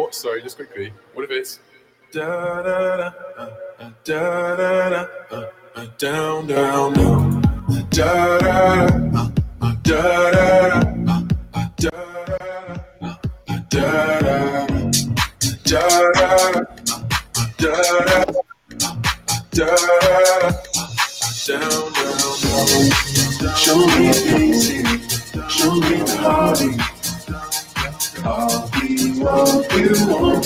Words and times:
What? 0.00 0.14
Sorry, 0.14 0.40
just 0.40 0.56
quickly. 0.56 0.94
What 1.12 1.24
if 1.24 1.30
it's 1.30 1.60
Da 2.10 2.62
da 2.62 2.96
da, 2.96 3.12
uh, 3.36 3.50
uh, 3.78 3.90
da 4.02 4.56
da 4.56 4.88
da, 4.88 5.06
uh, 5.30 5.50
uh, 5.76 5.86
down 5.98 6.46
down 6.46 6.94
down. 6.94 7.42
Da 7.90 8.38
da 8.38 8.86
da, 8.88 8.96
uh, 9.12 9.28
uh, 9.60 9.74
da 9.84 10.00
da 10.30 10.80
da, 11.76 11.90
uh, 13.02 13.16
uh, 13.44 13.58
da 13.68 13.84
da 14.20 14.66
da, 15.68 15.82
uh, 16.16 16.64
da 17.58 17.74
da 18.08 18.24
da, 19.52 19.68
da 19.68 19.68
down 21.46 21.92
down 21.92 22.24
down. 22.40 23.54
Show 23.54 23.80
me 23.84 24.08
easy, 24.08 24.80
show 25.50 25.74
me 25.74 25.96
the 26.00 26.16
hearty. 26.22 26.80
What 29.20 29.70
you 29.76 29.92
want. 30.08 30.44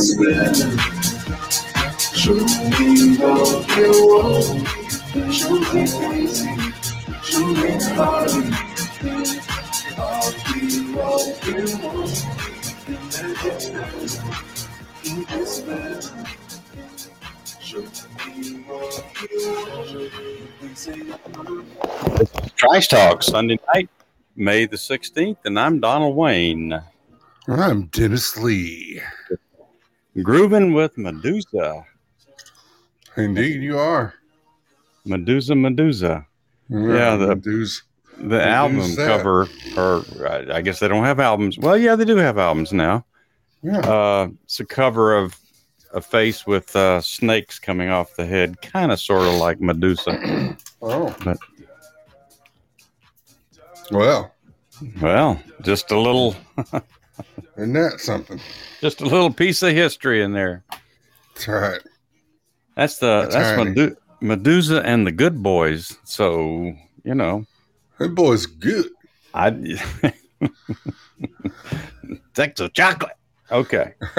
Spinning. 0.00 0.78
Show 2.14 2.34
me 2.34 3.16
what 3.18 3.68
you 3.76 3.92
want. 4.08 4.46
Show 5.34 5.54
me 5.74 5.82
easy. 6.22 6.52
Show 7.22 7.46
me. 7.46 7.70
I'll 9.98 10.32
be 10.46 10.60
what 10.94 11.22
you 11.46 11.64
want. 11.82 12.14
Trice 22.56 22.88
Talk 22.88 23.22
Sunday 23.22 23.58
night, 23.74 23.90
May 24.36 24.66
the 24.66 24.76
16th, 24.76 25.36
and 25.44 25.58
I'm 25.58 25.80
Donald 25.80 26.16
Wayne. 26.16 26.80
I'm 27.46 27.86
Dennis 27.86 28.36
Lee. 28.36 29.00
Grooving 30.22 30.72
with 30.72 30.96
Medusa. 30.98 31.84
Indeed, 33.16 33.62
you 33.62 33.78
are. 33.78 34.14
Medusa, 35.04 35.54
Medusa. 35.54 36.26
Yeah, 36.68 37.16
the- 37.16 37.34
dudes. 37.36 37.82
The 38.16 38.40
album 38.40 38.94
cover, 38.94 39.48
or 39.76 40.04
I 40.28 40.58
I 40.58 40.60
guess 40.60 40.78
they 40.78 40.86
don't 40.86 41.02
have 41.02 41.18
albums. 41.18 41.58
Well, 41.58 41.76
yeah, 41.76 41.96
they 41.96 42.04
do 42.04 42.16
have 42.16 42.38
albums 42.38 42.72
now. 42.72 43.04
Yeah. 43.60 43.80
Uh, 43.80 44.28
it's 44.44 44.60
a 44.60 44.64
cover 44.64 45.16
of 45.18 45.36
a 45.92 46.00
face 46.00 46.46
with 46.46 46.76
uh, 46.76 47.00
snakes 47.00 47.58
coming 47.58 47.88
off 47.88 48.14
the 48.14 48.24
head, 48.24 48.62
kind 48.62 48.92
of 48.92 49.00
sort 49.00 49.22
of 49.26 49.34
like 49.34 49.60
Medusa. 49.60 50.56
Oh. 50.80 51.12
But- 51.24 51.38
Well, 53.90 54.32
Well, 55.00 55.40
just 55.62 55.90
a 55.90 55.98
little, 55.98 56.36
isn't 57.56 57.72
that 57.74 58.00
something? 58.00 58.40
just 58.80 59.00
a 59.00 59.04
little 59.04 59.32
piece 59.32 59.62
of 59.62 59.72
history 59.72 60.22
in 60.22 60.32
there. 60.32 60.64
That's 61.34 61.48
right. 61.48 61.80
That's 62.76 62.98
the 62.98 63.22
That's 63.22 63.34
that's. 63.34 63.58
Medu- 63.60 63.96
Medusa 64.20 64.82
and 64.84 65.06
the 65.06 65.12
Good 65.12 65.42
Boys. 65.42 65.96
So 66.04 66.72
you 67.04 67.14
know, 67.14 67.44
That 67.98 68.14
boy's 68.14 68.46
good. 68.46 68.88
I 69.34 69.50
Texas 72.34 72.70
chocolate. 72.72 73.12
Okay. 73.52 73.92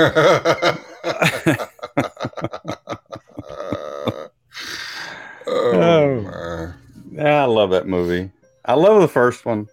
oh, 5.47 5.47
Oh. 5.47 6.73
I 7.19 7.45
love 7.45 7.71
that 7.71 7.87
movie. 7.87 8.31
I 8.65 8.73
love 8.73 9.01
the 9.01 9.07
first 9.07 9.45
one. 9.45 9.67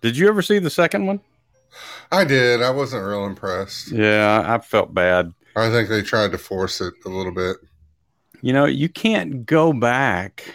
Did 0.00 0.16
you 0.16 0.28
ever 0.28 0.42
see 0.42 0.58
the 0.58 0.70
second 0.70 1.06
one? 1.06 1.20
I 2.10 2.24
did. 2.24 2.62
I 2.62 2.70
wasn't 2.70 3.04
real 3.04 3.26
impressed. 3.26 3.92
Yeah, 3.92 4.42
I 4.46 4.58
felt 4.58 4.94
bad. 4.94 5.32
I 5.54 5.70
think 5.70 5.88
they 5.88 6.02
tried 6.02 6.32
to 6.32 6.38
force 6.38 6.80
it 6.80 6.94
a 7.04 7.08
little 7.08 7.32
bit. 7.32 7.56
You 8.40 8.52
know, 8.52 8.64
you 8.64 8.88
can't 8.88 9.44
go 9.44 9.72
back 9.72 10.54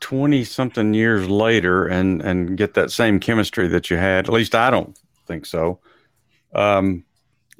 20 0.00 0.44
something 0.44 0.94
years 0.94 1.28
later 1.28 1.86
and 1.86 2.20
and 2.22 2.56
get 2.56 2.74
that 2.74 2.90
same 2.90 3.18
chemistry 3.20 3.68
that 3.68 3.90
you 3.90 3.96
had. 3.96 4.26
At 4.26 4.32
least 4.32 4.54
I 4.54 4.70
don't 4.70 4.98
think 5.26 5.46
so. 5.46 5.80
Um 6.54 7.04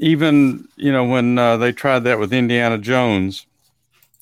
even, 0.01 0.69
you 0.77 0.93
know, 0.93 1.05
when 1.05 1.39
uh, 1.39 1.57
they 1.57 1.73
tried 1.73 2.05
that 2.05 2.21
with 2.21 2.33
Indiana 2.33 2.79
Jones, 2.79 3.47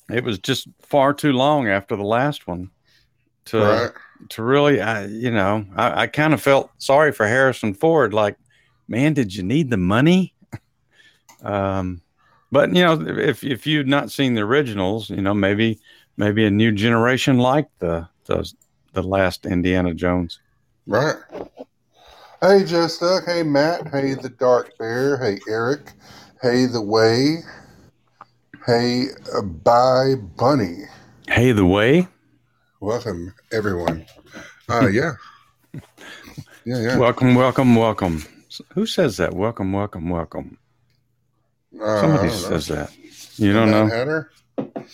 it 0.09 0.23
was 0.23 0.39
just 0.39 0.67
far 0.79 1.13
too 1.13 1.33
long 1.33 1.67
after 1.67 1.95
the 1.95 2.03
last 2.03 2.47
one 2.47 2.71
to 3.47 3.59
right? 3.59 3.91
to 4.29 4.43
really, 4.43 4.81
I, 4.81 5.05
you 5.05 5.31
know, 5.31 5.65
I, 5.75 6.03
I 6.03 6.07
kind 6.07 6.33
of 6.33 6.41
felt 6.41 6.71
sorry 6.77 7.11
for 7.11 7.27
Harrison 7.27 7.73
Ford. 7.73 8.13
Like, 8.13 8.37
man, 8.87 9.13
did 9.13 9.33
you 9.35 9.43
need 9.43 9.69
the 9.69 9.77
money? 9.77 10.33
um, 11.43 12.01
but 12.51 12.73
you 12.73 12.83
know, 12.83 12.99
if 13.01 13.43
if 13.43 13.67
you've 13.67 13.87
not 13.87 14.11
seen 14.11 14.33
the 14.33 14.41
originals, 14.41 15.09
you 15.09 15.21
know, 15.21 15.33
maybe 15.33 15.79
maybe 16.15 16.45
a 16.45 16.51
new 16.51 16.71
generation 16.71 17.37
liked 17.37 17.79
the 17.79 18.07
the 18.25 18.51
the 18.93 19.03
last 19.03 19.45
Indiana 19.45 19.93
Jones. 19.93 20.39
Right. 20.85 21.15
Hey, 22.41 22.63
Jess 22.63 22.99
Duck. 22.99 23.25
Hey, 23.25 23.43
Matt. 23.43 23.87
Hey, 23.87 24.13
the 24.13 24.29
Dark 24.29 24.77
Bear. 24.77 25.17
Hey, 25.17 25.39
Erick. 25.49 25.93
Hey, 26.41 26.65
the 26.65 26.81
Way. 26.81 27.37
Hey, 28.65 29.07
uh, 29.35 29.41
Bye 29.41 30.15
Bunny. 30.37 30.83
Hey, 31.27 31.51
the 31.51 31.65
way. 31.65 32.07
Welcome, 32.79 33.33
everyone. 33.51 34.05
Uh, 34.69 34.87
yeah. 34.87 35.13
Yeah, 36.65 36.81
yeah. 36.81 36.97
Welcome, 36.97 37.33
welcome, 37.33 37.75
welcome. 37.77 38.23
Who 38.73 38.85
says 38.85 39.15
that? 39.17 39.33
Welcome, 39.33 39.71
welcome, 39.71 40.09
welcome. 40.09 40.57
Uh, 41.81 42.01
Somebody 42.01 42.29
says 42.29 42.67
that. 42.67 42.91
You 43.37 43.53
don't 43.53 43.71
know? 43.71 43.87
Hatter? 43.87 44.29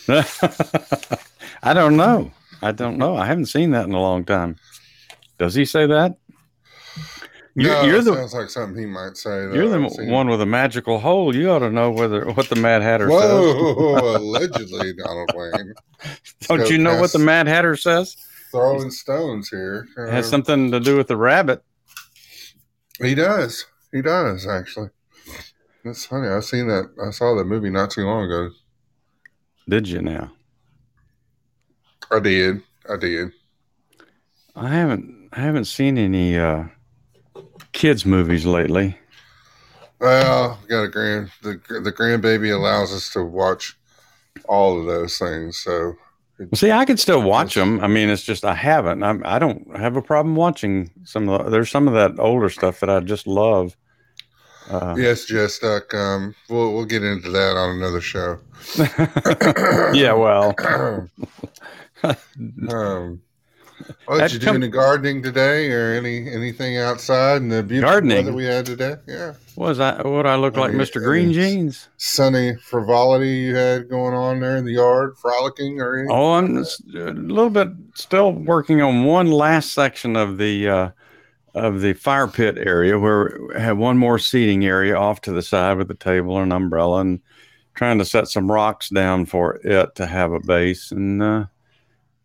I 1.64 1.74
don't 1.74 1.98
know. 1.98 2.32
I 2.62 2.74
don't 2.74 3.00
know. 3.00 3.16
I 3.16 3.26
haven't 3.26 3.48
seen 3.48 3.72
that 3.72 3.88
in 3.88 3.94
a 3.94 4.00
long 4.00 4.24
time. 4.24 4.58
Does 5.40 5.56
he 5.56 5.66
say 5.66 5.88
that? 5.88 6.16
You're, 7.56 7.72
no, 7.72 7.84
you're 7.84 8.02
the 8.02 8.16
sounds 8.16 8.34
like 8.34 8.50
something 8.50 8.80
he 8.80 8.88
might 8.88 9.16
say. 9.16 9.30
though. 9.30 9.54
you're 9.54 9.70
the 9.70 10.06
one 10.12 10.28
with 10.28 10.42
a 10.42 10.46
magical 10.46 11.00
hole. 11.00 11.36
You 11.36 11.52
ought 11.52 11.60
to 11.60 11.70
know 11.70 11.92
whether 11.92 12.26
what 12.32 12.50
the 12.50 12.56
Mad 12.56 12.82
Hatter 12.82 13.08
it. 13.08 13.12
says. 13.12 13.30
Whoa, 13.30 14.18
allegedly, 14.18 14.94
Donald 14.94 15.30
Wayne. 15.36 15.74
Don't 16.42 16.68
you 16.70 16.80
know 16.80 17.00
what 17.00 17.12
the 17.12 17.20
Mad 17.20 17.46
Hatter 17.48 17.76
says? 17.76 18.18
Throwing 18.52 18.90
stones 18.90 19.50
here. 19.50 19.88
It 19.98 20.10
has 20.12 20.26
Uh, 20.28 20.30
something 20.32 20.72
to 20.72 20.80
do 20.80 20.98
with 20.98 21.08
the 21.08 21.18
rabbit. 21.18 21.64
He 23.00 23.14
does. 23.14 23.66
He 23.92 24.02
does, 24.02 24.48
actually. 24.48 24.90
That's 25.86 26.06
funny. 26.06 26.30
I 26.30 26.40
seen 26.40 26.68
that. 26.68 26.90
I 27.06 27.12
saw 27.12 27.36
that 27.36 27.46
movie 27.46 27.70
not 27.70 27.92
too 27.92 28.06
long 28.06 28.24
ago. 28.26 28.50
Did 29.70 29.88
you 29.88 30.02
now? 30.02 30.32
I 32.12 32.20
did. 32.20 32.62
I 32.90 32.98
did. 32.98 33.32
I 34.56 34.70
haven't 34.70 35.30
I 35.34 35.40
haven't 35.40 35.66
seen 35.66 35.98
any 35.98 36.38
uh, 36.38 36.66
kids 37.74 38.06
movies 38.06 38.46
lately. 38.46 38.98
Well, 40.00 40.60
we 40.62 40.68
got 40.70 40.84
a 40.84 40.90
grand. 40.90 41.32
The 41.42 41.60
the 41.84 41.92
grandbaby 41.92 42.54
allows 42.54 42.94
us 42.94 43.12
to 43.14 43.24
watch 43.24 43.78
all 44.46 44.80
of 44.80 44.86
those 44.86 45.18
things. 45.18 45.58
So 45.58 45.96
see, 46.54 46.72
I 46.72 46.86
can 46.86 46.98
still 46.98 47.22
watch 47.22 47.56
them. 47.56 47.80
I 47.80 47.88
mean, 47.88 48.10
it's 48.10 48.24
just 48.24 48.46
I 48.46 48.54
haven't. 48.54 49.04
I'm, 49.04 49.22
I 49.26 49.40
don't 49.40 49.78
have 49.78 49.96
a 49.96 50.02
problem 50.02 50.36
watching 50.36 50.90
some 51.04 51.30
of 51.30 51.46
the. 51.46 51.50
There's 51.50 51.70
some 51.70 51.88
of 51.88 51.94
that 51.94 52.20
older 52.20 52.50
stuff 52.50 52.80
that 52.80 52.90
I 52.90 53.00
just 53.00 53.28
love. 53.28 53.78
Uh, 54.70 54.96
yes, 54.98 55.26
just 55.26 55.58
stuck. 55.58 55.94
Um, 55.94 56.36
we'll 56.50 56.74
we'll 56.74 56.86
get 56.86 57.04
into 57.04 57.30
that 57.30 57.58
on 57.58 57.78
another 57.78 58.02
show. 58.02 58.40
yeah, 59.94 60.14
well, 60.14 60.56
Um, 62.70 63.22
what 64.06 64.20
did 64.20 64.34
you 64.34 64.40
do 64.40 64.46
come- 64.46 64.56
any 64.56 64.68
gardening 64.68 65.22
today, 65.22 65.72
or 65.72 65.94
any 65.94 66.30
anything 66.30 66.78
outside 66.78 67.38
in 67.38 67.50
the 67.50 67.64
beautiful 67.64 67.92
Gardening? 67.92 68.26
weather 68.26 68.36
we 68.36 68.46
had 68.46 68.66
today? 68.66 68.96
Yeah, 69.08 69.34
was 69.56 69.80
I? 69.80 70.02
What 70.08 70.26
I 70.26 70.36
look 70.36 70.58
like, 70.58 70.74
Mister 70.74 71.00
Green 71.00 71.34
Jeans? 71.34 71.90
sunny 71.98 72.56
frivolity 72.58 73.30
you 73.30 73.56
had 73.56 73.90
going 73.90 74.14
on 74.14 74.40
there 74.40 74.58
in 74.58 74.66
the 74.66 74.74
yard, 74.74 75.18
frolicking 75.18 75.80
or 75.82 75.98
anything? 75.98 76.16
Oh, 76.16 76.34
I'm 76.34 76.58
a 76.58 77.12
little 77.14 77.50
bit 77.50 77.70
still 77.96 78.32
working 78.32 78.82
on 78.82 79.04
one 79.04 79.32
last 79.32 79.74
section 79.74 80.16
of 80.16 80.38
the 80.38 80.68
uh, 80.68 80.90
of 81.56 81.82
the 81.82 81.94
fire 81.94 82.28
pit 82.28 82.58
area 82.58 82.98
where 82.98 83.40
we 83.48 83.62
had 83.62 83.78
one 83.78 83.98
more 83.98 84.18
seating 84.18 84.66
area 84.66 84.96
off 84.96 85.22
to 85.22 85.32
the 85.32 85.44
side 85.44 85.78
with 85.78 85.92
a 85.92 85.96
table 85.96 86.40
and 86.40 86.52
umbrella 86.52 87.02
and 87.02 87.22
trying 87.76 87.98
to 87.98 88.06
set 88.06 88.28
some 88.28 88.52
rocks 88.52 88.90
down 88.90 89.26
for 89.26 89.56
it 89.64 89.96
to 89.96 90.06
have 90.06 90.32
a 90.32 90.40
base 90.40 90.92
and 90.92 91.22
uh, 91.22 91.46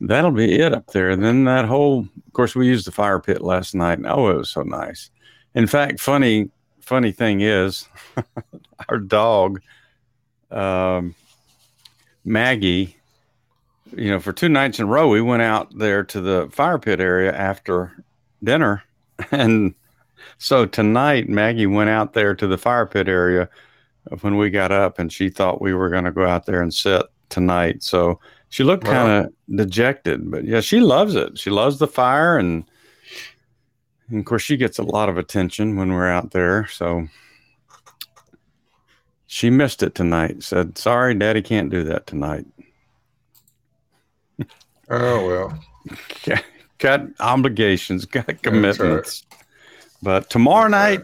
that'll 0.01 0.31
be 0.31 0.61
it 0.61 0.73
up 0.73 0.89
there. 0.89 1.11
And 1.11 1.25
then 1.25 1.45
that 1.45 1.65
whole 1.65 2.01
of 2.01 2.33
course 2.33 2.55
we 2.55 2.67
used 2.67 2.87
the 2.87 2.93
fire 2.93 3.21
pit 3.21 3.41
last 3.41 3.75
night 3.75 3.99
and 3.99 4.07
oh 4.07 4.29
it 4.29 4.37
was 4.37 4.51
so 4.51 4.63
nice. 4.63 5.11
In 5.55 5.67
fact 5.67 6.01
funny 6.01 6.51
funny 6.81 7.13
thing 7.13 7.41
is 7.41 7.89
our 8.89 8.99
dog 8.99 9.61
um, 10.51 11.15
maggie 12.25 12.97
you 13.95 14.11
know 14.11 14.21
for 14.21 14.33
two 14.33 14.49
nights 14.49 14.79
in 14.79 14.87
a 14.87 14.89
row 14.89 15.09
we 15.09 15.21
went 15.21 15.43
out 15.43 15.77
there 15.77 16.03
to 16.05 16.21
the 16.21 16.49
fire 16.53 16.79
pit 16.79 17.01
area 17.01 17.35
after 17.35 18.05
dinner. 18.43 18.83
And 19.33 19.75
so 20.39 20.65
tonight 20.65 21.29
maggie 21.29 21.67
went 21.67 21.91
out 21.91 22.13
there 22.13 22.37
to 22.37 22.47
the 22.47 22.59
fire 22.59 22.87
pit 22.87 23.09
area 23.09 23.49
when 24.21 24.37
we 24.37 24.51
got 24.51 24.71
up 24.71 24.99
and 24.99 25.13
she 25.13 25.29
thought 25.29 25.61
we 25.61 25.75
were 25.75 25.91
going 25.91 26.05
to 26.05 26.13
go 26.13 26.25
out 26.25 26.47
there 26.47 26.63
and 26.63 26.73
sit 26.73 27.03
tonight. 27.29 27.83
So 27.83 28.21
she 28.49 28.65
looked 28.65 28.85
Wow. 28.85 28.93
kind 28.93 29.27
of 29.27 29.57
dejected 29.57 30.31
but 30.31 30.45
yeah 30.45 30.61
she 30.61 30.81
loves 30.81 31.15
it 31.15 31.39
she 31.39 31.51
loves 31.51 31.79
the 31.79 31.87
fire 31.87 32.37
and, 32.39 32.65
and 34.09 34.21
of 34.21 34.25
course 34.25 34.43
she 34.43 34.57
gets 34.57 34.79
a 34.79 34.83
lot 34.83 35.09
of 35.09 35.19
attention 35.19 35.77
when 35.77 35.93
we're 35.93 36.09
out 36.09 36.31
there 36.33 36.67
so 36.69 37.07
she 39.27 39.51
missed 39.51 39.83
it 39.83 39.95
tonight 39.95 40.43
said 40.43 40.77
sorry 40.79 41.15
daddy 41.15 41.43
can't 41.43 41.71
do 41.71 41.83
that 41.85 42.07
tonight 42.07 42.47
Oh 44.91 45.27
well. 45.27 45.59
got, 46.25 46.45
got 46.79 47.01
obligations, 47.21 48.07
got 48.07 48.27
right. 48.29 48.43
commitments. 48.43 49.27
But 50.03 50.31
tomorrow 50.31 50.69
night, 50.69 51.03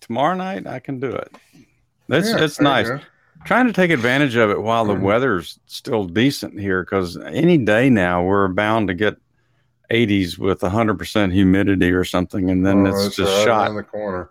tomorrow 0.00 0.34
night 0.34 0.66
I 0.66 0.80
can 0.80 0.98
do 0.98 1.10
it. 1.10 1.30
That's 2.08 2.30
Yeah, 2.30 2.42
it's 2.42 2.60
nice. 2.60 2.88
go. 2.88 2.98
Trying 3.44 3.66
to 3.66 3.72
take 3.72 3.90
advantage 3.90 4.36
of 4.36 4.50
it 4.50 4.62
while 4.62 4.84
the 4.84 4.94
Mhm. 4.94 5.00
weather's 5.02 5.58
still 5.66 6.04
decent 6.04 6.58
here, 6.60 6.82
because 6.82 7.16
any 7.16 7.58
day 7.58 7.90
now 7.90 8.22
we're 8.22 8.48
bound 8.48 8.88
to 8.88 8.94
get 8.94 9.16
80s 9.90 10.38
with 10.38 10.62
100% 10.62 11.32
humidity 11.32 11.90
or 11.92 12.04
something, 12.04 12.50
and 12.50 12.64
then 12.64 12.86
Oh, 12.86 12.90
it's 12.90 13.16
just 13.16 13.30
right 13.38 13.44
shot. 13.44 13.66
around 13.66 13.76
the 13.76 13.82
corner. 13.82 14.30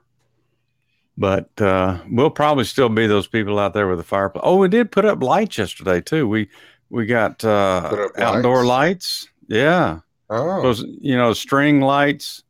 But 1.17 1.49
uh, 1.61 1.97
we'll 2.09 2.29
probably 2.31 2.63
still 2.63 2.89
be 2.89 3.05
those 3.05 3.27
people 3.27 3.59
out 3.59 3.73
there 3.73 3.87
with 3.87 3.97
the 3.99 4.03
fireplace. 4.03 4.41
Oh, 4.45 4.57
we 4.57 4.69
did 4.69 4.91
put 4.91 5.05
up 5.05 5.21
lights 5.21 5.57
yesterday 5.57 6.01
too. 6.01 6.27
We 6.27 6.49
we 6.89 7.05
got 7.05 7.43
uh, 7.45 8.07
outdoor 8.17 8.65
lights? 8.65 9.27
lights. 9.27 9.29
Yeah. 9.47 9.99
Oh, 10.29 10.61
those 10.61 10.83
you 10.99 11.15
know 11.17 11.33
string 11.33 11.81
lights 11.81 12.43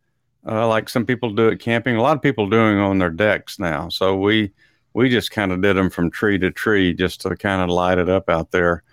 uh, 0.47 0.67
like 0.67 0.87
some 0.89 1.05
people 1.05 1.31
do 1.33 1.49
at 1.49 1.59
camping 1.59 1.95
a 1.95 2.01
lot 2.01 2.15
of 2.15 2.21
people 2.21 2.47
doing 2.47 2.77
on 2.77 2.99
their 2.99 3.09
decks 3.09 3.57
now 3.59 3.89
so 3.89 4.15
we 4.15 4.51
we 4.93 5.09
just 5.09 5.31
kind 5.31 5.51
of 5.51 5.61
did 5.61 5.75
them 5.75 5.89
from 5.89 6.11
tree 6.11 6.37
to 6.39 6.51
tree 6.51 6.93
just 6.93 7.21
to 7.21 7.35
kind 7.35 7.61
of 7.61 7.69
light 7.69 7.97
it 7.97 8.09
up 8.09 8.29
out 8.29 8.51
there 8.51 8.83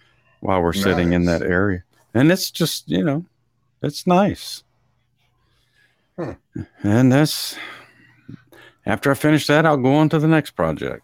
while 0.41 0.63
we're 0.63 0.73
sitting 0.73 1.13
in 1.13 1.25
that 1.25 1.43
area. 1.43 1.83
And 2.15 2.31
it's 2.31 2.51
just 2.51 2.89
you 2.89 3.05
know 3.05 3.25
it's 3.83 4.07
nice. 4.07 4.63
And 6.83 7.13
that's 7.13 7.57
after 8.87 9.11
i 9.11 9.15
finish 9.15 9.47
that 9.47 9.67
i'll 9.67 9.77
go 9.77 9.95
on 9.95 10.09
to 10.09 10.19
the 10.19 10.29
next 10.29 10.53
project. 10.53 11.03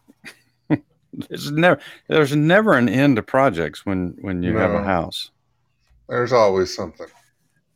There's 1.12 1.50
never 1.50 1.80
there's 2.08 2.34
never 2.34 2.74
an 2.74 2.88
end 2.88 3.16
to 3.16 3.22
projects 3.22 3.86
when 3.86 4.16
when 4.20 4.42
you 4.42 4.56
have 4.56 4.72
a 4.72 4.82
house. 4.82 5.30
There's 6.08 6.32
always 6.32 6.74
something. 6.74 7.06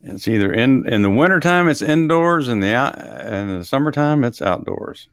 It's 0.01 0.27
either 0.27 0.51
in 0.53 0.87
in 0.91 1.01
the 1.01 1.09
wintertime 1.09 1.69
it's 1.69 1.81
indoors 1.81 2.47
and 2.47 2.61
the 2.61 2.73
out 2.73 2.97
and 2.99 3.51
in 3.51 3.59
the 3.59 3.65
summertime 3.65 4.23
it's 4.23 4.41
outdoors. 4.41 5.07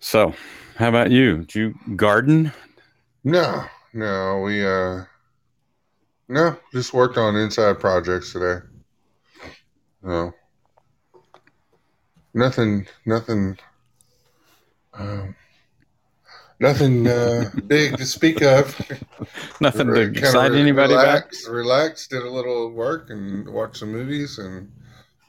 So, 0.00 0.32
how 0.76 0.88
about 0.88 1.10
you? 1.10 1.44
Do 1.44 1.60
you 1.60 1.96
garden? 1.96 2.52
No, 3.24 3.64
no, 3.92 4.40
we 4.44 4.64
uh, 4.64 5.04
no, 6.28 6.56
just 6.72 6.94
worked 6.94 7.18
on 7.18 7.34
inside 7.36 7.80
projects 7.80 8.32
today. 8.32 8.64
No, 10.02 10.32
nothing, 12.32 12.86
nothing, 13.04 13.58
um, 14.94 15.34
nothing 16.60 17.08
uh, 17.08 17.50
big 17.66 17.96
to 17.96 18.06
speak 18.06 18.40
of. 18.42 18.80
Nothing 19.60 19.88
to 19.88 20.00
excite 20.02 20.52
re- 20.52 20.60
anybody 20.60 20.94
relaxed, 20.94 21.48
Relaxed, 21.48 22.10
did 22.10 22.22
a 22.22 22.30
little 22.30 22.70
work 22.70 23.10
and 23.10 23.48
watched 23.48 23.78
some 23.78 23.90
movies 23.90 24.38
and 24.38 24.70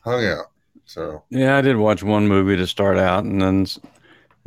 hung 0.03 0.23
out. 0.23 0.51
So 0.85 1.23
Yeah, 1.31 1.57
I 1.57 1.61
did 1.61 1.77
watch 1.77 2.03
one 2.03 2.27
movie 2.27 2.55
to 2.55 2.67
start 2.67 2.99
out, 2.99 3.23
and 3.23 3.41
then 3.41 3.65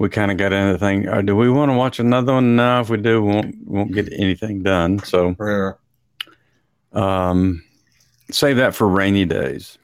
we 0.02 0.08
kind 0.08 0.32
of 0.32 0.36
got 0.36 0.52
into 0.52 0.72
the 0.72 0.78
thing. 0.80 1.08
Uh, 1.08 1.22
do 1.22 1.36
we 1.36 1.48
want 1.48 1.70
to 1.70 1.76
watch 1.76 2.00
another 2.00 2.32
one? 2.34 2.56
No, 2.56 2.80
if 2.80 2.90
we 2.90 2.96
do, 2.96 3.22
we 3.22 3.32
won't 3.32 3.54
won't 3.68 3.92
get 3.92 4.12
anything 4.12 4.64
done. 4.64 4.98
So, 4.98 5.36
um, 6.92 7.62
save 8.28 8.56
that 8.56 8.74
for 8.74 8.88
rainy 8.88 9.24
days. 9.24 9.78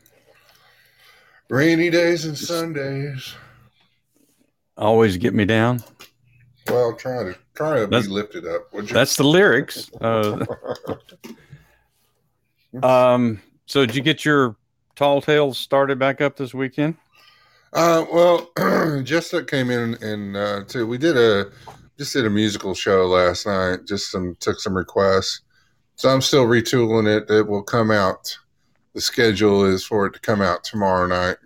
rainy 1.49 1.89
days 1.89 2.25
and 2.25 2.37
Sundays. 2.37 3.37
Always 4.77 5.17
get 5.19 5.35
me 5.35 5.45
down. 5.45 5.85
Well, 6.67 6.97
try 6.97 7.23
to 7.23 7.39
try 7.55 7.77
to 7.79 7.87
That's- 7.87 8.07
be 8.09 8.13
lifted 8.13 8.45
up. 8.45 8.73
That's 8.91 9.17
the 9.17 9.23
lyrics. 9.23 9.89
Uh, 10.01 10.45
um, 12.83 13.41
so 13.67 13.87
did 13.87 13.95
you 13.95 14.03
get 14.03 14.25
your 14.25 14.57
tall 14.97 15.23
tales 15.23 15.61
started 15.61 16.01
back 16.01 16.21
up 16.21 16.37
this 16.37 16.53
weekend? 16.53 16.97
Uh, 17.73 18.05
well, 18.13 19.03
Jessica 19.03 19.45
came 19.45 19.71
in 19.71 19.95
and 20.03 20.37
uh, 20.37 20.65
too. 20.65 20.87
We 20.87 20.99
did 20.99 21.17
a 21.17 21.51
just 21.99 22.13
did 22.13 22.27
a 22.27 22.31
musical 22.31 22.75
show 22.75 23.07
last 23.07 23.47
night. 23.47 23.87
Just 23.87 24.11
some 24.11 24.37
took 24.41 24.61
some 24.61 24.77
requests, 24.77 25.43
so 25.97 26.09
I'm 26.09 26.23
still 26.23 26.47
retooling 26.47 27.07
it. 27.07 27.31
It 27.31 27.47
will 27.47 27.63
come 27.63 27.91
out. 27.91 28.37
The 28.95 29.01
schedule 29.01 29.65
is 29.65 29.85
for 29.85 30.07
it 30.07 30.15
to 30.15 30.21
come 30.21 30.41
out 30.41 30.65
tomorrow 30.65 31.07
night. 31.07 31.37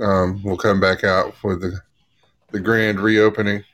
Um, 0.00 0.42
we'll 0.42 0.56
come 0.56 0.80
back 0.80 1.04
out 1.04 1.34
for 1.36 1.56
the 1.56 1.78
the 2.52 2.60
grand 2.60 3.00
reopening 3.00 3.64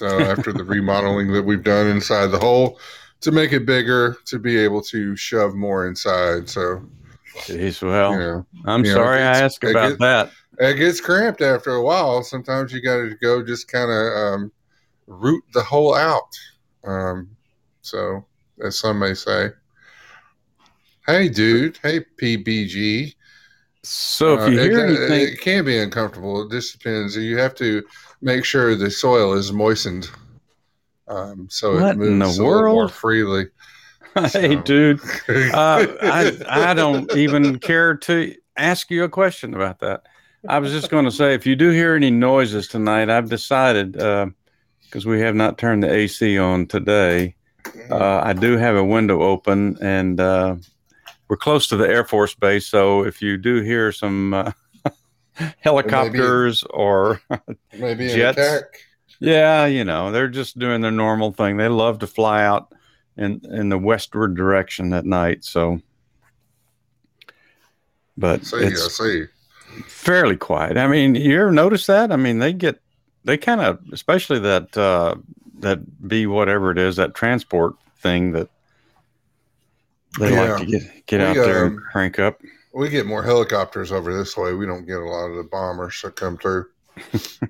uh, 0.00 0.20
after 0.20 0.52
the 0.52 0.64
remodeling 0.76 1.32
that 1.32 1.42
we've 1.42 1.64
done 1.64 1.86
inside 1.86 2.28
the 2.28 2.38
hole 2.38 2.78
to 3.20 3.30
make 3.30 3.52
it 3.52 3.66
bigger 3.66 4.16
to 4.24 4.38
be 4.38 4.56
able 4.56 4.80
to 4.82 5.14
shove 5.16 5.54
more 5.54 5.86
inside. 5.86 6.48
So 6.48 6.82
Jeez, 7.40 7.82
well, 7.82 8.12
you 8.12 8.18
know. 8.18 8.46
I'm 8.64 8.84
you 8.84 8.92
know, 8.92 8.98
sorry 8.98 9.18
I 9.18 9.40
asked 9.40 9.62
about 9.62 9.90
gets- 9.90 10.00
that. 10.00 10.30
It 10.60 10.74
gets 10.76 11.00
cramped 11.00 11.40
after 11.42 11.70
a 11.74 11.82
while. 11.82 12.22
Sometimes 12.22 12.72
you 12.72 12.80
got 12.82 12.96
to 12.96 13.16
go 13.20 13.42
just 13.44 13.66
kind 13.68 13.90
of 13.90 14.16
um, 14.16 14.52
root 15.06 15.42
the 15.54 15.62
hole 15.62 15.94
out. 15.94 16.36
Um, 16.84 17.28
so, 17.82 18.24
as 18.62 18.78
some 18.78 18.98
may 18.98 19.14
say, 19.14 19.48
hey, 21.06 21.28
dude, 21.28 21.78
hey, 21.82 22.00
PBG. 22.20 23.14
So 23.82 24.34
if 24.34 24.40
Uh, 24.40 24.46
you 24.50 24.58
it, 24.60 24.62
hear 24.64 24.78
can- 24.78 24.88
anything, 24.96 25.32
it 25.32 25.40
can 25.40 25.64
be 25.64 25.78
uncomfortable. 25.78 26.42
It 26.42 26.50
just 26.50 26.72
depends. 26.78 27.16
You 27.16 27.38
have 27.38 27.54
to 27.56 27.82
make 28.20 28.44
sure 28.44 28.74
the 28.74 28.90
soil 28.90 29.32
is 29.32 29.52
moistened. 29.52 30.10
Um, 31.08 31.48
so 31.50 31.74
What 31.74 31.86
it 31.86 31.90
in 31.92 32.18
moves 32.18 32.36
the 32.36 32.42
a 32.42 32.46
little 32.46 32.62
more 32.62 32.76
world? 32.76 32.92
freely. 32.92 33.46
hey, 34.14 34.28
so- 34.28 34.62
dude, 34.62 35.00
uh, 35.28 35.86
I 36.02 36.36
I 36.48 36.74
don't 36.74 37.10
even 37.16 37.58
care 37.58 37.96
to 37.96 38.34
ask 38.56 38.90
you 38.90 39.04
a 39.04 39.08
question 39.08 39.54
about 39.54 39.80
that. 39.80 40.02
I 40.48 40.58
was 40.58 40.72
just 40.72 40.90
going 40.90 41.04
to 41.04 41.10
say, 41.10 41.34
if 41.34 41.46
you 41.46 41.54
do 41.54 41.70
hear 41.70 41.94
any 41.94 42.10
noises 42.10 42.66
tonight, 42.68 43.10
I've 43.10 43.28
decided 43.28 43.92
because 43.92 45.06
we 45.06 45.20
have 45.20 45.34
not 45.34 45.58
turned 45.58 45.82
the 45.82 45.92
AC 45.92 46.38
on 46.38 46.66
today. 46.66 47.34
Uh, 47.90 48.20
I 48.24 48.32
do 48.32 48.56
have 48.56 48.74
a 48.76 48.84
window 48.84 49.22
open, 49.22 49.76
and 49.82 50.18
uh, 50.18 50.56
we're 51.28 51.36
close 51.36 51.66
to 51.68 51.76
the 51.76 51.88
Air 51.88 52.04
Force 52.04 52.34
Base. 52.34 52.66
So 52.66 53.04
if 53.04 53.20
you 53.20 53.36
do 53.36 53.60
hear 53.60 53.92
some 53.92 54.34
uh, 54.34 54.52
helicopters 55.60 56.64
or 56.70 57.20
Maybe 57.78 58.08
jets. 58.08 58.40
yeah, 59.20 59.66
you 59.66 59.84
know, 59.84 60.10
they're 60.10 60.28
just 60.28 60.58
doing 60.58 60.80
their 60.80 60.90
normal 60.90 61.32
thing. 61.32 61.56
They 61.56 61.68
love 61.68 61.98
to 62.00 62.06
fly 62.06 62.44
out 62.44 62.72
in 63.16 63.42
in 63.50 63.68
the 63.68 63.78
westward 63.78 64.36
direction 64.36 64.92
at 64.92 65.04
night. 65.04 65.44
So, 65.44 65.80
but 68.16 68.44
See, 68.44 68.64
I 68.64 68.70
see. 68.70 69.24
Fairly 69.86 70.36
quiet. 70.36 70.76
I 70.76 70.86
mean, 70.86 71.14
you 71.14 71.40
ever 71.40 71.52
notice 71.52 71.86
that? 71.86 72.12
I 72.12 72.16
mean, 72.16 72.38
they 72.38 72.52
get 72.52 72.80
they 73.24 73.36
kind 73.36 73.60
of, 73.60 73.78
especially 73.92 74.38
that 74.40 74.76
uh, 74.76 75.16
that 75.60 76.08
B 76.08 76.26
whatever 76.26 76.70
it 76.70 76.78
is, 76.78 76.96
that 76.96 77.14
transport 77.14 77.74
thing 77.98 78.32
that 78.32 78.48
they 80.18 80.32
Yeah. 80.32 80.52
like 80.52 80.60
to 80.60 80.66
get 80.66 81.06
get 81.06 81.20
We, 81.20 81.26
out 81.26 81.34
there 81.34 81.66
and 81.66 81.76
um, 81.78 81.84
crank 81.92 82.18
up. 82.18 82.40
We 82.72 82.88
get 82.88 83.06
more 83.06 83.22
helicopters 83.22 83.90
over 83.92 84.16
this 84.16 84.36
way. 84.36 84.54
We 84.54 84.64
don't 84.66 84.86
get 84.86 84.98
a 84.98 85.04
lot 85.04 85.30
of 85.30 85.36
the 85.36 85.42
bombers 85.44 86.00
that 86.02 86.16
come 86.16 86.36
through. 86.36 86.66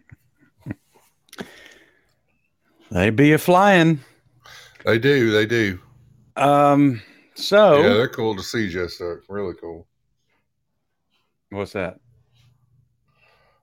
They 2.91 3.11
be 3.11 3.33
a 3.33 3.39
flying. 3.39 4.01
They 4.85 4.99
do. 4.99 5.31
They 5.31 5.47
do. 5.47 5.79
Um. 6.37 7.01
So 7.35 7.81
Yeah, 7.83 7.91
they're 7.95 8.09
cool 8.09 8.35
to 8.35 8.43
see. 8.43 8.69
Just 8.69 9.01
uh, 9.01 9.17
really 9.29 9.55
cool. 9.55 9.87
What's 11.51 11.73
that? 11.73 12.01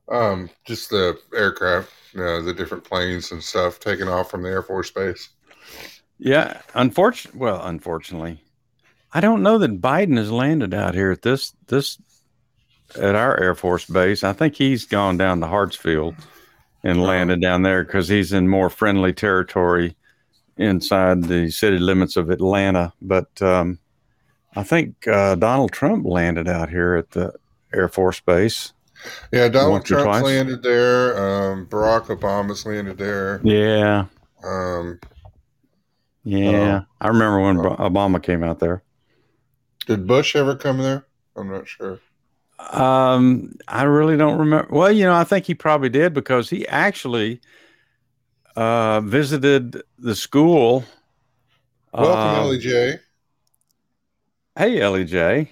Um, 0.10 0.50
just 0.66 0.90
the 0.90 1.20
aircraft, 1.34 1.92
you 2.14 2.22
know, 2.22 2.42
the 2.42 2.54
different 2.54 2.84
planes 2.84 3.32
and 3.32 3.44
stuff 3.44 3.80
taking 3.80 4.08
off 4.08 4.32
from 4.32 4.44
the 4.44 4.50
Air 4.50 4.64
Force 4.64 4.92
Base. 4.92 5.30
Yeah, 6.18 6.62
unfortunately, 6.74 7.40
well, 7.40 7.62
unfortunately, 7.64 8.42
I 9.14 9.20
don't 9.20 9.44
know 9.44 9.58
that 9.60 9.82
Biden 9.82 10.18
has 10.18 10.32
landed 10.32 10.74
out 10.74 10.96
here 10.96 11.12
at 11.12 11.22
this 11.22 11.54
this 11.68 12.00
at 12.96 13.16
our 13.16 13.40
Air 13.40 13.56
Force 13.56 13.86
base. 13.86 14.24
I 14.24 14.34
think 14.34 14.56
he's 14.56 14.86
gone 14.86 15.18
down 15.18 15.42
to 15.42 15.48
Hartsfield 15.48 16.16
and 16.84 17.04
landed 17.04 17.42
down 17.42 17.64
there 17.64 17.84
because 17.84 18.08
he's 18.08 18.34
in 18.34 18.48
more 18.48 18.70
friendly 18.70 19.14
territory 19.14 19.96
inside 20.58 21.24
the 21.24 21.50
city 21.52 21.78
limits 21.78 22.18
of 22.18 22.30
Atlanta. 22.30 22.94
But 23.02 23.42
um, 23.42 23.80
I 24.56 24.64
think 24.64 25.08
uh, 25.08 25.36
Donald 25.36 25.72
Trump 25.72 26.06
landed 26.06 26.48
out 26.48 26.70
here 26.70 26.96
at 26.96 27.12
the 27.12 27.34
Air 27.74 27.90
Force 27.90 28.20
base. 28.20 28.74
Yeah, 29.32 29.48
Donald 29.50 29.86
Trump's 29.86 30.24
landed 30.24 30.64
there. 30.64 31.18
Um, 31.18 31.66
Barack 31.68 32.06
Obama's 32.08 32.66
landed 32.66 32.98
there. 32.98 33.40
Yeah, 33.44 34.06
Um, 34.44 35.00
yeah. 36.24 36.82
I 37.00 37.08
remember 37.08 37.40
when 37.42 37.58
Bo- 37.58 37.76
Obama 37.78 38.22
came 38.22 38.44
out 38.44 38.60
there. 38.60 38.84
did 39.86 40.08
Bush 40.08 40.36
ever 40.36 40.56
come 40.56 40.80
there? 40.80 41.06
I'm 41.36 41.50
not 41.50 41.68
sure. 41.68 42.00
Um, 42.72 43.56
I 43.68 43.84
really 43.84 44.18
don't 44.18 44.38
remember. 44.40 44.68
Well, 44.72 44.92
you 44.92 45.06
know, 45.06 45.14
I 45.14 45.24
think 45.24 45.46
he 45.46 45.54
probably 45.54 45.90
did 45.90 46.14
because 46.14 46.50
he 46.50 46.68
actually 46.68 47.40
uh, 48.56 49.02
visited 49.02 49.82
the 50.00 50.16
school. 50.16 50.84
Welcome, 51.94 52.20
Uh, 52.20 52.42
Ellie 52.42 52.58
Jay. 52.60 53.00
Hey, 54.58 54.82
Ellie 54.82 55.06
Jay. 55.06 55.52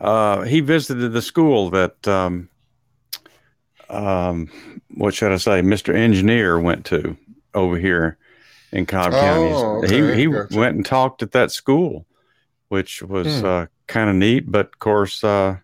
Uh, 0.00 0.42
he 0.42 0.60
visited 0.60 1.12
the 1.12 1.22
school 1.22 1.70
that, 1.70 2.06
um, 2.08 2.48
um, 3.90 4.50
what 4.94 5.14
should 5.14 5.32
I 5.32 5.36
say, 5.36 5.60
Mr. 5.62 5.94
Engineer 5.94 6.58
went 6.58 6.84
to 6.86 7.16
over 7.54 7.76
here 7.78 8.18
in 8.72 8.86
Cobb 8.86 9.12
Oh, 9.14 9.20
County. 9.20 9.84
okay, 9.84 10.14
He, 10.16 10.22
he 10.22 10.26
gotcha. 10.26 10.56
went 10.56 10.76
and 10.76 10.84
talked 10.84 11.22
at 11.22 11.32
that 11.32 11.50
school, 11.52 12.06
which 12.68 13.02
was 13.02 13.26
Hmm. 13.40 13.46
uh, 13.46 13.66
kind 13.86 14.10
of 14.10 14.16
neat. 14.16 14.50
But 14.50 14.66
of 14.66 14.78
course, 14.78 15.22
uh, 15.22 15.56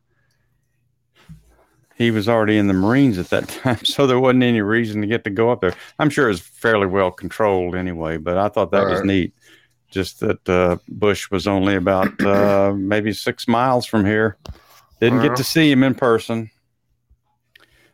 he 1.96 2.10
was 2.10 2.28
already 2.28 2.56
in 2.56 2.66
the 2.66 2.74
Marines 2.74 3.18
at 3.18 3.28
that 3.30 3.48
time, 3.62 3.84
so 3.84 4.06
there 4.06 4.18
wasn't 4.18 4.42
any 4.42 4.62
reason 4.62 5.00
to 5.02 5.06
get 5.06 5.24
to 5.24 5.30
go 5.30 5.50
up 5.50 5.60
there. 5.60 5.74
I'm 5.98 6.10
sure 6.10 6.26
it 6.26 6.32
was 6.32 6.40
fairly 6.40 6.86
well 6.86 7.10
controlled 7.10 7.74
anyway, 7.74 8.16
but 8.16 8.38
I 8.38 8.48
thought 8.48 8.70
that 8.72 8.86
was 8.86 8.98
Right. 9.00 9.06
neat. 9.06 9.34
Just 9.90 10.20
that 10.20 10.48
uh, 10.48 10.76
Bush 10.88 11.30
was 11.32 11.48
only 11.48 11.74
about 11.74 12.18
uh, 12.24 12.72
maybe 12.76 13.12
six 13.12 13.48
miles 13.48 13.84
from 13.86 14.04
here. 14.06 14.36
Didn't 15.00 15.20
get 15.20 15.34
to 15.36 15.42
see 15.44 15.68
him 15.70 15.82
in 15.82 15.94
person. 15.96 16.48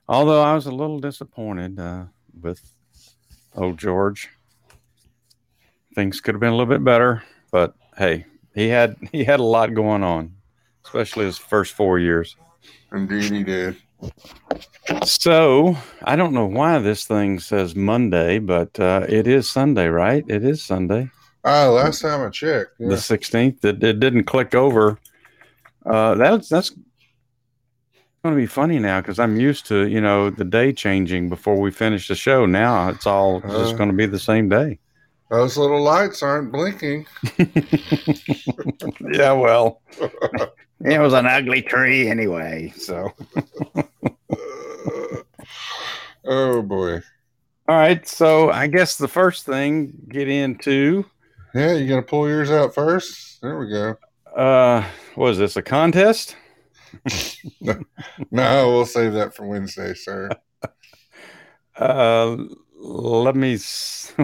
Although 0.09 0.43
I 0.43 0.55
was 0.55 0.67
a 0.67 0.71
little 0.73 0.99
disappointed 1.01 1.79
uh, 1.79 2.05
with 2.41 2.61
old 3.57 3.79
George. 3.79 4.29
Things 5.95 6.21
could 6.21 6.35
have 6.35 6.41
been 6.41 6.53
a 6.53 6.57
little 6.57 6.73
bit 6.73 6.85
better, 6.85 7.23
but 7.51 7.75
hey, 7.97 8.27
he 8.55 8.69
had 8.69 8.97
he 9.13 9.25
had 9.25 9.41
a 9.41 9.45
lot 9.45 9.75
going 9.75 10.03
on, 10.03 10.35
especially 10.85 11.25
his 11.25 11.39
first 11.39 11.73
four 11.73 11.99
years. 11.99 12.37
Indeed, 12.93 13.33
he 13.33 13.43
did. 13.43 13.77
So 15.05 15.77
I 16.03 16.17
don't 16.17 16.35
know 16.35 16.47
why 16.47 16.79
this 16.79 17.07
thing 17.07 17.41
says 17.41 17.75
Monday, 17.75 18.39
but 18.39 18.79
uh, 18.79 19.07
it 19.09 19.27
is 19.27 19.51
Sunday, 19.51 19.89
right? 19.89 20.23
It 20.29 20.45
is 20.45 20.63
Sunday, 20.63 21.11
Ah, 21.45 21.69
last 21.69 22.03
time 22.03 22.21
I 22.27 22.29
checked. 22.31 22.73
Yeah. 22.79 22.89
the 22.91 22.99
sixteenth. 22.99 23.65
It, 23.65 23.83
it 23.83 23.99
didn't 24.01 24.25
click 24.25 24.55
over. 24.55 24.99
Uh, 25.85 26.15
that's 26.17 26.49
that's 26.49 26.73
going 28.27 28.35
to 28.35 28.41
be 28.41 28.47
funny 28.47 28.79
now 28.79 29.01
because 29.01 29.19
I'm 29.19 29.39
used 29.39 29.67
to 29.67 29.87
you 29.89 30.01
know 30.01 30.31
the 30.31 30.45
day 30.45 30.73
changing 30.73 31.29
before 31.29 31.59
we 31.61 31.71
finish 31.71 32.09
the 32.09 32.15
show. 32.15 32.47
Now 32.47 32.89
it's 32.89 33.07
all 33.07 33.41
just 33.41 33.75
Uh. 33.75 33.77
going 33.77 33.91
to 33.91 33.97
be 33.97 34.07
the 34.07 34.19
same 34.19 34.49
day. 34.49 34.79
Those 35.31 35.57
little 35.57 35.83
lights 35.83 36.23
aren't 36.23 36.53
blinking. 36.53 37.07
yeah, 39.13 39.33
well, 39.33 39.81
it 40.85 41.01
was 41.01 41.15
an 41.15 41.27
ugly 41.27 41.63
tree 41.63 42.09
anyway. 42.09 42.73
So 42.77 43.13
oh 46.25 46.63
boy. 46.63 47.01
all 47.69 47.77
right, 47.77 48.07
so 48.07 48.51
I 48.51 48.67
guess 48.69 48.97
the 48.97 49.09
first 49.09 49.45
thing 49.47 49.93
get 50.09 50.29
into 50.29 51.05
Yeah, 51.55 51.73
you 51.73 51.89
gonna 51.89 52.03
pull 52.03 52.29
yours 52.29 52.51
out 52.51 52.75
first? 52.75 53.41
There 53.43 53.59
we 53.59 53.69
go. 53.71 53.97
uh, 54.37 54.85
was 55.17 55.39
this 55.39 55.57
a 55.57 55.63
contest? 55.63 56.37
No, 58.31 58.69
we'll 58.71 58.87
save 58.87 59.13
that 59.15 59.35
for 59.35 59.47
Wednesday, 59.47 59.95
sir. 59.95 60.31
Uh, 61.77 62.37
let 62.79 63.37
me. 63.37 63.59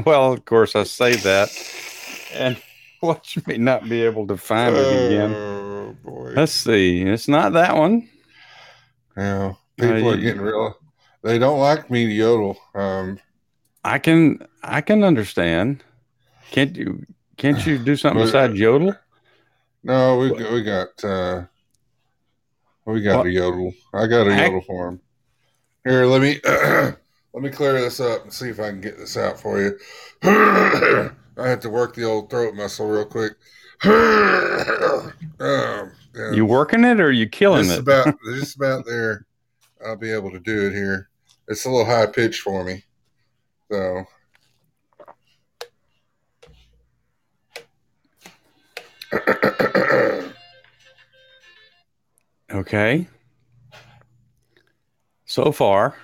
Well, 0.07 0.33
of 0.33 0.45
course, 0.47 0.75
I 0.75 0.85
say 0.85 1.17
that, 1.17 1.50
and 2.33 2.57
watch 3.02 3.38
me 3.47 3.59
not 3.59 3.87
be 3.88 4.00
able 4.02 4.26
to 4.29 4.38
find 4.38 4.75
it 4.75 5.07
again. 5.07 5.35
Oh 5.35 5.97
boy. 6.02 6.33
Let's 6.35 6.52
see. 6.52 7.02
It's 7.02 7.29
not 7.29 7.52
that 7.52 7.76
one. 7.76 8.09
Yeah. 9.17 9.52
People 9.76 10.09
Uh, 10.09 10.14
are 10.14 10.17
getting 10.17 10.41
real 10.41 10.75
they 11.23 11.38
don't 11.38 11.61
like 11.61 11.91
me 11.91 12.07
to 12.07 12.12
yodel. 12.12 12.57
Um 12.75 13.19
I 13.85 13.99
can. 13.99 14.38
I 14.62 14.81
can 14.81 15.02
understand. 15.05 15.85
Can't 16.52 16.75
you? 16.75 17.05
Can't 17.37 17.67
you 17.67 17.76
do 17.79 17.97
something 17.97 18.25
besides 18.25 18.59
yodel? 18.59 18.95
no, 19.83 20.17
we 20.19 20.31
we 20.31 20.62
got 20.62 21.05
uh 21.05 21.43
we 22.87 23.01
got 23.03 23.19
What? 23.19 23.27
a 23.27 23.31
yodel. 23.31 23.73
I 23.95 24.07
got 24.07 24.27
a 24.27 24.33
I- 24.33 24.45
yodel 24.47 24.61
for 24.62 24.89
him. 24.89 25.01
Here, 25.85 26.07
let 26.07 26.21
me 26.23 26.39
let 26.45 27.43
me 27.43 27.51
clear 27.51 27.73
this 27.81 27.99
up 27.99 28.23
and 28.23 28.33
see 28.33 28.49
if 28.49 28.61
I 28.61 28.69
can 28.71 28.81
get 28.81 28.99
this 28.99 29.17
out 29.17 29.41
for 29.41 29.61
you. 29.61 29.77
I 30.23 31.49
had 31.49 31.61
to 31.62 31.71
work 31.71 31.95
the 31.95 32.05
old 32.05 32.31
throat 32.31 32.55
muscle 32.55 32.89
real 32.89 33.05
quick. 33.05 33.33
um. 35.41 35.93
You 36.35 36.45
working 36.47 36.85
it 36.85 37.01
or 37.01 37.11
you 37.11 37.29
killing 37.29 37.65
just 37.65 37.79
it? 37.79 37.81
about 37.81 38.15
just 38.39 38.55
about 38.57 38.87
there. 38.87 39.27
I'll 39.85 39.97
be 39.97 40.12
able 40.12 40.31
to 40.31 40.39
do 40.39 40.69
it 40.69 40.73
here. 40.73 41.09
It's 41.49 41.65
a 41.65 41.71
little 41.71 41.85
high 41.87 42.07
pitch 42.07 42.41
for 42.41 42.62
me, 42.62 42.85
so. 43.71 44.05
Okay. 52.52 53.09
So 55.25 55.52
far, 55.52 55.97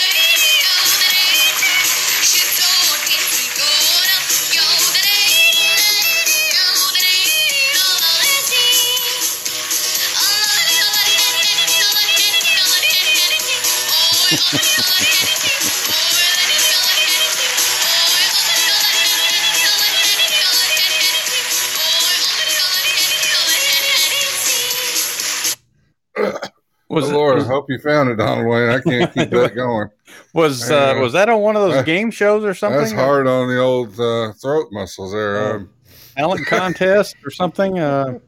was 26.89 27.11
oh, 27.11 27.15
Lord, 27.17 27.41
I 27.41 27.45
hope 27.45 27.67
you 27.69 27.79
found 27.79 28.11
it, 28.11 28.17
Donald 28.17 28.47
Wayne. 28.47 28.69
I 28.69 28.81
can't 28.81 29.13
keep 29.13 29.31
that 29.31 29.55
going. 29.57 29.89
was, 30.33 30.71
uh, 30.71 30.95
Uh, 30.97 31.01
was 31.01 31.13
that 31.15 31.29
on 31.29 31.41
one 31.41 31.57
of 31.57 31.63
those 31.63 31.77
uh, 31.77 31.83
game 31.83 32.11
shows 32.11 32.45
or 32.45 32.55
something? 32.55 32.81
That's 32.81 32.93
hard 32.93 33.27
on 33.27 33.49
the 33.49 33.59
old 33.59 33.99
uh, 33.99 34.33
throat 34.35 34.69
muscles 34.71 35.13
there. 35.13 35.57
Um, 35.57 35.71
Talent 36.17 36.47
contest 36.47 37.17
or 37.25 37.31
something? 37.31 37.79
Uh, 37.79 38.19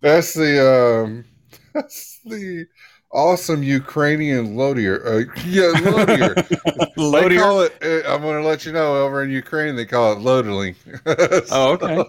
that's 0.00 0.34
the 0.34 1.04
um, 1.04 1.24
that's 1.74 2.20
the 2.24 2.66
awesome 3.12 3.62
Ukrainian 3.62 4.54
loadier. 4.56 5.04
Uh, 5.04 5.32
yeah, 5.46 5.72
loadier. 5.80 6.34
They 7.28 7.36
call 7.38 7.60
it. 7.62 7.72
uh, 7.82 8.12
I'm 8.12 8.20
going 8.20 8.40
to 8.42 8.46
let 8.46 8.66
you 8.66 8.72
know. 8.72 8.96
Over 8.96 9.22
in 9.22 9.30
Ukraine, 9.30 9.76
they 9.76 9.86
call 9.86 10.12
it 10.12 10.18
lodeling. 10.18 10.74
Oh, 11.06 11.72
okay. 11.72 12.04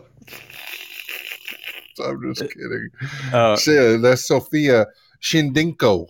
I'm 2.03 2.33
just 2.33 2.41
kidding. 2.53 2.89
Uh, 3.31 3.55
Shit, 3.55 4.01
that's 4.01 4.27
Sophia 4.27 4.85
Shindinko. 5.23 6.07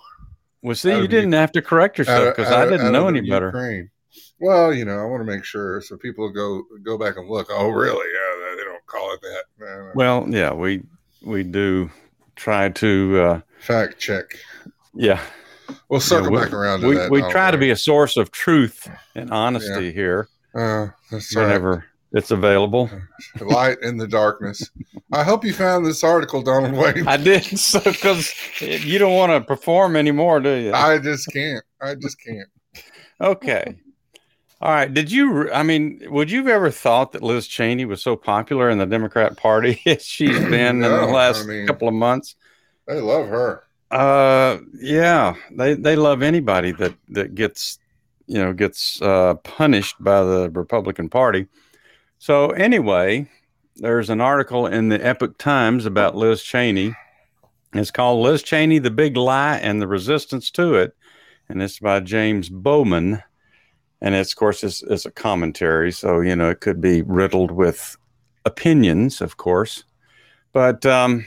well, 0.63 0.75
see, 0.75 0.89
you 0.97 1.07
didn't 1.07 1.33
have 1.33 1.51
to 1.53 1.61
correct 1.61 1.97
yourself 1.99 2.35
because 2.35 2.51
I 2.51 2.65
didn't 2.69 2.91
know 2.91 3.07
any 3.07 3.21
better. 3.21 3.47
Ukraine. 3.47 3.89
Well, 4.39 4.73
you 4.73 4.83
know, 4.85 4.99
I 4.99 5.05
want 5.05 5.21
to 5.21 5.31
make 5.31 5.45
sure 5.45 5.81
so 5.81 5.95
people 5.97 6.29
go 6.31 6.63
go 6.83 6.97
back 6.97 7.15
and 7.17 7.29
look. 7.29 7.47
Oh, 7.49 7.69
really? 7.69 8.07
Yeah, 8.13 8.55
they 8.57 8.63
don't 8.63 8.85
call 8.87 9.13
it 9.13 9.21
that. 9.21 9.43
No, 9.59 9.65
no. 9.65 9.91
Well, 9.95 10.25
yeah, 10.29 10.53
we 10.53 10.81
we 11.23 11.43
do 11.43 11.89
try 12.35 12.67
to, 12.69 13.19
uh, 13.21 13.41
Fact 13.59 13.99
check. 13.99 14.25
yeah, 14.95 15.21
We'll 15.87 15.99
circle 16.01 16.31
we- 16.31 16.39
back 16.39 16.51
around 16.51 16.81
to 16.81 16.87
we, 16.87 16.95
that. 16.95 17.11
we 17.11 17.21
try 17.29 17.51
to 17.51 17.57
be 17.57 17.69
a 17.69 17.75
source 17.75 18.17
of 18.17 18.31
truth 18.31 18.89
and 19.15 19.29
honesty 19.31 19.93
here 19.93 20.27
Uh, 20.55 20.87
that's 21.11 21.33
right. 21.35 21.83
Whenever 22.13 22.23
It's 22.23 22.31
available. 22.31 22.89
Light 23.41 23.77
in 23.81 23.97
the 23.97 24.07
darkness. 24.07 24.69
I 25.11 25.23
hope 25.23 25.43
you 25.43 25.53
found 25.53 25.85
this 25.85 26.03
article, 26.03 26.41
Donald 26.41 26.73
Wayne. 26.95 27.07
I 27.07 27.17
did 27.17 27.43
so 27.59 27.79
because 27.79 28.33
you 28.59 28.99
don't 28.99 29.15
want 29.15 29.31
to 29.31 29.41
perform 29.41 29.95
anymore, 29.95 30.39
do 30.39 30.49
you? 30.53 30.73
I 30.73 30.99
just 30.99 31.27
can't. 31.31 31.63
I 31.81 31.95
just 31.95 32.17
can't. 32.25 32.47
Okay. 33.21 33.75
All 34.61 34.71
right. 34.71 34.93
Did 34.93 35.11
you? 35.11 35.51
I 35.51 35.63
mean, 35.63 36.01
would 36.09 36.31
you 36.31 36.39
have 36.39 36.47
ever 36.47 36.71
thought 36.71 37.11
that 37.11 37.21
Liz 37.21 37.47
Cheney 37.47 37.85
was 37.85 38.01
so 38.01 38.15
popular 38.15 38.69
in 38.69 38.77
the 38.77 38.85
Democrat 38.85 39.35
Party 39.37 39.81
as 39.85 40.03
she's 40.05 40.39
been 40.49 40.79
No, 40.79 40.95
in 40.95 41.01
the 41.09 41.13
last 41.13 41.43
I 41.43 41.47
mean- 41.47 41.67
couple 41.67 41.87
of 41.87 41.93
months? 41.93 42.35
They 42.87 42.99
love 42.99 43.27
her. 43.27 43.63
Uh, 43.91 44.57
yeah. 44.73 45.35
They 45.51 45.73
they 45.75 45.95
love 45.95 46.21
anybody 46.21 46.71
that 46.73 46.95
that 47.09 47.35
gets 47.35 47.77
you 48.27 48.39
know 48.43 48.51
gets 48.53 49.01
uh, 49.01 49.35
punished 49.35 49.95
by 49.99 50.23
the 50.23 50.49
Republican 50.49 51.07
Party. 51.09 51.47
So 52.23 52.51
anyway, 52.51 53.27
there's 53.75 54.09
an 54.09 54.21
article 54.21 54.65
in 54.65 54.87
the 54.87 55.05
Epoch 55.05 55.37
Times 55.37 55.85
about 55.85 56.15
Liz 56.15 56.41
Cheney. 56.41 56.95
It's 57.73 57.91
called 57.91 58.23
"Liz 58.23 58.41
Cheney: 58.41 58.79
The 58.79 58.91
Big 58.91 59.17
Lie 59.17 59.57
and 59.57 59.81
the 59.81 59.89
Resistance 59.89 60.49
to 60.51 60.75
It," 60.75 60.95
and 61.49 61.61
it's 61.61 61.79
by 61.79 61.99
James 61.99 62.47
Bowman. 62.47 63.21
And 63.99 64.15
it's, 64.15 64.31
of 64.31 64.37
course, 64.37 64.63
it's, 64.63 64.81
it's 64.83 65.05
a 65.05 65.11
commentary, 65.11 65.91
so 65.91 66.21
you 66.21 66.33
know 66.33 66.49
it 66.49 66.61
could 66.61 66.79
be 66.79 67.01
riddled 67.01 67.51
with 67.51 67.97
opinions, 68.45 69.19
of 69.19 69.35
course. 69.35 69.83
But 70.53 70.85
um, 70.85 71.25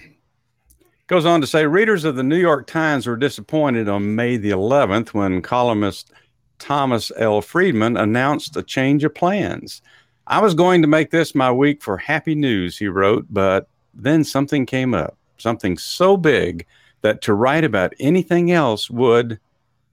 goes 1.08 1.26
on 1.26 1.42
to 1.42 1.46
say 1.46 1.66
readers 1.66 2.04
of 2.04 2.16
the 2.16 2.22
New 2.22 2.38
York 2.38 2.66
Times 2.66 3.06
were 3.06 3.18
disappointed 3.18 3.86
on 3.86 4.14
May 4.14 4.38
the 4.38 4.52
11th 4.52 5.08
when 5.08 5.42
columnist 5.42 6.10
Thomas 6.58 7.12
L. 7.18 7.42
Friedman 7.42 7.98
announced 7.98 8.56
a 8.56 8.62
change 8.62 9.04
of 9.04 9.14
plans. 9.14 9.82
I 10.26 10.40
was 10.40 10.54
going 10.54 10.82
to 10.82 10.88
make 10.88 11.10
this 11.10 11.34
my 11.34 11.52
week 11.52 11.82
for 11.82 11.96
happy 11.96 12.34
news, 12.34 12.76
he 12.76 12.88
wrote, 12.88 13.26
but 13.30 13.68
then 13.94 14.24
something 14.24 14.66
came 14.66 14.92
up, 14.92 15.16
something 15.38 15.78
so 15.78 16.16
big 16.16 16.66
that 17.02 17.22
to 17.22 17.34
write 17.34 17.64
about 17.64 17.94
anything 18.00 18.50
else 18.50 18.90
would, 18.90 19.38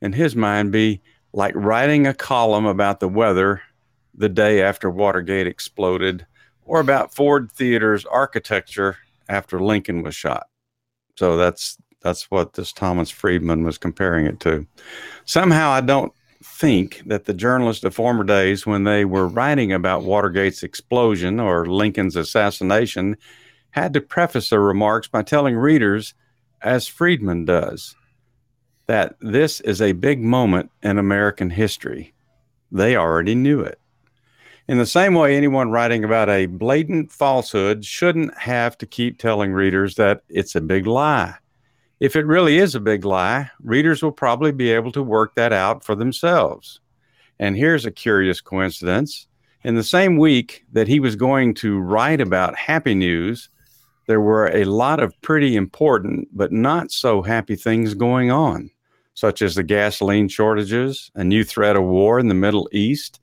in 0.02 0.14
his 0.14 0.36
mind, 0.36 0.72
be 0.72 1.02
like 1.34 1.54
writing 1.56 2.08
a 2.08 2.14
column 2.14 2.66
about 2.66 3.00
the 3.00 3.08
weather 3.08 3.62
the 4.16 4.30
day 4.30 4.62
after 4.62 4.90
Watergate 4.90 5.48
exploded 5.48 6.26
or 6.66 6.80
about 6.80 7.14
Ford 7.14 7.52
Theater's 7.52 8.06
architecture 8.06 8.98
after 9.30 9.60
Lincoln 9.60 10.04
was 10.04 10.16
shot. 10.16 10.48
So 11.16 11.38
that's 11.38 11.78
that's 12.02 12.30
what 12.30 12.54
this 12.54 12.74
Thomas 12.74 13.10
Friedman 13.10 13.64
was 13.64 13.78
comparing 13.78 14.26
it 14.26 14.40
to. 14.42 14.68
Somehow 15.26 15.70
I 15.70 15.82
don't 15.82 16.12
think 16.44 17.02
that 17.06 17.26
the 17.26 17.34
journalists 17.34 17.84
of 17.84 17.96
former 17.96 18.24
days, 18.24 18.66
when 18.66 18.84
they 18.84 19.06
were 19.06 19.28
writing 19.28 19.72
about 19.72 20.04
Watergate's 20.04 20.64
explosion 20.64 21.40
or 21.40 21.66
Lincoln's 21.66 22.16
assassination, 22.16 23.18
had 23.72 23.94
to 23.94 24.02
preface 24.02 24.50
their 24.50 24.62
remarks 24.62 25.08
by 25.08 25.24
telling 25.24 25.56
readers, 25.56 26.14
as 26.62 26.88
Friedman 26.88 27.46
does, 27.46 27.96
that 28.88 29.16
this 29.20 29.62
is 29.62 29.82
a 29.82 29.94
big 29.94 30.22
moment 30.22 30.70
in 30.82 30.98
American 30.98 31.50
history. 31.50 32.14
They 32.72 32.96
already 32.96 33.36
knew 33.36 33.62
it. 33.62 33.80
In 34.68 34.78
the 34.78 34.86
same 34.86 35.14
way, 35.14 35.36
anyone 35.36 35.72
writing 35.72 36.04
about 36.04 36.30
a 36.30 36.46
blatant 36.46 37.12
falsehood 37.12 37.84
shouldn't 37.84 38.38
have 38.38 38.78
to 38.78 38.86
keep 38.86 39.18
telling 39.18 39.52
readers 39.52 39.96
that 39.96 40.22
it's 40.30 40.56
a 40.56 40.62
big 40.62 40.88
lie. 40.88 41.36
If 42.04 42.18
it 42.18 42.26
really 42.26 42.58
is 42.58 42.76
a 42.76 42.82
big 42.82 43.06
lie, 43.06 43.50
readers 43.62 44.04
will 44.04 44.12
probably 44.12 44.52
be 44.52 44.70
able 44.72 44.92
to 44.92 45.02
work 45.02 45.36
that 45.36 45.54
out 45.54 45.86
for 45.86 45.96
themselves. 45.96 46.82
And 47.40 47.56
here's 47.56 47.86
a 47.86 47.92
curious 47.92 48.42
coincidence. 48.42 49.26
In 49.64 49.76
the 49.76 49.86
same 49.86 50.18
week 50.18 50.66
that 50.74 50.90
he 50.90 51.00
was 51.00 51.16
going 51.16 51.54
to 51.54 51.80
write 51.80 52.20
about 52.20 52.58
happy 52.58 52.94
news, 52.94 53.50
there 54.06 54.20
were 54.20 54.48
a 54.48 54.66
lot 54.66 55.00
of 55.00 55.14
pretty 55.22 55.56
important 55.56 56.28
but 56.34 56.52
not 56.52 56.92
so 56.92 57.22
happy 57.22 57.56
things 57.56 57.94
going 57.94 58.30
on, 58.30 58.70
such 59.14 59.42
as 59.42 59.56
the 59.56 59.64
gasoline 59.64 60.28
shortages, 60.28 61.10
a 61.16 61.24
new 61.24 61.46
threat 61.46 61.78
of 61.78 61.84
war 61.84 62.20
in 62.20 62.28
the 62.28 62.34
Middle 62.34 62.68
East, 62.74 63.22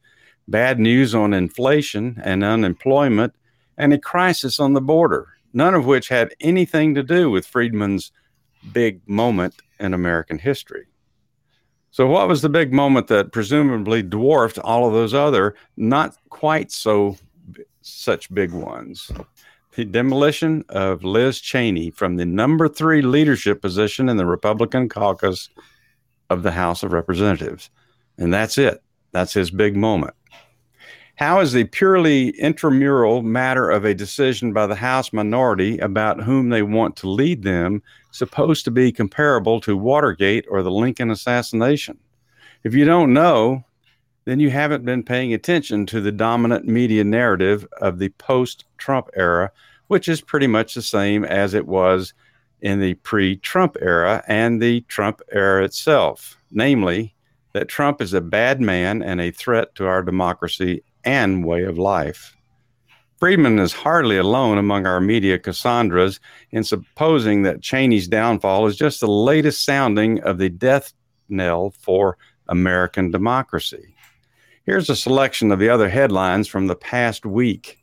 bad 0.48 0.78
news 0.78 1.14
on 1.14 1.34
inflation 1.34 2.18
and 2.24 2.42
unemployment, 2.42 3.34
and 3.76 3.92
a 3.92 3.98
crisis 3.98 4.58
on 4.58 4.72
the 4.72 4.80
border, 4.80 5.28
none 5.52 5.74
of 5.74 5.84
which 5.84 6.08
had 6.08 6.34
anything 6.40 6.94
to 6.94 7.02
do 7.02 7.30
with 7.30 7.46
Friedman's 7.46 8.10
big 8.72 9.00
moment 9.08 9.54
in 9.78 9.94
American 9.94 10.38
history. 10.38 10.86
So, 11.92 12.06
what 12.06 12.28
was 12.28 12.42
the 12.42 12.48
big 12.48 12.72
moment 12.72 13.08
that 13.08 13.32
presumably 13.32 14.02
dwarfed 14.02 14.58
all 14.60 14.86
of 14.86 14.92
those 14.92 15.12
other, 15.12 15.56
not 15.76 16.16
quite 16.28 16.70
so 16.70 17.16
such 17.82 18.32
big 18.32 18.52
ones? 18.52 19.10
The 19.74 19.84
demolition 19.84 20.64
of 20.68 21.02
Liz 21.02 21.40
Cheney 21.40 21.90
from 21.90 22.16
the 22.16 22.26
number 22.26 22.68
three 22.68 23.02
leadership 23.02 23.60
position 23.60 24.08
in 24.08 24.16
the 24.16 24.26
Republican 24.26 24.88
caucus 24.88 25.48
of 26.28 26.42
the 26.42 26.52
House 26.52 26.82
of 26.82 26.92
Representatives. 26.92 27.70
And 28.18 28.32
that's 28.32 28.58
it. 28.58 28.82
That's 29.12 29.32
his 29.32 29.50
big 29.50 29.76
moment. 29.76 30.14
How 31.20 31.40
is 31.40 31.52
the 31.52 31.64
purely 31.64 32.30
intramural 32.38 33.20
matter 33.20 33.68
of 33.68 33.84
a 33.84 33.92
decision 33.92 34.54
by 34.54 34.66
the 34.66 34.74
House 34.74 35.12
minority 35.12 35.76
about 35.76 36.22
whom 36.22 36.48
they 36.48 36.62
want 36.62 36.96
to 36.96 37.10
lead 37.10 37.42
them 37.42 37.82
supposed 38.10 38.64
to 38.64 38.70
be 38.70 38.90
comparable 38.90 39.60
to 39.60 39.76
Watergate 39.76 40.46
or 40.48 40.62
the 40.62 40.70
Lincoln 40.70 41.10
assassination? 41.10 41.98
If 42.64 42.72
you 42.72 42.86
don't 42.86 43.12
know, 43.12 43.66
then 44.24 44.40
you 44.40 44.48
haven't 44.48 44.86
been 44.86 45.02
paying 45.02 45.34
attention 45.34 45.84
to 45.88 46.00
the 46.00 46.10
dominant 46.10 46.66
media 46.66 47.04
narrative 47.04 47.68
of 47.82 47.98
the 47.98 48.08
post 48.08 48.64
Trump 48.78 49.10
era, 49.14 49.52
which 49.88 50.08
is 50.08 50.22
pretty 50.22 50.46
much 50.46 50.72
the 50.72 50.80
same 50.80 51.26
as 51.26 51.52
it 51.52 51.66
was 51.66 52.14
in 52.62 52.80
the 52.80 52.94
pre 52.94 53.36
Trump 53.36 53.76
era 53.82 54.24
and 54.26 54.62
the 54.62 54.80
Trump 54.88 55.20
era 55.30 55.64
itself, 55.64 56.38
namely, 56.50 57.14
that 57.52 57.68
Trump 57.68 58.00
is 58.00 58.14
a 58.14 58.22
bad 58.22 58.58
man 58.58 59.02
and 59.02 59.20
a 59.20 59.30
threat 59.30 59.74
to 59.74 59.86
our 59.86 60.02
democracy 60.02 60.82
and 61.04 61.44
way 61.44 61.64
of 61.64 61.78
life. 61.78 62.36
Friedman 63.18 63.58
is 63.58 63.72
hardly 63.72 64.16
alone 64.16 64.56
among 64.56 64.86
our 64.86 65.00
media 65.00 65.38
Cassandras 65.38 66.20
in 66.52 66.64
supposing 66.64 67.42
that 67.42 67.60
Cheney's 67.60 68.08
downfall 68.08 68.66
is 68.66 68.76
just 68.76 69.00
the 69.00 69.08
latest 69.08 69.64
sounding 69.64 70.20
of 70.20 70.38
the 70.38 70.48
death 70.48 70.94
knell 71.28 71.70
for 71.70 72.16
American 72.48 73.10
democracy. 73.10 73.94
Here's 74.64 74.88
a 74.88 74.96
selection 74.96 75.52
of 75.52 75.58
the 75.58 75.68
other 75.68 75.88
headlines 75.88 76.48
from 76.48 76.66
the 76.66 76.76
past 76.76 77.26
week 77.26 77.78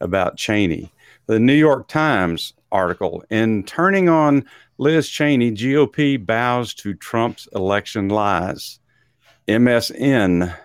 about 0.00 0.36
Cheney. 0.36 0.92
The 1.26 1.38
New 1.38 1.54
York 1.54 1.86
Times 1.86 2.52
article 2.72 3.22
In 3.30 3.62
turning 3.64 4.08
on 4.08 4.44
Liz 4.78 5.08
Cheney, 5.08 5.52
GOP 5.52 6.24
bows 6.24 6.74
to 6.74 6.94
Trump's 6.94 7.46
election 7.54 8.08
lies. 8.08 8.80
MSN 9.46 10.56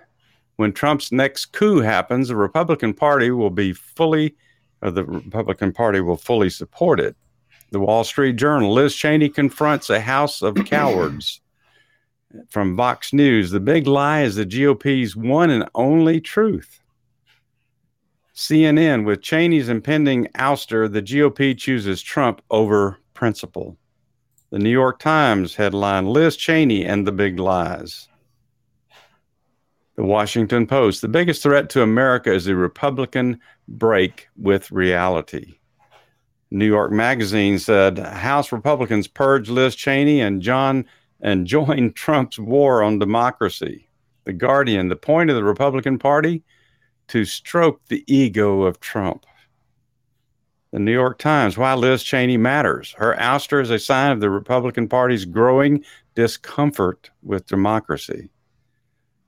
when 0.57 0.71
Trump's 0.71 1.11
next 1.11 1.47
coup 1.47 1.79
happens, 1.79 2.29
the 2.29 2.35
Republican 2.35 2.93
Party 2.93 3.31
will 3.31 3.49
be 3.49 3.73
fully, 3.73 4.35
or 4.81 4.91
the 4.91 5.03
Republican 5.03 5.73
Party 5.73 5.99
will 5.99 6.17
fully 6.17 6.49
support 6.49 6.99
it. 6.99 7.15
The 7.71 7.79
Wall 7.79 8.03
Street 8.03 8.37
Journal, 8.37 8.73
Liz 8.73 8.95
Cheney 8.95 9.29
confronts 9.29 9.89
a 9.89 9.99
house 9.99 10.41
of 10.41 10.55
cowards. 10.65 11.41
From 12.49 12.75
Vox 12.75 13.13
News, 13.13 13.51
the 13.51 13.59
big 13.59 13.87
lie 13.87 14.21
is 14.21 14.35
the 14.35 14.45
GOP's 14.45 15.15
one 15.15 15.49
and 15.49 15.69
only 15.73 16.19
truth. 16.19 16.81
CNN, 18.35 19.05
with 19.05 19.21
Cheney's 19.21 19.69
impending 19.69 20.27
ouster, 20.35 20.91
the 20.91 21.01
GOP 21.01 21.57
chooses 21.57 22.01
Trump 22.01 22.41
over 22.51 22.97
principle. 23.13 23.77
The 24.49 24.59
New 24.59 24.69
York 24.69 24.99
Times 24.99 25.55
headline 25.55 26.07
Liz 26.07 26.35
Cheney 26.35 26.85
and 26.85 27.07
the 27.07 27.13
big 27.13 27.39
lies. 27.39 28.09
The 29.95 30.03
Washington 30.03 30.67
Post. 30.67 31.01
The 31.01 31.07
biggest 31.07 31.41
threat 31.41 31.69
to 31.71 31.81
America 31.81 32.33
is 32.33 32.45
the 32.45 32.55
Republican 32.55 33.39
break 33.67 34.27
with 34.35 34.71
reality. 34.71 35.55
New 36.51 36.65
York 36.65 36.91
Magazine 36.91 37.59
said 37.59 37.97
House 37.97 38.51
Republicans 38.51 39.07
purge 39.07 39.49
Liz 39.49 39.75
Cheney 39.75 40.21
and 40.21 40.41
John 40.41 40.85
and 41.21 41.47
join 41.47 41.93
Trump's 41.93 42.37
war 42.37 42.83
on 42.83 42.99
democracy. 42.99 43.87
The 44.25 44.33
Guardian. 44.33 44.89
The 44.89 44.95
point 44.95 45.29
of 45.29 45.35
the 45.35 45.43
Republican 45.43 45.97
Party 45.97 46.43
to 47.07 47.25
stroke 47.25 47.81
the 47.87 48.03
ego 48.07 48.63
of 48.63 48.79
Trump. 48.79 49.25
The 50.71 50.79
New 50.79 50.91
York 50.91 51.19
Times. 51.19 51.57
Why 51.57 51.73
Liz 51.73 52.03
Cheney 52.03 52.37
matters. 52.37 52.93
Her 52.97 53.15
ouster 53.15 53.61
is 53.61 53.69
a 53.69 53.79
sign 53.79 54.11
of 54.11 54.19
the 54.19 54.29
Republican 54.29 54.89
Party's 54.89 55.23
growing 55.23 55.85
discomfort 56.15 57.11
with 57.21 57.47
democracy. 57.47 58.29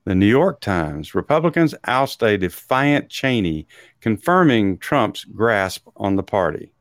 The 0.08 0.14
New 0.14 0.24
York 0.24 0.62
Times 0.62 1.14
Republicans 1.14 1.74
oust 1.84 2.22
a 2.22 2.38
defiant 2.38 3.10
Cheney, 3.10 3.66
confirming 4.00 4.78
Trump's 4.78 5.22
grasp 5.24 5.86
on 5.98 6.16
the 6.16 6.22
party. 6.22 6.72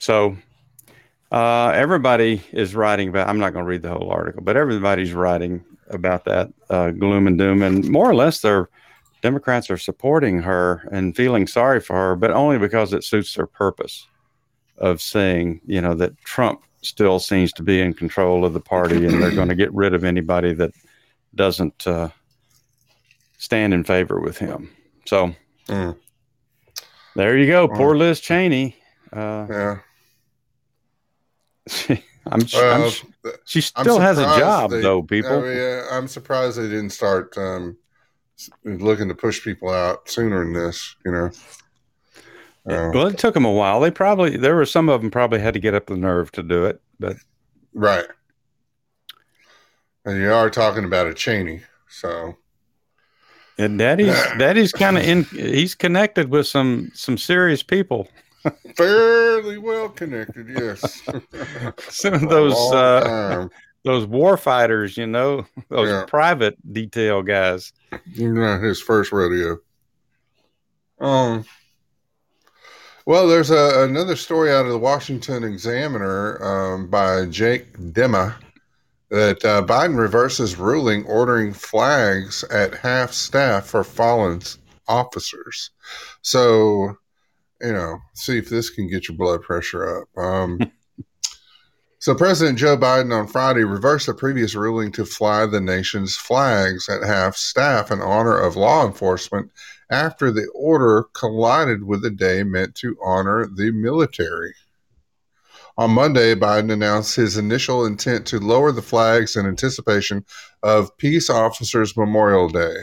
So, 0.00 0.36
uh, 1.30 1.68
everybody 1.76 2.42
is 2.50 2.74
writing 2.74 3.08
about, 3.08 3.28
I'm 3.28 3.38
not 3.38 3.52
going 3.52 3.64
to 3.64 3.68
read 3.68 3.82
the 3.82 3.92
whole 3.92 4.10
article, 4.10 4.42
but 4.42 4.56
everybody's 4.56 5.12
writing 5.12 5.64
about 5.90 6.24
that 6.24 6.52
uh, 6.70 6.90
gloom 6.90 7.28
and 7.28 7.38
doom. 7.38 7.62
And 7.62 7.88
more 7.88 8.10
or 8.10 8.16
less, 8.16 8.40
they're 8.40 8.68
Democrats 9.22 9.70
are 9.70 9.78
supporting 9.78 10.40
her 10.40 10.88
and 10.90 11.14
feeling 11.14 11.46
sorry 11.46 11.78
for 11.80 11.94
her, 11.94 12.16
but 12.16 12.32
only 12.32 12.58
because 12.58 12.92
it 12.92 13.04
suits 13.04 13.34
their 13.34 13.46
purpose 13.46 14.08
of 14.78 15.00
saying, 15.00 15.60
you 15.66 15.80
know, 15.80 15.94
that 15.94 16.18
Trump 16.24 16.64
still 16.82 17.20
seems 17.20 17.52
to 17.52 17.62
be 17.62 17.80
in 17.80 17.94
control 17.94 18.44
of 18.44 18.54
the 18.54 18.60
party 18.60 19.06
and 19.06 19.22
they're 19.22 19.30
going 19.30 19.48
to 19.48 19.54
get 19.54 19.72
rid 19.72 19.94
of 19.94 20.02
anybody 20.02 20.52
that 20.52 20.72
doesn't 21.36 21.86
uh, 21.86 22.08
stand 23.38 23.72
in 23.74 23.84
favor 23.84 24.20
with 24.20 24.38
him. 24.38 24.70
So 25.04 25.34
Mm. 25.68 25.96
there 27.16 27.36
you 27.38 27.46
go. 27.46 27.68
Poor 27.68 27.96
Liz 27.96 28.20
Cheney. 28.20 28.76
Uh, 29.12 29.46
Yeah. 29.50 29.78
she, 31.68 31.94
I'm, 32.26 32.40
I'm, 32.42 32.46
Well, 32.52 32.90
she 33.44 33.58
I'm 33.76 33.84
still 33.84 33.98
has 34.00 34.18
a 34.18 34.22
job, 34.38 34.70
they- 34.70 34.80
though, 34.82 35.02
people. 35.02 35.38
I 35.38 35.42
mean, 35.42 35.82
I'm 35.92 36.08
surprised 36.08 36.58
they 36.58 36.62
didn't 36.68 36.90
start 36.90 37.36
um, 37.38 37.76
looking 38.64 39.08
to 39.08 39.14
push 39.14 39.42
people 39.42 39.70
out 39.70 40.08
sooner 40.08 40.40
than 40.44 40.52
this. 40.52 40.94
You 41.04 41.12
know. 41.12 41.30
Uh, 42.68 42.90
well, 42.92 43.06
it 43.06 43.16
took 43.18 43.34
them 43.34 43.44
a 43.44 43.52
while. 43.52 43.78
They 43.80 43.92
probably 43.92 44.36
there 44.36 44.56
were 44.56 44.66
some 44.66 44.88
of 44.88 45.00
them 45.00 45.10
probably 45.10 45.38
had 45.38 45.54
to 45.54 45.60
get 45.60 45.74
up 45.74 45.86
the 45.86 45.96
nerve 45.96 46.32
to 46.32 46.42
do 46.42 46.64
it, 46.64 46.80
but 46.98 47.16
right. 47.74 48.06
And 50.06 50.18
you 50.18 50.32
are 50.32 50.48
talking 50.50 50.84
about 50.84 51.08
a 51.08 51.14
Cheney, 51.14 51.62
so 51.88 52.36
and 53.58 53.78
Daddy's 53.78 54.14
Daddy's 54.38 54.72
kind 54.72 54.96
of 54.96 55.04
in. 55.04 55.24
He's 55.24 55.74
connected 55.74 56.30
with 56.30 56.46
some 56.46 56.90
some 56.94 57.18
serious 57.18 57.62
people. 57.62 58.08
fairly 58.76 59.58
well 59.58 59.88
connected. 59.88 60.48
Yes. 60.48 61.02
Some 61.88 62.14
of 62.14 62.28
those 62.28 62.54
uh, 62.72 63.48
those 63.84 64.06
war 64.06 64.36
fighters, 64.36 64.96
you 64.96 65.06
know, 65.08 65.44
those 65.68 65.88
Yeah. 65.88 66.04
private 66.06 66.56
detail 66.72 67.22
guys. 67.22 67.72
not 68.16 68.62
his 68.62 68.80
first 68.80 69.10
rodeo. 69.10 69.58
Um. 71.00 71.44
Well, 73.04 73.26
there's 73.28 73.50
a, 73.50 73.82
another 73.84 74.14
story 74.16 74.52
out 74.52 74.66
of 74.66 74.70
the 74.72 74.78
Washington 74.78 75.42
Examiner 75.44 76.42
um, 76.42 76.88
by 76.88 77.26
Jake 77.26 77.72
Dima 77.78 78.34
that 79.10 79.44
uh, 79.44 79.62
Biden 79.62 79.98
reverses 79.98 80.56
ruling 80.56 81.04
ordering 81.04 81.52
flags 81.52 82.44
at 82.44 82.74
half 82.74 83.12
staff 83.12 83.66
for 83.66 83.84
fallen 83.84 84.40
officers. 84.88 85.70
So, 86.22 86.96
you 87.60 87.72
know, 87.72 87.98
see 88.14 88.38
if 88.38 88.48
this 88.48 88.70
can 88.70 88.88
get 88.88 89.08
your 89.08 89.16
blood 89.16 89.42
pressure 89.42 90.00
up. 90.00 90.18
Um, 90.18 90.58
so, 91.98 92.14
President 92.14 92.58
Joe 92.58 92.76
Biden 92.76 93.16
on 93.16 93.28
Friday 93.28 93.64
reversed 93.64 94.08
a 94.08 94.14
previous 94.14 94.54
ruling 94.54 94.90
to 94.92 95.04
fly 95.04 95.46
the 95.46 95.60
nation's 95.60 96.16
flags 96.16 96.88
at 96.88 97.06
half 97.06 97.36
staff 97.36 97.90
in 97.90 98.00
honor 98.00 98.38
of 98.38 98.56
law 98.56 98.84
enforcement 98.84 99.50
after 99.90 100.32
the 100.32 100.46
order 100.52 101.04
collided 101.14 101.84
with 101.84 102.04
a 102.04 102.10
day 102.10 102.42
meant 102.42 102.74
to 102.74 102.96
honor 103.04 103.46
the 103.46 103.70
military. 103.70 104.52
On 105.78 105.90
Monday, 105.90 106.34
Biden 106.34 106.72
announced 106.72 107.16
his 107.16 107.36
initial 107.36 107.84
intent 107.84 108.26
to 108.28 108.40
lower 108.40 108.72
the 108.72 108.80
flags 108.80 109.36
in 109.36 109.44
anticipation 109.44 110.24
of 110.62 110.96
Peace 110.96 111.28
Officers 111.28 111.98
Memorial 111.98 112.48
Day, 112.48 112.76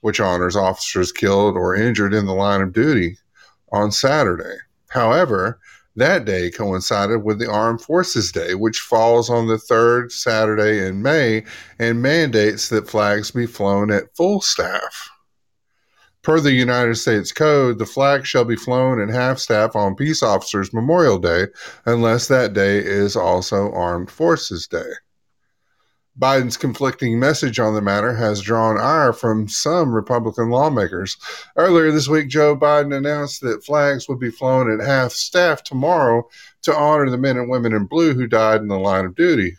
which 0.00 0.20
honors 0.20 0.54
officers 0.54 1.10
killed 1.10 1.56
or 1.56 1.74
injured 1.74 2.14
in 2.14 2.26
the 2.26 2.34
line 2.34 2.60
of 2.60 2.72
duty 2.72 3.18
on 3.72 3.90
Saturday. 3.90 4.56
However, 4.90 5.58
that 5.96 6.24
day 6.24 6.52
coincided 6.52 7.24
with 7.24 7.40
the 7.40 7.50
Armed 7.50 7.80
Forces 7.80 8.30
Day, 8.30 8.54
which 8.54 8.78
falls 8.78 9.28
on 9.28 9.48
the 9.48 9.58
third 9.58 10.12
Saturday 10.12 10.86
in 10.86 11.02
May 11.02 11.44
and 11.80 12.00
mandates 12.00 12.68
that 12.68 12.88
flags 12.88 13.32
be 13.32 13.46
flown 13.46 13.90
at 13.90 14.14
full 14.16 14.40
staff. 14.40 15.10
Per 16.24 16.40
the 16.40 16.52
United 16.52 16.94
States 16.94 17.32
Code, 17.32 17.78
the 17.78 17.84
flag 17.84 18.24
shall 18.24 18.46
be 18.46 18.56
flown 18.56 18.98
at 18.98 19.14
half 19.14 19.38
staff 19.38 19.76
on 19.76 19.94
Peace 19.94 20.22
Officers 20.22 20.72
Memorial 20.72 21.18
Day 21.18 21.48
unless 21.84 22.28
that 22.28 22.54
day 22.54 22.78
is 22.78 23.14
also 23.14 23.70
Armed 23.72 24.10
Forces 24.10 24.66
Day. 24.66 24.90
Biden's 26.18 26.56
conflicting 26.56 27.20
message 27.20 27.58
on 27.58 27.74
the 27.74 27.82
matter 27.82 28.14
has 28.14 28.40
drawn 28.40 28.80
ire 28.80 29.12
from 29.12 29.48
some 29.48 29.92
Republican 29.92 30.48
lawmakers. 30.48 31.18
Earlier 31.56 31.92
this 31.92 32.08
week, 32.08 32.28
Joe 32.28 32.56
Biden 32.56 32.96
announced 32.96 33.42
that 33.42 33.62
flags 33.62 34.08
would 34.08 34.18
be 34.18 34.30
flown 34.30 34.72
at 34.72 34.86
half 34.86 35.12
staff 35.12 35.62
tomorrow 35.62 36.26
to 36.62 36.74
honor 36.74 37.10
the 37.10 37.18
men 37.18 37.36
and 37.36 37.50
women 37.50 37.74
in 37.74 37.84
blue 37.84 38.14
who 38.14 38.26
died 38.26 38.62
in 38.62 38.68
the 38.68 38.78
line 38.78 39.04
of 39.04 39.14
duty. 39.14 39.58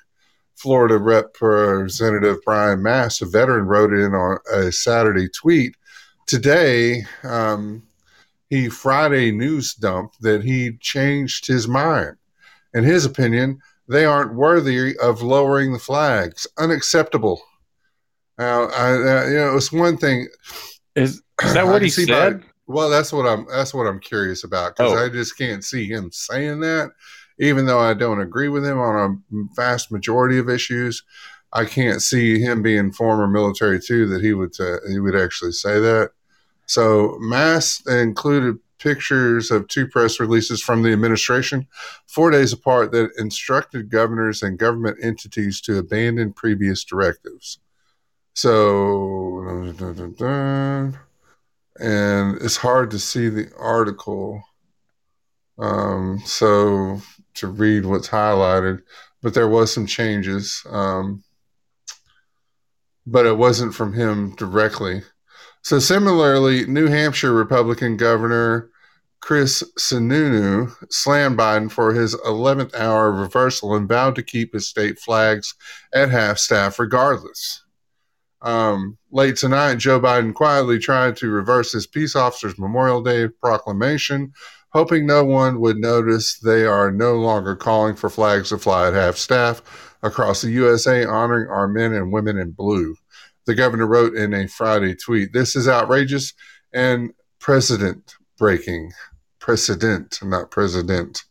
Florida 0.56 0.98
Representative 0.98 2.38
Brian 2.44 2.82
Mast, 2.82 3.22
a 3.22 3.26
veteran, 3.26 3.66
wrote 3.66 3.94
in 3.94 4.16
on 4.16 4.40
a 4.52 4.72
Saturday 4.72 5.28
tweet 5.30 5.76
today. 6.28 7.04
Um, 7.24 7.84
he 8.50 8.70
Friday 8.70 9.32
news 9.32 9.74
dumped 9.74 10.22
that 10.22 10.44
he 10.44 10.78
changed 10.80 11.48
his 11.48 11.68
mind. 11.68 12.16
In 12.74 12.84
his 12.84 13.06
opinion, 13.06 13.60
they 13.88 14.06
aren't 14.06 14.36
worthy 14.36 14.96
of 15.00 15.22
lowering 15.22 15.74
the 15.74 15.80
flags. 15.80 16.46
Unacceptable. 16.58 17.42
Now, 18.38 18.66
I, 18.66 18.92
uh, 18.94 19.26
you 19.28 19.36
know, 19.36 19.56
it's 19.56 19.72
one 19.72 19.98
thing. 19.98 20.28
Is 20.96 21.22
is 21.44 21.54
that 21.54 21.66
what 21.68 21.82
he 21.82 21.90
said? 21.90 22.08
Biden- 22.08 22.44
well, 22.68 22.90
that's 22.90 23.14
what 23.14 23.26
I'm. 23.26 23.46
That's 23.50 23.74
what 23.74 23.88
I'm 23.88 24.00
curious 24.00 24.44
about 24.44 24.76
because 24.76 24.94
Oh. 24.94 24.98
I 25.06 25.10
just 25.10 25.38
can't 25.38 25.64
see 25.64 25.88
him 25.88 26.12
saying 26.12 26.60
that. 26.62 26.92
Even 27.40 27.66
though 27.66 27.80
I 27.80 27.94
don't 27.94 28.22
agree 28.22 28.48
with 28.48 28.66
him 28.66 28.80
on 28.80 28.96
a 29.32 29.36
vast 29.56 29.92
majority 29.92 30.38
of 30.38 30.50
issues, 30.50 31.04
I 31.54 31.66
can't 31.66 32.02
see 32.02 32.40
him 32.40 32.62
being 32.62 32.92
former 32.94 33.28
military 33.28 33.80
too 33.80 34.08
that 34.08 34.22
he 34.22 34.34
would 34.34 34.60
uh, 34.60 34.78
he 34.90 35.00
would 35.00 35.16
actually 35.16 35.52
say 35.52 35.80
that. 35.80 36.12
So, 36.66 37.18
Mast 37.20 37.88
included 37.88 38.58
pictures 38.80 39.52
of 39.52 39.68
two 39.68 39.88
press 39.88 40.20
releases 40.20 40.62
from 40.62 40.84
the 40.84 40.92
administration 40.92 41.68
four 42.08 42.30
days 42.30 42.54
apart 42.54 42.92
that 42.92 43.10
instructed 43.18 43.90
governors 43.90 44.44
and 44.44 44.60
government 44.60 44.98
entities 45.02 45.62
to 45.62 45.78
abandon 45.78 46.34
previous 46.34 46.84
directives. 46.84 47.60
So, 48.34 49.40
and 51.80 52.42
it's 52.42 52.58
hard 52.58 52.92
to 52.92 53.00
see 53.00 53.30
the 53.30 53.50
article. 53.58 54.44
Um, 55.58 56.22
so 56.26 57.02
to 57.36 57.48
read 57.48 57.86
what's 57.86 58.10
highlighted, 58.10 58.82
but 59.22 59.34
there 59.34 59.48
was 59.48 59.74
some 59.74 59.88
changes. 59.88 60.62
Um, 60.70 61.24
but 63.08 63.26
it 63.26 63.38
wasn't 63.38 63.74
from 63.74 63.94
him 63.94 64.36
directly. 64.36 65.04
So 65.66 65.80
similarly, 65.80 66.68
New 66.68 66.86
Hampshire 66.86 67.34
Republican 67.34 67.98
Governor 67.98 68.70
Chris 69.20 69.64
Sununu 69.80 70.72
slammed 70.92 71.40
Biden 71.40 71.72
for 71.72 71.92
his 71.92 72.14
11th 72.18 72.76
hour 72.76 73.12
reversal 73.12 73.74
and 73.74 73.90
vowed 73.90 74.14
to 74.14 74.22
keep 74.22 74.54
his 74.54 74.68
state 74.68 75.00
flags 75.00 75.56
at 75.92 76.12
half 76.12 76.38
staff 76.38 76.78
regardless. 76.78 77.64
Um, 78.44 79.00
late 79.10 79.38
tonight, 79.38 79.80
Joe 79.80 80.00
Biden 80.00 80.36
quietly 80.36 80.78
tried 80.78 81.16
to 81.16 81.32
reverse 81.32 81.72
his 81.72 81.88
Peace 81.88 82.16
Officers 82.16 82.60
Memorial 82.60 83.02
Day 83.02 83.28
proclamation, 83.28 84.34
hoping 84.70 85.08
no 85.08 85.26
one 85.26 85.60
would 85.62 85.78
notice 85.78 86.38
they 86.38 86.68
are 86.68 86.92
no 86.92 87.16
longer 87.16 87.56
calling 87.56 87.96
for 87.96 88.12
flags 88.12 88.50
to 88.50 88.60
fly 88.60 88.90
at 88.90 88.94
half 88.94 89.18
staff 89.18 89.64
across 90.04 90.44
the 90.44 90.52
USA, 90.52 91.06
honoring 91.06 91.50
our 91.50 91.68
men 91.68 91.92
and 91.92 92.14
women 92.14 92.38
in 92.38 92.52
blue. 92.52 92.96
The 93.46 93.56
governor 93.56 93.88
wrote 93.88 94.16
in 94.16 94.34
a 94.34 94.48
Friday 94.48 94.96
tweet, 94.96 95.34
This 95.34 95.56
is 95.56 95.68
outrageous 95.68 96.34
and 96.74 97.14
precedent 97.40 98.16
breaking. 98.38 98.92
Precedent, 99.40 100.20
not 100.24 100.52
president. 100.52 101.24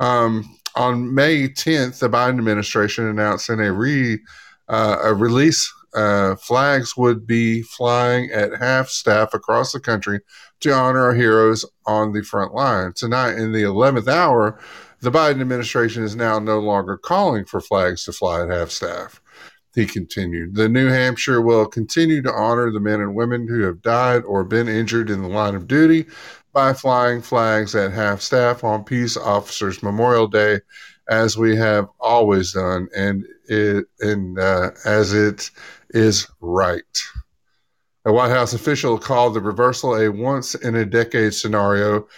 Um, 0.00 0.56
on 0.74 1.14
May 1.14 1.48
10th, 1.48 2.00
the 2.00 2.08
Biden 2.08 2.38
administration 2.38 3.06
announced 3.06 3.48
in 3.48 3.60
a, 3.60 3.72
re, 3.72 4.18
uh, 4.68 4.98
a 5.02 5.14
release 5.14 5.72
uh, 5.94 6.36
flags 6.36 6.96
would 6.96 7.26
be 7.26 7.62
flying 7.62 8.30
at 8.30 8.56
half 8.56 8.88
staff 8.88 9.34
across 9.34 9.72
the 9.72 9.80
country 9.80 10.20
to 10.60 10.72
honor 10.72 11.02
our 11.02 11.14
heroes 11.14 11.64
on 11.86 12.12
the 12.12 12.22
front 12.22 12.54
line. 12.54 12.92
Tonight, 12.94 13.34
in 13.34 13.52
the 13.52 13.62
11th 13.62 14.08
hour, 14.08 14.58
the 15.00 15.10
Biden 15.10 15.40
administration 15.40 16.02
is 16.04 16.14
now 16.14 16.38
no 16.38 16.58
longer 16.58 16.96
calling 16.96 17.44
for 17.44 17.60
flags 17.60 18.04
to 18.04 18.12
fly 18.12 18.42
at 18.42 18.50
half 18.50 18.70
staff. 18.70 19.20
He 19.74 19.86
continued, 19.86 20.56
The 20.56 20.68
New 20.68 20.88
Hampshire 20.88 21.40
will 21.40 21.66
continue 21.66 22.22
to 22.22 22.32
honor 22.32 22.72
the 22.72 22.80
men 22.80 23.00
and 23.00 23.14
women 23.14 23.46
who 23.46 23.62
have 23.62 23.82
died 23.82 24.24
or 24.24 24.42
been 24.42 24.68
injured 24.68 25.10
in 25.10 25.22
the 25.22 25.28
line 25.28 25.54
of 25.54 25.68
duty 25.68 26.06
by 26.52 26.72
flying 26.72 27.22
flags 27.22 27.74
at 27.76 27.92
half 27.92 28.20
staff 28.20 28.64
on 28.64 28.82
Peace 28.82 29.16
Officers 29.16 29.82
Memorial 29.82 30.26
Day, 30.26 30.60
as 31.08 31.38
we 31.38 31.54
have 31.56 31.88
always 32.00 32.52
done, 32.52 32.88
and 32.96 33.24
it 33.48 33.86
and 34.00 34.38
uh, 34.38 34.70
as 34.84 35.12
it 35.12 35.50
is 35.90 36.26
right. 36.40 36.82
A 38.04 38.12
White 38.12 38.30
House 38.30 38.54
official 38.54 38.98
called 38.98 39.34
the 39.34 39.40
reversal 39.40 39.94
a 39.94 40.10
once 40.10 40.54
in 40.54 40.74
a 40.74 40.84
decade 40.84 41.34
scenario. 41.34 42.08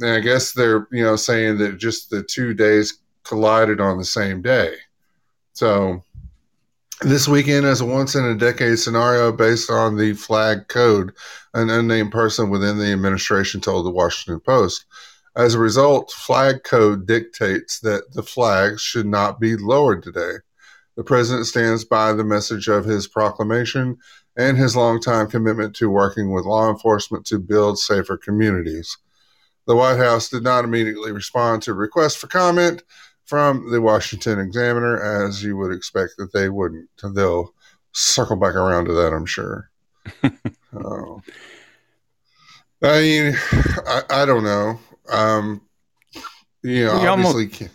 And 0.00 0.10
I 0.10 0.20
guess 0.20 0.52
they're, 0.52 0.86
you 0.90 1.02
know, 1.02 1.16
saying 1.16 1.58
that 1.58 1.78
just 1.78 2.10
the 2.10 2.22
two 2.22 2.54
days 2.54 3.00
collided 3.24 3.80
on 3.80 3.98
the 3.98 4.04
same 4.04 4.42
day. 4.42 4.74
So 5.52 6.02
This 7.04 7.28
weekend 7.28 7.66
is 7.66 7.82
a 7.82 7.84
once 7.84 8.14
in 8.14 8.24
a 8.24 8.34
decade 8.34 8.78
scenario 8.78 9.30
based 9.30 9.70
on 9.70 9.98
the 9.98 10.14
flag 10.14 10.68
code, 10.68 11.12
an 11.52 11.68
unnamed 11.68 12.12
person 12.12 12.48
within 12.48 12.78
the 12.78 12.92
administration 12.92 13.60
told 13.60 13.84
the 13.84 13.90
Washington 13.90 14.40
Post. 14.40 14.86
As 15.36 15.52
a 15.52 15.58
result, 15.58 16.12
flag 16.12 16.64
code 16.64 17.06
dictates 17.06 17.78
that 17.80 18.14
the 18.14 18.22
flags 18.22 18.80
should 18.80 19.04
not 19.04 19.38
be 19.38 19.54
lowered 19.54 20.02
today. 20.02 20.36
The 20.96 21.04
president 21.04 21.44
stands 21.44 21.84
by 21.84 22.14
the 22.14 22.24
message 22.24 22.68
of 22.68 22.86
his 22.86 23.06
proclamation 23.06 23.98
and 24.34 24.56
his 24.56 24.74
longtime 24.74 25.28
commitment 25.28 25.76
to 25.76 25.90
working 25.90 26.32
with 26.32 26.46
law 26.46 26.70
enforcement 26.70 27.26
to 27.26 27.38
build 27.38 27.78
safer 27.78 28.16
communities. 28.16 28.96
The 29.66 29.76
White 29.76 29.98
House 29.98 30.30
did 30.30 30.42
not 30.42 30.64
immediately 30.64 31.12
respond 31.12 31.60
to 31.62 31.74
requests 31.74 32.16
for 32.16 32.28
comment 32.28 32.82
from 33.26 33.70
the 33.70 33.80
Washington 33.80 34.38
Examiner, 34.38 35.00
as 35.26 35.42
you 35.42 35.56
would 35.56 35.72
expect 35.72 36.12
that 36.18 36.32
they 36.32 36.48
wouldn't. 36.48 36.88
They'll 37.14 37.54
circle 37.92 38.36
back 38.36 38.54
around 38.54 38.86
to 38.86 38.92
that, 38.94 39.12
I'm 39.12 39.26
sure. 39.26 39.70
I 42.82 43.00
mean, 43.00 43.34
I, 43.86 44.02
I 44.10 44.24
don't 44.26 44.44
know. 44.44 44.78
Um, 45.10 45.62
you 46.62 46.84
know, 46.84 47.00
You 47.02 47.08
almost- 47.08 47.34
obviously, 47.36 47.68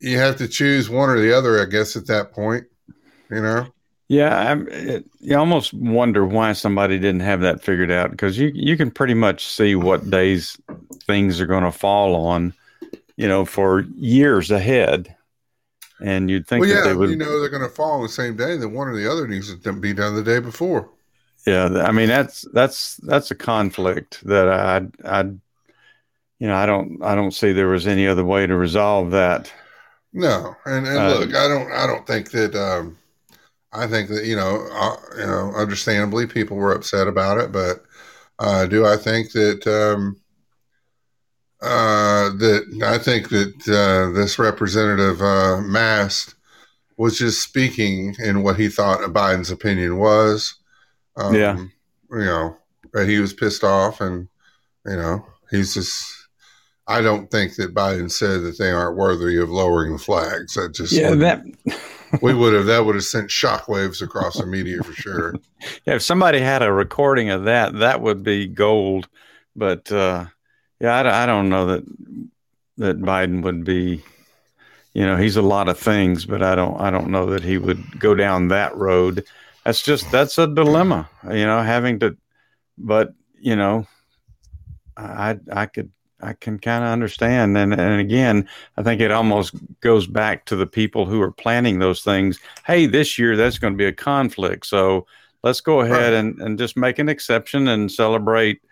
you 0.00 0.18
have 0.18 0.36
to 0.36 0.48
choose 0.48 0.88
one 0.90 1.08
or 1.10 1.18
the 1.18 1.36
other, 1.36 1.60
I 1.60 1.64
guess, 1.66 1.96
at 1.96 2.06
that 2.06 2.32
point. 2.32 2.64
You 3.30 3.40
know, 3.42 3.66
Yeah, 4.06 4.36
I'm, 4.52 4.68
it, 4.68 5.04
you 5.18 5.36
almost 5.36 5.74
wonder 5.74 6.24
why 6.24 6.52
somebody 6.52 6.96
didn't 6.98 7.22
have 7.22 7.40
that 7.40 7.60
figured 7.60 7.90
out 7.90 8.12
because 8.12 8.38
you 8.38 8.52
you 8.54 8.76
can 8.76 8.92
pretty 8.92 9.14
much 9.14 9.44
see 9.46 9.74
what 9.74 10.08
days 10.08 10.56
things 11.08 11.40
are 11.40 11.46
going 11.46 11.64
to 11.64 11.72
fall 11.72 12.14
on, 12.26 12.54
you 13.16 13.28
know, 13.28 13.44
for 13.44 13.80
years 13.96 14.50
ahead, 14.50 15.16
and 16.00 16.30
you'd 16.30 16.46
think 16.46 16.62
well, 16.62 16.74
that 16.74 16.74
yeah, 16.76 16.82
they 16.82 16.94
would. 16.94 17.10
you 17.10 17.16
know, 17.16 17.40
they're 17.40 17.48
going 17.50 17.62
to 17.62 17.68
fall 17.68 17.92
on 17.92 18.02
the 18.02 18.08
same 18.08 18.36
day. 18.36 18.56
Then 18.56 18.72
one 18.72 18.88
or 18.88 18.96
the 18.96 19.10
other 19.10 19.26
needs 19.26 19.54
to 19.54 19.72
be 19.72 19.92
done 19.94 20.14
the 20.14 20.22
day 20.22 20.38
before. 20.40 20.90
yeah, 21.46 21.66
I 21.84 21.92
mean 21.92 22.08
that's 22.08 22.42
that's 22.52 22.96
that's 22.98 23.30
a 23.30 23.34
conflict 23.34 24.24
that 24.24 24.48
I 24.48 24.88
I, 25.04 25.22
you 26.38 26.46
know, 26.48 26.54
I 26.56 26.66
don't 26.66 27.02
I 27.02 27.14
don't 27.14 27.32
see 27.32 27.52
there 27.52 27.68
was 27.68 27.86
any 27.86 28.06
other 28.06 28.24
way 28.24 28.46
to 28.46 28.56
resolve 28.56 29.10
that. 29.12 29.52
No, 30.12 30.56
and, 30.64 30.86
and 30.86 30.96
Uh, 30.96 31.08
look, 31.08 31.34
I 31.34 31.48
don't, 31.48 31.70
I 31.72 31.86
don't 31.86 32.06
think 32.06 32.30
that. 32.30 32.54
Um, 32.54 32.98
I 33.72 33.86
think 33.88 34.08
that 34.10 34.24
you 34.26 34.36
know, 34.36 34.68
uh, 34.72 34.96
you 35.18 35.26
know, 35.26 35.52
understandably, 35.56 36.26
people 36.26 36.56
were 36.56 36.72
upset 36.74 37.08
about 37.08 37.38
it, 37.38 37.52
but 37.52 37.84
uh, 38.38 38.66
do 38.66 38.86
I 38.86 38.96
think 38.96 39.32
that 39.32 39.66
um, 39.66 40.20
uh, 41.62 42.30
that 42.30 42.80
I 42.84 42.98
think 42.98 43.30
that 43.30 43.54
uh, 43.68 44.12
this 44.14 44.38
representative 44.38 45.20
uh, 45.22 45.60
Mast 45.62 46.34
was 46.96 47.18
just 47.18 47.42
speaking 47.42 48.14
in 48.18 48.42
what 48.42 48.56
he 48.58 48.68
thought 48.68 49.00
Biden's 49.12 49.50
opinion 49.50 49.98
was. 49.98 50.54
Um, 51.16 51.34
Yeah. 51.34 51.56
you 52.10 52.24
know, 52.24 52.56
he 53.04 53.18
was 53.18 53.32
pissed 53.32 53.64
off, 53.64 54.00
and 54.00 54.28
you 54.86 54.96
know, 54.96 55.26
he's 55.50 55.74
just. 55.74 56.12
I 56.88 57.00
don't 57.00 57.28
think 57.32 57.56
that 57.56 57.74
Biden 57.74 58.08
said 58.08 58.42
that 58.42 58.58
they 58.58 58.70
aren't 58.70 58.96
worthy 58.96 59.38
of 59.38 59.50
lowering 59.50 59.92
the 59.92 59.98
flags. 59.98 60.54
That 60.54 60.72
just 60.72 60.92
Yeah, 60.92 61.16
that 61.16 61.42
we 62.22 62.32
would 62.32 62.54
have 62.54 62.66
that 62.66 62.84
would 62.84 62.94
have 62.94 63.04
sent 63.04 63.28
shockwaves 63.28 64.02
across 64.02 64.38
the 64.38 64.46
media 64.46 64.82
for 64.82 64.92
sure. 64.92 65.34
Yeah, 65.84 65.94
if 65.94 66.02
somebody 66.02 66.38
had 66.38 66.62
a 66.62 66.70
recording 66.70 67.30
of 67.30 67.44
that, 67.44 67.78
that 67.78 68.02
would 68.02 68.22
be 68.22 68.46
gold. 68.46 69.08
But 69.56 69.90
uh, 69.90 70.26
yeah, 70.80 71.22
I 71.22 71.26
don't 71.26 71.48
know 71.48 71.66
that 71.66 71.84
that 72.78 73.00
Biden 73.00 73.42
would 73.42 73.64
be. 73.64 74.02
You 74.92 75.04
know, 75.04 75.16
he's 75.18 75.36
a 75.36 75.42
lot 75.42 75.68
of 75.68 75.78
things, 75.78 76.24
but 76.24 76.42
I 76.42 76.54
don't. 76.54 76.80
I 76.80 76.90
don't 76.90 77.10
know 77.10 77.26
that 77.26 77.42
he 77.42 77.58
would 77.58 78.00
go 78.00 78.14
down 78.14 78.48
that 78.48 78.74
road. 78.76 79.24
That's 79.64 79.82
just 79.82 80.10
that's 80.10 80.38
a 80.38 80.46
dilemma. 80.46 81.08
You 81.24 81.44
know, 81.46 81.62
having 81.62 81.98
to. 82.00 82.16
But 82.78 83.12
you 83.38 83.56
know, 83.56 83.86
I 84.96 85.38
I 85.52 85.66
could 85.66 85.90
I 86.20 86.32
can 86.32 86.58
kind 86.58 86.82
of 86.82 86.90
understand, 86.90 87.58
and 87.58 87.74
and 87.74 88.00
again, 88.00 88.48
I 88.78 88.82
think 88.82 89.00
it 89.02 89.10
almost 89.10 89.54
goes 89.80 90.06
back 90.06 90.46
to 90.46 90.56
the 90.56 90.66
people 90.66 91.04
who 91.04 91.20
are 91.20 91.32
planning 91.32 91.78
those 91.78 92.02
things. 92.02 92.38
Hey, 92.66 92.86
this 92.86 93.18
year 93.18 93.36
that's 93.36 93.58
going 93.58 93.74
to 93.74 93.78
be 93.78 93.84
a 93.86 93.92
conflict, 93.92 94.66
so 94.66 95.06
let's 95.42 95.60
go 95.60 95.80
ahead 95.80 96.12
Right. 96.12 96.18
and, 96.18 96.40
and 96.40 96.58
just 96.58 96.76
make 96.76 96.98
an 96.98 97.08
exception 97.10 97.68
and 97.68 97.92
celebrate 97.92 98.62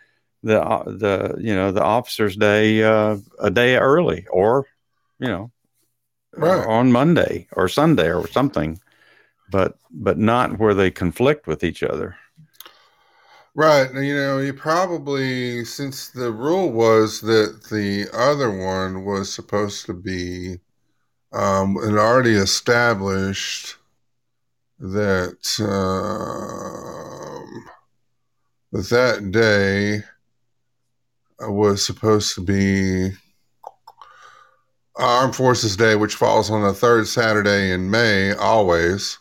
the 0.44 0.62
uh, 0.62 0.84
the 0.84 1.34
you 1.40 1.54
know 1.54 1.72
the 1.72 1.82
officers 1.82 2.36
day 2.36 2.82
uh, 2.84 3.16
a 3.40 3.50
day 3.50 3.76
early 3.76 4.26
or 4.30 4.66
you 5.18 5.28
know 5.28 5.50
Right. 6.36 6.66
on 6.68 6.92
Monday 6.92 7.48
or 7.52 7.68
Sunday 7.68 8.12
or 8.12 8.26
something 8.28 8.78
but 9.50 9.78
but 9.90 10.18
not 10.18 10.58
where 10.58 10.74
they 10.74 10.90
conflict 10.90 11.46
with 11.46 11.64
each 11.64 11.82
other 11.82 12.16
Right. 13.54 13.92
You 13.94 14.14
know, 14.16 14.38
you 14.38 14.52
probably 14.52 15.64
since 15.64 16.08
the 16.10 16.30
rule 16.32 16.70
was 16.72 17.20
that 17.22 17.64
the 17.70 18.08
other 18.12 18.50
one 18.50 19.04
was 19.04 19.32
supposed 19.32 19.86
to 19.86 19.94
be 19.94 20.58
um 21.32 21.76
and 21.78 21.98
already 21.98 22.34
established 22.34 23.76
that 24.80 25.38
um 25.60 27.64
that 28.72 28.88
that 28.90 29.30
day 29.30 30.02
was 31.40 31.84
supposed 31.84 32.34
to 32.34 32.40
be 32.40 33.12
Armed 34.96 35.34
Forces 35.34 35.76
Day, 35.76 35.96
which 35.96 36.14
falls 36.14 36.50
on 36.50 36.62
the 36.62 36.72
third 36.72 37.06
Saturday 37.08 37.72
in 37.72 37.90
May, 37.90 38.32
always, 38.32 39.18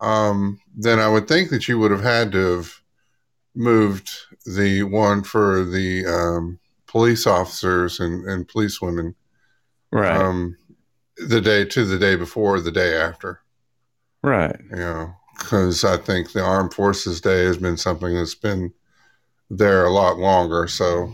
um, 0.00 0.60
then 0.76 0.98
I 0.98 1.08
would 1.08 1.28
think 1.28 1.50
that 1.50 1.68
you 1.68 1.78
would 1.78 1.90
have 1.90 2.02
had 2.02 2.32
to 2.32 2.56
have 2.56 2.80
moved 3.54 4.10
the 4.44 4.82
one 4.84 5.22
for 5.22 5.64
the 5.64 6.06
um, 6.06 6.58
police 6.86 7.26
officers 7.26 8.00
and, 8.00 8.24
and 8.28 8.48
police 8.48 8.80
women 8.80 9.14
right 9.90 10.20
um, 10.20 10.56
the 11.16 11.40
day 11.40 11.64
to 11.64 11.84
the 11.84 11.98
day 11.98 12.16
before, 12.16 12.60
the 12.60 12.72
day 12.72 12.94
after. 12.96 13.40
right 14.22 14.56
You 14.70 14.76
know, 14.76 15.14
because 15.38 15.84
I 15.84 15.96
think 15.96 16.32
the 16.32 16.42
Armed 16.44 16.74
Forces 16.74 17.20
Day 17.20 17.44
has 17.44 17.56
been 17.56 17.76
something 17.76 18.14
that's 18.14 18.34
been 18.34 18.72
there 19.48 19.86
a 19.86 19.92
lot 19.92 20.18
longer. 20.18 20.68
So 20.68 21.12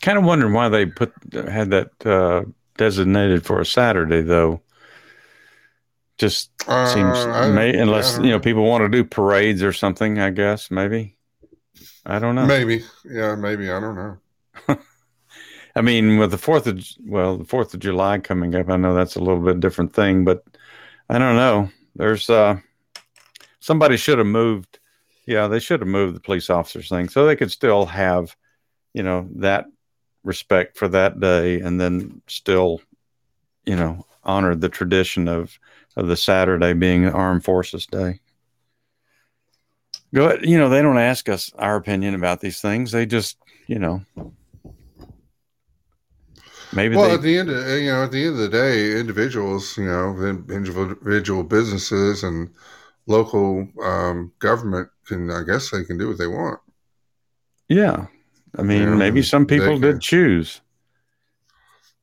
kind 0.00 0.18
of 0.18 0.24
wondering 0.24 0.52
why 0.52 0.68
they 0.68 0.86
put 0.86 1.12
had 1.32 1.70
that 1.70 2.06
uh, 2.06 2.44
designated 2.76 3.44
for 3.44 3.60
a 3.60 3.66
Saturday 3.66 4.22
though. 4.22 4.62
Just 6.18 6.50
uh, 6.66 6.86
seems 6.86 7.26
may, 7.54 7.76
unless 7.76 8.18
you 8.18 8.30
know 8.30 8.40
people 8.40 8.64
want 8.64 8.82
to 8.82 8.88
do 8.88 9.04
parades 9.04 9.62
or 9.62 9.72
something 9.72 10.18
i 10.18 10.30
guess 10.30 10.70
maybe. 10.70 11.16
I 12.06 12.18
don't 12.18 12.36
know. 12.36 12.46
Maybe, 12.46 12.84
yeah, 13.04 13.34
maybe. 13.34 13.70
I 13.70 13.80
don't 13.80 13.96
know. 13.96 14.18
i 15.76 15.82
mean 15.82 16.16
with 16.16 16.30
the 16.30 16.38
fourth 16.38 16.66
of 16.66 16.82
well 17.04 17.36
the 17.36 17.44
fourth 17.44 17.74
of 17.74 17.80
july 17.80 18.18
coming 18.18 18.54
up 18.54 18.70
i 18.70 18.76
know 18.76 18.94
that's 18.94 19.16
a 19.16 19.20
little 19.20 19.42
bit 19.42 19.60
different 19.60 19.92
thing 19.92 20.24
but 20.24 20.42
i 21.10 21.18
don't 21.18 21.36
know. 21.36 21.68
There's 21.94 22.30
uh 22.30 22.56
somebody 23.60 23.98
should 23.98 24.16
have 24.16 24.26
moved 24.26 24.78
yeah 25.26 25.48
they 25.48 25.58
should 25.58 25.80
have 25.80 25.88
moved 25.88 26.16
the 26.16 26.20
police 26.20 26.48
officers 26.48 26.88
thing 26.88 27.10
so 27.10 27.26
they 27.26 27.36
could 27.36 27.52
still 27.52 27.84
have 27.84 28.34
you 28.94 29.02
know 29.02 29.28
that 29.36 29.66
respect 30.26 30.76
for 30.76 30.88
that 30.88 31.20
day 31.20 31.60
and 31.60 31.80
then 31.80 32.20
still 32.28 32.80
you 33.64 33.76
know 33.76 34.04
honor 34.24 34.54
the 34.54 34.68
tradition 34.68 35.28
of 35.28 35.58
of 35.96 36.08
the 36.08 36.16
saturday 36.16 36.72
being 36.74 37.06
armed 37.06 37.44
forces 37.44 37.86
day. 37.86 38.20
Go 40.14 40.26
ahead 40.26 40.44
you 40.44 40.58
know 40.58 40.68
they 40.68 40.82
don't 40.82 40.98
ask 40.98 41.28
us 41.28 41.52
our 41.58 41.76
opinion 41.76 42.14
about 42.14 42.40
these 42.40 42.60
things. 42.60 42.92
They 42.92 43.06
just 43.06 43.38
you 43.66 43.78
know 43.78 44.04
maybe 46.72 46.96
Well, 46.96 47.04
they 47.04 47.14
at 47.14 47.22
the 47.22 47.38
end, 47.38 47.50
of, 47.50 47.68
you 47.68 47.90
know, 47.90 48.04
at 48.04 48.12
the 48.12 48.24
end 48.24 48.32
of 48.34 48.38
the 48.38 48.48
day, 48.48 48.98
individuals, 48.98 49.76
you 49.78 49.86
know, 49.86 50.16
individual 50.50 51.44
businesses 51.44 52.24
and 52.24 52.50
local 53.06 53.68
um, 53.82 54.32
government 54.40 54.88
can, 55.06 55.30
I 55.30 55.42
guess, 55.44 55.70
they 55.70 55.84
can 55.84 55.98
do 55.98 56.08
what 56.08 56.18
they 56.18 56.26
want. 56.26 56.60
yeah 57.68 58.06
i 58.58 58.62
mean 58.62 58.82
Yeah, 58.82 58.98
maybe 58.98 59.22
some 59.22 59.46
they 59.46 59.54
people 59.58 59.78
can. 59.78 59.80
did 59.80 60.00
choose 60.00 60.60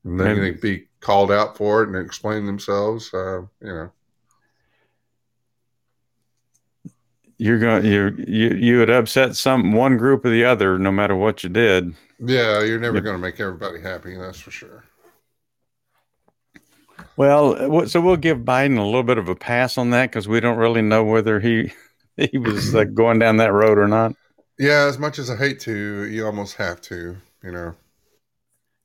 And 0.04 0.20
they 0.20 0.34
Maybe. 0.36 0.52
can 0.52 0.60
be 0.62 0.88
called 1.00 1.32
out 1.32 1.58
for 1.58 1.84
it 1.84 1.88
and 1.90 1.98
explain 1.98 2.46
themselves. 2.46 3.14
Uh, 3.14 3.42
you 3.62 3.68
know, 3.68 3.92
you're 7.38 7.60
going 7.60 7.86
you 7.86 8.16
you 8.28 8.50
you 8.50 8.78
would 8.80 8.90
upset 8.90 9.36
some 9.36 9.72
one 9.74 9.98
group 9.98 10.24
or 10.26 10.30
the 10.30 10.46
other 10.46 10.78
no 10.78 10.92
matter 10.92 11.16
what 11.16 11.44
you 11.44 11.50
did 11.50 11.94
yeah, 12.20 12.64
you're 12.64 12.80
never 12.80 13.02
going 13.02 13.16
to 13.16 13.22
make 13.22 13.40
everybody 13.40 13.82
happy. 13.82 14.16
That's 14.16 14.40
for 14.40 14.52
sure. 14.52 14.86
well 17.16 17.88
so 17.88 18.02
we'll 18.02 18.16
give 18.18 18.40
biden 18.40 18.78
a 18.78 18.84
little 18.84 19.04
bit 19.04 19.18
of 19.18 19.30
a 19.30 19.36
pass 19.36 19.78
on 19.78 19.90
that 19.92 20.10
because 20.10 20.28
we 20.28 20.40
don't 20.40 20.58
really 20.58 20.82
know 20.82 21.04
whether 21.04 21.40
he 21.40 21.72
he 22.18 22.38
was 22.38 22.74
like 22.74 22.94
going 22.94 23.20
down 23.20 23.38
that 23.38 23.52
road 23.54 23.78
or 23.78 23.88
not 23.88 24.14
Yeah, 24.60 24.86
as 24.86 25.00
much 25.00 25.20
as 25.20 25.30
I 25.30 25.36
hate 25.36 25.60
to, 25.62 26.06
you 26.06 26.26
almost 26.26 26.56
have 26.56 26.82
to. 26.82 27.18
You 27.44 27.52
know, 27.52 27.76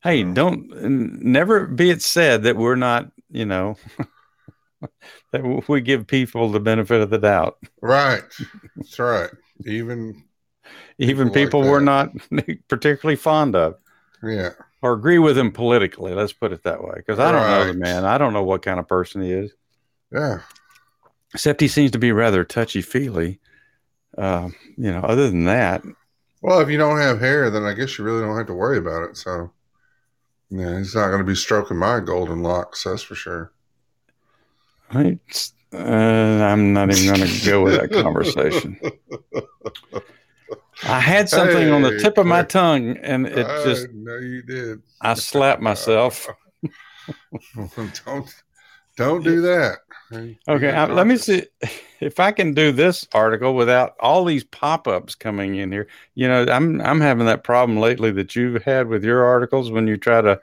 hey 0.02 0.24
don't 0.24 0.68
never 0.82 1.66
be 1.66 1.90
it 1.90 2.02
said 2.02 2.42
that 2.44 2.56
we're 2.56 2.76
not 2.76 3.10
you 3.30 3.44
know 3.44 3.76
that 5.32 5.64
we 5.68 5.80
give 5.80 6.06
people 6.06 6.50
the 6.50 6.60
benefit 6.60 7.00
of 7.00 7.10
the 7.10 7.18
doubt, 7.18 7.58
Right. 7.80 8.22
That's 8.76 8.98
right. 8.98 9.30
Even 9.66 10.24
even 10.98 11.30
People 11.30 11.60
people 11.60 11.60
like 11.62 11.70
we're 11.70 11.80
not 11.80 12.10
particularly 12.68 13.16
fond 13.16 13.56
of 13.56 13.76
yeah. 14.22 14.50
or 14.82 14.92
agree 14.92 15.18
with 15.18 15.38
him 15.38 15.52
politically. 15.52 16.12
Let's 16.14 16.32
put 16.32 16.52
it 16.52 16.64
that 16.64 16.82
way, 16.82 16.94
because 16.96 17.18
I 17.18 17.32
don't 17.32 17.48
know 17.48 17.66
the 17.66 17.74
man. 17.74 18.04
I 18.04 18.18
don't 18.18 18.32
know 18.32 18.42
what 18.44 18.62
kind 18.62 18.78
of 18.80 18.88
person 18.88 19.22
he 19.22 19.32
is. 19.32 19.52
Yeah. 20.12 20.40
Except 21.34 21.60
he 21.60 21.68
seems 21.68 21.90
to 21.92 21.98
be 21.98 22.12
rather 22.12 22.44
touchy 22.44 22.82
feely. 22.82 23.40
Uh, 24.16 24.48
you 24.76 24.90
know, 24.90 25.00
other 25.00 25.30
than 25.30 25.44
that, 25.44 25.82
Well, 26.42 26.60
if 26.60 26.68
you 26.68 26.78
don't 26.78 26.98
have 27.00 27.20
hair, 27.20 27.50
then 27.50 27.64
I 27.64 27.72
guess 27.74 27.98
you 27.98 28.04
really 28.04 28.22
don't 28.22 28.36
have 28.36 28.46
to 28.46 28.54
worry 28.54 28.78
about 28.78 29.08
it. 29.08 29.16
So, 29.16 29.50
yeah, 30.50 30.78
he's 30.78 30.94
not 30.94 31.08
going 31.08 31.18
to 31.18 31.24
be 31.24 31.34
stroking 31.34 31.76
my 31.76 32.00
golden 32.00 32.42
locks. 32.42 32.84
That's 32.84 33.02
for 33.02 33.14
sure. 33.14 33.52
I, 34.90 35.18
uh, 35.72 35.76
I'm 35.78 36.72
not 36.72 36.90
even 36.90 37.14
going 37.14 37.28
to 37.28 37.46
go 37.46 37.62
with 37.62 37.74
that 37.74 37.92
conversation. 37.92 38.80
I 40.84 41.00
had 41.00 41.28
something 41.28 41.70
on 41.70 41.82
the 41.82 41.98
tip 41.98 42.18
of 42.18 42.26
my 42.26 42.42
tongue, 42.42 42.96
and 42.98 43.26
it 43.26 43.46
I 43.46 43.64
just. 43.64 43.88
No, 43.92 44.16
you 44.18 44.42
did. 44.42 44.82
I 45.00 45.14
slapped 45.14 45.60
myself. 45.60 46.28
don't 48.04 48.42
don't 48.96 49.22
do 49.24 49.40
that. 49.42 49.78
Okay, 50.12 50.70
I, 50.70 50.86
let 50.86 51.06
me 51.06 51.16
see 51.16 51.44
if 52.00 52.18
I 52.18 52.32
can 52.32 52.54
do 52.54 52.72
this 52.72 53.06
article 53.12 53.54
without 53.54 53.94
all 54.00 54.24
these 54.24 54.44
pop-ups 54.44 55.14
coming 55.14 55.56
in 55.56 55.70
here. 55.70 55.86
You 56.14 56.28
know, 56.28 56.46
I'm 56.48 56.80
I'm 56.80 57.00
having 57.00 57.26
that 57.26 57.44
problem 57.44 57.78
lately 57.78 58.10
that 58.12 58.34
you've 58.34 58.62
had 58.62 58.88
with 58.88 59.04
your 59.04 59.24
articles 59.24 59.70
when 59.70 59.86
you 59.86 59.96
try 59.96 60.20
to 60.20 60.40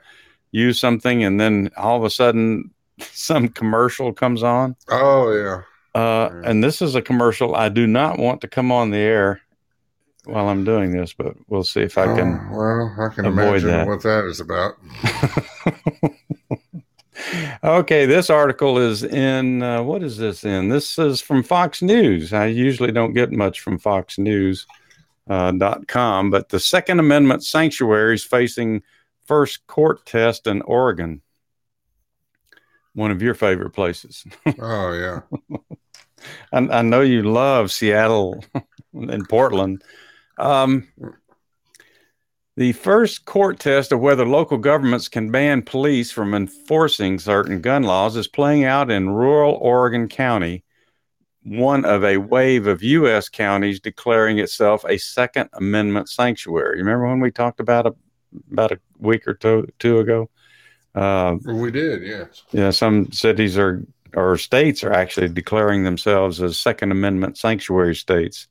use 0.52 0.78
something 0.78 1.24
and 1.24 1.40
then 1.40 1.70
all 1.76 1.96
of 1.96 2.04
a 2.04 2.10
sudden 2.10 2.70
some 3.00 3.48
commercial 3.48 4.12
comes 4.12 4.42
on. 4.42 4.76
Oh 4.88 5.32
yeah. 5.32 5.62
Uh, 5.94 6.30
Yeah. 6.30 6.50
and 6.50 6.62
this 6.62 6.82
is 6.82 6.94
a 6.94 7.02
commercial 7.02 7.54
I 7.56 7.68
do 7.68 7.86
not 7.86 8.18
want 8.18 8.40
to 8.42 8.48
come 8.48 8.70
on 8.70 8.90
the 8.90 8.98
air 8.98 9.40
while 10.24 10.48
I'm 10.48 10.64
doing 10.64 10.90
this, 10.92 11.12
but 11.12 11.34
we'll 11.48 11.64
see 11.64 11.82
if 11.82 11.96
I 11.96 12.06
can. 12.14 12.48
Oh, 12.52 12.56
well, 12.56 12.96
I 13.00 13.14
can 13.14 13.26
avoid 13.26 13.62
imagine 13.62 13.68
that. 13.70 13.86
what 13.86 14.02
that 14.02 14.24
is 14.24 14.40
about. 14.40 14.74
okay, 17.64 18.06
this 18.06 18.30
article 18.30 18.78
is 18.78 19.02
in 19.02 19.62
uh, 19.62 19.82
what 19.82 20.02
is 20.02 20.18
this 20.18 20.44
in? 20.44 20.68
This 20.68 20.98
is 20.98 21.20
from 21.20 21.42
Fox 21.42 21.82
News. 21.82 22.32
I 22.32 22.46
usually 22.46 22.92
don't 22.92 23.14
get 23.14 23.32
much 23.32 23.60
from 23.60 23.78
Fox 23.78 24.18
News 24.18 24.66
uh, 25.28 25.52
dot 25.52 25.88
com, 25.88 26.30
but 26.30 26.48
the 26.48 26.60
Second 26.60 27.00
Amendment 27.00 27.44
sanctuaries 27.44 28.24
facing 28.24 28.82
first 29.24 29.66
court 29.66 30.06
test 30.06 30.46
in 30.46 30.62
Oregon. 30.62 31.22
One 32.94 33.10
of 33.10 33.20
your 33.22 33.34
favorite 33.34 33.70
places. 33.70 34.24
Oh 34.58 34.92
yeah. 34.92 35.58
I, 36.52 36.58
I 36.58 36.82
know 36.82 37.02
you 37.02 37.22
love 37.22 37.70
Seattle 37.70 38.44
and 38.94 39.28
Portland. 39.28 39.82
Um, 40.38 40.88
the 42.56 42.72
first 42.72 43.26
court 43.26 43.58
test 43.58 43.92
of 43.92 44.00
whether 44.00 44.26
local 44.26 44.58
governments 44.58 45.08
can 45.08 45.30
ban 45.30 45.62
police 45.62 46.10
from 46.10 46.34
enforcing 46.34 47.18
certain 47.18 47.60
gun 47.60 47.82
laws 47.82 48.16
is 48.16 48.26
playing 48.26 48.64
out 48.64 48.90
in 48.90 49.10
rural 49.10 49.54
Oregon 49.60 50.08
County, 50.08 50.64
one 51.42 51.84
of 51.84 52.02
a 52.02 52.16
wave 52.16 52.66
of 52.66 52.82
U.S. 52.82 53.28
counties 53.28 53.78
declaring 53.78 54.38
itself 54.38 54.84
a 54.88 54.96
Second 54.96 55.50
Amendment 55.52 56.08
sanctuary. 56.08 56.78
Remember 56.78 57.06
when 57.06 57.20
we 57.20 57.30
talked 57.30 57.60
about 57.60 57.86
a, 57.86 57.94
about 58.50 58.72
a 58.72 58.80
week 58.98 59.28
or 59.28 59.34
two, 59.34 59.68
two 59.78 59.98
ago? 59.98 60.30
Uh, 60.94 61.36
we 61.44 61.70
did. 61.70 62.02
Yes. 62.02 62.42
yeah, 62.52 62.70
some 62.70 63.12
cities 63.12 63.58
are 63.58 63.84
or 64.14 64.38
states 64.38 64.82
are 64.82 64.92
actually 64.92 65.28
declaring 65.28 65.84
themselves 65.84 66.40
as 66.40 66.58
Second 66.58 66.90
Amendment 66.90 67.36
sanctuary 67.36 67.94
states, 67.94 68.48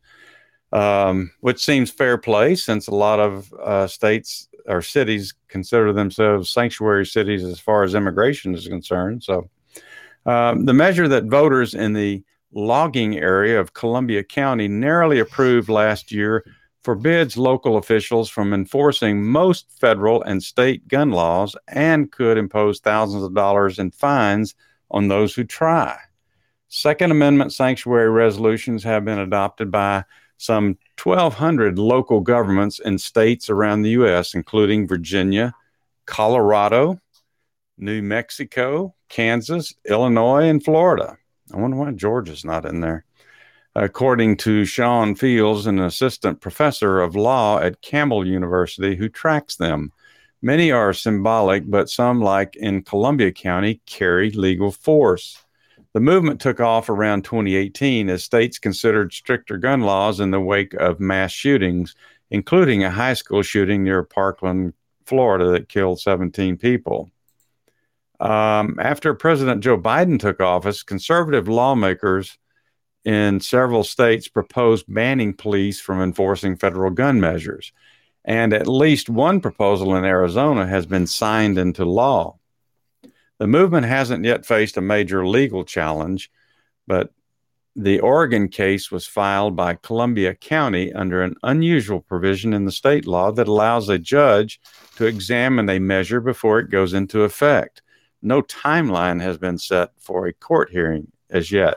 um, 0.75 1.31
which 1.39 1.63
seems 1.63 1.89
fair 1.89 2.17
play 2.17 2.53
since 2.53 2.87
a 2.87 2.95
lot 2.95 3.21
of 3.21 3.53
uh, 3.63 3.87
states 3.87 4.49
or 4.67 4.81
cities 4.81 5.33
consider 5.47 5.93
themselves 5.93 6.49
sanctuary 6.49 7.05
cities 7.05 7.45
as 7.45 7.61
far 7.61 7.83
as 7.83 7.95
immigration 7.95 8.53
is 8.53 8.67
concerned. 8.67 9.23
So, 9.23 9.49
um, 10.25 10.65
the 10.65 10.73
measure 10.73 11.07
that 11.07 11.25
voters 11.25 11.75
in 11.75 11.93
the 11.93 12.23
logging 12.51 13.17
area 13.17 13.57
of 13.57 13.73
Columbia 13.73 14.21
County 14.23 14.67
narrowly 14.67 15.19
approved 15.19 15.69
last 15.69 16.11
year 16.11 16.43
forbids 16.83 17.37
local 17.37 17.77
officials 17.77 18.29
from 18.29 18.53
enforcing 18.53 19.23
most 19.23 19.67
federal 19.79 20.23
and 20.23 20.43
state 20.43 20.87
gun 20.89 21.11
laws 21.11 21.55
and 21.69 22.11
could 22.11 22.37
impose 22.37 22.79
thousands 22.79 23.23
of 23.23 23.33
dollars 23.33 23.79
in 23.79 23.91
fines 23.91 24.55
on 24.91 25.07
those 25.07 25.33
who 25.33 25.45
try. 25.45 25.97
Second 26.67 27.11
Amendment 27.11 27.53
sanctuary 27.53 28.09
resolutions 28.09 28.83
have 28.83 29.05
been 29.05 29.19
adopted 29.19 29.71
by 29.71 30.03
some 30.37 30.77
1,200 31.01 31.79
local 31.79 32.19
governments 32.19 32.79
in 32.79 32.97
states 32.97 33.49
around 33.49 33.81
the 33.81 33.91
U.S., 33.91 34.33
including 34.33 34.87
Virginia, 34.87 35.53
Colorado, 36.05 36.99
New 37.77 38.01
Mexico, 38.01 38.95
Kansas, 39.09 39.73
Illinois, 39.87 40.47
and 40.47 40.63
Florida. 40.63 41.17
I 41.53 41.57
wonder 41.57 41.77
why 41.77 41.91
Georgia's 41.91 42.45
not 42.45 42.65
in 42.65 42.81
there. 42.81 43.05
According 43.75 44.37
to 44.37 44.63
Sean 44.65 45.15
Fields, 45.15 45.67
an 45.67 45.79
assistant 45.79 46.39
professor 46.39 47.01
of 47.01 47.15
law 47.15 47.59
at 47.59 47.81
Campbell 47.81 48.25
University 48.25 48.95
who 48.95 49.09
tracks 49.09 49.57
them. 49.57 49.91
Many 50.41 50.71
are 50.71 50.93
symbolic, 50.93 51.69
but 51.69 51.89
some, 51.89 52.21
like 52.21 52.55
in 52.55 52.83
Columbia 52.83 53.31
County, 53.31 53.81
carry 53.85 54.31
legal 54.31 54.71
force. 54.71 55.44
The 55.95 56.01
movement 56.01 56.41
took 56.41 56.59
off 56.59 56.89
around 56.89 57.23
2018 57.23 58.09
as 58.09 58.21
states 58.21 58.59
considered 58.59 59.13
stricter 59.13 59.57
gun 59.57 59.79
laws 59.79 60.19
in 60.19 60.29
the 60.29 60.41
wake 60.41 60.73
of 60.73 60.99
mass 60.99 61.31
shootings, 61.31 61.95
including 62.29 62.83
a 62.83 62.91
high 62.91 63.13
school 63.13 63.41
shooting 63.41 63.85
near 63.85 64.03
Parkland, 64.03 64.73
Florida, 65.05 65.51
that 65.51 65.69
killed 65.69 66.01
17 66.01 66.57
people. 66.57 67.11
Um, 68.19 68.77
after 68.77 69.13
President 69.13 69.63
Joe 69.63 69.79
Biden 69.79 70.19
took 70.19 70.41
office, 70.41 70.83
conservative 70.83 71.47
lawmakers 71.47 72.37
in 73.05 73.39
several 73.39 73.85
states 73.85 74.27
proposed 74.27 74.93
banning 74.93 75.33
police 75.33 75.79
from 75.79 76.01
enforcing 76.01 76.57
federal 76.57 76.91
gun 76.91 77.21
measures. 77.21 77.71
And 78.25 78.51
at 78.51 78.67
least 78.67 79.09
one 79.09 79.39
proposal 79.39 79.95
in 79.95 80.03
Arizona 80.03 80.67
has 80.67 80.85
been 80.85 81.07
signed 81.07 81.57
into 81.57 81.85
law. 81.85 82.37
The 83.39 83.47
movement 83.47 83.85
hasn't 83.85 84.23
yet 84.23 84.45
faced 84.45 84.77
a 84.77 84.81
major 84.81 85.27
legal 85.27 85.65
challenge, 85.65 86.31
but 86.87 87.11
the 87.75 87.99
Oregon 87.99 88.47
case 88.47 88.89
was 88.89 89.05
filed 89.05 89.55
by 89.55 89.75
Columbia 89.75 90.33
County 90.33 90.93
under 90.93 91.21
an 91.21 91.35
unusual 91.43 91.99
provision 91.99 92.53
in 92.53 92.63
the 92.63 92.71
state 92.71 93.05
law 93.05 93.31
that 93.33 93.49
allows 93.49 93.89
a 93.89 93.97
judge 93.97 94.61
to 94.95 95.05
examine 95.05 95.69
a 95.69 95.79
measure 95.79 96.21
before 96.21 96.59
it 96.59 96.69
goes 96.69 96.93
into 96.93 97.23
effect. 97.23 97.81
No 98.21 98.41
timeline 98.41 99.21
has 99.21 99.37
been 99.37 99.57
set 99.57 99.91
for 99.99 100.25
a 100.25 100.33
court 100.33 100.69
hearing 100.69 101.11
as 101.29 101.51
yet. 101.51 101.75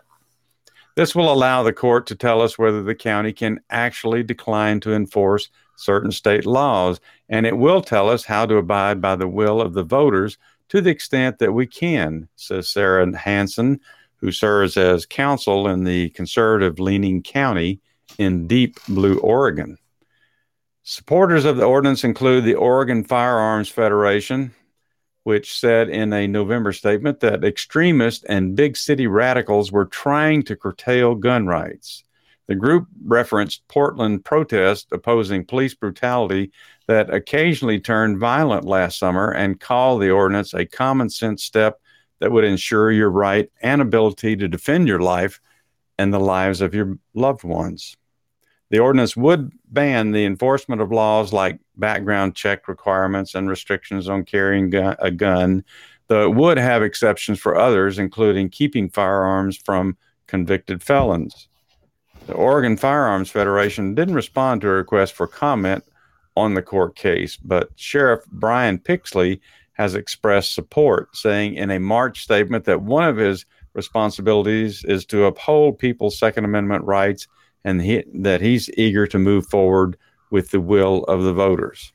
This 0.94 1.14
will 1.14 1.32
allow 1.32 1.64
the 1.64 1.72
court 1.72 2.06
to 2.08 2.16
tell 2.16 2.40
us 2.40 2.58
whether 2.58 2.82
the 2.82 2.94
county 2.94 3.32
can 3.32 3.60
actually 3.68 4.22
decline 4.22 4.78
to 4.80 4.94
enforce 4.94 5.50
certain 5.76 6.10
state 6.12 6.46
laws, 6.46 7.00
and 7.28 7.46
it 7.46 7.56
will 7.56 7.82
tell 7.82 8.08
us 8.08 8.24
how 8.24 8.46
to 8.46 8.56
abide 8.56 9.00
by 9.00 9.16
the 9.16 9.28
will 9.28 9.60
of 9.60 9.74
the 9.74 9.84
voters 9.84 10.38
to 10.68 10.80
the 10.80 10.90
extent 10.90 11.38
that 11.38 11.52
we 11.52 11.66
can, 11.66 12.28
says 12.36 12.68
Sarah 12.68 13.16
Hansen, 13.16 13.80
who 14.16 14.32
serves 14.32 14.76
as 14.76 15.06
counsel 15.06 15.68
in 15.68 15.84
the 15.84 16.10
conservative 16.10 16.78
leaning 16.78 17.22
county 17.22 17.80
in 18.18 18.46
deep 18.46 18.78
blue 18.88 19.18
Oregon. 19.18 19.78
Supporters 20.82 21.44
of 21.44 21.56
the 21.56 21.64
ordinance 21.64 22.02
include 22.04 22.44
the 22.44 22.54
Oregon 22.54 23.04
Firearms 23.04 23.68
Federation, 23.68 24.54
which 25.24 25.58
said 25.58 25.90
in 25.90 26.12
a 26.12 26.26
November 26.26 26.72
statement 26.72 27.20
that 27.20 27.44
extremists 27.44 28.24
and 28.24 28.56
big 28.56 28.76
city 28.76 29.06
radicals 29.06 29.70
were 29.70 29.84
trying 29.84 30.42
to 30.44 30.56
curtail 30.56 31.14
gun 31.14 31.46
rights. 31.46 32.04
The 32.48 32.54
group 32.54 32.88
referenced 33.04 33.68
Portland 33.68 34.24
protests 34.24 34.86
opposing 34.90 35.44
police 35.44 35.74
brutality 35.74 36.50
that 36.86 37.12
occasionally 37.12 37.78
turned 37.78 38.18
violent 38.18 38.64
last 38.64 38.98
summer 38.98 39.30
and 39.30 39.60
called 39.60 40.00
the 40.00 40.10
ordinance 40.10 40.54
a 40.54 40.64
common 40.64 41.10
sense 41.10 41.44
step 41.44 41.78
that 42.20 42.32
would 42.32 42.44
ensure 42.44 42.90
your 42.90 43.10
right 43.10 43.50
and 43.62 43.82
ability 43.82 44.34
to 44.36 44.48
defend 44.48 44.88
your 44.88 45.00
life 45.00 45.40
and 45.98 46.12
the 46.12 46.18
lives 46.18 46.62
of 46.62 46.74
your 46.74 46.96
loved 47.12 47.44
ones. 47.44 47.96
The 48.70 48.78
ordinance 48.78 49.16
would 49.16 49.52
ban 49.66 50.12
the 50.12 50.24
enforcement 50.24 50.80
of 50.80 50.90
laws 50.90 51.32
like 51.32 51.60
background 51.76 52.34
check 52.34 52.66
requirements 52.66 53.34
and 53.34 53.48
restrictions 53.48 54.08
on 54.08 54.24
carrying 54.24 54.70
gu- 54.70 54.94
a 54.98 55.10
gun, 55.10 55.64
though 56.08 56.22
it 56.22 56.34
would 56.34 56.56
have 56.56 56.82
exceptions 56.82 57.38
for 57.38 57.58
others, 57.58 57.98
including 57.98 58.48
keeping 58.48 58.88
firearms 58.88 59.56
from 59.56 59.96
convicted 60.26 60.82
felons. 60.82 61.48
The 62.28 62.34
Oregon 62.34 62.76
Firearms 62.76 63.30
Federation 63.30 63.94
didn't 63.94 64.14
respond 64.14 64.60
to 64.60 64.68
a 64.68 64.72
request 64.72 65.14
for 65.14 65.26
comment 65.26 65.82
on 66.36 66.52
the 66.52 66.60
court 66.60 66.94
case, 66.94 67.38
but 67.38 67.70
Sheriff 67.76 68.20
Brian 68.30 68.78
Pixley 68.78 69.40
has 69.72 69.94
expressed 69.94 70.54
support, 70.54 71.16
saying 71.16 71.54
in 71.54 71.70
a 71.70 71.80
March 71.80 72.20
statement 72.20 72.66
that 72.66 72.82
one 72.82 73.08
of 73.08 73.16
his 73.16 73.46
responsibilities 73.72 74.84
is 74.84 75.06
to 75.06 75.24
uphold 75.24 75.78
people's 75.78 76.18
Second 76.18 76.44
Amendment 76.44 76.84
rights 76.84 77.26
and 77.64 77.80
he, 77.80 78.04
that 78.12 78.42
he's 78.42 78.68
eager 78.76 79.06
to 79.06 79.18
move 79.18 79.46
forward 79.46 79.96
with 80.30 80.50
the 80.50 80.60
will 80.60 81.04
of 81.04 81.22
the 81.22 81.32
voters. 81.32 81.94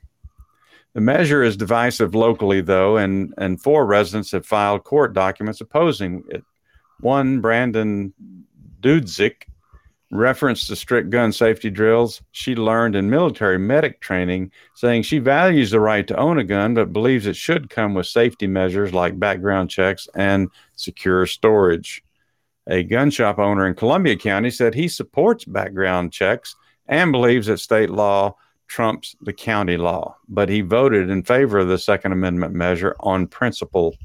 The 0.94 1.02
measure 1.02 1.44
is 1.44 1.56
divisive 1.56 2.16
locally, 2.16 2.62
though, 2.62 2.98
and, 2.98 3.36
and 3.38 3.62
four 3.62 3.86
residents 3.86 4.32
have 4.32 4.48
filed 4.48 4.84
court 4.84 5.14
documents 5.14 5.62
opposing 5.62 6.24
it. 6.30 6.44
One, 7.02 7.40
Brandon 7.40 8.16
Dudzik, 8.82 9.44
referenced 10.14 10.68
to 10.68 10.76
strict 10.76 11.10
gun 11.10 11.32
safety 11.32 11.70
drills 11.70 12.22
she 12.32 12.56
learned 12.56 12.96
in 12.96 13.10
military 13.10 13.58
medic 13.58 14.00
training, 14.00 14.52
saying 14.76 15.02
she 15.02 15.18
values 15.18 15.72
the 15.72 15.80
right 15.80 16.08
to 16.08 16.16
own 16.16 16.38
a 16.38 16.44
gun, 16.44 16.76
but 16.76 16.94
believes 16.94 17.26
it 17.26 17.36
should 17.36 17.70
come 17.70 17.94
with 17.94 18.06
safety 18.06 18.46
measures 18.46 18.94
like 18.94 19.20
background 19.20 19.70
checks 19.70 20.08
and 20.16 20.50
secure 20.76 21.26
storage. 21.26 22.04
A 22.68 22.84
gun 22.84 23.10
shop 23.10 23.40
owner 23.40 23.68
in 23.68 23.74
Columbia 23.74 24.16
County 24.16 24.52
said 24.52 24.74
he 24.74 24.88
supports 24.88 25.46
background 25.46 26.14
checks 26.14 26.56
and 26.88 27.12
believes 27.12 27.48
that 27.48 27.60
state 27.60 27.90
law 27.90 28.36
trumps 28.68 29.16
the 29.22 29.34
county 29.34 29.78
law, 29.78 30.16
but 30.30 30.48
he 30.48 30.62
voted 30.62 31.10
in 31.10 31.24
favor 31.24 31.60
of 31.60 31.68
the 31.68 31.78
Second 31.78 32.12
Amendment 32.12 32.54
measure 32.54 32.96
on 33.00 33.28
principle. 33.28 33.96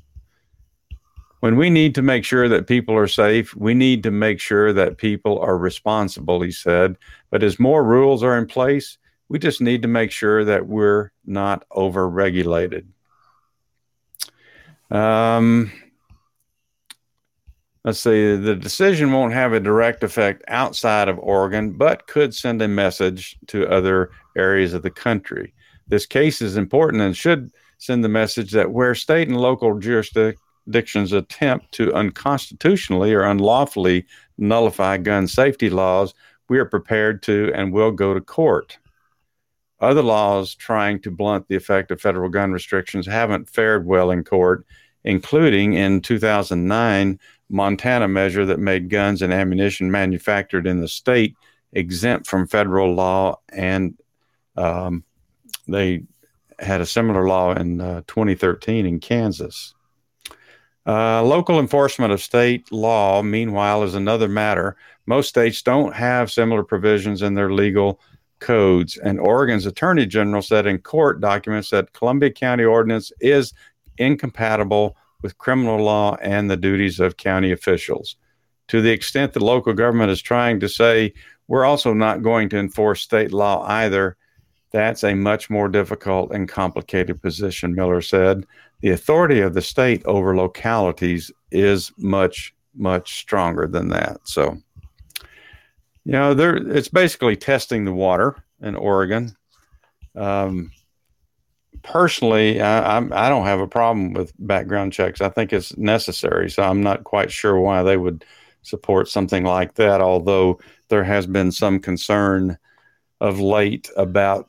When 1.40 1.56
we 1.56 1.70
need 1.70 1.94
to 1.94 2.02
make 2.02 2.24
sure 2.24 2.48
that 2.48 2.66
people 2.66 2.96
are 2.96 3.06
safe, 3.06 3.54
we 3.54 3.72
need 3.72 4.02
to 4.02 4.10
make 4.10 4.40
sure 4.40 4.72
that 4.72 4.98
people 4.98 5.38
are 5.38 5.56
responsible, 5.56 6.40
he 6.40 6.50
said. 6.50 6.96
But 7.30 7.42
as 7.42 7.60
more 7.60 7.84
rules 7.84 8.22
are 8.24 8.36
in 8.36 8.46
place, 8.46 8.98
we 9.28 9.38
just 9.38 9.60
need 9.60 9.82
to 9.82 9.88
make 9.88 10.10
sure 10.10 10.44
that 10.44 10.66
we're 10.66 11.12
not 11.24 11.64
over 11.70 12.08
regulated. 12.08 12.88
Um, 14.90 15.70
let's 17.84 18.00
see, 18.00 18.36
the 18.36 18.56
decision 18.56 19.12
won't 19.12 19.34
have 19.34 19.52
a 19.52 19.60
direct 19.60 20.02
effect 20.02 20.42
outside 20.48 21.08
of 21.08 21.18
Oregon, 21.18 21.72
but 21.72 22.06
could 22.06 22.34
send 22.34 22.62
a 22.62 22.68
message 22.68 23.38
to 23.48 23.68
other 23.68 24.10
areas 24.36 24.74
of 24.74 24.82
the 24.82 24.90
country. 24.90 25.54
This 25.86 26.06
case 26.06 26.42
is 26.42 26.56
important 26.56 27.02
and 27.02 27.16
should 27.16 27.52
send 27.76 28.02
the 28.02 28.08
message 28.08 28.50
that 28.52 28.72
where 28.72 28.94
state 28.94 29.28
and 29.28 29.36
local 29.36 29.72
jurisdictions 30.68 31.12
attempt 31.12 31.72
to 31.72 31.94
unconstitutionally 31.94 33.14
or 33.14 33.22
unlawfully 33.22 34.04
nullify 34.36 34.98
gun 34.98 35.26
safety 35.26 35.70
laws, 35.70 36.14
we 36.48 36.58
are 36.58 36.66
prepared 36.66 37.22
to 37.22 37.50
and 37.54 37.72
will 37.72 37.90
go 37.90 38.12
to 38.14 38.20
court. 38.20 38.78
Other 39.80 40.02
laws 40.02 40.54
trying 40.54 41.00
to 41.02 41.10
blunt 41.10 41.48
the 41.48 41.56
effect 41.56 41.90
of 41.90 42.00
federal 42.00 42.28
gun 42.28 42.52
restrictions 42.52 43.06
haven't 43.06 43.48
fared 43.48 43.86
well 43.86 44.10
in 44.10 44.24
court, 44.24 44.66
including 45.04 45.74
in 45.74 46.02
2009 46.02 47.18
Montana 47.48 48.08
measure 48.08 48.44
that 48.44 48.58
made 48.58 48.90
guns 48.90 49.22
and 49.22 49.32
ammunition 49.32 49.90
manufactured 49.90 50.66
in 50.66 50.80
the 50.80 50.88
state 50.88 51.34
exempt 51.72 52.26
from 52.26 52.46
federal 52.46 52.94
law, 52.94 53.38
and 53.50 53.96
um, 54.56 55.02
they 55.66 56.02
had 56.58 56.80
a 56.82 56.86
similar 56.86 57.26
law 57.26 57.54
in 57.54 57.80
uh, 57.80 58.02
2013 58.06 58.84
in 58.84 59.00
Kansas. 59.00 59.74
Uh, 60.88 61.22
local 61.22 61.60
enforcement 61.60 62.14
of 62.14 62.22
state 62.22 62.72
law, 62.72 63.22
meanwhile, 63.22 63.82
is 63.82 63.94
another 63.94 64.26
matter. 64.26 64.74
Most 65.04 65.28
states 65.28 65.60
don't 65.60 65.94
have 65.94 66.32
similar 66.32 66.64
provisions 66.64 67.20
in 67.20 67.34
their 67.34 67.52
legal 67.52 68.00
codes, 68.38 68.96
and 68.96 69.20
Oregon's 69.20 69.66
Attorney 69.66 70.06
General 70.06 70.40
said 70.40 70.66
in 70.66 70.78
court 70.78 71.20
documents 71.20 71.68
that 71.70 71.92
Columbia 71.92 72.30
County 72.30 72.64
ordinance 72.64 73.12
is 73.20 73.52
incompatible 73.98 74.96
with 75.20 75.36
criminal 75.36 75.76
law 75.76 76.16
and 76.22 76.50
the 76.50 76.56
duties 76.56 77.00
of 77.00 77.18
county 77.18 77.52
officials. 77.52 78.16
To 78.68 78.80
the 78.80 78.90
extent 78.90 79.34
that 79.34 79.42
local 79.42 79.74
government 79.74 80.10
is 80.10 80.22
trying 80.22 80.58
to 80.60 80.70
say, 80.70 81.12
we're 81.48 81.66
also 81.66 81.92
not 81.92 82.22
going 82.22 82.48
to 82.50 82.58
enforce 82.58 83.02
state 83.02 83.32
law 83.32 83.62
either, 83.66 84.16
that's 84.70 85.04
a 85.04 85.14
much 85.14 85.48
more 85.50 85.68
difficult 85.68 86.30
and 86.32 86.48
complicated 86.48 87.22
position, 87.22 87.74
Miller 87.74 88.02
said. 88.02 88.46
The 88.80 88.90
authority 88.90 89.40
of 89.40 89.54
the 89.54 89.62
state 89.62 90.04
over 90.04 90.36
localities 90.36 91.32
is 91.50 91.92
much, 91.96 92.54
much 92.76 93.18
stronger 93.18 93.66
than 93.66 93.88
that. 93.88 94.18
So, 94.24 94.58
you 96.04 96.12
know, 96.12 96.34
there 96.34 96.56
it's 96.56 96.88
basically 96.88 97.36
testing 97.36 97.84
the 97.84 97.92
water 97.92 98.36
in 98.62 98.76
Oregon. 98.76 99.36
Um, 100.14 100.70
personally, 101.82 102.60
I, 102.60 102.96
I'm, 102.96 103.12
I 103.12 103.28
don't 103.28 103.46
have 103.46 103.60
a 103.60 103.68
problem 103.68 104.12
with 104.12 104.32
background 104.38 104.92
checks. 104.92 105.20
I 105.20 105.28
think 105.28 105.52
it's 105.52 105.76
necessary. 105.76 106.50
So 106.50 106.62
I'm 106.62 106.82
not 106.82 107.04
quite 107.04 107.30
sure 107.30 107.58
why 107.58 107.82
they 107.82 107.96
would 107.96 108.24
support 108.62 109.08
something 109.08 109.44
like 109.44 109.74
that, 109.74 110.00
although 110.00 110.60
there 110.88 111.04
has 111.04 111.26
been 111.26 111.52
some 111.52 111.78
concern 111.80 112.58
of 113.20 113.40
late 113.40 113.90
about 113.96 114.47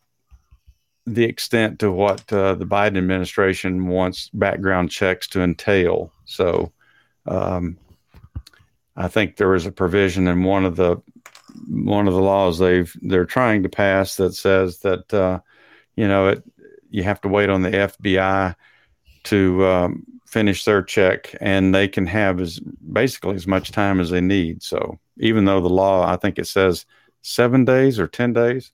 the 1.13 1.23
extent 1.23 1.79
to 1.79 1.91
what 1.91 2.31
uh, 2.31 2.55
the 2.55 2.65
Biden 2.65 2.97
administration 2.97 3.87
wants 3.87 4.29
background 4.29 4.91
checks 4.91 5.27
to 5.29 5.41
entail. 5.41 6.11
So 6.25 6.71
um, 7.25 7.77
I 8.95 9.07
think 9.07 9.35
there 9.35 9.55
is 9.55 9.65
a 9.65 9.71
provision 9.71 10.27
in 10.27 10.43
one 10.43 10.65
of 10.65 10.75
the 10.75 11.01
one 11.67 12.07
of 12.07 12.13
the 12.13 12.21
laws 12.21 12.59
they've 12.59 12.95
they're 13.01 13.25
trying 13.25 13.63
to 13.63 13.69
pass 13.69 14.17
that 14.17 14.33
says 14.35 14.79
that 14.79 15.11
uh, 15.13 15.39
you 15.95 16.07
know 16.07 16.27
it 16.27 16.43
you 16.89 17.03
have 17.03 17.21
to 17.21 17.27
wait 17.27 17.49
on 17.49 17.61
the 17.61 17.71
FBI 17.71 18.55
to 19.23 19.65
um, 19.65 20.05
finish 20.25 20.65
their 20.65 20.81
check, 20.81 21.35
and 21.39 21.73
they 21.73 21.87
can 21.87 22.05
have 22.05 22.39
as 22.39 22.59
basically 22.59 23.35
as 23.35 23.47
much 23.47 23.71
time 23.71 23.99
as 23.99 24.09
they 24.09 24.21
need. 24.21 24.63
So 24.63 24.99
even 25.17 25.45
though 25.45 25.61
the 25.61 25.69
law, 25.69 26.07
I 26.11 26.17
think 26.17 26.39
it 26.39 26.47
says 26.47 26.85
seven 27.21 27.65
days 27.65 27.99
or 27.99 28.07
ten 28.07 28.33
days. 28.33 28.71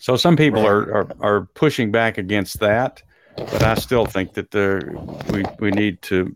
So 0.00 0.16
some 0.16 0.36
people 0.36 0.66
are, 0.66 0.92
are, 0.92 1.08
are 1.20 1.40
pushing 1.54 1.90
back 1.90 2.18
against 2.18 2.60
that, 2.60 3.02
but 3.36 3.62
I 3.62 3.74
still 3.74 4.06
think 4.06 4.34
that 4.34 4.50
there 4.50 4.80
we 5.30 5.44
we 5.58 5.70
need 5.70 6.02
to 6.02 6.34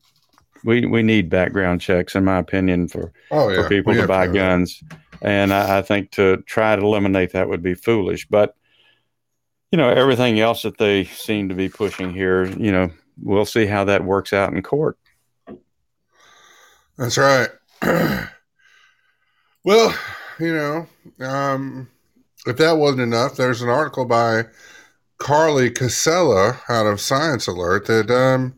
we 0.65 0.87
we 0.87 1.03
need 1.03 1.29
background 1.29 1.81
checks, 1.81 2.15
in 2.15 2.25
my 2.25 2.39
opinion, 2.39 2.89
for 2.89 3.13
Oh 3.31 3.49
yeah, 3.49 3.63
for 3.63 3.69
people 3.69 3.93
we 3.93 4.01
to 4.01 4.07
buy 4.07 4.27
to. 4.27 4.33
guns. 4.33 4.83
And 5.21 5.53
I, 5.53 5.79
I 5.79 5.83
think 5.83 6.11
to 6.13 6.39
try 6.47 6.75
to 6.75 6.83
eliminate 6.83 7.33
that 7.33 7.49
would 7.49 7.63
be 7.63 7.75
foolish. 7.75 8.27
But 8.29 8.57
you 9.71 9.79
know, 9.79 9.89
everything 9.89 10.39
else 10.39 10.63
that 10.63 10.79
they 10.79 11.05
seem 11.05 11.49
to 11.49 11.55
be 11.55 11.69
pushing 11.69 12.13
here, 12.13 12.45
you 12.45 12.71
know, 12.71 12.91
we'll 13.23 13.47
see 13.47 13.67
how 13.67 13.85
that 13.85 14.05
works 14.05 14.33
out 14.33 14.53
in 14.53 14.63
court. 14.63 14.99
That's 16.99 17.17
right. 17.17 17.49
well, 19.65 19.95
you 20.39 20.55
know, 20.55 20.87
um, 21.27 21.89
if 22.47 22.57
that 22.57 22.78
wasn't 22.78 23.03
enough, 23.03 23.36
there's 23.36 23.62
an 23.62 23.68
article 23.68 24.05
by 24.05 24.45
Carly 25.18 25.70
Cassella 25.70 26.59
out 26.68 26.86
of 26.86 27.01
Science 27.01 27.47
Alert 27.47 27.86
that 27.86 28.11
um, 28.11 28.55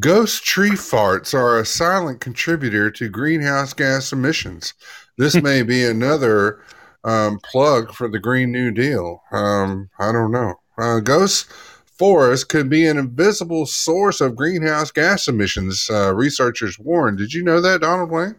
ghost 0.00 0.44
tree 0.44 0.70
farts 0.70 1.32
are 1.32 1.58
a 1.58 1.64
silent 1.66 2.20
contributor 2.20 2.90
to 2.90 3.08
greenhouse 3.08 3.72
gas 3.72 4.12
emissions. 4.12 4.74
This 5.16 5.34
may 5.42 5.62
be 5.62 5.84
another 5.84 6.60
um, 7.04 7.38
plug 7.44 7.92
for 7.92 8.08
the 8.08 8.18
Green 8.18 8.50
New 8.50 8.72
Deal. 8.72 9.22
Um, 9.30 9.88
I 9.98 10.10
don't 10.10 10.32
know. 10.32 10.54
Uh, 10.76 11.00
ghost 11.00 11.50
forests 11.98 12.44
could 12.44 12.68
be 12.68 12.86
an 12.86 12.98
invisible 12.98 13.64
source 13.64 14.20
of 14.20 14.36
greenhouse 14.36 14.90
gas 14.90 15.28
emissions, 15.28 15.88
uh, 15.90 16.14
researchers 16.14 16.78
warn. 16.78 17.16
Did 17.16 17.32
you 17.32 17.42
know 17.42 17.60
that, 17.60 17.80
Donald 17.80 18.10
Wayne? 18.10 18.36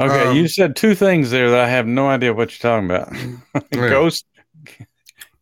Okay, 0.00 0.28
Um, 0.28 0.36
you 0.36 0.48
said 0.48 0.76
two 0.76 0.94
things 0.94 1.30
there 1.30 1.50
that 1.50 1.60
I 1.60 1.68
have 1.68 1.86
no 1.86 2.08
idea 2.08 2.32
what 2.32 2.50
you're 2.50 2.70
talking 2.70 2.86
about. 2.90 3.12
Yeah. 3.72 3.88
ghost 3.90 4.24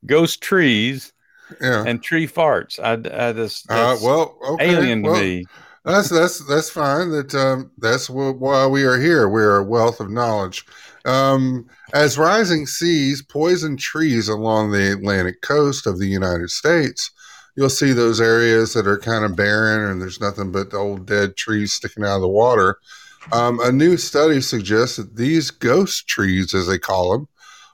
ghost 0.06 0.40
trees 0.42 1.12
Yeah. 1.60 1.84
and 1.86 2.02
tree 2.02 2.26
farts. 2.26 2.78
I, 2.78 2.92
I 3.28 3.32
just 3.32 3.70
Uh, 3.70 3.96
well, 4.02 4.36
okay. 4.50 4.70
alien 4.74 5.02
to 5.04 5.10
well, 5.10 5.20
me. 5.20 5.44
That's 5.84 6.08
that's 6.10 6.46
that's 6.46 6.68
fine. 6.70 7.10
That 7.10 7.34
um, 7.34 7.70
that's 7.78 8.08
wh- 8.08 8.38
why 8.40 8.66
we 8.66 8.84
are 8.84 8.98
here. 8.98 9.28
We're 9.28 9.58
a 9.58 9.64
wealth 9.64 10.00
of 10.00 10.10
knowledge. 10.10 10.64
Um, 11.06 11.66
as 11.94 12.18
rising 12.18 12.66
seas 12.66 13.22
poison 13.22 13.76
trees 13.78 14.28
along 14.28 14.72
the 14.72 14.92
Atlantic 14.92 15.40
coast 15.40 15.86
of 15.86 15.98
the 15.98 16.06
United 16.08 16.50
States, 16.50 17.10
you'll 17.56 17.70
see 17.70 17.92
those 17.92 18.20
areas 18.20 18.74
that 18.74 18.86
are 18.86 18.98
kind 18.98 19.24
of 19.24 19.36
barren 19.36 19.90
and 19.90 20.02
there's 20.02 20.20
nothing 20.20 20.52
but 20.52 20.74
old 20.74 21.06
dead 21.06 21.36
trees 21.36 21.72
sticking 21.72 22.04
out 22.04 22.16
of 22.16 22.22
the 22.22 22.28
water. 22.28 22.76
Um, 23.32 23.60
a 23.60 23.70
new 23.70 23.96
study 23.96 24.40
suggests 24.40 24.96
that 24.96 25.16
these 25.16 25.50
ghost 25.50 26.08
trees, 26.08 26.54
as 26.54 26.66
they 26.66 26.78
call 26.78 27.12
them, 27.12 27.28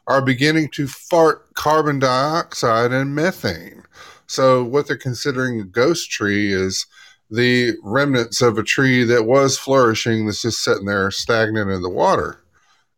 are 0.07 0.21
beginning 0.21 0.69
to 0.71 0.87
fart 0.87 1.55
carbon 1.55 1.99
dioxide 1.99 2.93
and 2.93 3.15
methane. 3.15 3.83
So, 4.27 4.65
what 4.65 4.89
they're 4.89 4.97
considering 4.97 5.61
a 5.61 5.65
ghost 5.65 6.11
tree 6.11 6.53
is 6.53 6.87
the 7.31 7.73
remnants 7.83 8.43
of 8.43 8.59
a 8.59 8.63
tree 8.63 9.05
that 9.05 9.27
was 9.27 9.59
flourishing 9.59 10.27
that's 10.27 10.43
just 10.43 10.63
sitting 10.63 10.87
there 10.87 11.11
stagnant 11.11 11.71
in 11.71 11.83
the 11.83 11.91
water. 11.91 12.41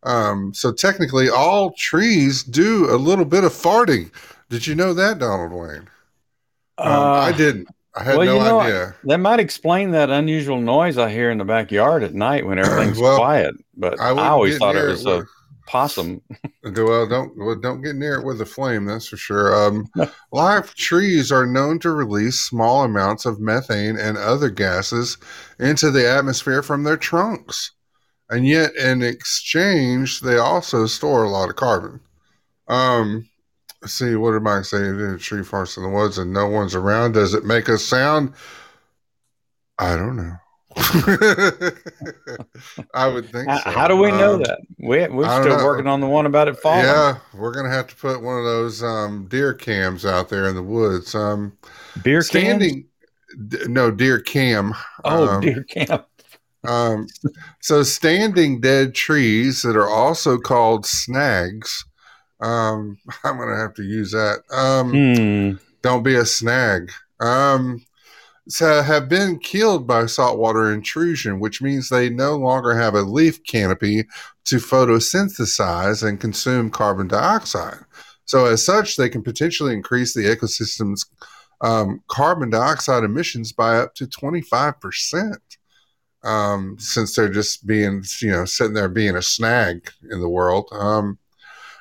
Um, 0.02 0.54
so 0.54 0.72
technically, 0.72 1.28
all 1.28 1.72
trees 1.72 2.42
do 2.42 2.86
a 2.90 2.96
little 2.96 3.24
bit 3.24 3.44
of 3.44 3.52
farting. 3.52 4.10
Did 4.48 4.66
you 4.66 4.74
know 4.74 4.94
that, 4.94 5.18
Donald 5.18 5.52
Wayne? 5.52 5.88
Um, 6.78 6.92
Uh, 6.92 7.12
I 7.12 7.32
didn't. 7.32 7.68
I 7.96 8.04
had 8.04 8.16
Well, 8.16 8.26
no 8.26 8.38
you 8.38 8.44
know, 8.44 8.60
idea. 8.60 8.94
That 9.04 9.18
might 9.18 9.40
explain 9.40 9.92
that 9.92 10.10
unusual 10.10 10.60
noise 10.60 10.98
I 10.98 11.10
hear 11.10 11.30
in 11.30 11.38
the 11.38 11.44
backyard 11.44 12.02
at 12.02 12.14
night 12.14 12.46
when 12.46 12.58
everything's 12.58 12.98
Well, 13.00 13.16
quiet. 13.16 13.54
But 13.76 14.00
I 14.00 14.10
I, 14.16 14.28
always 14.28 14.58
thought 14.58 14.76
it 14.76 14.84
was 14.84 15.06
it 15.06 15.06
a 15.06 15.26
possum. 15.66 16.22
Well, 16.64 17.06
don't 17.08 17.36
well, 17.36 17.54
don't 17.56 17.80
get 17.82 17.94
near 17.96 18.14
it 18.18 18.24
with 18.24 18.40
a 18.40 18.46
flame. 18.46 18.84
That's 18.86 19.08
for 19.08 19.16
sure. 19.16 19.54
Um, 19.54 19.86
live 20.32 20.74
trees 20.74 21.30
are 21.30 21.46
known 21.46 21.78
to 21.80 21.92
release 21.92 22.40
small 22.40 22.82
amounts 22.84 23.24
of 23.24 23.40
methane 23.40 23.96
and 23.96 24.18
other 24.18 24.50
gases 24.50 25.16
into 25.58 25.90
the 25.90 26.08
atmosphere 26.08 26.62
from 26.62 26.82
their 26.82 26.96
trunks, 26.96 27.72
and 28.30 28.46
yet 28.46 28.74
in 28.76 29.02
exchange, 29.02 30.20
they 30.20 30.38
also 30.38 30.86
store 30.86 31.24
a 31.24 31.30
lot 31.30 31.50
of 31.50 31.56
carbon. 31.56 32.00
Um, 32.68 33.28
see, 33.86 34.14
what 34.16 34.34
am 34.34 34.46
I 34.46 34.62
saying 34.62 34.98
say? 34.98 35.14
A 35.14 35.18
tree 35.18 35.42
forest 35.42 35.76
in 35.76 35.82
the 35.82 35.88
woods 35.88 36.18
and 36.18 36.32
no 36.32 36.46
one's 36.48 36.74
around. 36.74 37.12
Does 37.12 37.34
it 37.34 37.44
make 37.44 37.68
a 37.68 37.78
sound? 37.78 38.32
I 39.78 39.96
don't 39.96 40.16
know. 40.16 40.32
I 42.94 43.08
would 43.08 43.30
think 43.30 43.48
How, 43.48 43.58
so. 43.60 43.70
how 43.70 43.88
do 43.88 43.96
we 43.96 44.10
know 44.10 44.34
Um, 44.34 44.42
that? 44.42 44.58
We, 44.78 45.06
we're 45.08 45.40
still 45.42 45.56
know. 45.56 45.64
working 45.64 45.86
on 45.86 46.00
the 46.00 46.06
one 46.06 46.26
about 46.26 46.48
it 46.48 46.58
falling. 46.58 46.84
Yeah, 46.84 47.16
we're 47.32 47.52
gonna 47.54 47.70
have 47.70 47.86
to 47.88 47.96
put 47.96 48.20
one 48.22 48.36
of 48.38 48.44
those 48.44 48.82
um, 48.82 49.26
deer 49.28 49.54
cams 49.54 50.04
out 50.04 50.28
there 50.28 50.46
in 50.48 50.54
the 50.54 50.62
woods. 50.62 51.14
Um, 51.14 51.56
Beer 52.02 52.18
cans? 52.20 52.26
standing, 52.28 52.84
d- 53.48 53.58
no 53.68 53.90
deer 53.90 54.20
cam. 54.20 54.74
Oh, 55.04 55.28
um, 55.28 55.40
deer 55.40 55.64
cam. 55.64 56.04
Um, 56.68 57.06
so 57.62 57.82
standing 57.82 58.60
dead 58.60 58.94
trees 58.94 59.62
that 59.62 59.76
are 59.76 59.88
also 59.88 60.36
called 60.36 60.84
snags. 60.84 61.85
Um, 62.40 62.98
I'm 63.24 63.38
gonna 63.38 63.56
have 63.56 63.74
to 63.74 63.82
use 63.82 64.12
that. 64.12 64.42
Um, 64.50 64.90
Hmm. 64.92 65.52
don't 65.82 66.02
be 66.02 66.16
a 66.16 66.26
snag. 66.26 66.90
Um, 67.20 67.84
so 68.48 68.82
have 68.82 69.08
been 69.08 69.38
killed 69.38 69.86
by 69.86 70.06
saltwater 70.06 70.72
intrusion, 70.72 71.40
which 71.40 71.60
means 71.60 71.88
they 71.88 72.08
no 72.08 72.36
longer 72.36 72.76
have 72.76 72.94
a 72.94 73.02
leaf 73.02 73.42
canopy 73.44 74.04
to 74.44 74.56
photosynthesize 74.56 76.06
and 76.06 76.20
consume 76.20 76.70
carbon 76.70 77.08
dioxide. 77.08 77.78
So, 78.24 78.46
as 78.46 78.64
such, 78.64 78.96
they 78.96 79.08
can 79.08 79.22
potentially 79.22 79.72
increase 79.72 80.14
the 80.14 80.24
ecosystem's 80.24 81.06
um, 81.60 82.02
carbon 82.08 82.50
dioxide 82.50 83.04
emissions 83.04 83.52
by 83.52 83.78
up 83.78 83.94
to 83.96 84.06
25%. 84.06 85.36
Um, 86.22 86.76
since 86.78 87.14
they're 87.14 87.28
just 87.28 87.66
being, 87.66 88.02
you 88.20 88.30
know, 88.30 88.44
sitting 88.44 88.74
there 88.74 88.88
being 88.88 89.14
a 89.16 89.22
snag 89.22 89.90
in 90.10 90.20
the 90.20 90.28
world. 90.28 90.68
Um, 90.72 91.18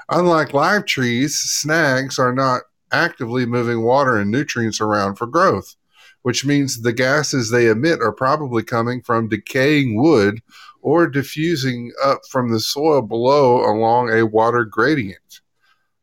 unlike 0.10 0.54
live 0.54 0.86
trees, 0.86 1.40
snags 1.40 2.20
are 2.20 2.34
not 2.34 2.62
actively 2.92 3.46
moving 3.46 3.84
water 3.84 4.18
and 4.18 4.32
nutrients 4.32 4.80
around 4.80 5.16
for 5.16 5.28
growth, 5.28 5.76
which 6.22 6.46
means 6.46 6.82
the 6.82 6.94
gases 6.94 7.50
they 7.50 7.68
emit 7.68 8.00
are 8.02 8.12
probably 8.12 8.64
coming 8.64 9.02
from 9.02 9.30
decaying 9.30 10.00
wood 10.02 10.42
or 10.82 11.08
diffusing 11.08 11.92
up 12.04 12.22
from 12.30 12.52
the 12.52 12.60
soil 12.60 13.02
below 13.02 13.66
along 13.66 14.12
a 14.12 14.26
water 14.26 14.64
gradient. 14.64 15.42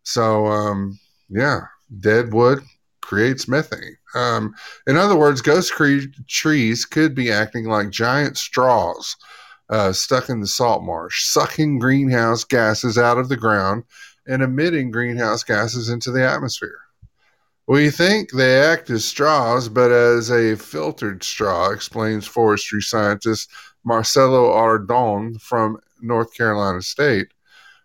So, 0.03 0.47
um, 0.47 0.99
yeah, 1.29 1.61
dead 2.01 2.33
wood 2.33 2.63
creates 3.01 3.47
methane. 3.47 3.97
Um, 4.15 4.55
in 4.87 4.97
other 4.97 5.17
words, 5.17 5.41
ghost 5.41 5.73
cre- 5.73 6.11
trees 6.29 6.85
could 6.85 7.15
be 7.15 7.31
acting 7.31 7.67
like 7.67 7.91
giant 7.91 8.37
straws 8.37 9.17
uh, 9.73 9.91
stuck 9.91 10.29
in 10.29 10.41
the 10.41 10.47
salt 10.47 10.85
marsh, 10.85 11.25
sucking 11.25 11.79
greenhouse 11.79 12.45
gases 12.45 12.99
out 12.99 13.17
of 13.17 13.31
the 13.31 13.37
ground 13.39 13.85
and 14.27 14.43
emitting 14.43 14.91
greenhouse 14.91 15.43
gases 15.43 15.89
into 15.89 16.11
the 16.11 16.23
atmosphere. 16.23 16.79
We 17.67 17.89
think 17.89 18.33
they 18.33 18.61
act 18.61 18.91
as 18.91 19.03
straws, 19.03 19.71
but 19.71 19.91
as 19.91 20.31
a 20.31 20.57
filtered 20.57 21.25
straw, 21.25 21.71
explains 21.71 22.27
forestry 22.27 22.83
scientist 22.83 23.51
Marcelo 23.83 24.53
Ardon 24.53 25.39
from 25.39 25.79
North 26.03 26.35
Carolina 26.35 26.83
State. 26.83 27.29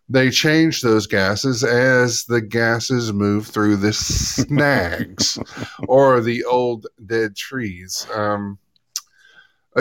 They 0.10 0.30
change 0.30 0.82
those 0.82 1.08
gases 1.08 1.64
as 1.64 2.26
the 2.26 2.42
gases 2.42 3.14
move 3.14 3.48
through 3.48 3.78
the 3.78 3.94
snags 3.94 5.40
or 5.88 6.20
the 6.20 6.44
old 6.44 6.88
dead 7.06 7.38
trees. 7.38 8.06
Um, 8.14 8.58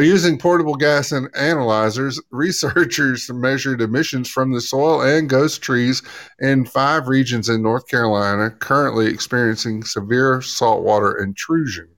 using 0.03 0.39
portable 0.39 0.75
gas 0.75 1.13
and 1.13 1.29
analyzers, 1.35 2.21
researchers 2.31 3.31
measured 3.33 3.81
emissions 3.81 4.29
from 4.29 4.53
the 4.53 4.61
soil 4.61 5.01
and 5.03 5.29
ghost 5.29 5.63
trees 5.63 6.03
in 6.39 6.65
five 6.65 7.09
regions 7.09 7.49
in 7.49 7.63
North 7.63 7.89
Carolina 7.89 8.51
currently 8.51 9.07
experiencing 9.07 9.83
severe 9.83 10.43
saltwater 10.43 11.17
intrusion. 11.17 11.89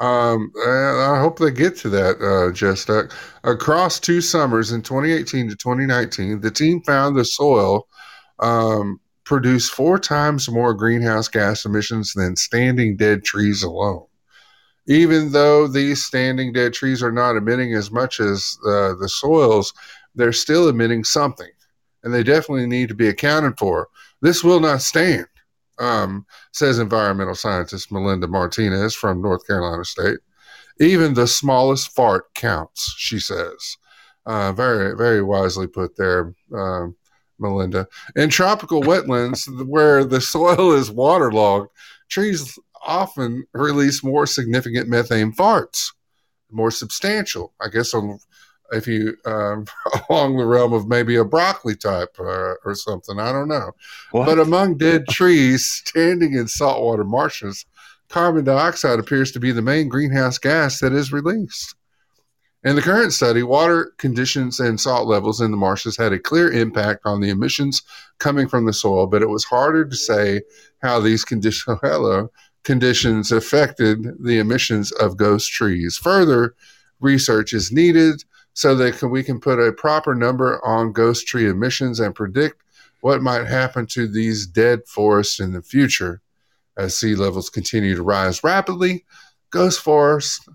Um, 0.00 0.50
I 0.66 1.18
hope 1.20 1.38
they 1.38 1.50
get 1.50 1.76
to 1.78 1.90
that, 1.90 2.22
uh, 2.22 2.52
Jess 2.52 2.86
Duck. 2.86 3.12
Across 3.44 4.00
two 4.00 4.22
summers 4.22 4.72
in 4.72 4.80
2018 4.80 5.50
to 5.50 5.56
2019, 5.56 6.40
the 6.40 6.50
team 6.50 6.80
found 6.82 7.16
the 7.16 7.24
soil 7.24 7.86
um, 8.38 8.98
produced 9.24 9.72
four 9.72 9.98
times 9.98 10.48
more 10.48 10.72
greenhouse 10.72 11.28
gas 11.28 11.66
emissions 11.66 12.14
than 12.14 12.34
standing 12.34 12.96
dead 12.96 13.24
trees 13.24 13.62
alone. 13.62 14.06
Even 14.86 15.32
though 15.32 15.66
these 15.66 16.04
standing 16.04 16.52
dead 16.52 16.72
trees 16.72 17.02
are 17.02 17.12
not 17.12 17.36
emitting 17.36 17.74
as 17.74 17.90
much 17.90 18.18
as 18.18 18.58
uh, 18.66 18.94
the 18.94 19.08
soils, 19.08 19.72
they're 20.14 20.32
still 20.32 20.68
emitting 20.68 21.04
something, 21.04 21.50
and 22.02 22.12
they 22.12 22.22
definitely 22.22 22.66
need 22.66 22.88
to 22.88 22.94
be 22.94 23.08
accounted 23.08 23.58
for. 23.58 23.88
This 24.22 24.42
will 24.42 24.60
not 24.60 24.82
stand, 24.82 25.26
um, 25.78 26.26
says 26.52 26.78
environmental 26.78 27.34
scientist 27.34 27.92
Melinda 27.92 28.26
Martinez 28.26 28.94
from 28.94 29.22
North 29.22 29.46
Carolina 29.46 29.84
State. 29.84 30.18
Even 30.80 31.14
the 31.14 31.26
smallest 31.26 31.94
fart 31.94 32.32
counts, 32.34 32.94
she 32.96 33.20
says. 33.20 33.76
Uh, 34.26 34.52
very, 34.52 34.96
very 34.96 35.22
wisely 35.22 35.66
put 35.66 35.96
there, 35.96 36.34
um, 36.54 36.96
Melinda. 37.38 37.86
In 38.16 38.28
tropical 38.28 38.82
wetlands 38.82 39.46
where 39.66 40.04
the 40.04 40.20
soil 40.20 40.72
is 40.72 40.90
waterlogged, 40.90 41.70
trees 42.08 42.58
often 42.82 43.44
release 43.52 44.02
more 44.02 44.26
significant 44.26 44.88
methane 44.88 45.32
farts, 45.32 45.92
more 46.50 46.70
substantial. 46.70 47.52
I 47.60 47.68
guess 47.68 47.94
on, 47.94 48.18
if 48.72 48.86
you 48.86 49.16
um, 49.24 49.66
along 50.10 50.36
the 50.36 50.46
realm 50.46 50.72
of 50.72 50.88
maybe 50.88 51.16
a 51.16 51.24
broccoli 51.24 51.76
type 51.76 52.16
uh, 52.18 52.54
or 52.64 52.74
something. 52.74 53.18
I 53.18 53.32
don't 53.32 53.48
know. 53.48 53.72
What? 54.12 54.26
But 54.26 54.38
among 54.38 54.78
dead 54.78 55.06
trees 55.08 55.82
standing 55.84 56.34
in 56.34 56.48
saltwater 56.48 57.04
marshes, 57.04 57.66
carbon 58.08 58.44
dioxide 58.44 58.98
appears 58.98 59.32
to 59.32 59.40
be 59.40 59.52
the 59.52 59.62
main 59.62 59.88
greenhouse 59.88 60.38
gas 60.38 60.80
that 60.80 60.92
is 60.92 61.12
released. 61.12 61.74
In 62.62 62.76
the 62.76 62.82
current 62.82 63.14
study, 63.14 63.42
water 63.42 63.94
conditions 63.96 64.60
and 64.60 64.78
salt 64.78 65.08
levels 65.08 65.40
in 65.40 65.50
the 65.50 65.56
marshes 65.56 65.96
had 65.96 66.12
a 66.12 66.18
clear 66.18 66.52
impact 66.52 67.00
on 67.06 67.22
the 67.22 67.30
emissions 67.30 67.82
coming 68.18 68.48
from 68.48 68.66
the 68.66 68.74
soil, 68.74 69.06
but 69.06 69.22
it 69.22 69.30
was 69.30 69.44
harder 69.44 69.86
to 69.86 69.96
say 69.96 70.42
how 70.82 71.00
these 71.00 71.24
conditions, 71.24 71.78
hello, 71.82 72.30
conditions 72.64 73.32
affected 73.32 74.22
the 74.22 74.38
emissions 74.38 74.92
of 74.92 75.16
ghost 75.16 75.50
trees. 75.50 75.96
Further 75.96 76.54
research 77.00 77.52
is 77.52 77.72
needed 77.72 78.24
so 78.52 78.74
that 78.74 78.98
can, 78.98 79.10
we 79.10 79.22
can 79.22 79.40
put 79.40 79.58
a 79.58 79.72
proper 79.72 80.14
number 80.14 80.64
on 80.64 80.92
ghost 80.92 81.26
tree 81.26 81.48
emissions 81.48 82.00
and 82.00 82.14
predict 82.14 82.62
what 83.00 83.22
might 83.22 83.46
happen 83.46 83.86
to 83.86 84.06
these 84.06 84.46
dead 84.46 84.80
forests 84.86 85.40
in 85.40 85.52
the 85.52 85.62
future. 85.62 86.20
As 86.76 86.96
sea 86.96 87.14
levels 87.14 87.50
continue 87.50 87.94
to 87.94 88.02
rise 88.02 88.44
rapidly, 88.44 89.04
ghost 89.50 89.80
forests 89.80 90.46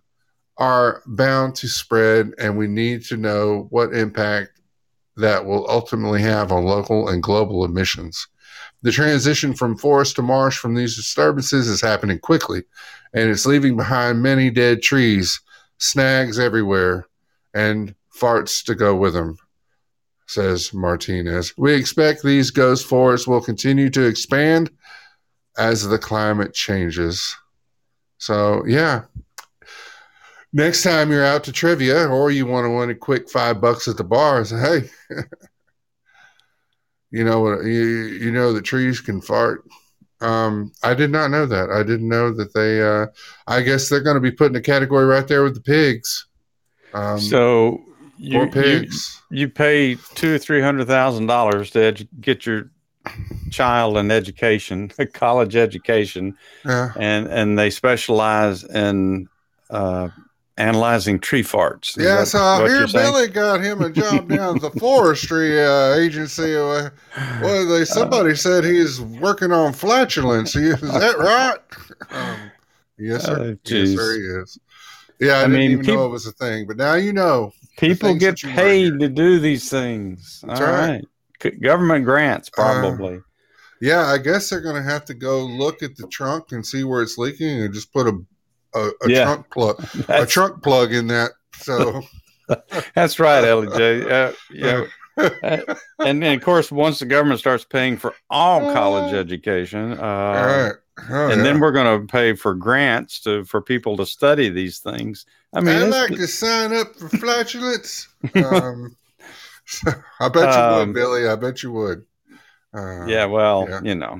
are 0.57 1.01
bound 1.05 1.55
to 1.55 1.67
spread, 1.67 2.33
and 2.37 2.57
we 2.57 2.67
need 2.67 3.03
to 3.03 3.17
know 3.17 3.67
what 3.69 3.93
impact 3.93 4.61
that 5.17 5.45
will 5.45 5.69
ultimately 5.69 6.21
have 6.21 6.51
on 6.51 6.63
local 6.63 7.09
and 7.09 7.21
global 7.21 7.65
emissions. 7.65 8.27
The 8.85 8.91
transition 8.91 9.55
from 9.55 9.75
forest 9.75 10.15
to 10.17 10.21
marsh 10.21 10.59
from 10.59 10.75
these 10.75 10.95
disturbances 10.95 11.67
is 11.67 11.81
happening 11.81 12.19
quickly, 12.19 12.65
and 13.15 13.31
it's 13.31 13.47
leaving 13.47 13.75
behind 13.75 14.21
many 14.21 14.51
dead 14.51 14.83
trees, 14.83 15.41
snags 15.79 16.37
everywhere, 16.37 17.07
and 17.55 17.95
farts 18.15 18.63
to 18.65 18.75
go 18.75 18.95
with 18.95 19.15
them, 19.15 19.39
says 20.27 20.71
Martinez. 20.71 21.57
We 21.57 21.73
expect 21.73 22.21
these 22.21 22.51
ghost 22.51 22.85
forests 22.85 23.27
will 23.27 23.41
continue 23.41 23.89
to 23.89 24.05
expand 24.05 24.69
as 25.57 25.87
the 25.87 25.97
climate 25.97 26.53
changes. 26.53 27.35
So, 28.19 28.63
yeah. 28.67 29.05
Next 30.53 30.83
time 30.83 31.09
you're 31.09 31.25
out 31.25 31.43
to 31.45 31.51
trivia 31.51 32.07
or 32.07 32.29
you 32.29 32.45
want 32.45 32.65
to 32.65 32.69
win 32.69 32.91
a 32.91 32.95
quick 32.95 33.31
five 33.31 33.59
bucks 33.59 33.87
at 33.87 33.97
the 33.97 34.03
bar, 34.03 34.45
say, 34.45 34.59
hey, 35.09 35.23
you 37.15 37.23
know 37.23 37.39
what 37.39 37.63
you 37.63 37.85
you 38.23 38.31
know 38.31 38.51
that 38.53 38.63
trees 38.63 38.99
can 38.99 39.21
fart. 39.21 39.63
Um, 40.21 40.71
I 40.83 40.93
did 40.93 41.11
not 41.11 41.29
know 41.31 41.45
that. 41.45 41.69
I 41.71 41.81
didn't 41.83 42.09
know 42.09 42.33
that 42.33 42.53
they. 42.53 42.81
Uh, 42.81 43.07
I 43.47 43.61
guess 43.61 43.89
they're 43.89 44.01
going 44.03 44.15
to 44.15 44.21
be 44.21 44.31
put 44.31 44.51
in 44.51 44.55
a 44.55 44.61
category 44.61 45.05
right 45.05 45.27
there 45.27 45.43
with 45.43 45.55
the 45.55 45.61
pigs. 45.61 46.27
Um, 46.93 47.19
so 47.19 47.81
you, 48.17 48.37
poor 48.39 48.45
you 48.45 48.51
pigs. 48.51 49.21
you 49.29 49.49
pay 49.49 49.95
two 50.15 50.35
or 50.35 50.37
three 50.37 50.61
hundred 50.61 50.87
thousand 50.87 51.27
dollars 51.27 51.71
to 51.71 51.79
edu- 51.79 52.07
get 52.21 52.45
your 52.45 52.69
child 53.51 53.97
an 53.97 54.09
education, 54.11 54.91
a 54.99 55.05
college 55.05 55.55
education, 55.55 56.35
Yeah. 56.65 56.91
and 56.97 57.27
and 57.27 57.59
they 57.59 57.69
specialize 57.69 58.63
in 58.63 59.27
uh, 59.69 60.09
analyzing 60.57 61.19
tree 61.19 61.43
farts. 61.43 61.97
Is 61.97 62.05
Yeah, 62.05 62.23
so 62.23 62.39
I 62.39 62.67
hear 62.67 62.79
you're 62.79 62.87
saying? 62.87 63.11
Billy 63.13 63.27
got 63.27 63.61
him 63.61 63.81
a 63.81 63.89
job 63.89 64.29
down 64.29 64.55
at 64.55 64.61
the 64.61 64.71
forestry 64.71 65.63
uh, 65.63 65.95
agency. 65.95 66.55
Uh, 66.55 66.89
Well, 67.41 67.67
they 67.67 67.85
somebody 67.85 68.35
said 68.35 68.63
he's 68.63 69.01
working 69.01 69.51
on 69.51 69.73
flatulence. 69.73 70.55
Is 70.55 70.79
that 70.81 71.17
right? 71.17 71.57
Um, 72.11 72.51
yes, 72.97 73.23
sir. 73.25 73.37
Oh, 73.39 73.57
yes, 73.65 73.89
sir. 73.95 74.13
He 74.15 74.19
is. 74.41 74.59
Yeah, 75.19 75.33
I, 75.33 75.39
I 75.39 75.41
didn't 75.43 75.57
mean, 75.57 75.71
even 75.71 75.85
peop- 75.85 75.95
know 75.95 76.05
it 76.05 76.09
was 76.09 76.27
a 76.27 76.31
thing, 76.33 76.67
but 76.67 76.77
now 76.77 76.93
you 76.95 77.13
know. 77.13 77.51
People 77.77 78.13
get 78.15 78.31
that 78.31 78.43
you 78.43 78.49
learn 78.49 78.55
paid 78.57 78.99
to 78.99 79.09
do 79.09 79.39
these 79.39 79.69
things. 79.69 80.43
That's 80.45 80.61
All 80.61 80.67
right. 80.67 81.03
right. 81.43 81.61
Government 81.61 82.05
grants, 82.05 82.49
Uh, 82.49 82.51
probably. 82.81 83.19
Yeah, 83.81 84.05
I 84.05 84.17
guess 84.17 84.49
they're 84.49 84.61
going 84.61 84.75
to 84.81 84.89
have 84.89 85.05
to 85.05 85.13
go 85.13 85.45
look 85.45 85.83
at 85.83 85.95
the 85.95 86.07
trunk 86.07 86.51
and 86.51 86.65
see 86.65 86.83
where 86.83 87.01
it's 87.01 87.17
leaking, 87.17 87.61
and 87.63 87.73
just 87.73 87.91
put 87.93 88.07
a 88.07 88.17
a, 88.75 88.89
a 89.03 89.09
Yeah. 89.09 89.23
trunk 89.25 89.49
plug 89.51 89.87
a 90.09 90.25
trunk 90.25 90.61
plug 90.63 90.93
in 90.93 91.07
that. 91.07 91.31
So 91.57 92.01
that's 92.95 93.19
right, 93.19 93.43
Ellie 93.43 93.75
Jay. 93.77 94.01
Uh, 94.09 94.33
yeah. 94.51 94.85
Uh, 95.17 95.59
and 95.99 96.21
then, 96.21 96.37
of 96.37 96.43
course, 96.43 96.69
once 96.73 96.99
the 96.99 97.05
government 97.05 97.39
starts 97.39 97.63
paying 97.63 97.95
for 97.95 98.13
all 98.29 98.73
college 98.73 99.13
education, 99.13 99.93
uh, 99.93 100.01
all 100.03 100.45
right. 100.45 100.73
Oh, 101.09 101.29
and 101.31 101.45
then 101.45 101.59
we're 101.61 101.71
going 101.71 102.01
to 102.01 102.05
pay 102.11 102.33
for 102.35 102.53
grants 102.53 103.21
to 103.21 103.45
for 103.45 103.61
people 103.61 103.95
to 103.97 104.05
study 104.05 104.49
these 104.49 104.79
things. 104.79 105.25
I 105.53 105.61
mean, 105.61 105.75
I'd 105.77 105.81
it's- 105.87 106.09
like 106.09 106.19
to 106.19 106.27
sign 106.27 106.73
up 106.73 106.95
for 106.97 107.07
flatulence. 107.09 108.09
um, 108.35 108.95
I 110.19 110.27
bet 110.29 110.53
you 110.53 110.61
Um, 110.61 110.87
would, 110.89 110.93
Billy. 110.95 111.27
I 111.29 111.35
bet 111.35 111.63
you 111.63 111.71
would. 111.71 112.05
Uh, 112.75 113.05
yeah, 113.07 113.25
well, 113.25 113.67
yeah. 113.69 113.79
you 113.83 113.95
know, 113.95 114.19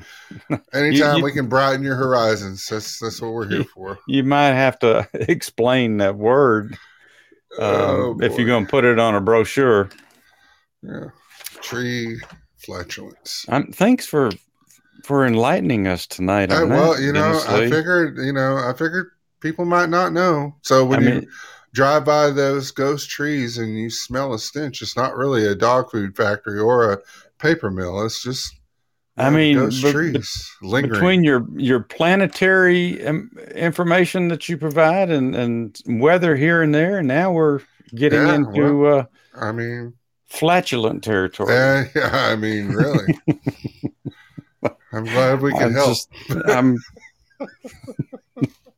Anytime 0.74 1.18
you- 1.18 1.24
we 1.24 1.32
can 1.34 1.48
brighten 1.48 1.84
your 1.84 1.96
horizons, 1.96 2.66
that's 2.68 3.00
that's 3.00 3.22
what 3.22 3.34
we're 3.34 3.48
here 3.50 3.64
for. 3.66 4.00
you 4.08 4.24
might 4.24 4.54
have 4.54 4.80
to 4.80 5.08
explain 5.14 5.98
that 5.98 6.16
word 6.16 6.74
um, 7.60 7.60
Oh, 7.60 8.18
if 8.22 8.38
you're 8.38 8.48
going 8.48 8.66
to 8.66 8.70
put 8.72 8.86
it 8.86 9.00
on 9.00 9.16
a 9.16 9.22
brochure. 9.22 9.90
yeah. 10.84 11.06
tree 11.62 12.20
flatulence. 12.58 13.46
Um, 13.50 13.68
thanks 13.74 14.06
for 14.06 14.32
for 15.04 15.26
enlightening 15.26 15.88
us 15.88 16.08
tonight. 16.08 16.52
I, 16.52 16.64
well, 16.64 16.94
that, 16.96 17.02
you 17.02 17.12
know, 17.12 17.42
I 17.48 17.70
figured, 17.70 18.18
you 18.18 18.34
know, 18.34 18.58
I 18.58 18.72
figured 18.74 19.12
people 19.42 19.66
might 19.66 19.90
not 19.90 20.14
know. 20.14 20.56
So 20.62 20.86
when 20.86 21.00
I 21.00 21.02
you 21.04 21.10
mean, 21.22 21.28
drive 21.74 22.06
by 22.06 22.30
those 22.32 22.72
ghost 22.72 23.10
trees 23.10 23.58
and 23.58 23.78
you 23.78 23.90
smell 23.90 24.34
a 24.34 24.40
stench, 24.40 24.82
it's 24.82 24.96
not 24.98 25.16
really 25.16 25.46
a 25.46 25.54
dog 25.56 25.92
food 25.92 26.16
factory 26.16 26.60
or 26.60 26.94
a 26.94 26.98
paper 27.46 27.70
mill. 27.72 28.04
It's 28.06 28.22
just 28.24 28.54
I 29.18 29.30
mean, 29.30 29.58
ghost 29.58 29.82
but- 29.82 29.92
trees 29.94 30.52
lingering. 30.62 30.94
between 30.94 31.24
your 31.24 31.46
your 31.56 31.80
planetary 31.82 33.02
information 33.56 34.28
that 34.30 34.50
you 34.50 34.58
provide 34.58 35.10
and 35.10 35.36
and 35.36 35.80
weather 35.88 36.36
here 36.36 36.62
and 36.62 36.74
there, 36.76 37.02
now 37.04 37.32
we're 37.32 37.62
getting 37.94 38.20
Yeah, 38.28 38.36
into 38.36 38.88
uh, 38.88 39.06
I 39.40 39.52
mean, 39.52 39.94
flatulent 40.28 41.04
territory. 41.04 41.54
yeah, 41.54 41.86
yeah, 41.96 42.10
I 42.14 42.36
mean, 42.36 42.70
really. 42.70 43.18
I'm 44.92 45.04
glad 45.06 45.42
we 45.42 45.52
can 45.52 45.64
I'm 45.64 45.74
help. 45.74 45.88
just- 45.90 46.10
I'm- 46.48 46.78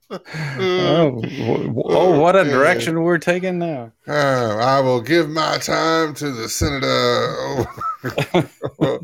oh, 0.10 0.20
w- 1.22 1.84
oh, 1.86 2.20
what 2.20 2.36
a 2.36 2.44
direction 2.46 3.02
we're 3.04 3.18
taking 3.18 3.60
now. 3.60 3.92
Uh, 4.08 4.58
I 4.60 4.80
will 4.80 5.02
give 5.02 5.30
my 5.30 5.58
time 5.58 6.14
to 6.16 6.32
the 6.32 6.48
senator. 6.48 6.88
over 6.88 7.68
to 8.80 9.00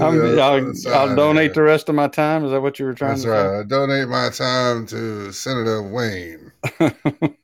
I'm, 0.00 0.18
the 0.18 0.40
I'll, 0.40 0.94
I'll 0.94 1.16
donate 1.16 1.54
the 1.54 1.62
rest 1.62 1.88
of 1.88 1.94
my 1.94 2.08
time. 2.08 2.44
Is 2.44 2.50
that 2.52 2.60
what 2.62 2.78
you 2.78 2.86
were 2.86 2.94
trying 2.94 3.12
That's 3.12 3.22
to 3.22 3.30
right. 3.30 3.60
I 3.60 3.62
donate 3.64 4.08
my 4.08 4.30
time 4.30 4.86
to 4.86 5.32
Senator 5.32 5.82
Wayne. 5.82 6.52
say? 6.80 6.94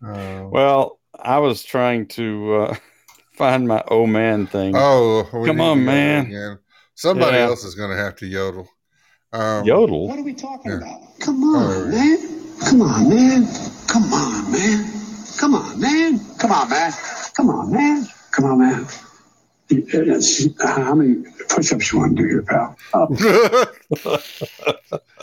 Uh, 0.04 0.48
well, 0.50 0.98
I 1.18 1.38
was 1.38 1.62
trying 1.62 2.06
to 2.08 2.54
uh, 2.54 2.76
find 3.32 3.68
my 3.68 3.82
oh 3.88 4.06
man 4.06 4.46
thing. 4.46 4.74
oh, 4.76 5.24
Come 5.44 5.60
on, 5.60 5.84
man. 5.84 6.26
Again. 6.26 6.58
Somebody 6.94 7.36
Yeah. 7.36 7.44
else 7.44 7.64
is 7.64 7.74
going 7.74 7.90
to 7.90 7.96
have 7.96 8.16
to 8.16 8.26
yodel. 8.26 8.68
Um, 9.32 9.64
Yodel. 9.64 10.08
What 10.08 10.18
are 10.18 10.22
we 10.22 10.34
talking 10.34 10.72
Yeah. 10.72 10.78
about? 10.78 11.00
Come 11.20 11.44
on, 11.44 11.92
yeah. 11.92 11.98
man. 11.98 12.18
Come 12.60 12.82
on, 12.82 13.08
man. 13.08 13.46
Come 13.88 14.12
on, 14.12 14.50
man. 14.52 14.84
Come 15.38 15.54
on, 15.54 15.80
man. 15.80 16.20
Come 16.38 16.50
on, 16.52 16.68
man. 16.68 16.92
Come 17.34 17.48
on, 17.50 17.72
man. 17.72 18.06
Come 18.32 18.44
on, 18.44 18.58
man. 18.58 18.86
How 20.58 20.94
many 20.94 21.22
push-ups 21.48 21.92
you 21.92 21.98
want 22.00 22.16
to 22.16 22.22
do 22.22 22.28
here, 22.28 22.42
pal? 22.42 22.76
Oh, 22.92 24.18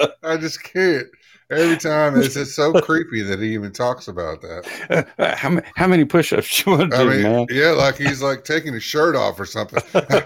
I 0.24 0.38
just 0.38 0.64
can't. 0.64 1.08
Every 1.50 1.78
time 1.78 2.18
it's 2.20 2.34
just 2.34 2.56
so 2.56 2.74
creepy 2.82 3.22
that 3.24 3.40
he 3.40 3.54
even 3.54 3.72
talks 3.72 4.08
about 4.08 4.42
that. 4.42 5.06
Uh, 5.18 5.36
how, 5.36 5.50
ma- 5.50 5.62
how 5.76 5.88
many 5.88 6.06
push-ups 6.06 6.66
you 6.66 6.72
want 6.74 6.92
to 6.92 6.98
I 6.98 7.04
do, 7.04 7.10
mean, 7.10 7.24
man? 7.24 7.46
yeah, 7.50 7.72
like 7.72 7.98
he's 7.98 8.22
like 8.22 8.44
taking 8.46 8.74
his 8.74 8.84
shirt 8.84 9.16
off 9.16 9.40
or 9.40 9.46
something. 9.46 9.82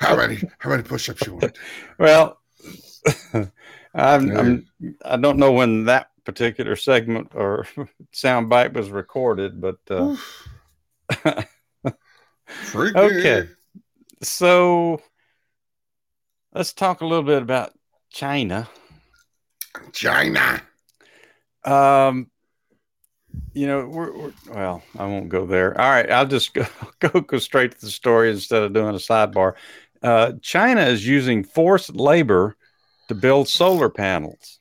how 0.00 0.16
many 0.16 0.42
how 0.58 0.70
many 0.70 0.82
push-ups 0.82 1.26
you 1.26 1.34
want? 1.34 1.58
Well, 1.98 2.37
I'm, 3.94 4.36
I'm 4.36 4.68
I 5.04 5.16
don't 5.16 5.38
know 5.38 5.52
when 5.52 5.84
that 5.84 6.10
particular 6.24 6.76
segment 6.76 7.32
or 7.34 7.66
sound 8.12 8.48
bite 8.48 8.72
was 8.72 8.90
recorded, 8.90 9.60
but 9.60 9.78
uh. 9.90 10.16
Okay. 12.74 13.48
so 14.22 15.00
let's 16.54 16.72
talk 16.72 17.00
a 17.00 17.06
little 17.06 17.24
bit 17.24 17.42
about 17.42 17.72
China. 18.10 18.68
China. 19.92 20.62
Um, 21.64 22.30
you 23.52 23.66
know, 23.66 23.86
we're, 23.86 24.16
we're 24.16 24.32
well, 24.50 24.82
I 24.98 25.06
won't 25.06 25.28
go 25.28 25.46
there. 25.46 25.78
All 25.78 25.90
right, 25.90 26.10
I'll 26.10 26.26
just 26.26 26.54
go, 26.54 26.66
go 27.00 27.20
go 27.20 27.38
straight 27.38 27.72
to 27.72 27.80
the 27.80 27.90
story 27.90 28.30
instead 28.30 28.62
of 28.62 28.72
doing 28.72 28.94
a 28.94 28.98
sidebar. 28.98 29.54
Uh, 30.02 30.32
China 30.40 30.82
is 30.82 31.06
using 31.06 31.44
forced 31.44 31.94
labor 31.94 32.56
to 33.08 33.14
build 33.14 33.48
solar 33.48 33.88
panels, 33.90 34.60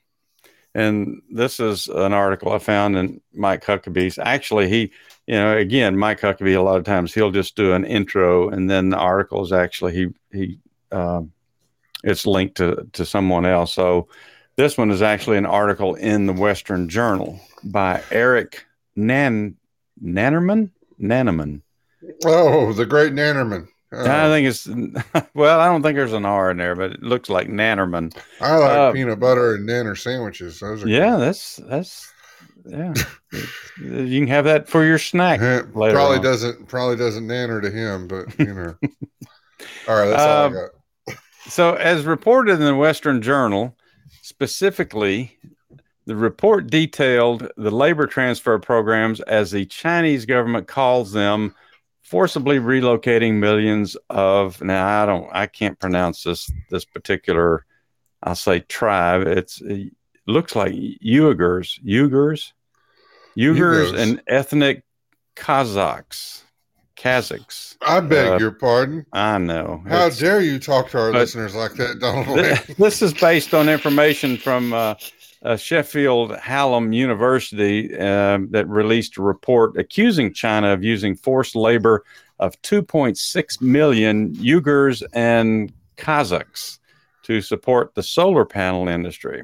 and 0.73 1.21
this 1.31 1.59
is 1.59 1.87
an 1.87 2.13
article 2.13 2.51
I 2.51 2.59
found 2.59 2.97
in 2.97 3.21
Mike 3.33 3.63
Huckabee's. 3.63 4.17
Actually, 4.17 4.69
he, 4.69 4.91
you 5.25 5.35
know, 5.35 5.57
again, 5.57 5.97
Mike 5.97 6.21
Huckabee. 6.21 6.55
A 6.55 6.61
lot 6.61 6.77
of 6.77 6.85
times 6.85 7.13
he'll 7.13 7.31
just 7.31 7.55
do 7.55 7.73
an 7.73 7.85
intro, 7.85 8.49
and 8.49 8.69
then 8.69 8.89
the 8.89 8.97
article 8.97 9.43
is 9.43 9.51
actually 9.51 9.93
he 9.93 10.07
he 10.31 10.59
um, 10.91 11.31
it's 12.03 12.25
linked 12.25 12.55
to 12.57 12.87
to 12.93 13.05
someone 13.05 13.45
else. 13.45 13.73
So 13.73 14.07
this 14.55 14.77
one 14.77 14.91
is 14.91 15.01
actually 15.01 15.37
an 15.37 15.45
article 15.45 15.95
in 15.95 16.25
the 16.25 16.33
Western 16.33 16.89
Journal 16.89 17.39
by 17.63 18.01
Eric 18.11 18.65
Nan 18.95 19.55
Nannerman. 20.03 20.71
Nannerman. 20.99 21.61
Oh, 22.25 22.73
the 22.73 22.85
great 22.85 23.13
Nannerman. 23.13 23.67
Oh, 23.91 24.03
I 24.03 24.27
think 24.27 24.47
it's 24.47 24.67
well, 25.33 25.59
I 25.59 25.67
don't 25.67 25.81
think 25.81 25.95
there's 25.95 26.13
an 26.13 26.25
R 26.25 26.51
in 26.51 26.57
there, 26.57 26.75
but 26.75 26.91
it 26.91 27.03
looks 27.03 27.29
like 27.29 27.47
Nannerman. 27.47 28.15
I 28.41 28.57
like 28.57 28.69
uh, 28.71 28.91
peanut 28.91 29.19
butter 29.19 29.55
and 29.55 29.67
nanner 29.67 29.97
sandwiches. 29.97 30.59
Those 30.59 30.83
are 30.83 30.87
Yeah, 30.89 31.15
that's 31.17 31.55
that's 31.57 32.11
yeah. 32.65 32.93
you 33.79 34.19
can 34.19 34.27
have 34.27 34.45
that 34.45 34.67
for 34.67 34.83
your 34.83 34.99
snack. 34.99 35.39
good. 35.39 35.73
later 35.75 35.95
probably 35.95 36.17
on. 36.17 36.23
doesn't 36.23 36.67
probably 36.67 36.97
doesn't 36.97 37.27
nanner 37.27 37.61
to 37.61 37.71
him, 37.71 38.07
but 38.07 38.37
you 38.37 38.53
know. 38.53 38.75
all 39.87 39.95
right, 39.95 40.09
that's 40.09 40.21
all 40.21 40.43
I 40.43 40.45
Um, 40.45 40.53
got. 40.53 40.69
So, 41.47 41.75
as 41.75 42.03
reported 42.05 42.53
in 42.55 42.59
the 42.65 42.75
Western 42.75 43.21
Journal, 43.21 43.77
specifically, 44.21 45.37
the 46.05 46.15
report 46.15 46.67
detailed 46.67 47.49
the 47.55 47.71
labor 47.71 48.05
transfer 48.05 48.59
programs 48.59 49.21
as 49.21 49.51
the 49.51 49.65
Chinese 49.65 50.25
government 50.25 50.67
calls 50.67 51.13
them, 51.13 51.55
forcibly 52.07 52.57
relocating 52.57 53.35
millions 53.35 53.97
of. 54.09 54.61
Now, 54.61 55.03
I 55.03 55.05
don't, 55.05 55.29
I 55.31 55.45
can't 55.47 55.77
pronounce 55.79 56.23
this 56.23 56.51
this 56.69 56.85
particular. 56.85 57.65
I'll 58.23 58.35
say 58.35 58.61
tribe. 58.61 59.27
It's 59.27 59.61
it 59.61 59.93
looks 60.25 60.55
like 60.55 60.73
Uyghurs, 60.73 61.79
Uyghurs, 61.83 62.53
Uyghurs, 63.37 63.91
Uyghurs. 63.91 63.99
and 63.99 64.21
ethnic 64.27 64.83
Kazakhs, 65.35 66.43
Kazakhs. 66.95 67.77
I 67.81 67.99
beg 67.99 68.27
uh, 68.33 68.37
your 68.39 68.51
pardon. 68.51 69.05
I 69.13 69.37
know. 69.37 69.83
How 69.87 70.09
dare 70.09 70.41
you 70.41 70.59
talk 70.59 70.89
to 70.91 70.99
our 70.99 71.11
listeners 71.11 71.53
like 71.53 71.73
that, 71.73 71.99
Donald 71.99 72.27
Wayne? 72.27 72.55
Th- 72.55 72.77
this 72.77 73.01
is 73.01 73.13
based 73.13 73.53
on 73.53 73.69
information 73.69 74.37
from 74.37 74.73
uh, 74.73 74.95
uh, 75.43 75.55
Sheffield 75.55 76.35
Hallam 76.37 76.93
University 76.93 77.97
um, 77.97 78.49
that 78.51 78.67
released 78.67 79.17
a 79.17 79.21
report 79.21 79.77
accusing 79.77 80.33
China 80.33 80.73
of 80.73 80.83
using 80.83 81.15
forced 81.15 81.55
labor 81.55 82.03
of 82.39 82.59
2.6 82.61 83.61
million 83.61 84.33
Uyghurs 84.35 85.03
and 85.13 85.71
Kazakhs 85.97 86.79
to 87.23 87.41
support 87.41 87.93
the 87.95 88.03
solar 88.03 88.45
panel 88.45 88.87
industry. 88.87 89.43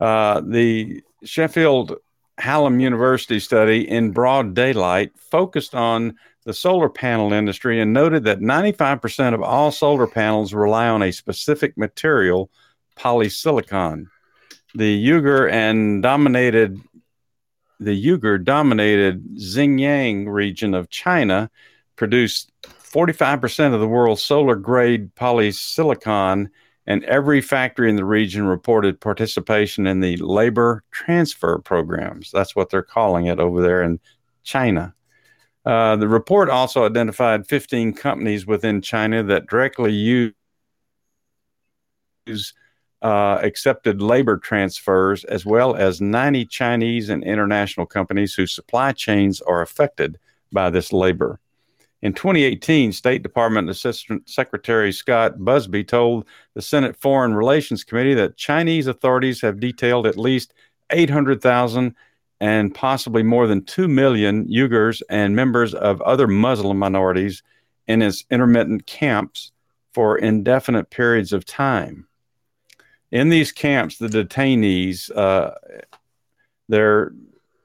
Uh, 0.00 0.40
the 0.44 1.02
Sheffield 1.24 1.96
Hallam 2.38 2.80
University 2.80 3.38
study 3.38 3.88
in 3.88 4.10
broad 4.10 4.54
daylight 4.54 5.12
focused 5.16 5.74
on 5.74 6.16
the 6.44 6.52
solar 6.52 6.88
panel 6.88 7.32
industry 7.32 7.80
and 7.80 7.92
noted 7.92 8.24
that 8.24 8.40
95% 8.40 9.34
of 9.34 9.42
all 9.42 9.70
solar 9.70 10.06
panels 10.06 10.52
rely 10.52 10.88
on 10.88 11.02
a 11.02 11.12
specific 11.12 11.76
material, 11.78 12.50
polysilicon. 12.96 14.06
The 14.74 15.06
Uyghur 15.06 15.50
and 15.50 16.02
dominated 16.02 16.80
the 17.78 18.06
Uyghur 18.06 18.42
dominated 18.42 19.36
Xinjiang 19.36 20.32
region 20.32 20.72
of 20.74 20.88
China 20.88 21.50
produced 21.96 22.52
45% 22.62 23.74
of 23.74 23.80
the 23.80 23.88
world's 23.88 24.22
solar 24.22 24.54
grade 24.54 25.14
polysilicon, 25.14 26.48
and 26.86 27.04
every 27.04 27.40
factory 27.40 27.90
in 27.90 27.96
the 27.96 28.04
region 28.04 28.46
reported 28.46 29.00
participation 29.00 29.86
in 29.86 30.00
the 30.00 30.16
labor 30.18 30.84
transfer 30.90 31.58
programs. 31.58 32.30
That's 32.30 32.54
what 32.54 32.70
they're 32.70 32.82
calling 32.82 33.26
it 33.26 33.40
over 33.40 33.62
there 33.62 33.82
in 33.82 34.00
China. 34.42 34.94
Uh, 35.64 35.96
the 35.96 36.08
report 36.08 36.50
also 36.50 36.84
identified 36.84 37.46
15 37.46 37.94
companies 37.94 38.46
within 38.46 38.82
China 38.82 39.22
that 39.22 39.46
directly 39.46 39.92
use 39.92 40.34
uh, 43.02 43.38
accepted 43.42 44.00
labor 44.00 44.38
transfers, 44.38 45.24
as 45.24 45.44
well 45.44 45.74
as 45.74 46.00
90 46.00 46.46
Chinese 46.46 47.08
and 47.08 47.24
international 47.24 47.86
companies 47.86 48.34
whose 48.34 48.52
supply 48.52 48.92
chains 48.92 49.40
are 49.42 49.62
affected 49.62 50.18
by 50.52 50.70
this 50.70 50.92
labor. 50.92 51.40
In 52.02 52.12
2018, 52.12 52.92
State 52.92 53.22
Department 53.22 53.70
Assistant 53.70 54.28
Secretary 54.28 54.92
Scott 54.92 55.44
Busby 55.44 55.84
told 55.84 56.26
the 56.54 56.62
Senate 56.62 56.96
Foreign 56.96 57.34
Relations 57.34 57.84
Committee 57.84 58.14
that 58.14 58.36
Chinese 58.36 58.88
authorities 58.88 59.40
have 59.40 59.60
detailed 59.60 60.06
at 60.06 60.18
least 60.18 60.52
800,000 60.90 61.94
and 62.40 62.74
possibly 62.74 63.22
more 63.22 63.46
than 63.46 63.64
2 63.64 63.86
million 63.86 64.46
Uyghurs 64.48 65.00
and 65.08 65.36
members 65.36 65.74
of 65.74 66.00
other 66.02 66.26
Muslim 66.26 66.76
minorities 66.76 67.42
in 67.86 68.02
its 68.02 68.24
intermittent 68.30 68.86
camps 68.86 69.52
for 69.92 70.18
indefinite 70.18 70.90
periods 70.90 71.32
of 71.32 71.44
time. 71.44 72.08
In 73.12 73.28
these 73.28 73.52
camps, 73.52 73.98
the 73.98 74.08
detainees, 74.08 75.14
uh, 75.14 75.52
there, 76.68 77.12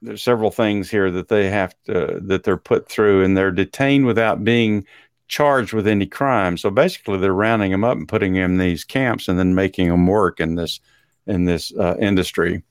there's 0.02 0.22
several 0.22 0.52
things 0.52 0.92
here 0.92 1.10
that 1.10 1.30
they 1.30 1.50
have 1.50 1.74
to, 1.86 2.20
that 2.24 2.44
they're 2.44 2.58
put 2.58 2.90
through, 2.90 3.24
and 3.24 3.36
they're 3.36 3.52
detained 3.52 4.06
without 4.06 4.44
being 4.44 4.86
charged 5.30 5.74
with 5.74 5.88
any 5.88 6.06
crime. 6.06 6.58
So 6.58 6.70
basically, 6.70 7.18
they're 7.18 7.34
rounding 7.34 7.72
them 7.72 7.86
up 7.86 7.98
and 7.98 8.08
putting 8.08 8.34
them 8.34 8.52
in 8.52 8.58
these 8.58 8.84
camps, 8.84 9.30
and 9.30 9.40
then 9.40 9.56
making 9.56 9.90
them 9.90 10.06
work 10.06 10.40
in 10.40 10.56
this 10.56 10.82
in 11.26 11.46
this 11.46 11.74
uh, 11.78 11.96
industry. 12.00 12.64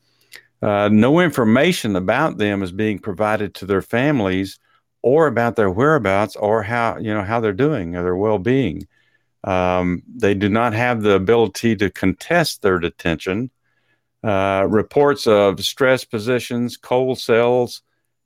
Uh, 0.63 0.89
no 0.91 1.21
information 1.21 1.97
about 1.97 2.39
them 2.39 2.63
is 2.63 2.73
being 2.73 2.99
provided 2.99 3.55
to 3.55 3.67
their 3.67 3.83
families 3.83 4.59
or 5.03 5.27
about 5.27 5.57
their 5.57 5.71
whereabouts 5.71 6.37
or 6.37 6.63
how 6.63 6.97
you 6.99 7.13
know 7.13 7.23
how 7.23 7.41
they're 7.41 7.53
doing 7.53 7.97
or 7.97 8.03
their 8.03 8.17
well-being. 8.17 8.87
Um, 9.47 10.03
they 10.13 10.35
do 10.35 10.49
not 10.49 10.75
have 10.75 11.03
the 11.03 11.15
ability 11.15 11.77
to 11.77 11.91
contest 11.91 12.63
their 12.63 12.79
detention. 12.79 13.51
Uh, 14.23 14.67
reports 14.69 15.27
of 15.27 15.65
stress 15.65 16.05
positions, 16.05 16.77
cold 16.77 17.19
cells, 17.19 17.83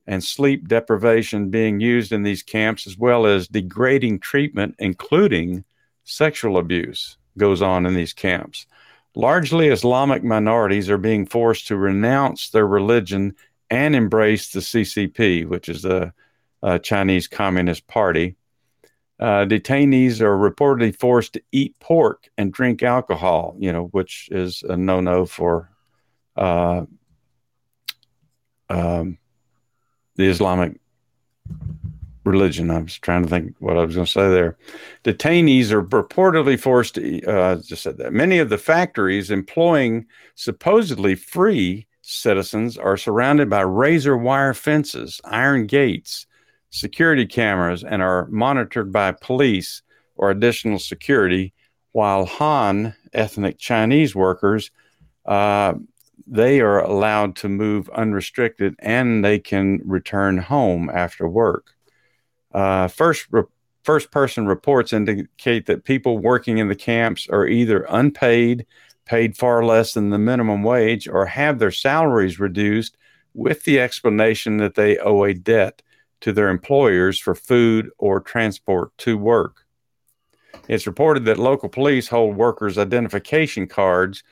and 0.07 0.25
sleep 0.25 0.67
deprivation 0.67 1.51
being 1.51 1.79
used 1.79 2.11
in 2.11 2.23
these 2.23 2.43
camps, 2.43 2.87
as 2.87 2.97
well 2.97 3.27
as 3.27 3.47
degrading 3.47 4.19
treatment, 4.19 4.75
including 4.79 5.63
sexual 6.05 6.57
abuse, 6.57 7.19
goes 7.37 7.61
on 7.61 7.87
in 7.87 7.95
these 7.95 8.15
camps. 8.15 8.67
Largely 9.15 9.69
Islamic 9.69 10.25
minorities 10.25 10.89
are 10.89 10.99
being 10.99 11.27
forced 11.27 11.67
to 11.67 11.77
renounce 11.77 12.51
their 12.51 12.67
religion 12.67 13.35
and 13.69 13.95
embrace 13.95 14.53
the 14.53 14.61
CCP, 14.61 15.47
which 15.47 15.69
is 15.69 15.83
the 15.83 16.13
uh, 16.63 16.79
Chinese 16.79 17.29
Communist 17.29 17.87
Party. 17.87 18.37
Uh, 19.21 19.45
detainees 19.45 20.23
are 20.23 20.37
reportedly 20.37 20.99
forced 20.99 21.35
to 21.35 21.43
eat 21.53 21.79
pork 21.79 22.31
and 22.39 22.55
drink 22.55 22.83
alcohol, 22.83 23.55
you 23.59 23.71
know, 23.71 23.85
which 23.89 24.31
is 24.33 24.63
a 24.63 24.77
no-no 24.77 25.27
for 25.27 25.71
uh, 26.37 26.85
um, 28.71 29.19
the 30.17 30.27
Islamic 30.27 30.81
religion. 32.25 32.71
I 32.71 32.79
was 32.79 32.99
trying 32.99 33.25
to 33.25 33.29
think 33.29 33.57
what 33.59 33.77
I 33.77 33.85
was 33.85 33.95
going 33.95 34.07
to 34.07 34.11
say 34.11 34.31
there. 34.31 34.57
Detainees 35.05 35.71
are 35.71 35.83
reportedly 35.83 36.59
forced 36.59 36.95
to, 36.95 37.23
uh, 37.27 37.57
just 37.57 37.83
said 37.83 37.99
that. 37.99 38.15
Many 38.15 38.39
of 38.39 38.49
the 38.49 38.59
factories 38.59 39.31
employing 39.31 40.07
supposedly 40.35 41.15
free 41.15 41.87
citizens 42.01 42.79
are 42.79 42.97
surrounded 42.97 43.51
by 43.51 43.61
razor 43.61 44.17
wire 44.17 44.55
fences, 44.55 45.21
iron 45.25 45.67
gates, 45.67 46.27
security 46.71 47.27
cameras, 47.27 47.85
and 47.85 48.01
are 48.03 48.27
monitored 48.29 48.93
by 48.93 49.13
police 49.13 49.83
or 50.17 50.31
additional 50.31 50.79
security, 50.79 51.53
while 51.93 52.25
Han, 52.25 52.95
ethnic 53.13 53.59
Chinese 53.59 54.15
workers, 54.15 54.71
uh, 55.27 55.75
they 56.27 56.61
are 56.61 56.81
allowed 56.81 57.35
to 57.37 57.49
move 57.49 57.89
unrestricted 57.91 58.77
and 58.79 59.25
they 59.25 59.39
can 59.39 59.81
return 59.85 60.39
home 60.39 60.89
after 60.93 61.27
work. 61.27 61.75
Uh, 62.53 62.87
first, 62.87 63.27
re- 63.31 63.43
first 63.83 64.11
person 64.13 64.47
reports 64.47 64.93
indicate 64.93 65.67
that 65.67 65.85
people 65.85 66.19
working 66.19 66.59
in 66.59 66.69
the 66.69 66.77
camps 66.77 67.29
are 67.29 67.47
either 67.47 67.85
unpaid, 67.89 68.65
paid 69.07 69.37
far 69.37 69.65
less 69.65 69.95
than 69.95 70.11
the 70.11 70.19
minimum 70.19 70.63
wage, 70.63 71.09
or 71.09 71.27
have 71.27 71.59
their 71.59 71.73
salaries 71.73 72.39
reduced 72.39 72.97
with 73.35 73.65
the 73.65 73.81
explanation 73.81 74.59
that 74.59 74.75
they 74.75 74.99
owe 74.99 75.25
a 75.25 75.35
debt 75.35 75.83
to 76.21 76.33
their 76.33 76.49
employers 76.49 77.19
for 77.19 77.35
food 77.35 77.91
or 77.99 78.21
transport 78.21 78.97
to 78.99 79.17
work. 79.17 79.65
It's 80.69 80.87
reported 80.87 81.25
that 81.25 81.39
local 81.39 81.69
police 81.69 82.09
hold 82.09 82.37
workers' 82.37 82.79
identification 82.79 83.67
cards, 83.67 84.23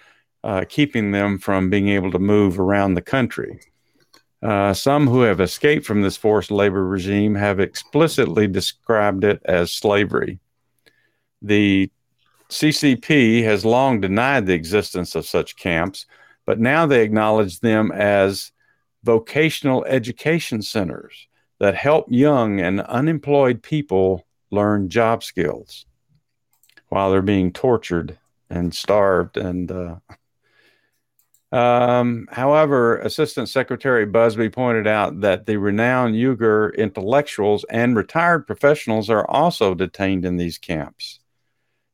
uh, 0.44 0.64
keeping 0.68 1.10
them 1.10 1.38
from 1.38 1.70
being 1.70 1.88
able 1.88 2.12
to 2.12 2.18
move 2.18 2.60
around 2.60 2.94
the 2.94 3.02
country. 3.02 3.60
Uh, 4.40 4.72
some 4.72 5.08
who 5.08 5.22
have 5.22 5.40
escaped 5.40 5.84
from 5.84 6.02
this 6.02 6.16
forced 6.16 6.50
labor 6.50 6.86
regime 6.86 7.34
have 7.34 7.58
explicitly 7.58 8.46
described 8.46 9.24
it 9.24 9.40
as 9.44 9.72
slavery. 9.72 10.38
The 11.42 11.90
CCP 12.48 13.42
has 13.44 13.64
long 13.64 14.00
denied 14.00 14.46
the 14.46 14.54
existence 14.54 15.14
of 15.14 15.26
such 15.26 15.56
camps, 15.56 16.06
but 16.46 16.60
now 16.60 16.86
they 16.86 17.02
acknowledge 17.02 17.60
them 17.60 17.90
as 17.92 18.52
vocational 19.02 19.84
education 19.84 20.62
centers 20.62 21.27
that 21.58 21.74
help 21.74 22.06
young 22.08 22.60
and 22.60 22.80
unemployed 22.82 23.62
people 23.62 24.26
learn 24.50 24.88
job 24.88 25.22
skills 25.22 25.86
while 26.88 27.10
they're 27.10 27.22
being 27.22 27.52
tortured 27.52 28.18
and 28.48 28.74
starved 28.74 29.36
and 29.36 29.70
uh, 29.70 29.96
um, 31.56 32.28
however, 32.30 32.98
Assistant 32.98 33.48
Secretary 33.48 34.06
Busby 34.06 34.48
pointed 34.48 34.86
out 34.86 35.20
that 35.20 35.46
the 35.46 35.56
renowned 35.56 36.14
Uyghur 36.14 36.74
intellectuals 36.76 37.64
and 37.70 37.96
retired 37.96 38.46
professionals 38.46 39.10
are 39.10 39.28
also 39.28 39.74
detained 39.74 40.24
in 40.24 40.36
these 40.36 40.58
camps. 40.58 41.20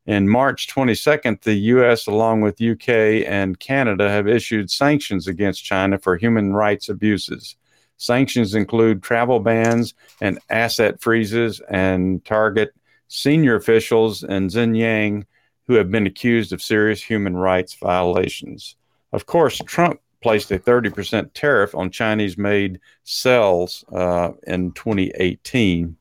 In 0.06 0.28
March 0.28 0.68
22nd, 0.68 1.42
the 1.42 1.54
U.S., 1.54 2.06
along 2.06 2.42
with 2.42 2.60
UK 2.60 3.24
and 3.26 3.58
Canada, 3.58 4.10
have 4.10 4.28
issued 4.28 4.70
sanctions 4.70 5.26
against 5.26 5.64
China 5.64 5.98
for 5.98 6.16
human 6.16 6.52
rights 6.52 6.90
abuses. 6.90 7.56
Sanctions 7.96 8.54
include 8.54 9.02
travel 9.02 9.40
bans 9.40 9.94
and 10.20 10.38
asset 10.50 11.00
freezes 11.00 11.60
and 11.68 12.24
target 12.24 12.74
senior 13.08 13.54
officials 13.54 14.22
in 14.24 14.48
Xinjiang 14.48 15.24
who 15.66 15.74
have 15.74 15.90
been 15.90 16.06
accused 16.06 16.52
of 16.52 16.62
serious 16.62 17.02
human 17.02 17.36
rights 17.36 17.74
violations. 17.74 18.76
Of 19.12 19.26
course, 19.26 19.58
Trump 19.66 20.00
placed 20.22 20.50
a 20.50 20.58
30% 20.58 21.30
tariff 21.34 21.74
on 21.74 21.90
Chinese 21.90 22.36
made 22.36 22.80
cells 23.04 23.84
uh, 23.92 24.32
in 24.46 24.72
2018, 24.72 25.96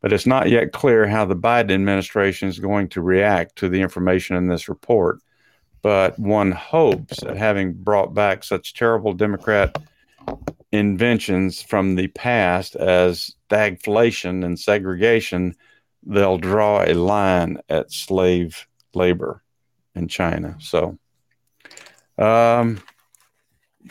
but 0.00 0.12
it's 0.12 0.26
not 0.26 0.50
yet 0.50 0.72
clear 0.72 1.06
how 1.06 1.24
the 1.24 1.36
Biden 1.36 1.72
administration 1.72 2.48
is 2.48 2.58
going 2.58 2.88
to 2.88 3.00
react 3.00 3.56
to 3.56 3.68
the 3.68 3.80
information 3.80 4.36
in 4.36 4.48
this 4.48 4.68
report. 4.68 5.20
But 5.82 6.18
one 6.18 6.50
hopes 6.50 7.20
that 7.20 7.36
having 7.36 7.74
brought 7.74 8.12
back 8.12 8.42
such 8.42 8.74
terrible 8.74 9.12
Democrat 9.12 9.76
inventions 10.78 11.62
from 11.62 11.94
the 11.94 12.08
past 12.08 12.76
as 12.76 13.34
stagflation 13.48 14.44
and 14.44 14.58
segregation, 14.58 15.54
they'll 16.04 16.38
draw 16.38 16.82
a 16.82 16.94
line 16.94 17.58
at 17.68 17.92
slave 17.92 18.66
labor 18.94 19.42
in 19.94 20.08
China. 20.08 20.56
So 20.60 20.98
um, 22.18 22.82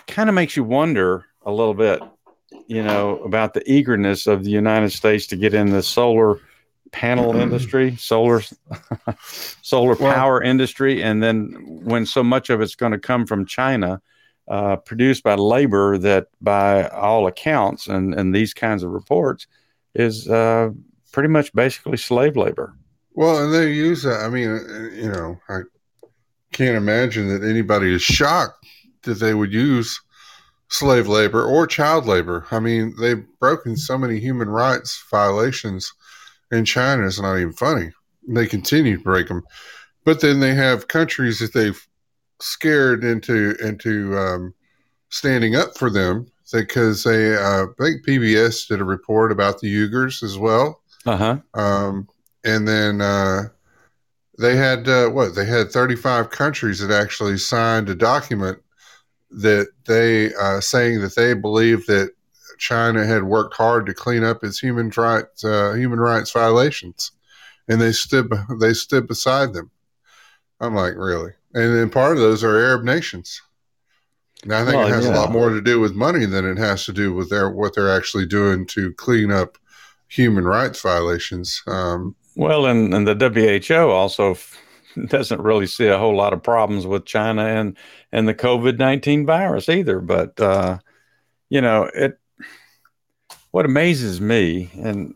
kind 0.08 0.30
of 0.30 0.36
makes 0.36 0.56
you 0.56 0.64
wonder 0.64 1.26
a 1.46 1.52
little 1.52 1.74
bit, 1.74 2.02
you 2.68 2.84
know, 2.84 3.20
about 3.20 3.54
the 3.54 3.70
eagerness 3.72 4.28
of 4.28 4.44
the 4.44 4.52
United 4.52 4.92
States 4.92 5.28
to 5.28 5.36
get 5.36 5.54
in 5.54 5.70
the 5.70 5.84
solar 5.84 6.40
panel 6.92 7.36
industry, 7.42 7.96
solar 7.98 8.42
solar 9.62 9.96
well, 9.96 10.14
power 10.14 10.42
industry, 10.42 11.02
and 11.04 11.22
then 11.22 11.56
when 11.84 12.06
so 12.06 12.24
much 12.24 12.50
of 12.50 12.62
it's 12.62 12.76
going 12.76 12.92
to 12.92 13.00
come 13.00 13.26
from 13.26 13.46
China, 13.46 14.02
uh, 14.48 14.78
produced 14.78 15.24
by 15.24 15.36
labor 15.36 15.98
that, 15.98 16.28
by 16.42 16.88
all 16.90 17.28
accounts, 17.28 17.88
and 17.88 18.14
and 18.14 18.36
these 18.36 18.54
kinds 18.54 18.84
of 18.84 18.92
reports, 18.92 19.48
is 19.96 20.28
uh, 20.30 20.70
pretty 21.12 21.30
much 21.30 21.54
basically 21.54 21.98
slave 21.98 22.36
labor. 22.36 22.76
Well, 23.14 23.44
and 23.44 23.54
they 23.54 23.72
use 23.72 24.04
that. 24.04 24.22
I 24.22 24.30
mean, 24.30 24.50
you 24.96 25.12
know, 25.12 25.40
I 25.48 25.62
can't 26.52 26.78
imagine 26.78 27.28
that 27.28 27.48
anybody 27.48 27.94
is 27.94 28.02
shocked 28.02 28.66
that 29.04 29.16
they 29.16 29.34
would 29.34 29.54
use 29.54 30.00
slave 30.70 31.08
labor 31.08 31.44
or 31.44 31.68
child 31.68 32.08
labor. 32.08 32.48
I 32.52 32.60
mean, 32.60 32.96
they've 33.00 33.24
broken 33.40 33.78
so 33.78 33.98
many 33.98 34.20
human 34.20 34.50
rights 34.50 35.04
violations 35.12 35.94
in 36.52 36.66
China. 36.66 37.06
It's 37.06 37.22
not 37.22 37.38
even 37.38 37.54
funny. 37.54 37.92
They 38.28 38.48
continue 38.48 38.98
to 38.98 39.04
break 39.04 39.28
them, 39.28 39.44
but 40.06 40.22
then 40.22 40.40
they 40.40 40.56
have 40.56 40.88
countries 40.88 41.40
that 41.40 41.54
they've 41.54 41.86
scared 42.44 43.04
into 43.04 43.56
into 43.62 44.18
um, 44.18 44.54
standing 45.10 45.56
up 45.56 45.78
for 45.78 45.90
them 45.90 46.28
because 46.52 47.04
they. 47.04 47.36
Uh, 47.36 47.66
I 47.80 47.84
think 47.84 48.06
PBS 48.06 48.68
did 48.68 48.82
a 48.82 48.86
report 48.86 49.32
about 49.32 49.60
the 49.60 49.74
Uyghurs 49.74 50.24
as 50.24 50.38
well. 50.38 50.82
Uh 51.06 51.18
huh. 51.18 51.38
Um, 51.54 52.08
and 52.44 52.68
then 52.68 53.02
uh, 53.02 53.44
they 54.38 54.56
had 54.56 54.88
uh, 54.88 55.10
what? 55.10 55.36
They 55.36 55.46
had 55.46 55.72
35 55.72 56.30
countries 56.30 56.80
that 56.80 56.92
actually 56.92 57.38
signed 57.38 57.90
a 57.90 57.96
document 57.96 58.60
that 59.32 59.70
they 59.86 60.34
uh, 60.36 60.60
saying 60.60 61.02
that 61.02 61.16
they 61.16 61.34
believe 61.34 61.86
that 61.88 62.12
China 62.58 63.06
had 63.06 63.24
worked 63.24 63.56
hard 63.56 63.86
to 63.86 63.94
clean 63.94 64.24
up 64.24 64.44
its 64.44 64.60
human 64.60 64.92
rights 64.96 65.44
uh, 65.44 65.74
human 65.74 66.00
rights 66.00 66.32
violations, 66.32 67.12
and 67.68 67.82
they 67.82 67.92
stood 67.92 68.32
they 68.60 68.74
stood 68.74 69.08
beside 69.08 69.54
them. 69.54 69.72
I'm 70.60 70.76
like, 70.76 70.94
really? 70.96 71.32
And 71.54 71.76
then 71.76 71.90
part 71.90 72.18
of 72.18 72.24
those 72.24 72.44
are 72.44 72.58
Arab 72.58 72.84
nations. 72.84 73.42
Now 74.46 74.62
I 74.62 74.66
think 74.66 74.78
Well, 74.78 74.88
it 74.88 74.92
has 74.92 75.06
a 75.06 75.12
lot 75.12 75.32
more 75.32 75.50
to 75.50 75.62
do 75.62 75.80
with 75.80 75.94
money 75.94 76.26
than 76.26 76.46
it 76.46 76.58
has 76.58 76.86
to 76.86 76.94
do 76.94 77.14
with 77.14 77.30
their 77.30 77.50
what 77.50 77.76
they're 77.76 77.96
actually 77.96 78.26
doing 78.26 78.66
to 78.68 78.94
clean 78.94 79.32
up 79.32 79.58
human 80.08 80.44
rights 80.46 80.82
violations. 80.82 81.62
Um, 81.68 82.16
Well, 82.36 82.66
and, 82.66 82.94
and 82.94 83.08
the 83.08 83.16
WHO 83.68 83.90
also 83.90 84.32
f- 84.32 84.58
doesn't 85.08 85.42
really 85.42 85.68
see 85.68 85.88
a 85.88 85.98
whole 85.98 86.16
lot 86.16 86.34
of 86.34 86.44
problems 86.44 86.86
with 86.86 87.06
China 87.06 87.46
and 87.46 87.78
and 88.12 88.28
the 88.28 88.34
COVID 88.36 88.78
nineteen 88.78 89.26
virus 89.26 89.70
either. 89.70 90.00
But 90.00 90.40
uh, 90.40 90.80
you 91.50 91.62
know, 91.62 91.90
it 91.94 92.20
what 93.52 93.66
amazes 93.66 94.20
me 94.20 94.72
and 94.76 95.16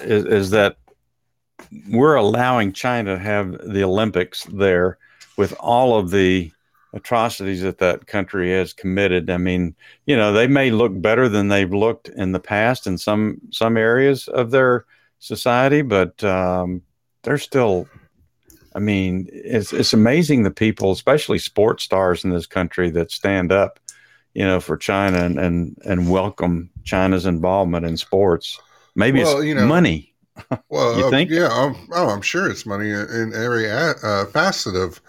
is, 0.00 0.24
is 0.24 0.50
that 0.50 0.76
we're 1.88 2.14
allowing 2.14 2.72
China 2.72 3.14
to 3.16 3.22
have 3.22 3.52
the 3.52 3.84
Olympics 3.84 4.44
there 4.44 4.98
with 5.36 5.54
all 5.60 5.98
of 5.98 6.10
the 6.10 6.50
atrocities 6.94 7.62
that 7.62 7.78
that 7.78 8.06
country 8.06 8.50
has 8.50 8.72
committed. 8.72 9.30
I 9.30 9.36
mean, 9.36 9.74
you 10.06 10.16
know, 10.16 10.32
they 10.32 10.46
may 10.46 10.70
look 10.70 11.00
better 11.00 11.28
than 11.28 11.48
they've 11.48 11.72
looked 11.72 12.08
in 12.08 12.32
the 12.32 12.40
past 12.40 12.86
in 12.86 12.98
some 12.98 13.40
some 13.50 13.76
areas 13.76 14.28
of 14.28 14.50
their 14.50 14.84
society, 15.18 15.82
but 15.82 16.22
um, 16.24 16.82
they're 17.22 17.38
still. 17.38 17.88
I 18.74 18.80
mean, 18.80 19.28
it's 19.32 19.72
it's 19.72 19.92
amazing 19.92 20.42
the 20.42 20.50
people, 20.50 20.92
especially 20.92 21.38
sports 21.38 21.84
stars 21.84 22.24
in 22.24 22.30
this 22.30 22.46
country, 22.46 22.90
that 22.90 23.10
stand 23.10 23.50
up, 23.50 23.80
you 24.34 24.44
know, 24.44 24.60
for 24.60 24.76
China 24.76 25.24
and 25.24 25.38
and, 25.38 25.78
and 25.84 26.10
welcome 26.10 26.70
China's 26.84 27.26
involvement 27.26 27.86
in 27.86 27.96
sports. 27.96 28.60
Maybe 28.94 29.22
Well, 29.22 29.38
it's 29.38 29.46
you 29.46 29.54
know, 29.54 29.66
money. 29.66 30.14
Well, 30.68 30.98
You 30.98 31.06
uh, 31.06 31.10
think? 31.10 31.30
Yeah. 31.30 31.48
Um, 31.48 31.88
oh, 31.92 32.08
I'm 32.08 32.22
sure 32.22 32.50
it's 32.50 32.66
money 32.66 32.90
in 32.90 33.32
every 33.34 33.66
a- 33.66 33.96
uh, 34.02 34.26
facet 34.26 34.76
of 34.76 35.00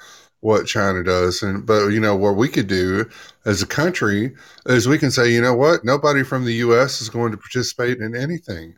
what 0.42 0.68
China 0.68 1.04
does. 1.04 1.42
And 1.44 1.66
but 1.66 1.88
you 1.88 2.00
know 2.00 2.16
what 2.16 2.36
we 2.36 2.48
could 2.48 2.68
do 2.68 3.10
as 3.46 3.62
a 3.62 3.68
country 3.68 4.36
is 4.66 4.88
we 4.88 4.98
can 4.98 5.12
say, 5.12 5.32
you 5.32 5.42
know 5.42 5.54
what, 5.56 5.84
nobody 5.84 6.24
from 6.24 6.46
the 6.46 6.54
U.S. 6.56 7.02
is 7.02 7.10
going 7.10 7.32
to 7.32 7.38
participate 7.38 8.00
in 8.00 8.16
anything 8.16 8.76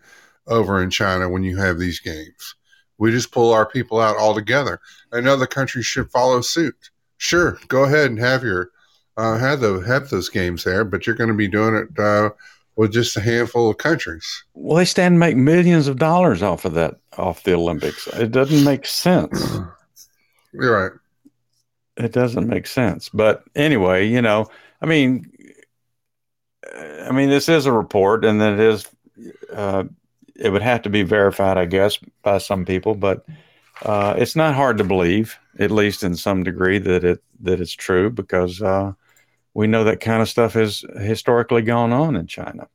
over 0.47 0.81
in 0.81 0.89
China 0.89 1.29
when 1.29 1.43
you 1.43 1.57
have 1.57 1.77
these 1.77 1.99
games. 1.99 2.55
We 2.97 3.11
just 3.11 3.31
pull 3.31 3.51
our 3.51 3.65
people 3.65 3.99
out 3.99 4.17
altogether, 4.17 4.79
and 5.11 5.27
other 5.27 5.47
countries 5.47 5.85
should 5.85 6.11
follow 6.11 6.41
suit. 6.41 6.91
Sure, 7.17 7.57
go 7.67 7.83
ahead 7.83 8.11
and 8.11 8.19
have 8.19 8.43
your 8.43 8.71
uh, 9.17 9.37
have 9.37 9.59
the 9.59 9.79
have 9.79 10.09
those 10.09 10.29
games 10.29 10.63
there, 10.63 10.83
but 10.83 11.05
you're 11.05 11.15
going 11.15 11.29
to 11.29 11.35
be 11.35 11.47
doing 11.47 11.75
it 11.75 11.99
uh, 11.99 12.29
with 12.81 12.91
just 12.91 13.15
a 13.15 13.21
handful 13.21 13.69
of 13.69 13.77
countries. 13.77 14.43
Well, 14.55 14.77
they 14.77 14.85
stand 14.85 15.13
to 15.13 15.19
make 15.19 15.37
millions 15.37 15.87
of 15.87 15.99
dollars 15.99 16.41
off 16.41 16.65
of 16.65 16.73
that, 16.73 16.95
off 17.15 17.43
the 17.43 17.53
Olympics. 17.53 18.07
It 18.07 18.31
doesn't 18.31 18.63
make 18.63 18.87
sense. 18.87 19.59
You're 20.51 20.81
right. 20.81 20.91
It 21.97 22.11
doesn't 22.11 22.47
make 22.47 22.65
sense. 22.65 23.07
But 23.09 23.43
anyway, 23.53 24.07
you 24.07 24.19
know, 24.19 24.47
I 24.81 24.87
mean, 24.87 25.31
I 27.03 27.11
mean, 27.11 27.29
this 27.29 27.47
is 27.47 27.67
a 27.67 27.71
report, 27.71 28.25
and 28.25 28.41
it 28.41 28.59
is. 28.59 28.87
Uh, 29.53 29.83
it 30.35 30.49
would 30.49 30.63
have 30.63 30.81
to 30.81 30.89
be 30.89 31.03
verified, 31.03 31.59
I 31.59 31.65
guess, 31.65 31.99
by 32.23 32.39
some 32.39 32.65
people, 32.65 32.95
but 32.95 33.27
uh, 33.83 34.15
it's 34.17 34.35
not 34.35 34.55
hard 34.55 34.79
to 34.79 34.83
believe, 34.83 35.37
at 35.59 35.69
least 35.69 36.01
in 36.01 36.15
some 36.15 36.41
degree, 36.41 36.79
that 36.79 37.03
it 37.03 37.21
that 37.41 37.61
it's 37.61 37.73
true 37.73 38.09
because 38.09 38.59
uh, 38.59 38.93
we 39.53 39.67
know 39.67 39.83
that 39.83 39.99
kind 39.99 40.21
of 40.21 40.29
stuff 40.29 40.53
has 40.53 40.83
historically 40.99 41.61
gone 41.61 41.91
on 41.91 42.15
in 42.15 42.27
China. 42.27 42.67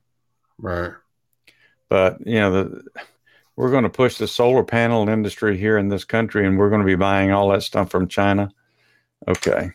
Right. 0.58 0.92
but 1.88 2.26
you 2.26 2.36
know 2.36 2.50
the 2.50 2.82
we're 3.56 3.70
going 3.70 3.84
to 3.84 3.90
push 3.90 4.16
the 4.16 4.26
solar 4.26 4.64
panel 4.64 5.06
industry 5.08 5.56
here 5.58 5.76
in 5.76 5.88
this 5.88 6.04
country 6.04 6.46
and 6.46 6.58
we're 6.58 6.70
going 6.70 6.80
to 6.80 6.86
be 6.86 6.94
buying 6.94 7.30
all 7.30 7.50
that 7.50 7.62
stuff 7.62 7.90
from 7.90 8.08
china 8.08 8.50
okay 9.28 9.70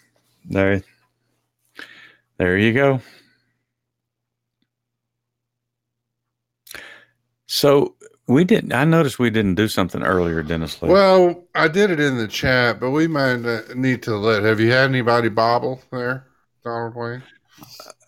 there 0.46 0.82
there 2.38 2.58
you 2.58 2.74
go 2.74 3.00
so 7.48 7.96
we 8.28 8.44
didn't 8.44 8.74
i 8.74 8.84
noticed 8.84 9.20
we 9.20 9.30
didn't 9.30 9.56
do 9.56 9.68
something 9.68 10.02
earlier 10.02 10.42
dennis 10.42 10.82
Lee. 10.82 10.90
Well, 10.90 11.44
I 11.54 11.68
did 11.68 11.92
it 11.92 12.00
in 12.00 12.18
the 12.18 12.28
chat, 12.28 12.80
but 12.80 12.90
we 12.92 13.06
might 13.08 13.46
uh, 13.46 13.62
need 13.76 14.02
to 14.04 14.16
let. 14.16 14.44
Have 14.44 14.60
you 14.60 14.72
had 14.72 14.90
anybody 14.90 15.30
bobble 15.30 15.82
there, 15.92 16.26
Donald 16.64 16.96
Wayne? 16.96 17.24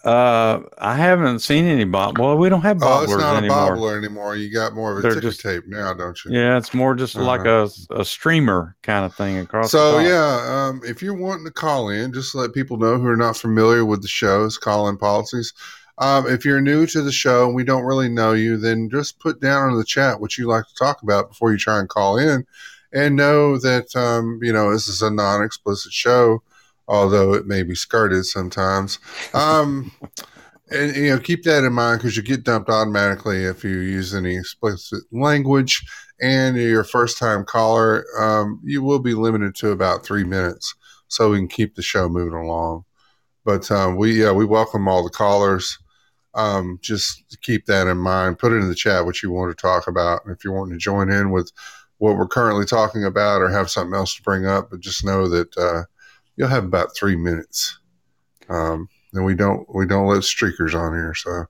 uh 0.03 0.59
i 0.79 0.95
haven't 0.95 1.39
seen 1.39 1.65
any 1.65 1.83
bob 1.83 2.17
well 2.17 2.35
we 2.37 2.49
don't 2.49 2.61
have 2.61 2.77
Oh, 2.81 3.03
it's 3.03 3.11
bobblers 3.13 3.19
not 3.21 3.35
a 3.35 3.37
anymore 3.37 3.57
bobbler 3.77 3.97
anymore. 3.97 4.35
You 4.35 4.51
got 4.51 4.73
more 4.73 4.91
of 4.93 4.97
a 4.97 5.01
They're 5.01 5.11
ticker 5.11 5.21
just- 5.29 5.41
tape 5.41 5.63
now, 5.67 5.93
don't 5.93 6.17
you? 6.25 6.31
yeah 6.31 6.57
it's 6.57 6.73
more 6.73 6.95
just 6.95 7.15
like 7.15 7.45
a, 7.45 7.69
a 7.91 8.03
streamer 8.03 8.75
kind 8.83 9.05
of 9.05 9.13
thing 9.15 9.37
across 9.37 9.71
So 9.71 9.99
yeah, 9.99 10.45
um, 10.69 10.81
if 10.83 11.01
you're 11.01 11.13
wanting 11.13 11.45
to 11.45 11.51
call 11.51 11.89
in, 11.89 12.11
just 12.13 12.35
let 12.35 12.53
people 12.53 12.77
know 12.77 12.97
who 12.97 13.07
are 13.07 13.15
not 13.17 13.37
familiar 13.37 13.85
with 13.85 14.01
the 14.01 14.07
show's 14.07 14.57
call-in 14.57 14.97
policies. 14.97 15.53
Um, 15.99 16.25
if 16.27 16.43
you're 16.43 16.59
new 16.61 16.85
to 16.87 17.01
the 17.01 17.11
show 17.11 17.45
and 17.45 17.55
we 17.55 17.63
don't 17.63 17.83
really 17.85 18.09
know 18.09 18.33
you, 18.33 18.57
then 18.57 18.89
just 18.89 19.19
put 19.19 19.39
down 19.39 19.71
in 19.71 19.77
the 19.77 19.85
chat 19.85 20.19
what 20.19 20.37
you 20.37 20.47
like 20.47 20.65
to 20.67 20.75
talk 20.75 21.03
about 21.03 21.29
before 21.29 21.51
you 21.51 21.57
try 21.57 21.79
and 21.79 21.87
call 21.87 22.17
in, 22.17 22.45
and 22.91 23.15
know 23.15 23.57
that 23.59 23.95
um, 23.95 24.39
you 24.41 24.51
know 24.51 24.71
this 24.71 24.87
is 24.87 25.01
a 25.03 25.11
non-explicit 25.11 25.93
show, 25.93 26.41
although 26.87 27.33
it 27.33 27.47
may 27.47 27.63
be 27.63 27.75
skirted 27.75 28.25
sometimes. 28.25 28.99
Um, 29.33 29.91
and 30.71 30.95
you 30.95 31.09
know 31.09 31.19
keep 31.19 31.43
that 31.43 31.63
in 31.63 31.73
mind 31.73 31.99
because 31.99 32.17
you 32.17 32.23
get 32.23 32.43
dumped 32.43 32.69
automatically 32.69 33.43
if 33.43 33.63
you 33.63 33.79
use 33.79 34.15
any 34.15 34.35
explicit 34.37 35.03
language 35.11 35.83
and 36.21 36.55
you're 36.55 36.81
a 36.81 36.85
first 36.85 37.17
time 37.17 37.43
caller, 37.43 38.05
um, 38.19 38.61
you 38.63 38.81
will 38.81 38.99
be 38.99 39.13
limited 39.13 39.55
to 39.55 39.71
about 39.71 40.05
three 40.05 40.23
minutes 40.23 40.73
so 41.07 41.31
we 41.31 41.37
can 41.37 41.47
keep 41.47 41.75
the 41.75 41.81
show 41.81 42.07
moving 42.07 42.33
along. 42.33 42.85
But 43.45 43.69
um, 43.71 43.97
we 43.97 44.29
we 44.31 44.45
welcome 44.45 44.87
all 44.87 45.03
the 45.03 45.09
callers. 45.09 45.77
Um, 46.33 46.79
just 46.81 47.23
keep 47.41 47.65
that 47.65 47.87
in 47.87 47.97
mind. 47.97 48.39
Put 48.39 48.53
it 48.53 48.57
in 48.57 48.69
the 48.69 48.75
chat 48.75 49.05
what 49.05 49.21
you 49.21 49.31
want 49.31 49.55
to 49.55 49.61
talk 49.61 49.87
about. 49.87 50.21
If 50.27 50.43
you're 50.43 50.53
wanting 50.53 50.73
to 50.73 50.79
join 50.79 51.11
in 51.11 51.31
with 51.31 51.51
what 51.97 52.17
we're 52.17 52.27
currently 52.27 52.65
talking 52.65 53.03
about 53.03 53.41
or 53.41 53.49
have 53.49 53.69
something 53.69 53.93
else 53.93 54.15
to 54.15 54.23
bring 54.23 54.45
up, 54.45 54.69
but 54.71 54.79
just 54.79 55.05
know 55.05 55.27
that 55.27 55.55
uh, 55.57 55.83
you'll 56.35 56.47
have 56.47 56.63
about 56.63 56.95
three 56.95 57.15
minutes. 57.15 57.77
Um, 58.49 58.89
and 59.13 59.25
we 59.25 59.35
don't 59.35 59.67
we 59.73 59.85
don't 59.85 60.07
let 60.07 60.21
streakers 60.21 60.73
on 60.73 60.93
here, 60.93 61.13
so 61.13 61.45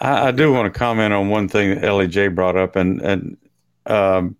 I, 0.00 0.28
I 0.28 0.30
do 0.30 0.52
want 0.52 0.72
to 0.72 0.78
comment 0.78 1.12
on 1.12 1.28
one 1.28 1.48
thing 1.48 1.74
that 1.74 1.84
Ellie 1.84 2.08
Jay 2.08 2.28
brought 2.28 2.56
up, 2.56 2.76
and 2.76 3.00
and 3.00 3.36
um, 3.86 4.36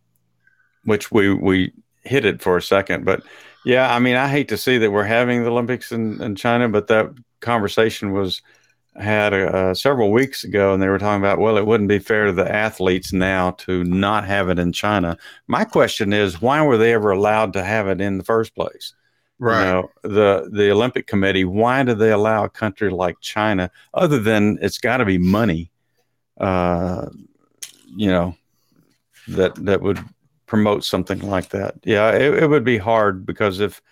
which 0.85 1.11
we 1.11 1.33
we 1.33 1.73
hit 2.05 2.25
it 2.25 2.43
for 2.43 2.57
a 2.57 2.63
second, 2.63 3.05
but 3.05 3.23
yeah, 3.65 3.95
I 3.95 3.99
mean, 3.99 4.17
I 4.17 4.29
hate 4.29 4.49
to 4.49 4.57
see 4.57 4.79
that 4.79 4.93
we're 4.93 5.05
having 5.05 5.43
the 5.43 5.51
Olympics 5.51 5.93
in, 5.93 6.23
in 6.23 6.37
China, 6.37 6.69
but 6.69 6.87
that 6.87 7.13
conversation 7.41 8.13
was 8.13 8.41
had 8.97 9.33
uh, 9.33 9.75
several 9.75 10.11
weeks 10.11 10.43
ago, 10.43 10.73
and 10.73 10.83
they 10.83 10.89
were 10.89 10.99
talking 10.99 11.23
about 11.23 11.39
well, 11.39 11.57
it 11.57 11.67
wouldn't 11.67 11.89
be 11.89 11.99
fair 11.99 12.27
to 12.27 12.33
the 12.33 12.51
athletes 12.51 13.13
now 13.13 13.53
to 13.53 13.85
not 13.85 14.25
have 14.25 14.49
it 14.49 14.59
in 14.59 14.73
China. 14.73 15.17
My 15.47 15.65
question 15.65 16.13
is, 16.13 16.41
why 16.41 16.63
were 16.63 16.77
they 16.77 16.93
ever 16.95 17.11
allowed 17.11 17.53
to 17.55 17.63
have 17.63 17.89
it 17.89 18.01
in 18.01 18.19
the 18.19 18.25
first 18.25 18.55
place? 18.55 18.95
Right. 19.39 19.59
You 19.61 19.65
know, 19.65 19.91
the 20.03 20.49
the 20.53 20.71
Olympic 20.71 21.07
Committee. 21.07 21.45
Why 21.45 21.83
do 21.83 21.95
they 21.95 22.11
allow 22.11 22.45
a 22.45 22.51
country 22.51 22.91
like 22.91 23.21
China, 23.21 23.71
other 23.95 24.19
than 24.19 24.59
it's 24.61 24.79
got 24.79 24.99
to 24.99 25.05
be 25.05 25.19
money, 25.19 25.71
uh, 26.41 27.09
you 27.97 28.09
know, 28.09 28.37
that 29.29 29.55
that 29.65 29.81
would 29.81 29.99
promote 30.47 30.85
something 30.85 31.21
like 31.21 31.51
that? 31.51 31.75
Yeah, 31.85 32.11
it, 32.13 32.43
it 32.43 32.47
would 32.49 32.65
be 32.65 32.79
hard 32.79 33.27
because 33.27 33.61
if 33.61 33.83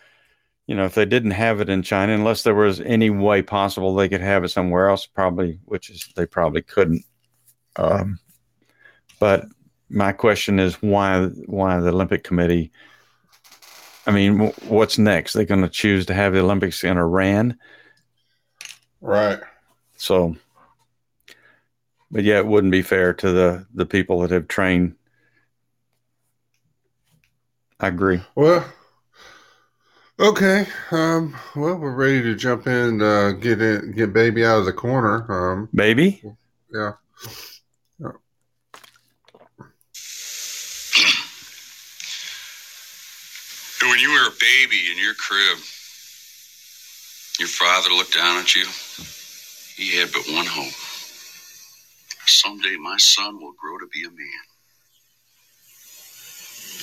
you 0.66 0.74
know 0.74 0.84
if 0.84 0.94
they 0.94 1.04
didn't 1.04 1.32
have 1.32 1.60
it 1.60 1.68
in 1.68 1.82
China, 1.82 2.12
unless 2.12 2.42
there 2.42 2.54
was 2.54 2.80
any 2.80 3.10
way 3.10 3.42
possible 3.42 3.94
they 3.94 4.08
could 4.08 4.20
have 4.20 4.44
it 4.44 4.48
somewhere 4.48 4.88
else, 4.88 5.06
probably, 5.06 5.60
which 5.64 5.90
is 5.90 6.08
they 6.16 6.26
probably 6.26 6.62
couldn't. 6.62 7.04
Um, 7.76 8.18
But 9.18 9.46
my 9.88 10.12
question 10.12 10.58
is 10.58 10.82
why 10.82 11.26
why 11.46 11.80
the 11.80 11.88
Olympic 11.88 12.24
Committee? 12.24 12.70
I 14.06 14.12
mean, 14.12 14.38
wh- 14.38 14.70
what's 14.70 14.98
next? 14.98 15.32
They're 15.32 15.44
going 15.44 15.62
to 15.62 15.68
choose 15.68 16.06
to 16.06 16.14
have 16.14 16.32
the 16.32 16.40
Olympics 16.40 16.84
in 16.84 16.96
Iran. 16.96 17.58
Right. 19.00 19.40
So, 19.96 20.36
but 22.10 22.24
yeah, 22.24 22.38
it 22.38 22.46
wouldn't 22.46 22.70
be 22.70 22.82
fair 22.82 23.12
to 23.14 23.32
the 23.32 23.66
the 23.74 23.86
people 23.86 24.20
that 24.20 24.30
have 24.30 24.48
trained. 24.48 24.94
I 27.80 27.88
agree. 27.88 28.22
Well, 28.34 28.64
okay. 30.18 30.66
Um, 30.90 31.36
well, 31.54 31.76
we're 31.76 31.94
ready 31.94 32.22
to 32.22 32.34
jump 32.34 32.66
in, 32.66 33.02
uh, 33.02 33.32
get 33.32 33.60
in, 33.60 33.92
get 33.92 34.12
baby 34.12 34.44
out 34.44 34.60
of 34.60 34.64
the 34.64 34.72
corner. 34.72 35.30
Um, 35.30 35.68
Baby, 35.74 36.22
yeah. 36.72 36.92
When 43.96 44.02
you 44.02 44.10
were 44.10 44.28
a 44.28 44.32
baby 44.38 44.76
in 44.92 44.98
your 45.02 45.14
crib, 45.14 45.56
your 47.38 47.48
father 47.48 47.88
looked 47.94 48.12
down 48.12 48.36
at 48.36 48.54
you. 48.54 48.66
He 49.74 49.96
had 49.96 50.12
but 50.12 50.26
one 50.30 50.44
hope. 50.44 50.74
Someday 52.26 52.76
my 52.76 52.98
son 52.98 53.40
will 53.40 53.54
grow 53.58 53.78
to 53.78 53.86
be 53.86 54.04
a 54.04 54.10
man. 54.10 54.44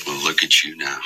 Well, 0.08 0.24
look 0.24 0.44
at 0.44 0.64
you 0.64 0.76
now. 0.76 0.98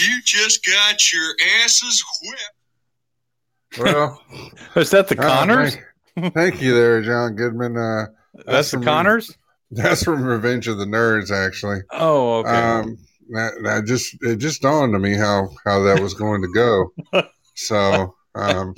You 0.00 0.22
just 0.24 0.64
got 0.64 1.12
your 1.12 1.34
asses 1.62 2.02
whipped. 2.22 3.84
Well, 3.84 4.22
is 4.76 4.88
that 4.92 5.08
the 5.08 5.16
Connors? 5.16 5.76
thank, 6.16 6.32
thank 6.32 6.62
you 6.62 6.72
there, 6.72 7.02
John 7.02 7.34
Goodman. 7.34 7.76
Uh, 7.76 8.06
That's 8.46 8.70
the 8.70 8.78
from- 8.78 8.84
Connors. 8.84 9.36
That's 9.70 10.02
from 10.04 10.22
Revenge 10.24 10.66
of 10.68 10.78
the 10.78 10.84
Nerds, 10.86 11.30
actually. 11.30 11.80
Oh, 11.92 12.38
okay. 12.38 12.50
Um, 12.50 12.96
that, 13.30 13.52
that 13.64 13.84
just 13.86 14.16
it 14.22 14.36
just 14.36 14.62
dawned 14.62 14.92
to 14.94 14.98
me 14.98 15.14
how 15.14 15.48
how 15.64 15.80
that 15.80 16.00
was 16.00 16.14
going 16.14 16.40
to 16.42 16.48
go. 16.48 16.92
So, 17.60 18.14
um, 18.36 18.76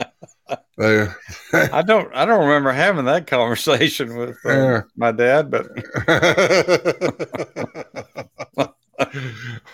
they, 0.79 1.07
I 1.53 1.83
don't. 1.83 2.11
I 2.17 2.25
don't 2.25 2.47
remember 2.47 2.73
having 2.73 3.05
that 3.05 3.27
conversation 3.27 4.17
with 4.17 4.39
uh, 4.47 4.51
Yeah. 4.51 4.81
my 4.97 5.13
dad, 5.13 5.51
but 5.51 5.67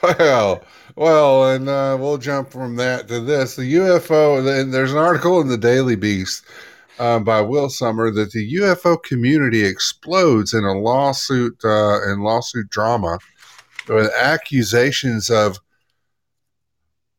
well, 0.03 0.63
well, 0.97 1.51
and 1.55 1.69
uh, 1.69 1.97
we'll 2.01 2.19
jump 2.19 2.51
from 2.51 2.75
that 2.77 3.07
to 3.09 3.21
this. 3.21 3.55
The 3.57 3.75
UFO. 3.77 4.39
and 4.61 4.73
There's 4.75 4.93
an 4.93 4.99
article 4.99 5.41
in 5.41 5.49
the 5.49 5.59
Daily 5.59 5.95
Beast 5.97 6.45
uh, 6.99 7.19
by 7.21 7.41
Will 7.41 7.69
Sommer 7.69 8.11
that 8.11 8.33
the 8.33 8.55
UFO 8.55 9.03
community 9.03 9.65
explodes 9.65 10.55
in 10.55 10.65
a 10.65 10.73
lawsuit 10.79 11.57
uh, 11.65 12.01
in 12.11 12.21
lawsuit 12.21 12.69
drama 12.71 13.19
with 13.89 14.11
accusations 14.15 15.31
of 15.31 15.59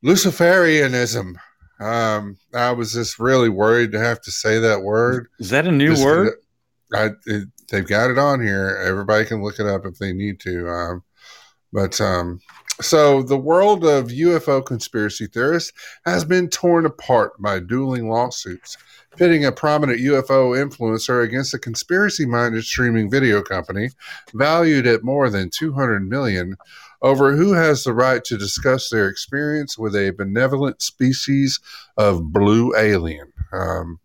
Luciferianism. 0.03 1.35
Um, 1.79 2.37
I 2.53 2.71
was 2.71 2.93
just 2.93 3.19
really 3.19 3.49
worried 3.49 3.91
to 3.91 3.99
have 3.99 4.21
to 4.21 4.31
say 4.31 4.59
that 4.59 4.81
word. 4.81 5.27
is 5.39 5.49
that 5.51 5.67
a 5.67 5.71
new 5.71 5.91
Just- 5.91 6.03
word? 6.03 6.33
I, 6.93 7.09
it, 7.25 7.49
they've 7.69 7.87
got 7.87 8.09
it 8.09 8.17
on 8.17 8.41
here. 8.41 8.81
Everybody 8.85 9.25
can 9.25 9.43
look 9.43 9.59
it 9.59 9.65
up 9.67 9.85
if 9.85 9.97
they 9.97 10.13
need 10.13 10.39
to. 10.41 10.69
Um, 10.69 11.03
but 11.73 11.99
um, 11.99 12.39
so 12.79 13.21
the 13.23 13.37
world 13.37 13.83
of 13.83 14.07
UFO 14.07 14.65
conspiracy 14.65 15.27
theorists 15.27 15.73
has 16.05 16.23
been 16.23 16.47
torn 16.49 16.85
apart 16.85 17.33
by 17.41 17.59
dueling 17.59 18.09
lawsuits, 18.09 18.77
pitting 19.17 19.43
a 19.43 19.51
prominent 19.51 19.99
UFO 19.99 20.55
influencer 20.55 21.23
against 21.23 21.53
a 21.53 21.59
conspiracy-minded 21.59 22.63
streaming 22.63 23.09
video 23.09 23.41
company 23.41 23.89
valued 24.33 24.87
at 24.87 25.03
more 25.03 25.29
than 25.29 25.49
200 25.49 26.07
million 26.07 26.55
over 27.01 27.35
who 27.35 27.53
has 27.53 27.83
the 27.83 27.93
right 27.93 28.23
to 28.23 28.37
discuss 28.37 28.89
their 28.89 29.07
experience 29.07 29.77
with 29.77 29.95
a 29.95 30.11
benevolent 30.11 30.81
species 30.81 31.59
of 31.97 32.31
blue 32.31 32.75
alien. 32.75 33.31
Um, 33.53 33.99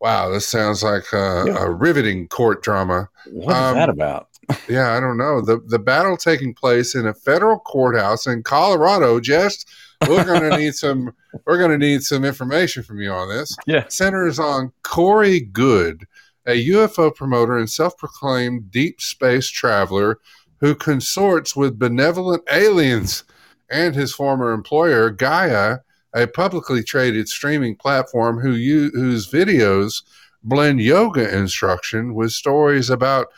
wow, 0.00 0.28
this 0.28 0.46
sounds 0.46 0.82
like 0.82 1.12
a, 1.12 1.44
Yeah. 1.46 1.64
a 1.64 1.70
riveting 1.70 2.28
court 2.28 2.62
drama. 2.62 3.08
What 3.30 3.52
is 3.52 3.62
um, 3.62 3.74
that 3.76 3.88
about? 3.88 4.28
Yeah, 4.68 4.94
I 4.96 5.00
don't 5.00 5.16
know. 5.16 5.40
The 5.40 5.60
the 5.66 5.78
battle 5.78 6.16
taking 6.16 6.52
place 6.52 6.94
in 6.96 7.06
a 7.06 7.14
federal 7.14 7.60
courthouse 7.60 8.26
in 8.26 8.42
Colorado. 8.42 9.20
Just 9.20 9.70
we're 10.08 10.24
gonna 10.24 10.56
need 10.56 10.74
some 10.74 11.14
we're 11.46 11.58
gonna 11.58 11.78
need 11.78 12.02
some 12.02 12.24
information 12.24 12.82
from 12.82 13.00
you 13.00 13.10
on 13.10 13.28
this. 13.28 13.56
Yeah. 13.66 13.86
Centers 13.88 14.38
on 14.38 14.72
Corey 14.82 15.40
Goode, 15.40 16.06
a 16.46 16.68
UFO 16.68 17.14
promoter 17.14 17.56
and 17.58 17.70
self-proclaimed 17.70 18.70
deep 18.70 19.00
space 19.00 19.48
traveler 19.48 20.18
who 20.60 20.74
consorts 20.74 21.56
with 21.56 21.78
benevolent 21.78 22.44
aliens 22.50 23.24
and 23.70 23.94
his 23.94 24.14
former 24.14 24.52
employer 24.52 25.10
Gaia, 25.10 25.78
a 26.14 26.26
publicly 26.26 26.82
traded 26.82 27.28
streaming 27.28 27.74
platform 27.74 28.38
who 28.38 28.52
u- 28.52 28.90
whose 28.94 29.30
videos 29.30 30.02
blend 30.44 30.80
yoga 30.80 31.36
instruction 31.36 32.14
with 32.14 32.32
stories 32.32 32.90
about 32.90 33.28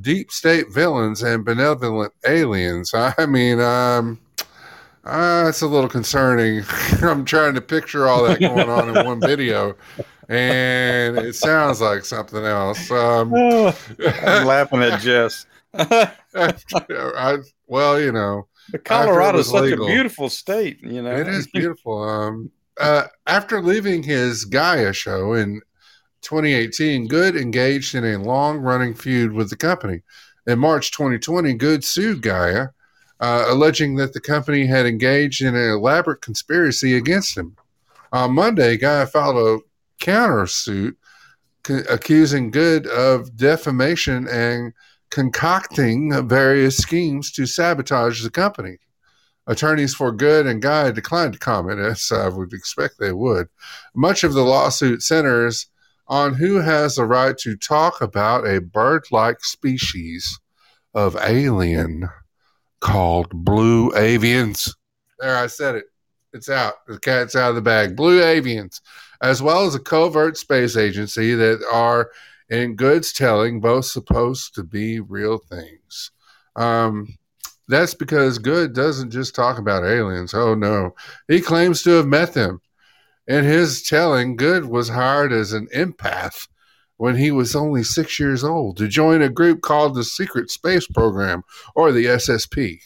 deep 0.00 0.30
state 0.30 0.66
villains 0.72 1.22
and 1.22 1.44
benevolent 1.44 2.12
aliens. 2.26 2.92
I 2.94 3.26
mean, 3.26 3.60
um, 3.60 4.18
uh, 5.06 5.46
it's 5.48 5.62
a 5.62 5.66
little 5.66 5.88
concerning. 5.88 6.64
I'm 7.02 7.24
trying 7.24 7.54
to 7.54 7.60
picture 7.60 8.08
all 8.08 8.24
that 8.24 8.40
going 8.40 8.68
on 8.68 8.96
in 8.96 9.06
one 9.06 9.20
video, 9.20 9.76
and 10.28 11.16
it 11.16 11.34
sounds 11.34 11.80
like 11.80 12.04
something 12.04 12.44
else. 12.44 12.90
Um, 12.90 13.32
I'm 13.34 14.46
laughing 14.46 14.82
at 14.82 15.00
Jess. 15.00 15.46
I, 15.74 17.38
well, 17.68 18.00
you 18.00 18.10
know, 18.10 18.48
Colorado 18.84 19.38
is 19.38 19.50
such 19.50 19.62
legal. 19.62 19.86
a 19.86 19.90
beautiful 19.90 20.28
state, 20.28 20.82
you 20.82 21.02
know. 21.02 21.14
it 21.14 21.28
is 21.28 21.46
beautiful. 21.46 22.02
Um, 22.02 22.50
uh, 22.80 23.04
after 23.26 23.62
leaving 23.62 24.02
his 24.02 24.44
Gaia 24.44 24.92
show 24.92 25.34
in 25.34 25.60
2018, 26.22 27.06
Goode 27.06 27.36
engaged 27.36 27.94
in 27.94 28.04
a 28.04 28.18
long 28.18 28.58
running 28.58 28.94
feud 28.94 29.32
with 29.32 29.50
the 29.50 29.56
company. 29.56 30.02
In 30.46 30.58
March 30.58 30.90
2020, 30.90 31.54
Goode 31.54 31.84
sued 31.84 32.22
Gaia, 32.22 32.68
uh, 33.20 33.46
alleging 33.48 33.96
that 33.96 34.12
the 34.12 34.20
company 34.20 34.66
had 34.66 34.86
engaged 34.86 35.42
in 35.42 35.54
an 35.54 35.70
elaborate 35.70 36.20
conspiracy 36.20 36.96
against 36.96 37.36
him. 37.36 37.56
On 38.12 38.34
Monday, 38.34 38.76
Gaia 38.76 39.06
filed 39.06 39.36
a 39.36 40.04
countersuit 40.04 40.94
c- 41.66 41.82
accusing 41.90 42.50
Goode 42.50 42.86
of 42.86 43.36
defamation 43.36 44.28
and 44.28 44.72
concocting 45.10 46.28
various 46.28 46.76
schemes 46.76 47.32
to 47.32 47.46
sabotage 47.46 48.22
the 48.22 48.30
company. 48.30 48.78
Attorneys 49.46 49.94
for 49.94 50.10
Goode 50.12 50.46
and 50.46 50.60
Gaia 50.60 50.92
declined 50.92 51.34
to 51.34 51.38
comment, 51.38 51.78
as 51.78 52.10
I 52.12 52.28
would 52.28 52.52
expect 52.52 52.98
they 52.98 53.12
would. 53.12 53.48
Much 53.94 54.24
of 54.24 54.34
the 54.34 54.42
lawsuit 54.42 55.02
centers 55.02 55.68
on 56.08 56.34
who 56.34 56.56
has 56.56 56.96
the 56.96 57.04
right 57.04 57.36
to 57.38 57.56
talk 57.56 58.00
about 58.00 58.46
a 58.46 58.60
bird 58.60 59.04
like 59.10 59.44
species 59.44 60.38
of 60.94 61.16
alien 61.16 62.08
called 62.86 63.28
blue 63.30 63.90
avians. 63.92 64.72
There, 65.18 65.36
I 65.36 65.48
said 65.48 65.74
it. 65.74 65.86
It's 66.32 66.48
out. 66.48 66.74
The 66.86 67.00
cat's 67.00 67.34
out 67.34 67.48
of 67.48 67.56
the 67.56 67.60
bag. 67.60 67.96
Blue 67.96 68.20
avians, 68.20 68.80
as 69.20 69.42
well 69.42 69.66
as 69.66 69.74
a 69.74 69.80
covert 69.80 70.36
space 70.36 70.76
agency 70.76 71.34
that 71.34 71.66
are, 71.72 72.10
in 72.48 72.76
Goode's 72.76 73.12
telling, 73.12 73.60
both 73.60 73.86
supposed 73.86 74.54
to 74.54 74.62
be 74.62 75.00
real 75.00 75.38
things. 75.38 76.12
Um, 76.54 77.18
that's 77.66 77.94
because 77.94 78.38
Goode 78.38 78.72
doesn't 78.72 79.10
just 79.10 79.34
talk 79.34 79.58
about 79.58 79.84
aliens. 79.84 80.32
Oh, 80.32 80.54
no. 80.54 80.94
He 81.26 81.40
claims 81.40 81.82
to 81.82 81.90
have 81.90 82.06
met 82.06 82.34
them. 82.34 82.60
In 83.26 83.42
his 83.42 83.82
telling, 83.82 84.36
Goode 84.36 84.66
was 84.66 84.88
hired 84.88 85.32
as 85.32 85.52
an 85.52 85.66
empath 85.74 86.46
when 86.96 87.16
he 87.16 87.30
was 87.30 87.54
only 87.54 87.82
six 87.82 88.18
years 88.18 88.42
old 88.42 88.76
to 88.78 88.88
join 88.88 89.22
a 89.22 89.28
group 89.28 89.60
called 89.60 89.94
the 89.94 90.04
Secret 90.04 90.50
Space 90.50 90.86
Program, 90.86 91.42
or 91.74 91.92
the 91.92 92.06
SSP, 92.06 92.78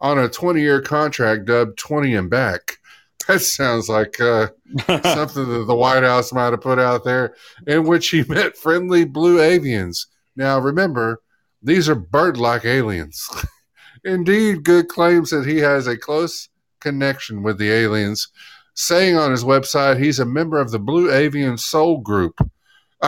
on 0.00 0.18
a 0.18 0.28
20 0.28 0.60
year 0.60 0.80
contract 0.80 1.46
dubbed 1.46 1.78
20 1.78 2.14
and 2.14 2.30
Back. 2.30 2.78
That 3.28 3.40
sounds 3.40 3.88
like 3.88 4.20
uh, 4.20 4.48
something 4.86 5.48
that 5.48 5.64
the 5.66 5.74
White 5.74 6.04
House 6.04 6.32
might 6.32 6.52
have 6.52 6.60
put 6.60 6.78
out 6.78 7.02
there, 7.02 7.34
in 7.66 7.84
which 7.84 8.10
he 8.10 8.22
met 8.28 8.56
friendly 8.56 9.04
blue 9.04 9.38
avians. 9.38 10.06
Now, 10.36 10.60
remember, 10.60 11.22
these 11.60 11.88
are 11.88 11.96
bird 11.96 12.36
like 12.36 12.64
aliens. 12.64 13.28
Indeed, 14.04 14.62
Goode 14.62 14.86
claims 14.86 15.30
that 15.30 15.44
he 15.44 15.58
has 15.58 15.88
a 15.88 15.96
close 15.96 16.48
connection 16.78 17.42
with 17.42 17.58
the 17.58 17.72
aliens, 17.72 18.28
saying 18.74 19.16
on 19.16 19.32
his 19.32 19.42
website 19.42 20.00
he's 20.00 20.20
a 20.20 20.24
member 20.24 20.60
of 20.60 20.70
the 20.70 20.78
Blue 20.78 21.10
Avian 21.10 21.58
Soul 21.58 21.98
Group. 21.98 22.38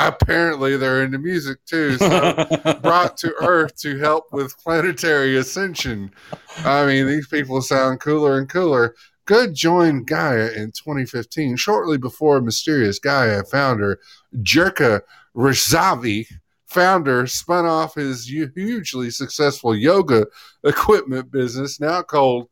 Apparently, 0.06 0.76
they're 0.76 1.02
into 1.02 1.18
music 1.18 1.58
too. 1.64 1.96
So 1.98 2.78
brought 2.82 3.16
to 3.18 3.34
Earth 3.40 3.76
to 3.82 3.98
help 3.98 4.32
with 4.32 4.56
planetary 4.58 5.36
ascension. 5.36 6.10
I 6.58 6.86
mean, 6.86 7.06
these 7.06 7.26
people 7.28 7.60
sound 7.62 8.00
cooler 8.00 8.38
and 8.38 8.48
cooler. 8.48 8.94
Goode 9.24 9.54
joined 9.54 10.06
Gaia 10.06 10.50
in 10.52 10.72
2015, 10.72 11.56
shortly 11.56 11.98
before 11.98 12.40
mysterious 12.40 12.98
Gaia 12.98 13.44
founder 13.44 13.98
Jirka 14.36 15.02
Rysavy 15.36 16.26
founder 16.68 17.26
spun 17.26 17.64
off 17.64 17.94
his 17.94 18.26
hugely 18.26 19.10
successful 19.10 19.74
yoga 19.74 20.26
equipment 20.64 21.30
business, 21.30 21.80
now 21.80 22.02
called 22.02 22.48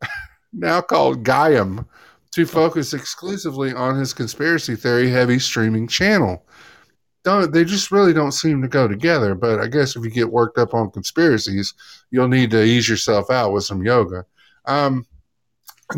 now 0.52 0.80
called 0.80 1.24
Gaiam, 1.24 1.86
to 2.32 2.46
focus 2.46 2.92
exclusively 2.92 3.72
on 3.72 3.98
his 3.98 4.12
conspiracy 4.12 4.76
theory 4.76 5.08
heavy 5.10 5.38
streaming 5.38 5.88
channel. 5.88 6.44
Don't 7.24 7.52
they 7.52 7.64
just 7.64 7.90
really 7.90 8.12
don't 8.12 8.32
seem 8.32 8.60
to 8.62 8.68
go 8.68 8.86
together? 8.86 9.34
But 9.34 9.58
I 9.58 9.66
guess 9.66 9.96
if 9.96 10.04
you 10.04 10.10
get 10.10 10.30
worked 10.30 10.58
up 10.58 10.74
on 10.74 10.90
conspiracies, 10.90 11.72
you'll 12.10 12.28
need 12.28 12.50
to 12.50 12.62
ease 12.62 12.88
yourself 12.88 13.30
out 13.30 13.52
with 13.52 13.64
some 13.64 13.82
yoga. 13.82 14.26
Um, 14.66 15.06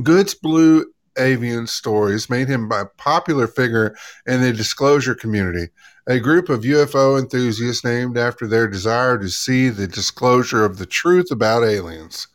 Goode's 0.02 0.34
Blue 0.34 0.86
Avian 1.18 1.66
stories 1.66 2.30
made 2.30 2.48
him 2.48 2.70
a 2.70 2.86
popular 2.96 3.46
figure 3.46 3.96
in 4.26 4.40
the 4.40 4.52
disclosure 4.52 5.14
community, 5.14 5.68
a 6.06 6.20
group 6.20 6.48
of 6.48 6.60
UFO 6.60 7.18
enthusiasts 7.18 7.84
named 7.84 8.16
after 8.16 8.46
their 8.46 8.68
desire 8.68 9.18
to 9.18 9.28
see 9.28 9.68
the 9.68 9.86
disclosure 9.86 10.64
of 10.64 10.78
the 10.78 10.86
truth 10.86 11.30
about 11.30 11.64
aliens. 11.64 12.28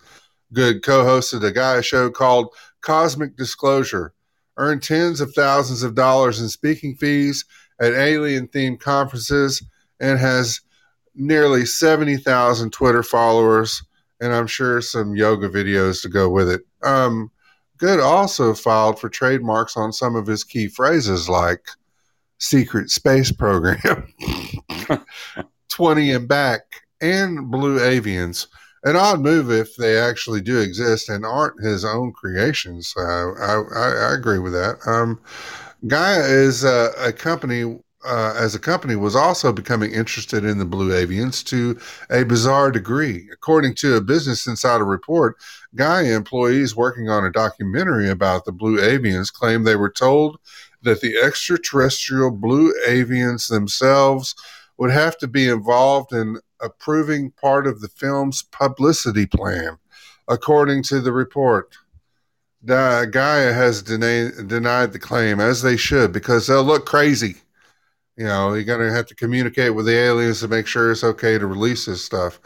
Goode 0.53 0.83
co 0.83 1.05
hosted 1.05 1.43
a 1.43 1.51
Gaia 1.51 1.81
show 1.81 2.09
called 2.09 2.53
Cosmic 2.81 3.37
Disclosure, 3.37 4.13
earned 4.57 4.83
tens 4.83 5.21
of 5.21 5.33
thousands 5.33 5.83
of 5.83 5.95
dollars 5.95 6.41
in 6.41 6.49
speaking 6.49 6.95
fees 6.95 7.45
at 7.81 7.93
alien 7.93 8.47
themed 8.47 8.79
conferences, 8.79 9.61
and 9.99 10.19
has 10.19 10.61
nearly 11.15 11.65
70,000 11.65 12.71
Twitter 12.71 13.03
followers, 13.03 13.83
and 14.21 14.33
I'm 14.33 14.47
sure 14.47 14.81
some 14.81 15.15
yoga 15.15 15.49
videos 15.49 16.01
to 16.03 16.09
go 16.09 16.29
with 16.29 16.49
it. 16.49 16.61
Um, 16.83 17.31
Goode 17.77 17.99
also 17.99 18.53
filed 18.53 18.99
for 18.99 19.09
trademarks 19.09 19.75
on 19.75 19.91
some 19.91 20.15
of 20.15 20.27
his 20.27 20.43
key 20.43 20.67
phrases 20.67 21.27
like 21.27 21.65
secret 22.37 22.91
space 22.91 23.31
program, 23.31 24.13
20 25.69 26.11
and 26.11 26.27
back, 26.27 26.61
and 27.01 27.49
blue 27.49 27.79
avians. 27.79 28.47
An 28.83 28.95
odd 28.95 29.19
move 29.19 29.51
if 29.51 29.75
they 29.75 29.97
actually 29.97 30.41
do 30.41 30.59
exist 30.59 31.09
and 31.09 31.23
aren't 31.25 31.63
his 31.63 31.85
own 31.85 32.13
creations. 32.13 32.93
Uh, 32.97 33.31
I, 33.33 33.63
I, 33.75 33.89
I, 34.09 34.13
agree 34.15 34.39
with 34.39 34.53
that. 34.53 34.77
Um, 34.87 35.19
Gaia 35.87 36.23
is 36.23 36.63
uh, 36.63 36.91
a 36.97 37.11
company 37.11 37.79
uh, 38.03 38.33
as 38.35 38.55
a 38.55 38.59
company 38.59 38.95
was 38.95 39.15
also 39.15 39.53
becoming 39.53 39.91
interested 39.91 40.43
in 40.43 40.57
the 40.57 40.65
blue 40.65 40.89
avians 40.89 41.43
to 41.45 41.79
a 42.09 42.23
bizarre 42.23 42.71
degree. 42.71 43.29
According 43.31 43.75
to 43.75 43.95
a 43.95 44.01
Business 44.01 44.47
Insider 44.47 44.85
report, 44.85 45.37
Gaia 45.75 46.15
employees 46.15 46.75
working 46.75 47.09
on 47.09 47.25
a 47.25 47.31
documentary 47.31 48.09
about 48.09 48.45
the 48.45 48.51
blue 48.51 48.79
avians 48.79 49.31
claimed 49.31 49.65
they 49.67 49.75
were 49.75 49.91
told 49.91 50.39
that 50.81 51.01
the 51.01 51.15
extraterrestrial 51.23 52.31
blue 52.31 52.73
avians 52.87 53.49
themselves 53.49 54.33
would 54.77 54.91
have 54.91 55.15
to 55.19 55.27
be 55.27 55.47
involved 55.47 56.11
in 56.11 56.39
approving 56.59 57.29
part 57.31 57.67
of 57.67 57.81
the 57.81 57.89
film's 57.89 58.41
publicity 58.41 59.27
plan. 59.27 59.77
According 60.27 60.83
to 60.83 61.01
the 61.01 61.11
report, 61.11 61.75
Gaia 62.65 63.53
has 63.53 63.81
denied, 63.81 64.47
denied 64.47 64.93
the 64.93 64.99
claim, 64.99 65.39
as 65.39 65.61
they 65.61 65.77
should, 65.77 66.11
because 66.11 66.47
they'll 66.47 66.63
look 66.63 66.85
crazy 66.85 67.35
you 68.17 68.25
know, 68.25 68.53
you're 68.53 68.63
going 68.63 68.87
to 68.87 68.93
have 68.93 69.07
to 69.07 69.15
communicate 69.15 69.73
with 69.73 69.85
the 69.85 69.97
aliens 69.97 70.41
to 70.41 70.47
make 70.47 70.67
sure 70.67 70.91
it's 70.91 71.03
okay 71.03 71.37
to 71.37 71.47
release 71.47 71.85
this 71.85 72.03
stuff. 72.03 72.39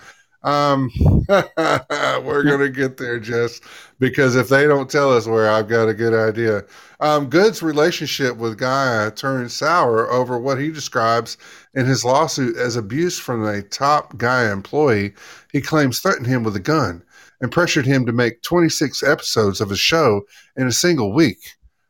Um, 0.44 0.92
we're 1.28 2.44
going 2.44 2.60
to 2.60 2.70
get 2.70 2.98
there, 2.98 3.20
Jess, 3.20 3.60
because 4.00 4.36
if 4.36 4.48
they 4.48 4.68
don't 4.68 4.90
tell 4.90 5.12
us 5.12 5.26
where, 5.26 5.50
I've 5.50 5.68
got 5.68 5.90
a 5.90 5.94
good 5.94 6.14
idea. 6.14 6.64
Um, 7.00 7.30
Goode's 7.30 7.64
relationship 7.64 8.38
with 8.38 8.60
Gaia 8.60 9.10
turned 9.12 9.52
sour 9.52 10.10
over 10.12 10.38
what 10.38 10.60
he 10.60 10.72
describes 10.72 11.38
in 11.74 11.88
his 11.88 12.06
lawsuit 12.06 12.56
as 12.58 12.76
abuse 12.76 13.18
from 13.20 13.44
a 13.44 13.64
top 13.64 14.18
Gaia 14.18 14.54
employee 14.54 15.14
he 15.52 15.62
claims 15.62 16.00
threatened 16.00 16.28
him 16.28 16.44
with 16.44 16.56
a 16.56 16.62
gun 16.62 17.04
and 17.42 17.52
pressured 17.52 17.86
him 17.86 18.06
to 18.06 18.12
make 18.12 18.42
26 18.42 19.04
episodes 19.04 19.62
of 19.62 19.72
a 19.72 19.76
show 19.76 20.22
in 20.56 20.68
a 20.68 20.72
single 20.72 21.14
week. 21.14 21.40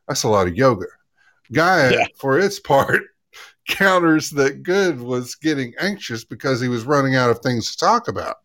That's 0.07 0.23
a 0.23 0.29
lot 0.29 0.47
of 0.47 0.55
yoga. 0.55 0.87
Gaia, 1.51 1.91
yeah. 1.91 2.05
for 2.17 2.39
its 2.39 2.59
part, 2.59 3.03
counters 3.67 4.31
that 4.31 4.63
Goode 4.63 4.99
was 4.99 5.35
getting 5.35 5.73
anxious 5.79 6.23
because 6.23 6.59
he 6.59 6.67
was 6.67 6.83
running 6.83 7.15
out 7.15 7.29
of 7.29 7.39
things 7.39 7.71
to 7.71 7.77
talk 7.77 8.07
about. 8.07 8.37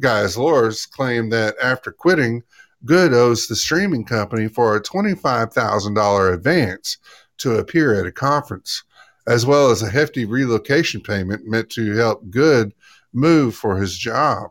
Gaia's 0.00 0.38
lawyers 0.38 0.86
claim 0.86 1.30
that 1.30 1.54
after 1.62 1.92
quitting, 1.92 2.42
Goode 2.84 3.12
owes 3.12 3.46
the 3.46 3.56
streaming 3.56 4.04
company 4.04 4.48
for 4.48 4.74
a 4.74 4.82
$25,000 4.82 6.34
advance 6.34 6.98
to 7.38 7.58
appear 7.58 7.98
at 7.98 8.06
a 8.06 8.12
conference, 8.12 8.82
as 9.26 9.46
well 9.46 9.70
as 9.70 9.82
a 9.82 9.90
hefty 9.90 10.24
relocation 10.24 11.00
payment 11.00 11.46
meant 11.46 11.70
to 11.70 11.94
help 11.94 12.28
Goode 12.30 12.72
move 13.12 13.54
for 13.54 13.76
his 13.76 13.96
job. 13.96 14.50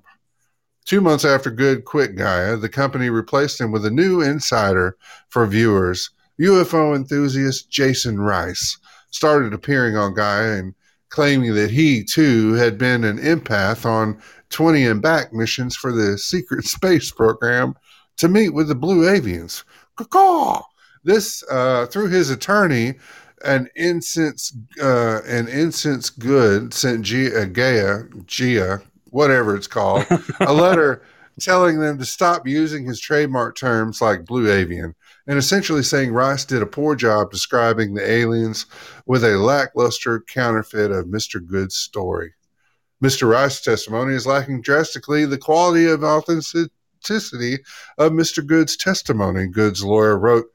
Two 0.86 1.02
months 1.02 1.26
after 1.26 1.52
Goode 1.52 1.86
quit 1.86 2.16
Gaia, 2.16 2.58
the 2.58 2.70
company 2.70 3.10
replaced 3.10 3.62
him 3.62 3.72
with 3.72 3.86
a 3.86 3.92
new 3.92 4.22
insider 4.22 4.98
for 5.30 5.46
viewers, 5.46 6.10
UFO 6.40 6.96
enthusiast 6.96 7.70
Jason 7.70 8.20
Rice, 8.20 8.78
started 9.12 9.54
appearing 9.54 9.96
on 9.96 10.16
Gaia 10.16 10.58
and 10.58 10.74
claiming 11.10 11.54
that 11.54 11.70
he 11.70 12.04
too 12.04 12.54
had 12.54 12.78
been 12.78 13.04
an 13.04 13.20
empath 13.20 13.86
on 13.86 14.20
20 14.50 14.86
and 14.86 15.02
back 15.02 15.34
missions 15.34 15.76
for 15.76 15.92
the 15.92 16.18
secret 16.18 16.66
space 16.66 17.12
program 17.12 17.76
to 18.18 18.28
meet 18.28 18.50
with 18.50 18.68
the 18.68 18.76
blue 18.76 19.04
avians. 19.04 19.64
Caw-caw! 19.96 20.64
This 21.04 21.44
uh, 21.50 21.88
through 21.88 22.10
his 22.10 22.30
attorney, 22.30 22.96
an 23.44 23.70
incense, 23.76 24.56
uh, 24.82 25.22
an 25.26 25.48
incense 25.48 26.10
Goode 26.10 26.74
sent 26.74 27.04
Gia, 27.04 27.42
uh, 27.42 27.46
Gaia, 27.46 28.04
Gia, 28.26 28.82
whatever 29.12 29.56
it's 29.56 29.68
called, 29.68 30.06
a 30.40 30.52
letter 30.52 31.04
telling 31.40 31.80
them 31.80 31.98
to 31.98 32.06
stop 32.06 32.48
using 32.48 32.86
his 32.86 33.00
trademark 33.00 33.56
terms 33.56 34.02
like 34.02 34.26
blue 34.26 34.52
avian 34.52 34.94
and 35.28 35.38
essentially 35.38 35.84
saying 35.84 36.12
Rice 36.12 36.46
did 36.46 36.62
a 36.62 36.68
poor 36.68 36.96
job 36.96 37.32
describing 37.32 37.94
the 37.94 38.10
aliens 38.10 38.66
with 39.06 39.24
a 39.24 39.38
lackluster 39.38 40.22
counterfeit 40.22 40.92
of 40.92 41.06
Mr. 41.06 41.46
Goode's 41.46 41.76
story. 41.76 42.34
Mr. 43.04 43.30
Rice's 43.30 43.62
testimony 43.62 44.14
is 44.14 44.28
lacking 44.28 44.62
drastically 44.62 45.26
the 45.26 45.38
quality 45.38 45.86
of 45.88 46.04
authenticity 46.04 47.60
of 47.98 48.12
Mr. 48.12 48.46
Goode's 48.46 48.78
testimony, 48.78 49.48
Goode's 49.48 49.84
lawyer 49.84 50.18
wrote 50.18 50.46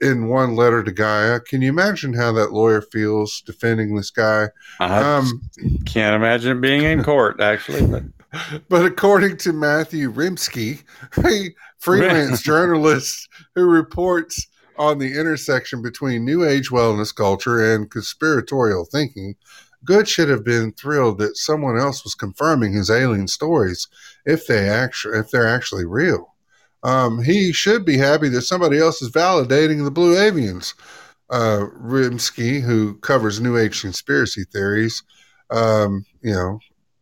in 0.00 0.28
one 0.28 0.56
letter 0.56 0.82
to 0.82 0.92
Gaia. 0.92 1.40
Can 1.40 1.62
you 1.62 1.68
imagine 1.68 2.14
how 2.14 2.32
that 2.32 2.52
lawyer 2.52 2.80
feels 2.80 3.42
defending 3.42 3.96
this 3.96 4.10
guy? 4.10 4.48
I 4.78 5.16
um, 5.16 5.50
can't 5.84 6.14
imagine 6.14 6.60
being 6.60 6.82
in 6.82 7.04
court, 7.04 7.40
actually. 7.40 7.86
But, 7.86 8.02
but 8.68 8.86
according 8.86 9.36
to 9.38 9.52
Matthew 9.52 10.12
Remski, 10.12 10.82
a 11.24 11.54
freelance 11.78 12.42
journalist 12.44 13.28
who 13.54 13.64
reports 13.64 14.46
on 14.78 14.98
the 14.98 15.18
intersection 15.18 15.82
between 15.82 16.24
New 16.24 16.44
Age 16.44 16.70
wellness 16.70 17.14
culture 17.14 17.74
and 17.74 17.90
conspiratorial 17.90 18.86
thinking, 18.86 19.34
Goode 19.84 20.08
should 20.08 20.28
have 20.28 20.44
been 20.44 20.72
thrilled 20.72 21.18
that 21.18 21.36
someone 21.36 21.78
else 21.78 22.04
was 22.04 22.14
confirming 22.14 22.72
his 22.72 22.90
alien 22.90 23.28
stories 23.28 23.88
if 24.26 24.46
they 24.46 24.68
actually 24.68 25.18
if 25.18 25.30
they're 25.30 25.48
actually 25.48 25.86
real. 25.86 26.29
Um, 26.82 27.22
he 27.22 27.52
should 27.52 27.84
be 27.84 27.98
happy 27.98 28.28
that 28.30 28.42
somebody 28.42 28.78
else 28.78 29.02
is 29.02 29.10
validating 29.10 29.84
the 29.84 29.90
blue 29.90 30.14
avians. 30.14 30.74
Uh, 31.28 31.66
Remski, 31.80 32.60
who 32.60 32.94
covers 32.98 33.40
New 33.40 33.56
Age 33.56 33.82
conspiracy 33.82 34.44
theories, 34.52 35.02
um, 35.50 36.04
you 36.22 36.32
know, 36.32 36.58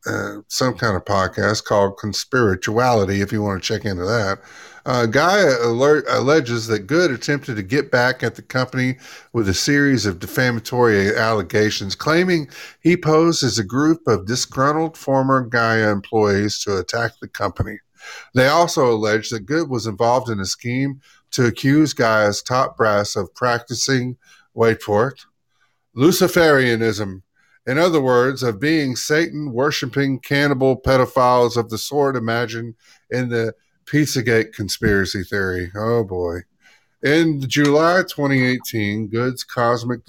uh, 0.06 0.40
some 0.48 0.74
kind 0.74 0.96
of 0.96 1.04
podcast 1.04 1.64
called 1.64 1.96
Conspirituality, 1.98 3.22
if 3.22 3.32
you 3.32 3.42
want 3.42 3.62
to 3.62 3.66
check 3.66 3.84
into 3.84 4.04
that. 4.04 4.38
Uh, 4.86 5.04
Guy 5.04 5.40
alert, 5.62 6.06
alleges 6.08 6.66
that 6.68 6.86
Goode 6.86 7.10
attempted 7.10 7.56
to 7.56 7.62
get 7.62 7.90
back 7.90 8.22
at 8.22 8.36
the 8.36 8.42
company 8.42 8.96
with 9.34 9.48
a 9.48 9.54
series 9.54 10.06
of 10.06 10.18
defamatory 10.18 11.14
allegations, 11.14 11.94
claiming 11.94 12.48
he 12.80 12.96
posed 12.96 13.42
as 13.42 13.58
a 13.58 13.64
group 13.64 14.00
of 14.06 14.26
disgruntled 14.26 14.96
former 14.96 15.42
Gaia 15.42 15.90
employees 15.90 16.58
to 16.60 16.78
attack 16.78 17.12
the 17.20 17.28
company. 17.28 17.78
They 18.34 18.46
also 18.46 18.92
allege 18.92 19.30
that 19.30 19.46
Goode 19.46 19.70
was 19.70 19.86
involved 19.86 20.30
in 20.30 20.40
a 20.40 20.44
scheme 20.44 21.00
to 21.32 21.46
accuse 21.46 21.92
Gaia's 21.92 22.42
top 22.42 22.76
brass 22.76 23.16
of 23.16 23.34
practicing, 23.34 24.16
wait 24.54 24.82
for 24.82 25.08
it, 25.08 25.20
Luciferianism. 25.96 27.22
In 27.66 27.76
other 27.76 28.00
words, 28.00 28.42
of 28.42 28.60
being 28.60 28.96
Satan 28.96 29.52
worshiping 29.52 30.20
cannibal 30.20 30.80
pedophiles 30.80 31.56
of 31.56 31.68
the 31.68 31.76
sort 31.76 32.16
imagined 32.16 32.74
in 33.10 33.28
the 33.28 33.54
Pizzagate 33.84 34.52
conspiracy 34.52 35.22
theory. 35.22 35.70
Oh 35.76 36.04
boy. 36.04 36.40
In 37.02 37.40
July 37.48 38.02
2018, 38.02 39.08
Goode's 39.08 39.44
Cosmic 39.44 40.00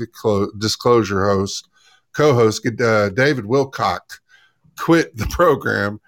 Disclosure 0.58 1.26
host, 1.26 1.68
co-host 2.14 2.66
uh, 2.82 3.10
David 3.10 3.46
Wilcock 3.46 4.20
quit 4.78 5.16
the 5.16 5.28
program 5.28 6.00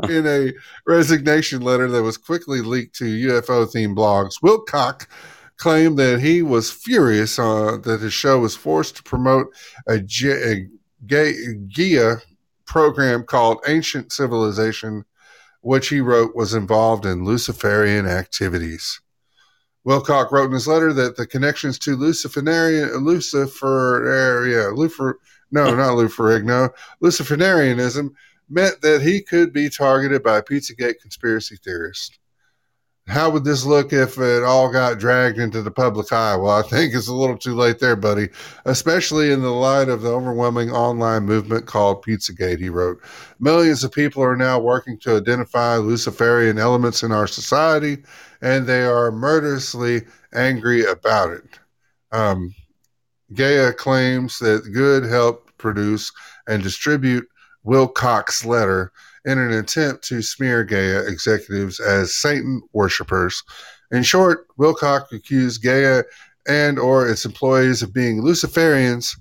in 0.08 0.26
a 0.26 0.52
resignation 0.86 1.62
letter 1.62 1.88
that 1.88 2.02
was 2.02 2.16
quickly 2.16 2.60
leaked 2.60 2.96
to 2.96 3.04
UFO 3.04 3.66
themed 3.66 3.96
blogs. 3.96 4.40
Wilcock 4.42 5.06
claimed 5.56 5.98
that 5.98 6.20
he 6.20 6.40
was 6.40 6.70
furious 6.70 7.38
uh, 7.38 7.78
that 7.82 8.00
his 8.00 8.12
show 8.12 8.38
was 8.38 8.54
forced 8.54 8.96
to 8.96 9.02
promote 9.02 9.48
a, 9.88 10.00
a 10.24 10.68
Gaia 11.06 12.16
program 12.64 13.24
called 13.24 13.60
Ancient 13.66 14.12
Civilization, 14.12 15.04
which 15.62 15.88
he 15.88 16.00
wrote 16.00 16.36
was 16.36 16.54
involved 16.54 17.04
in 17.04 17.24
Luciferian 17.24 18.06
activities. 18.06 19.00
Wilcock 19.86 20.30
wrote 20.30 20.46
in 20.46 20.52
his 20.52 20.68
letter 20.68 20.92
that 20.92 21.16
the 21.16 21.26
connections 21.26 21.78
to 21.80 21.96
Luciferian, 21.96 22.94
Lucifer, 22.98 24.46
yeah, 24.46 24.66
Lucifer, 24.66 25.18
no, 25.50 25.74
not 25.74 25.92
Luferigno, 25.96 26.70
Luciferianism 27.02 28.10
meant 28.48 28.80
that 28.82 29.02
he 29.02 29.22
could 29.22 29.52
be 29.52 29.68
targeted 29.68 30.22
by 30.22 30.40
Pizzagate 30.40 31.00
conspiracy 31.00 31.56
theorists. 31.62 32.18
How 33.08 33.30
would 33.30 33.44
this 33.44 33.64
look 33.64 33.94
if 33.94 34.18
it 34.18 34.44
all 34.44 34.70
got 34.70 34.98
dragged 34.98 35.38
into 35.38 35.62
the 35.62 35.70
public 35.70 36.12
eye? 36.12 36.36
Well, 36.36 36.52
I 36.52 36.60
think 36.60 36.94
it's 36.94 37.08
a 37.08 37.14
little 37.14 37.38
too 37.38 37.54
late 37.54 37.78
there, 37.78 37.96
buddy, 37.96 38.28
especially 38.66 39.32
in 39.32 39.40
the 39.40 39.50
light 39.50 39.88
of 39.88 40.02
the 40.02 40.10
overwhelming 40.10 40.70
online 40.70 41.24
movement 41.24 41.64
called 41.64 42.04
Pizzagate, 42.04 42.58
he 42.58 42.68
wrote. 42.68 43.00
Millions 43.40 43.82
of 43.82 43.92
people 43.92 44.22
are 44.22 44.36
now 44.36 44.58
working 44.58 44.98
to 44.98 45.16
identify 45.16 45.76
Luciferian 45.76 46.58
elements 46.58 47.02
in 47.02 47.10
our 47.10 47.26
society, 47.26 47.96
and 48.42 48.66
they 48.66 48.82
are 48.82 49.10
murderously 49.10 50.02
angry 50.34 50.84
about 50.84 51.30
it. 51.30 51.58
Um, 52.12 52.54
Gaia 53.32 53.72
claims 53.72 54.38
that 54.40 54.70
Goode 54.72 55.04
helped 55.04 55.56
produce 55.56 56.12
and 56.46 56.62
distribute 56.62 57.26
Wilcock's 57.68 58.46
letter 58.46 58.90
in 59.26 59.38
an 59.38 59.52
attempt 59.52 60.02
to 60.04 60.22
smear 60.22 60.64
Gaia 60.64 61.00
executives 61.06 61.78
as 61.78 62.14
Satan 62.14 62.62
worshippers. 62.72 63.42
In 63.90 64.02
short, 64.02 64.46
Wilcock 64.58 65.12
accused 65.12 65.62
Gaia 65.62 66.04
and 66.48 66.78
or 66.78 67.06
its 67.06 67.26
employees 67.26 67.82
of 67.82 67.92
being 67.92 68.22
Luciferians, 68.22 69.14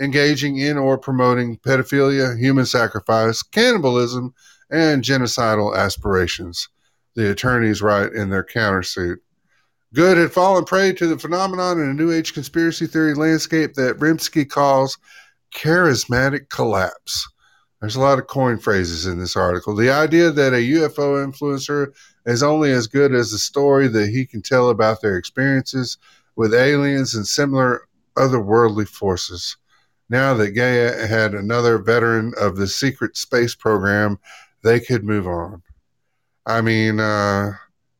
engaging 0.00 0.56
in 0.56 0.78
or 0.78 0.96
promoting 0.96 1.58
pedophilia, 1.58 2.38
human 2.38 2.64
sacrifice, 2.64 3.42
cannibalism, 3.42 4.32
and 4.70 5.04
genocidal 5.04 5.76
aspirations. 5.76 6.68
The 7.16 7.30
attorneys 7.30 7.82
write 7.82 8.12
in 8.12 8.30
their 8.30 8.44
countersuit. 8.44 9.16
Goode 9.92 10.16
had 10.16 10.32
fallen 10.32 10.64
prey 10.64 10.92
to 10.94 11.06
the 11.06 11.18
phenomenon 11.18 11.80
in 11.80 11.90
a 11.90 11.94
New 11.94 12.12
Age 12.12 12.32
conspiracy 12.32 12.86
theory 12.86 13.12
landscape 13.12 13.74
that 13.74 13.98
Remski 13.98 14.48
calls 14.48 14.96
charismatic 15.54 16.48
collapse. 16.48 17.28
There's 17.80 17.96
a 17.96 18.00
lot 18.00 18.18
of 18.18 18.26
coin 18.26 18.58
phrases 18.58 19.06
in 19.06 19.18
this 19.18 19.36
article. 19.36 19.74
The 19.74 19.90
idea 19.90 20.30
that 20.30 20.52
a 20.52 20.56
UFO 20.56 21.24
influencer 21.24 21.94
is 22.26 22.42
only 22.42 22.72
as 22.72 22.86
good 22.86 23.14
as 23.14 23.30
the 23.30 23.38
story 23.38 23.88
that 23.88 24.10
he 24.10 24.26
can 24.26 24.42
tell 24.42 24.68
about 24.68 25.00
their 25.00 25.16
experiences 25.16 25.96
with 26.36 26.52
aliens 26.52 27.14
and 27.14 27.26
similar 27.26 27.82
otherworldly 28.18 28.86
forces. 28.86 29.56
Now 30.10 30.34
that 30.34 30.50
Gaia 30.50 31.06
had 31.06 31.34
another 31.34 31.78
veteran 31.78 32.34
of 32.38 32.56
the 32.56 32.66
secret 32.66 33.16
space 33.16 33.54
program, 33.54 34.18
they 34.62 34.80
could 34.80 35.04
move 35.04 35.26
on. 35.26 35.62
I 36.44 36.60
mean, 36.60 37.00
uh, 37.00 37.52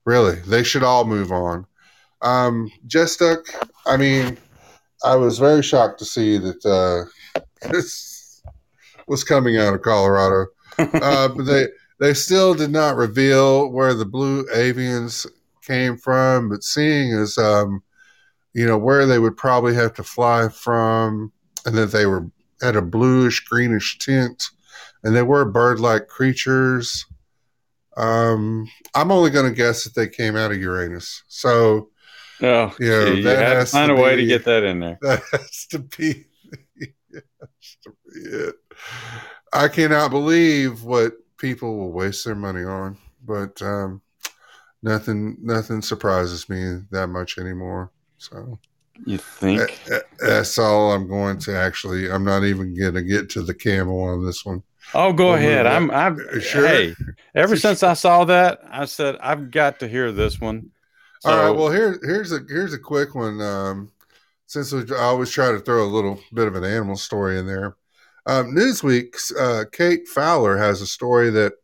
really, 0.05 0.37
they 0.41 0.65
should 0.65 0.83
all 0.83 1.05
move 1.05 1.33
on. 1.33 1.67
Um, 2.21 2.71
Jess 2.87 3.17
Duck, 3.17 3.47
I 3.87 3.97
mean, 3.97 4.37
I 5.05 5.17
was 5.17 5.39
very 5.39 5.63
shocked 5.63 5.99
to 6.01 6.05
see 6.05 6.37
that 6.37 6.67
uh, 6.67 7.41
this 7.71 8.10
was 9.11 9.25
coming 9.25 9.59
out 9.59 9.75
of 9.75 9.83
Colorado. 9.83 10.47
uh, 10.79 11.29
but 11.29 11.45
they 11.45 11.67
they 11.99 12.15
still 12.15 12.55
did 12.55 12.71
not 12.71 12.97
reveal 12.97 13.71
where 13.71 13.93
the 13.93 14.07
blue 14.07 14.47
avians 14.47 15.27
came 15.63 15.99
from. 15.99 16.49
But 16.49 16.63
seeing 16.63 17.13
as 17.13 17.37
um, 17.37 17.83
you 18.55 18.65
know 18.65 18.79
where 18.79 19.05
they 19.05 19.19
would 19.19 19.37
probably 19.37 19.75
have 19.75 19.93
to 19.95 20.05
fly 20.05 20.49
from, 20.49 21.33
and 21.67 21.77
that 21.77 21.93
they 21.93 22.07
were 22.07 22.31
had 22.63 22.77
a 22.77 22.83
bluish 22.83 23.41
greenish 23.41 23.99
tint, 23.99 24.43
and 25.03 25.15
they 25.15 25.23
were 25.23 25.45
bird-like 25.45 26.07
creatures. 26.07 27.05
Um, 27.97 28.69
I'm 28.95 29.11
only 29.11 29.31
going 29.31 29.51
to 29.51 29.57
guess 29.57 29.85
that 29.85 29.95
they 29.95 30.09
came 30.09 30.37
out 30.37 30.53
of 30.53 30.59
Uranus. 30.59 31.25
So, 31.27 31.91
oh, 32.43 32.75
you 32.79 32.89
know, 32.89 33.15
gee, 33.15 33.23
that 33.23 33.39
you 33.39 33.45
have 33.45 33.67
to 33.67 33.73
find 33.73 33.89
to 33.91 33.97
a 33.97 34.01
way 34.01 34.17
to 34.17 34.25
get 34.25 34.45
that 34.45 34.63
in 34.63 34.79
there. 34.79 34.99
that 35.03 35.23
has 35.33 35.67
to 35.71 35.81
be, 35.81 36.25
has 37.13 37.77
to 37.83 37.91
be 38.07 38.21
it. 38.21 38.55
I 39.53 39.69
cannot 39.69 40.11
believe 40.11 40.83
what 40.85 41.15
people 41.39 41.77
will 41.79 41.93
waste 41.93 42.25
their 42.25 42.35
money 42.35 42.65
on, 42.65 42.97
but 43.25 43.61
um, 43.63 44.03
nothing, 44.83 45.37
nothing 45.41 45.83
surprises 45.83 46.49
me 46.49 46.81
that 46.91 47.09
much 47.09 47.39
anymore. 47.39 47.93
So 48.19 48.59
You 49.05 49.19
think? 49.19 49.81
uh, 49.93 49.99
that's 50.21 50.59
all 50.59 50.93
I'm 50.93 51.09
going 51.09 51.39
to 51.41 51.57
actually. 51.57 52.11
I'm 52.11 52.25
not 52.25 52.45
even 52.45 52.77
going 52.79 52.95
to 52.95 53.03
get 53.03 53.31
to 53.31 53.43
the 53.43 53.55
camel 53.55 54.03
on 54.03 54.25
this 54.25 54.45
one. 54.45 54.63
Oh, 54.93 55.13
go 55.13 55.35
We'll 55.35 55.35
ahead. 55.35 55.67
I'm. 55.67 55.91
I'm 55.91 56.19
Uh, 56.35 56.41
sure. 56.41 56.67
Hey, 56.67 56.97
ever 57.35 57.57
since 57.57 57.83
I 57.83 57.95
saw 57.95 58.25
that, 58.25 58.61
I 58.69 58.87
said 58.87 59.17
I've 59.21 59.51
got 59.51 59.79
to 59.81 59.89
hear 59.89 60.11
this 60.13 60.41
one. 60.41 60.71
All 61.25 61.37
right. 61.37 61.51
Well, 61.51 61.71
here, 61.71 61.99
here's 62.03 62.33
a 62.33 62.41
here's 62.49 62.73
a 62.73 62.79
quick 62.79 63.15
one. 63.15 63.41
Um, 63.41 63.93
since 64.47 64.73
we, 64.73 64.83
I 64.95 65.01
always 65.03 65.31
try 65.31 65.53
to 65.53 65.61
throw 65.61 65.85
a 65.85 65.89
little 65.91 66.21
bit 66.35 66.49
of 66.49 66.55
an 66.57 66.65
animal 66.65 66.97
story 66.97 67.39
in 67.39 67.47
there. 67.47 67.77
Um, 68.31 68.55
Newsweek's 68.55 69.35
uh, 69.35 69.65
Kate 69.73 70.07
Fowler 70.07 70.57
has 70.57 70.81
a 70.81 70.87
story 70.87 71.31
that 71.31 71.55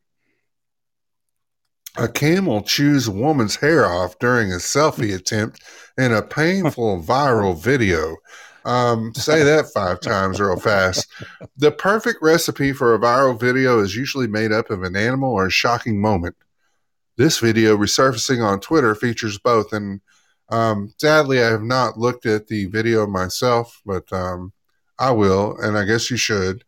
a 1.97 2.09
camel 2.09 2.61
chews 2.61 3.07
a 3.07 3.13
woman's 3.13 3.55
hair 3.55 3.87
off 3.87 4.19
during 4.19 4.51
a 4.51 4.57
selfie 4.57 5.15
attempt 5.15 5.63
in 5.97 6.13
a 6.13 6.23
painful 6.23 7.05
viral 7.05 7.57
video. 7.57 8.17
Um, 8.65 9.15
say 9.15 9.45
that 9.45 9.67
five 9.73 10.01
times 10.01 10.41
real 10.41 10.59
fast. 10.59 11.07
The 11.57 11.71
perfect 11.71 12.19
recipe 12.21 12.73
for 12.73 12.97
a 12.97 12.99
viral 12.99 13.39
video 13.39 13.79
is 13.79 13.95
usually 13.95 14.27
made 14.27 14.51
up 14.51 14.69
of 14.69 14.83
an 14.83 14.97
animal 14.97 15.35
or 15.35 15.47
a 15.47 15.51
shocking 15.53 16.01
moment. 16.01 16.35
This 17.17 17.39
video 17.39 17.77
resurfacing 17.77 18.45
on 18.45 18.59
Twitter 18.59 18.97
features 18.97 19.39
both, 19.39 19.73
and 19.73 20.01
um, 20.49 20.93
sadly, 20.99 21.41
I 21.41 21.47
have 21.47 21.63
not 21.63 21.97
looked 21.97 22.27
at 22.27 22.49
the 22.49 22.65
video 22.67 23.07
myself, 23.07 23.81
but 23.87 24.13
um, 24.13 24.53
I 24.99 25.11
will, 25.11 25.57
and 25.59 25.77
I 25.77 25.85
guess 25.85 26.11
you 26.11 26.17
should. 26.17 26.65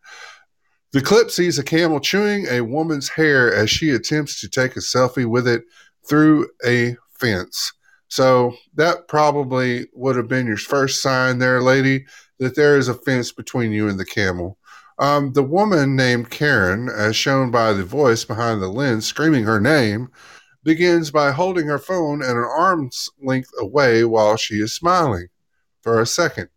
The 0.92 1.02
clip 1.02 1.30
sees 1.30 1.58
a 1.58 1.64
camel 1.64 2.00
chewing 2.00 2.46
a 2.48 2.62
woman's 2.62 3.08
hair 3.08 3.54
as 3.54 3.70
she 3.70 3.90
attempts 3.90 4.40
to 4.40 4.48
take 4.48 4.76
a 4.76 4.80
selfie 4.80 5.26
with 5.26 5.46
it 5.46 5.64
through 6.08 6.48
a 6.64 6.96
fence. 7.18 7.72
So 8.08 8.56
that 8.74 9.06
probably 9.06 9.86
would 9.92 10.16
have 10.16 10.28
been 10.28 10.46
your 10.46 10.56
first 10.56 11.02
sign 11.02 11.38
there, 11.38 11.60
lady, 11.60 12.06
that 12.38 12.56
there 12.56 12.78
is 12.78 12.88
a 12.88 12.94
fence 12.94 13.32
between 13.32 13.72
you 13.72 13.88
and 13.88 14.00
the 14.00 14.06
camel. 14.06 14.56
Um, 14.98 15.32
the 15.34 15.42
woman 15.42 15.94
named 15.94 16.30
Karen, 16.30 16.88
as 16.88 17.14
shown 17.16 17.50
by 17.50 17.72
the 17.72 17.84
voice 17.84 18.24
behind 18.24 18.62
the 18.62 18.68
lens 18.68 19.06
screaming 19.06 19.44
her 19.44 19.60
name, 19.60 20.08
begins 20.64 21.10
by 21.10 21.30
holding 21.30 21.66
her 21.66 21.78
phone 21.78 22.22
at 22.22 22.30
an 22.30 22.44
arm's 22.44 23.10
length 23.22 23.50
away 23.60 24.04
while 24.04 24.36
she 24.36 24.56
is 24.56 24.74
smiling 24.74 25.28
for 25.82 26.00
a 26.00 26.06
second. 26.06 26.48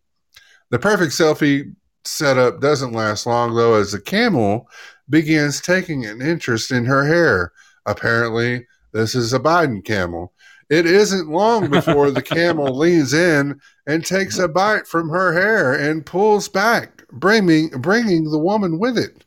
The 0.72 0.80
perfect 0.80 1.12
selfie 1.12 1.76
setup 2.06 2.62
doesn't 2.62 2.94
last 2.94 3.26
long, 3.26 3.56
though, 3.56 3.76
as 3.76 3.92
the 3.92 4.00
camel 4.00 4.70
begins 5.10 5.60
taking 5.60 6.06
an 6.06 6.22
interest 6.22 6.72
in 6.72 6.86
her 6.86 7.06
hair. 7.06 7.52
Apparently, 7.86 8.66
this 8.94 9.14
is 9.14 9.34
a 9.34 9.40
Biden 9.40 9.84
camel. 9.84 10.34
It 10.70 10.86
isn't 10.86 11.30
long 11.30 11.70
before 11.70 12.10
the 12.10 12.22
camel 12.22 12.78
leans 12.78 13.14
in 13.14 13.60
and 13.86 14.06
takes 14.06 14.40
a 14.40 14.48
bite 14.48 14.88
from 14.88 15.10
her 15.10 15.34
hair 15.34 15.74
and 15.74 16.06
pulls 16.06 16.48
back, 16.48 17.06
bringing, 17.12 17.68
bringing 17.70 18.32
the 18.32 18.40
woman 18.40 18.80
with 18.80 18.98
it. 18.98 19.26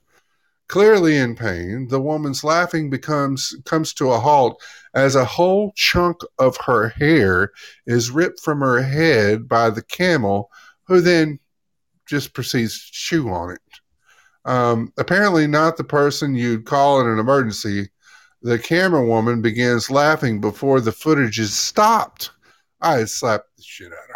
Clearly 0.69 1.19
in 1.19 1.37
pain, 1.37 1.89
the 1.89 2.01
woman's 2.01 2.43
laughing 2.43 2.89
becomes 2.89 3.55
comes 3.67 3.93
to 3.95 4.11
a 4.11 4.19
halt 4.19 4.63
as 4.95 5.15
a 5.15 5.25
whole 5.25 5.73
chunk 5.77 6.23
of 6.39 6.57
her 6.65 6.89
hair 6.89 7.53
is 7.87 8.11
ripped 8.11 8.41
from 8.41 8.61
her 8.61 8.83
head 8.83 9.47
by 9.47 9.69
the 9.69 9.83
camel, 9.83 10.51
who 10.87 11.01
then 11.01 11.39
just 12.07 12.35
proceeds 12.35 12.87
to 12.87 12.93
chew 12.93 13.29
on 13.31 13.51
it. 13.53 13.61
Um, 14.45 14.93
apparently, 14.99 15.47
not 15.47 15.77
the 15.77 15.85
person 15.85 16.35
you'd 16.35 16.67
call 16.67 17.01
in 17.01 17.09
an 17.09 17.19
emergency. 17.19 17.89
The 18.43 18.59
camera 18.59 19.05
woman 19.07 19.41
begins 19.41 19.91
laughing 19.91 20.41
before 20.41 20.81
the 20.81 20.93
footage 20.93 21.39
is 21.39 21.55
stopped. 21.57 22.31
I 22.83 23.05
slapped 23.05 23.57
the 23.57 23.63
shit 23.63 23.93
out 23.93 24.11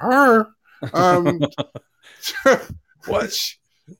of 0.82 0.92
her. 0.92 0.92
Um, 0.92 1.40
What? 3.06 3.32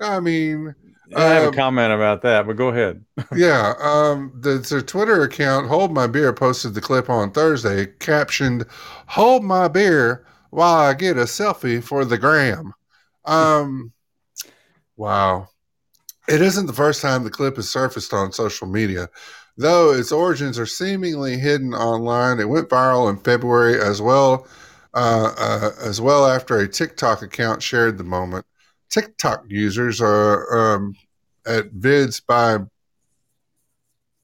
I 0.00 0.20
mean, 0.20 0.74
I 1.16 1.24
have 1.24 1.44
Um, 1.44 1.54
a 1.54 1.56
comment 1.56 1.92
about 1.92 2.20
that, 2.22 2.46
but 2.46 2.56
go 2.56 2.68
ahead. 2.68 3.04
yeah, 3.34 3.72
um, 3.80 4.32
the, 4.40 4.58
the 4.58 4.82
Twitter 4.82 5.22
account 5.22 5.68
Hold 5.68 5.92
My 5.94 6.06
Beer 6.06 6.32
posted 6.32 6.74
the 6.74 6.80
clip 6.80 7.08
on 7.08 7.30
Thursday, 7.30 7.86
captioned 8.00 8.66
"Hold 9.06 9.44
my 9.44 9.68
beer 9.68 10.26
while 10.50 10.78
I 10.78 10.94
get 10.94 11.16
a 11.16 11.22
selfie 11.22 11.82
for 11.82 12.04
the 12.04 12.18
gram." 12.18 12.74
Um, 13.24 13.92
wow, 14.96 15.48
it 16.28 16.40
isn't 16.42 16.66
the 16.66 16.72
first 16.72 17.02
time 17.02 17.24
the 17.24 17.30
clip 17.30 17.56
has 17.56 17.68
surfaced 17.68 18.12
on 18.12 18.32
social 18.32 18.66
media, 18.66 19.08
though 19.56 19.92
its 19.92 20.12
origins 20.12 20.58
are 20.58 20.66
seemingly 20.66 21.38
hidden 21.38 21.74
online. 21.74 22.40
It 22.40 22.48
went 22.48 22.68
viral 22.68 23.10
in 23.10 23.18
February 23.18 23.80
as 23.80 24.00
well, 24.00 24.46
uh, 24.94 25.32
uh, 25.36 25.70
as 25.80 26.00
well 26.00 26.26
after 26.26 26.58
a 26.58 26.68
TikTok 26.68 27.22
account 27.22 27.62
shared 27.62 27.98
the 27.98 28.04
moment. 28.04 28.46
TikTok 28.90 29.44
users 29.48 30.00
are 30.00 30.76
um, 30.76 30.94
at 31.46 31.70
vids 31.72 32.24
by 32.24 32.58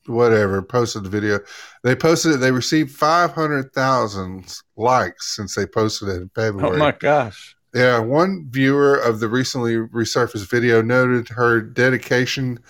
whatever 0.07 0.63
posted 0.63 1.05
the 1.05 1.11
video. 1.11 1.41
They 1.83 1.95
posted 1.95 2.33
it. 2.33 2.37
They 2.39 2.53
received 2.53 2.91
five 2.91 3.33
hundred 3.33 3.73
thousand 3.73 4.59
likes 4.77 5.35
since 5.37 5.55
they 5.55 5.67
posted 5.67 6.09
it 6.09 6.23
in 6.23 6.31
February. 6.35 6.77
Oh 6.77 6.79
my 6.79 6.93
gosh. 6.93 7.57
Yeah, 7.75 7.99
one 7.99 8.47
viewer 8.51 8.95
of 8.97 9.19
the 9.19 9.29
recently 9.29 9.75
resurfaced 9.75 10.49
video 10.49 10.81
noted 10.81 11.29
her 11.31 11.61
dedication 11.61 12.61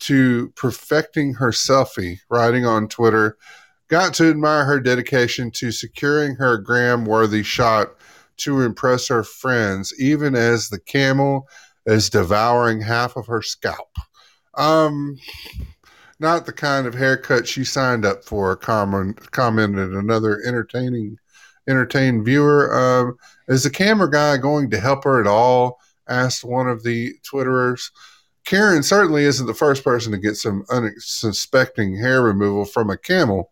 to 0.00 0.52
perfecting 0.54 1.34
her 1.34 1.50
selfie, 1.50 2.18
writing 2.28 2.64
on 2.64 2.88
Twitter, 2.88 3.36
got 3.88 4.14
to 4.14 4.30
admire 4.30 4.64
her 4.64 4.80
dedication 4.80 5.50
to 5.50 5.72
securing 5.72 6.36
her 6.36 6.58
gram 6.58 7.04
worthy 7.04 7.42
shot 7.42 7.88
to 8.36 8.60
impress 8.60 9.08
her 9.08 9.24
friends, 9.24 9.92
even 9.98 10.34
as 10.34 10.68
the 10.68 10.78
camel 10.78 11.48
is 11.86 12.10
devouring 12.10 12.80
half 12.80 13.16
of 13.16 13.26
her 13.26 13.42
scalp. 13.42 13.90
Um, 14.54 15.16
not 16.20 16.46
the 16.46 16.52
kind 16.52 16.86
of 16.86 16.94
haircut 16.94 17.46
she 17.46 17.64
signed 17.64 18.04
up 18.04 18.24
for, 18.24 18.56
comment, 18.56 19.30
commented 19.30 19.92
another 19.92 20.40
entertaining 20.46 21.18
entertained 21.68 22.24
viewer. 22.24 22.74
Um, 22.74 23.16
is 23.48 23.62
the 23.62 23.70
camera 23.70 24.10
guy 24.10 24.36
going 24.36 24.70
to 24.70 24.80
help 24.80 25.04
her 25.04 25.20
at 25.20 25.26
all? 25.26 25.80
asked 26.08 26.44
one 26.44 26.68
of 26.68 26.82
the 26.82 27.14
Twitterers. 27.22 27.90
Karen 28.44 28.82
certainly 28.82 29.24
isn't 29.24 29.46
the 29.46 29.54
first 29.54 29.82
person 29.82 30.12
to 30.12 30.18
get 30.18 30.36
some 30.36 30.64
unsuspecting 30.70 31.96
hair 31.96 32.22
removal 32.22 32.66
from 32.66 32.90
a 32.90 32.98
camel. 32.98 33.50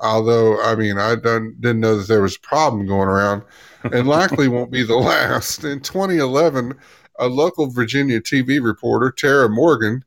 Although, 0.00 0.60
I 0.60 0.74
mean, 0.74 0.98
I 0.98 1.14
didn't 1.14 1.78
know 1.78 1.96
that 1.96 2.08
there 2.08 2.22
was 2.22 2.36
a 2.36 2.40
problem 2.40 2.86
going 2.86 3.08
around, 3.08 3.44
and 3.84 4.08
likely 4.08 4.48
won't 4.48 4.72
be 4.72 4.82
the 4.82 4.96
last. 4.96 5.62
In 5.62 5.80
2011, 5.80 6.74
a 7.20 7.26
local 7.28 7.70
Virginia 7.70 8.20
TV 8.20 8.62
reporter, 8.62 9.12
Tara 9.12 9.48
Morgan, 9.48 10.04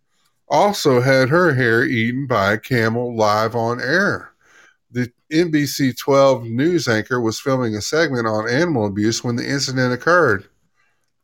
also 0.48 1.02
had 1.02 1.30
her 1.30 1.54
hair 1.54 1.84
eaten 1.84 2.28
by 2.28 2.54
a 2.54 2.58
camel 2.58 3.16
live 3.16 3.56
on 3.56 3.82
air. 3.82 4.32
The 4.92 5.12
NBC 5.32 5.98
12 5.98 6.46
news 6.46 6.88
anchor 6.88 7.20
was 7.20 7.40
filming 7.40 7.76
a 7.76 7.82
segment 7.82 8.28
on 8.28 8.50
animal 8.50 8.86
abuse 8.86 9.24
when 9.24 9.36
the 9.36 9.50
incident 9.50 9.94
occurred. 9.94 10.48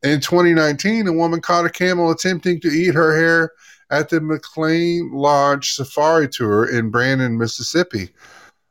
In 0.04 0.20
2019, 0.20 1.08
a 1.08 1.14
woman 1.14 1.42
caught 1.42 1.66
a 1.66 1.70
camel 1.70 2.10
attempting 2.10 2.60
to 2.62 2.70
eat 2.70 2.96
her 2.96 3.16
hair 3.16 3.52
at 3.92 4.10
the 4.10 4.20
McLean 4.20 5.12
Lodge 5.14 5.74
Safari 5.74 6.28
Tour 6.28 6.66
in 6.66 6.90
Brandon, 6.90 7.38
Mississippi. 7.38 8.10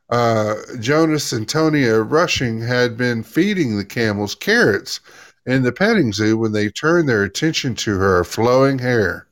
Uh, 0.09 0.55
Jonas 0.79 1.31
and 1.31 1.47
Tonia 1.47 2.03
Rushing 2.03 2.59
had 2.59 2.97
been 2.97 3.23
feeding 3.23 3.77
the 3.77 3.85
camels 3.85 4.35
carrots 4.35 4.99
in 5.45 5.63
the 5.63 5.71
petting 5.71 6.11
zoo 6.11 6.37
when 6.37 6.51
they 6.51 6.69
turned 6.69 7.07
their 7.07 7.23
attention 7.23 7.75
to 7.75 7.97
her 7.97 8.25
flowing 8.25 8.77
hair. 8.77 9.25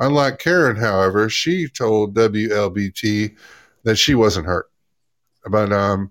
Unlike 0.00 0.38
Karen, 0.38 0.76
however, 0.76 1.28
she 1.28 1.68
told 1.68 2.14
WLBT 2.14 3.36
that 3.84 3.96
she 3.96 4.14
wasn't 4.14 4.46
hurt. 4.46 4.70
But 5.48 5.72
um, 5.72 6.10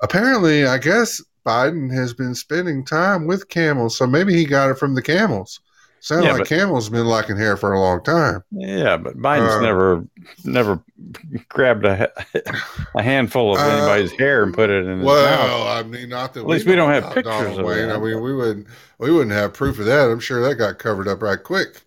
apparently, 0.00 0.64
I 0.66 0.78
guess 0.78 1.20
Biden 1.44 1.92
has 1.92 2.14
been 2.14 2.34
spending 2.34 2.84
time 2.84 3.26
with 3.26 3.48
camels, 3.48 3.96
so 3.98 4.06
maybe 4.06 4.34
he 4.34 4.44
got 4.44 4.70
it 4.70 4.78
from 4.78 4.94
the 4.94 5.02
camels. 5.02 5.60
Sound 6.00 6.24
Yeah, 6.24 6.32
like 6.32 6.40
but- 6.42 6.48
camels 6.48 6.88
been 6.88 7.06
liking 7.06 7.36
hair 7.36 7.56
for 7.56 7.72
a 7.72 7.80
long 7.80 8.02
time. 8.04 8.42
Yeah, 8.52 8.96
but 8.96 9.16
Biden's 9.16 9.54
Uh, 9.54 9.60
never 9.60 10.04
never 10.44 10.80
grabbed 11.48 11.84
a, 11.84 12.08
a 12.94 13.02
handful 13.02 13.54
of 13.54 13.60
Uh, 13.60 13.64
anybody's 13.70 14.12
hair 14.12 14.42
and 14.44 14.54
put 14.54 14.70
it 14.70 14.84
in 14.84 14.98
his 14.98 15.04
mouth. 15.04 15.06
Well, 15.06 15.66
I 15.66 15.82
mean, 15.82 16.08
not 16.10 16.34
that 16.34 16.40
At 16.40 16.46
least 16.46 16.66
we 16.66 16.76
don't 16.76 16.90
have 16.90 17.04
pictures 17.12 17.24
Donald 17.24 17.58
of 17.60 17.66
Wayne. 17.66 17.88
that. 17.88 17.96
I 17.96 17.98
mean, 17.98 18.20
we 18.20 18.34
wouldn't 18.34 18.66
we 18.98 19.10
wouldn't 19.10 19.32
have 19.32 19.52
proof 19.54 19.80
of 19.80 19.86
that. 19.86 20.08
I'm 20.08 20.20
sure 20.20 20.40
that 20.42 20.54
got 20.56 20.78
covered 20.78 21.08
up 21.08 21.22
right 21.22 21.42
quick. 21.42 21.82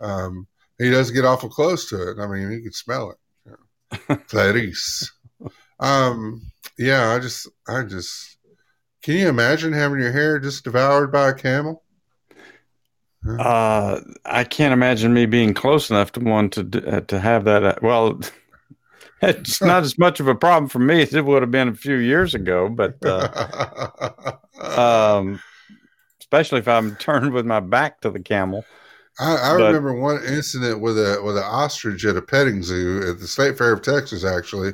Um, 0.00 0.46
he 0.78 0.90
does 0.90 1.10
get 1.10 1.24
awful 1.24 1.48
close 1.48 1.88
to 1.90 2.10
it. 2.10 2.18
I 2.18 2.26
mean, 2.26 2.50
he 2.50 2.62
can 2.62 2.72
smell 2.72 3.10
it. 3.12 3.16
Clarice. 4.28 5.10
Um, 5.78 6.42
yeah, 6.78 7.10
I 7.10 7.18
just, 7.18 7.48
I 7.68 7.82
just, 7.82 8.38
can 9.02 9.14
you 9.14 9.28
imagine 9.28 9.72
having 9.72 10.00
your 10.00 10.12
hair 10.12 10.38
just 10.38 10.64
devoured 10.64 11.12
by 11.12 11.28
a 11.28 11.34
camel? 11.34 11.82
Uh, 13.38 14.00
I 14.24 14.44
can't 14.44 14.72
imagine 14.72 15.12
me 15.12 15.26
being 15.26 15.52
close 15.52 15.90
enough 15.90 16.12
to 16.12 16.20
one 16.20 16.50
to 16.50 16.60
uh, 16.86 17.00
to 17.00 17.18
have 17.18 17.44
that. 17.44 17.64
Uh, 17.64 17.74
well, 17.82 18.20
it's 19.22 19.60
not 19.60 19.82
as 19.82 19.98
much 19.98 20.20
of 20.20 20.28
a 20.28 20.34
problem 20.34 20.68
for 20.68 20.78
me 20.78 21.02
as 21.02 21.14
it 21.14 21.24
would 21.24 21.42
have 21.42 21.50
been 21.50 21.68
a 21.68 21.74
few 21.74 21.96
years 21.96 22.34
ago, 22.34 22.68
but 22.68 22.96
uh, 23.04 24.36
um, 25.18 25.40
especially 26.20 26.60
if 26.60 26.68
I'm 26.68 26.94
turned 26.96 27.32
with 27.32 27.46
my 27.46 27.60
back 27.60 28.00
to 28.02 28.10
the 28.10 28.20
camel. 28.20 28.64
I, 29.18 29.34
I 29.36 29.56
But- 29.56 29.66
remember 29.66 29.94
one 29.94 30.22
incident 30.24 30.80
with 30.80 30.98
a 30.98 31.20
with 31.24 31.36
an 31.36 31.44
ostrich 31.44 32.04
at 32.04 32.16
a 32.16 32.22
petting 32.22 32.62
zoo 32.62 33.02
at 33.08 33.18
the 33.18 33.26
State 33.26 33.56
Fair 33.58 33.72
of 33.72 33.82
Texas. 33.82 34.24
Actually, 34.24 34.72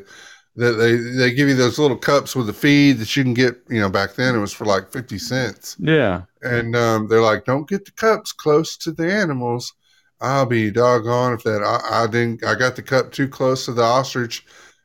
that 0.57 0.73
they 0.73 0.97
they 0.97 1.33
give 1.35 1.49
you 1.49 1.55
those 1.55 1.79
little 1.79 1.97
cups 1.97 2.35
with 2.35 2.47
the 2.47 2.53
feed 2.53 2.99
that 2.99 3.15
you 3.17 3.23
can 3.23 3.35
get. 3.35 3.57
You 3.69 3.81
know, 3.81 3.89
back 3.89 4.15
then 4.15 4.35
it 4.35 4.39
was 4.41 4.53
for 4.53 4.65
like 4.65 4.91
fifty 4.91 5.19
cents, 5.19 5.77
Yeah, 5.79 6.23
and 6.43 6.75
um, 6.77 7.09
they're 7.09 7.23
like, 7.23 7.45
"Don't 7.45 7.69
get 7.69 7.85
the 7.85 7.93
cups 7.93 8.33
close 8.33 8.77
to 8.79 8.93
the 8.93 9.11
animals." 9.13 9.73
I'll 10.21 10.47
be 10.47 10.71
doggone 10.71 11.33
if 11.35 11.43
that 11.43 11.63
I, 11.65 12.05
I 12.05 12.07
didn't. 12.07 12.45
I 12.45 12.55
got 12.55 12.77
the 12.77 12.83
cup 12.83 13.11
too 13.13 13.27
close 13.29 13.65
to 13.65 13.73
the 13.73 13.83
ostrich, 13.83 14.45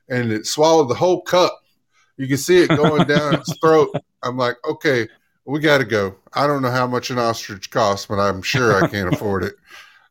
and 0.09 0.31
it 0.31 0.47
swallowed 0.47 0.89
the 0.89 0.95
whole 0.95 1.21
cup. 1.21 1.55
You 2.17 2.27
can 2.27 2.37
see 2.37 2.57
it 2.63 2.69
going 2.69 3.05
down 3.07 3.35
its 3.35 3.55
throat. 3.61 3.89
I'm 4.23 4.35
like, 4.37 4.55
okay, 4.67 5.07
we 5.47 5.59
got 5.59 5.79
to 5.79 5.85
go. 5.85 6.15
I 6.33 6.47
don't 6.47 6.61
know 6.61 6.71
how 6.71 6.87
much 6.87 7.09
an 7.09 7.17
ostrich 7.19 7.71
costs, 7.71 8.05
but 8.05 8.19
I'm 8.19 8.41
sure 8.41 8.73
I 8.83 8.87
can't 8.89 9.13
afford 9.13 9.43
it. 9.43 9.55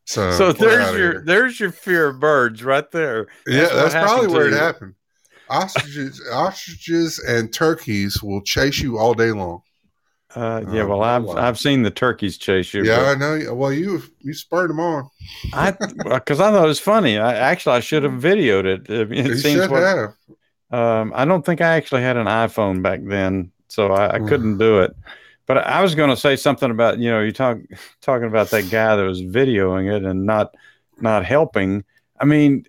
So, 0.09 0.31
so 0.31 0.53
there's 0.53 0.89
your 0.93 1.11
here. 1.11 1.23
there's 1.25 1.59
your 1.59 1.71
fear 1.73 2.07
of 2.07 2.21
birds 2.21 2.63
right 2.63 2.89
there. 2.91 3.27
yeah, 3.45 3.67
that's 3.73 3.93
probably 3.93 4.27
where 4.29 4.47
it 4.47 4.51
you. 4.51 4.57
happened. 4.57 4.95
Ostriches, 5.49 6.21
ostriches, 6.31 7.19
and 7.19 7.51
turkeys 7.53 8.23
will 8.23 8.41
chase 8.41 8.79
you 8.79 8.97
all 8.97 9.13
day 9.13 9.31
long. 9.31 9.61
Uh, 10.35 10.63
yeah, 10.71 10.83
Oh, 10.83 10.87
well, 10.87 11.01
I've 11.03 11.23
wow. 11.23 11.35
I've 11.37 11.59
seen 11.59 11.83
the 11.83 11.91
turkeys 11.91 12.37
chase 12.37 12.73
you. 12.73 12.83
Yeah, 12.83 13.01
I 13.01 13.15
know. 13.15 13.53
Well, 13.53 13.73
you 13.73 14.01
you 14.21 14.33
spurred 14.33 14.69
them 14.69 14.79
on. 14.79 15.09
I 15.53 15.71
because 15.71 16.39
I 16.39 16.51
thought 16.51 16.63
it 16.65 16.67
was 16.67 16.79
funny. 16.79 17.17
I 17.17 17.33
actually 17.33 17.75
I 17.75 17.79
should 17.79 18.03
have 18.03 18.13
videoed 18.13 18.65
it. 18.65 18.89
I 18.89 19.05
mean, 19.05 19.25
You 19.25 19.35
seems 19.35 19.61
should 19.61 19.71
what, 19.71 19.83
have. 19.83 20.15
um, 20.71 21.13
I 21.15 21.25
don't 21.25 21.45
think 21.45 21.61
I 21.61 21.75
actually 21.75 22.01
had 22.01 22.17
an 22.17 22.27
iPhone 22.27 22.81
back 22.83 22.99
then, 23.03 23.51
so 23.69 23.87
I, 23.91 24.15
I 24.15 24.19
Mm. 24.19 24.27
couldn't 24.27 24.57
do 24.57 24.81
it. 24.81 24.95
But 25.47 25.59
I 25.59 25.81
was 25.81 25.95
going 25.95 26.09
to 26.09 26.17
say 26.17 26.35
something 26.35 26.69
about 26.69 26.99
you 26.99 27.09
know 27.09 27.21
you 27.21 27.31
talk 27.31 27.57
talking 28.01 28.27
about 28.27 28.51
that 28.51 28.69
guy 28.69 28.95
that 28.95 29.03
was 29.03 29.21
videoing 29.21 29.91
it 29.93 30.03
and 30.03 30.25
not 30.25 30.53
not 30.99 31.25
helping. 31.25 31.83
I 32.19 32.25
mean, 32.25 32.65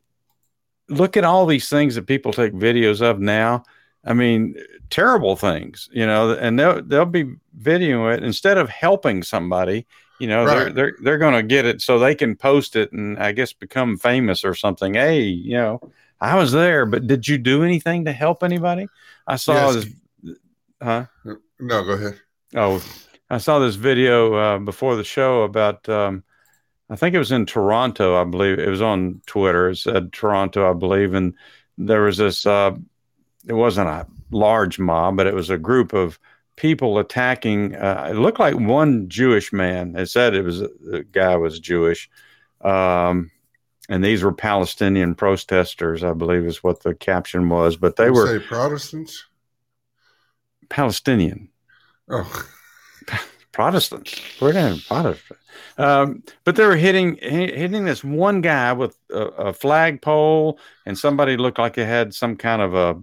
look 0.88 1.16
at 1.16 1.24
all 1.24 1.44
these 1.46 1.68
things 1.68 1.94
that 1.96 2.06
people 2.06 2.32
take 2.32 2.52
videos 2.52 3.02
of 3.02 3.20
now. 3.20 3.64
I 4.05 4.14
mean, 4.14 4.55
terrible 4.90 5.36
things, 5.36 5.88
you 5.92 6.06
know, 6.06 6.32
and 6.32 6.59
they'll 6.59 6.82
they'll 6.82 7.05
be 7.05 7.34
videoing 7.60 8.16
it 8.16 8.24
instead 8.24 8.56
of 8.56 8.68
helping 8.70 9.22
somebody. 9.22 9.86
You 10.18 10.28
know, 10.28 10.46
they're 10.46 10.72
they're 10.72 10.92
they're 11.02 11.18
going 11.18 11.34
to 11.34 11.42
get 11.42 11.64
it 11.66 11.80
so 11.80 11.98
they 11.98 12.14
can 12.14 12.36
post 12.36 12.76
it 12.76 12.92
and 12.92 13.18
I 13.18 13.32
guess 13.32 13.52
become 13.52 13.96
famous 13.96 14.44
or 14.44 14.55
something. 14.55 14.94
Hey, 14.94 15.22
you 15.22 15.56
know, 15.56 15.80
I 16.20 16.36
was 16.36 16.52
there, 16.52 16.86
but 16.86 17.06
did 17.06 17.28
you 17.28 17.38
do 17.38 17.62
anything 17.62 18.05
to 18.06 18.12
help 18.12 18.42
anybody? 18.42 18.88
I 19.26 19.36
saw 19.36 19.72
Yes. 19.72 19.84
this, 20.22 20.36
huh? 20.82 21.06
No, 21.60 21.84
go 21.84 21.92
ahead. 21.92 22.20
Oh, 22.55 22.83
I 23.31 23.39
saw 23.39 23.59
this 23.59 23.75
video 23.75 24.35
uh, 24.35 24.59
before 24.59 24.97
the 24.97 25.05
show 25.05 25.43
about. 25.43 25.89
Um, 25.89 26.25
I 26.91 26.97
think 26.97 27.15
it 27.15 27.19
was 27.19 27.33
in 27.33 27.45
Toronto. 27.45 28.19
I 28.19 28.25
believe 28.25 28.59
it 28.59 28.69
was 28.69 28.81
on 28.81 29.20
Twitter. 29.27 29.70
It 29.70 29.77
said 29.77 30.12
Toronto, 30.12 30.69
I 30.69 30.73
believe, 30.73 31.15
and 31.15 31.35
there 31.77 32.03
was 32.03 32.16
this. 32.16 32.47
Uh, 32.47 32.77
it 33.47 33.53
wasn't 33.53 33.89
a 33.89 34.07
large 34.31 34.79
mob, 34.79 35.16
but 35.16 35.27
it 35.27 35.35
was 35.35 35.51
a 35.51 35.59
group 35.59 35.93
of 35.93 36.19
people 36.57 36.99
attacking. 36.99 37.75
Uh, 37.75 38.09
it 38.11 38.15
looked 38.15 38.41
like 38.41 38.55
one 38.55 39.09
Jewish 39.09 39.53
man. 39.53 39.95
It 39.97 40.07
said 40.07 40.35
it 40.35 40.43
was 40.43 40.61
the 40.61 41.07
guy 41.12 41.37
was 41.37 41.61
Jewish, 41.61 42.09
um, 42.62 43.31
and 43.91 44.03
these 44.03 44.23
were 44.23 44.33
Palestinian 44.33 45.15
protesters. 45.15 46.03
I 46.03 46.15
believe 46.15 46.47
is 46.47 46.65
what 46.65 46.83
the 46.83 46.95
caption 46.95 47.51
was. 47.51 47.77
But 47.77 47.97
they 47.97 48.11
were 48.11 48.39
say 48.39 48.47
Protestants. 48.47 49.27
Palestinian. 50.70 51.51
Oh, 52.10 52.47
Protestants. 53.52 54.20
We're 54.40 54.52
not 54.52 54.80
Protestant. 54.86 55.39
Um, 55.78 56.22
but 56.44 56.56
they 56.56 56.66
were 56.66 56.76
hitting 56.76 57.16
hitting 57.16 57.85
this 57.85 58.05
one 58.05 58.40
guy 58.40 58.72
with 58.72 58.97
a, 59.10 59.20
a 59.26 59.52
flagpole, 59.52 60.59
and 60.86 60.97
somebody 60.97 61.36
looked 61.36 61.59
like 61.59 61.74
they 61.74 61.85
had 61.85 62.14
some 62.14 62.36
kind 62.36 62.62
of 62.62 62.74
a 62.74 63.02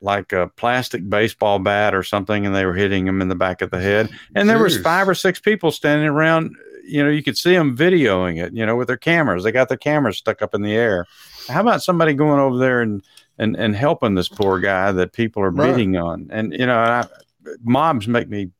like 0.00 0.32
a 0.32 0.48
plastic 0.56 1.08
baseball 1.08 1.58
bat 1.58 1.94
or 1.94 2.02
something, 2.02 2.44
and 2.46 2.54
they 2.54 2.66
were 2.66 2.74
hitting 2.74 3.06
him 3.06 3.20
in 3.22 3.28
the 3.28 3.34
back 3.36 3.62
of 3.62 3.70
the 3.70 3.80
head. 3.80 4.10
And 4.34 4.48
there 4.48 4.58
was 4.58 4.76
five 4.78 5.08
or 5.08 5.14
six 5.14 5.38
people 5.40 5.70
standing 5.70 6.08
around. 6.08 6.56
You 6.84 7.04
know, 7.04 7.10
you 7.10 7.22
could 7.22 7.38
see 7.38 7.54
them 7.54 7.76
videoing 7.76 8.42
it. 8.42 8.52
You 8.54 8.66
know, 8.66 8.76
with 8.76 8.88
their 8.88 8.96
cameras. 8.96 9.44
They 9.44 9.52
got 9.52 9.68
their 9.68 9.76
cameras 9.78 10.18
stuck 10.18 10.42
up 10.42 10.54
in 10.54 10.62
the 10.62 10.72
air. 10.74 11.06
How 11.48 11.60
about 11.60 11.82
somebody 11.82 12.14
going 12.14 12.40
over 12.40 12.58
there 12.58 12.80
and 12.80 13.02
and 13.38 13.56
and 13.56 13.76
helping 13.76 14.14
this 14.14 14.28
poor 14.28 14.58
guy 14.58 14.90
that 14.92 15.12
people 15.12 15.42
are 15.42 15.50
Right. 15.50 15.74
beating 15.76 15.96
on? 15.96 16.28
And 16.32 16.52
you 16.52 16.66
know, 16.66 16.78
I, 16.78 17.06
mobs 17.62 18.06
make 18.08 18.28
me 18.28 18.50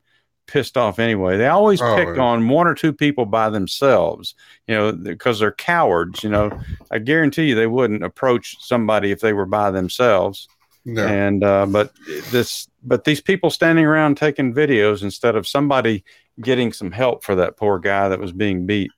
pissed 0.46 0.76
off 0.76 0.98
anyway. 0.98 1.36
They 1.36 1.46
always 1.48 1.80
Oh, 1.80 1.96
pick 1.96 2.16
yeah. 2.16 2.22
on 2.22 2.48
one 2.48 2.66
or 2.66 2.74
two 2.74 2.92
people 2.92 3.24
by 3.24 3.48
themselves, 3.48 4.34
you 4.66 4.74
know, 4.74 4.92
because 4.92 5.38
they're 5.38 5.52
cowards. 5.52 6.22
You 6.22 6.30
know, 6.30 6.60
I 6.90 6.98
guarantee 6.98 7.44
you 7.48 7.54
they 7.54 7.66
wouldn't 7.66 8.02
approach 8.04 8.56
somebody 8.60 9.10
if 9.12 9.20
they 9.20 9.32
were 9.32 9.46
by 9.46 9.70
themselves. 9.70 10.48
No. 10.84 11.06
And 11.06 11.44
uh, 11.44 11.66
but 11.66 11.92
this, 12.30 12.68
but 12.82 13.04
these 13.04 13.20
people 13.20 13.50
standing 13.50 13.84
around 13.86 14.16
taking 14.16 14.52
videos 14.52 15.02
instead 15.02 15.36
of 15.36 15.46
somebody 15.46 16.04
getting 16.40 16.72
some 16.72 16.90
help 16.90 17.22
for 17.22 17.36
that 17.36 17.56
poor 17.56 17.78
guy 17.78 18.08
that 18.08 18.18
was 18.18 18.32
being 18.32 18.66
beat, 18.66 18.90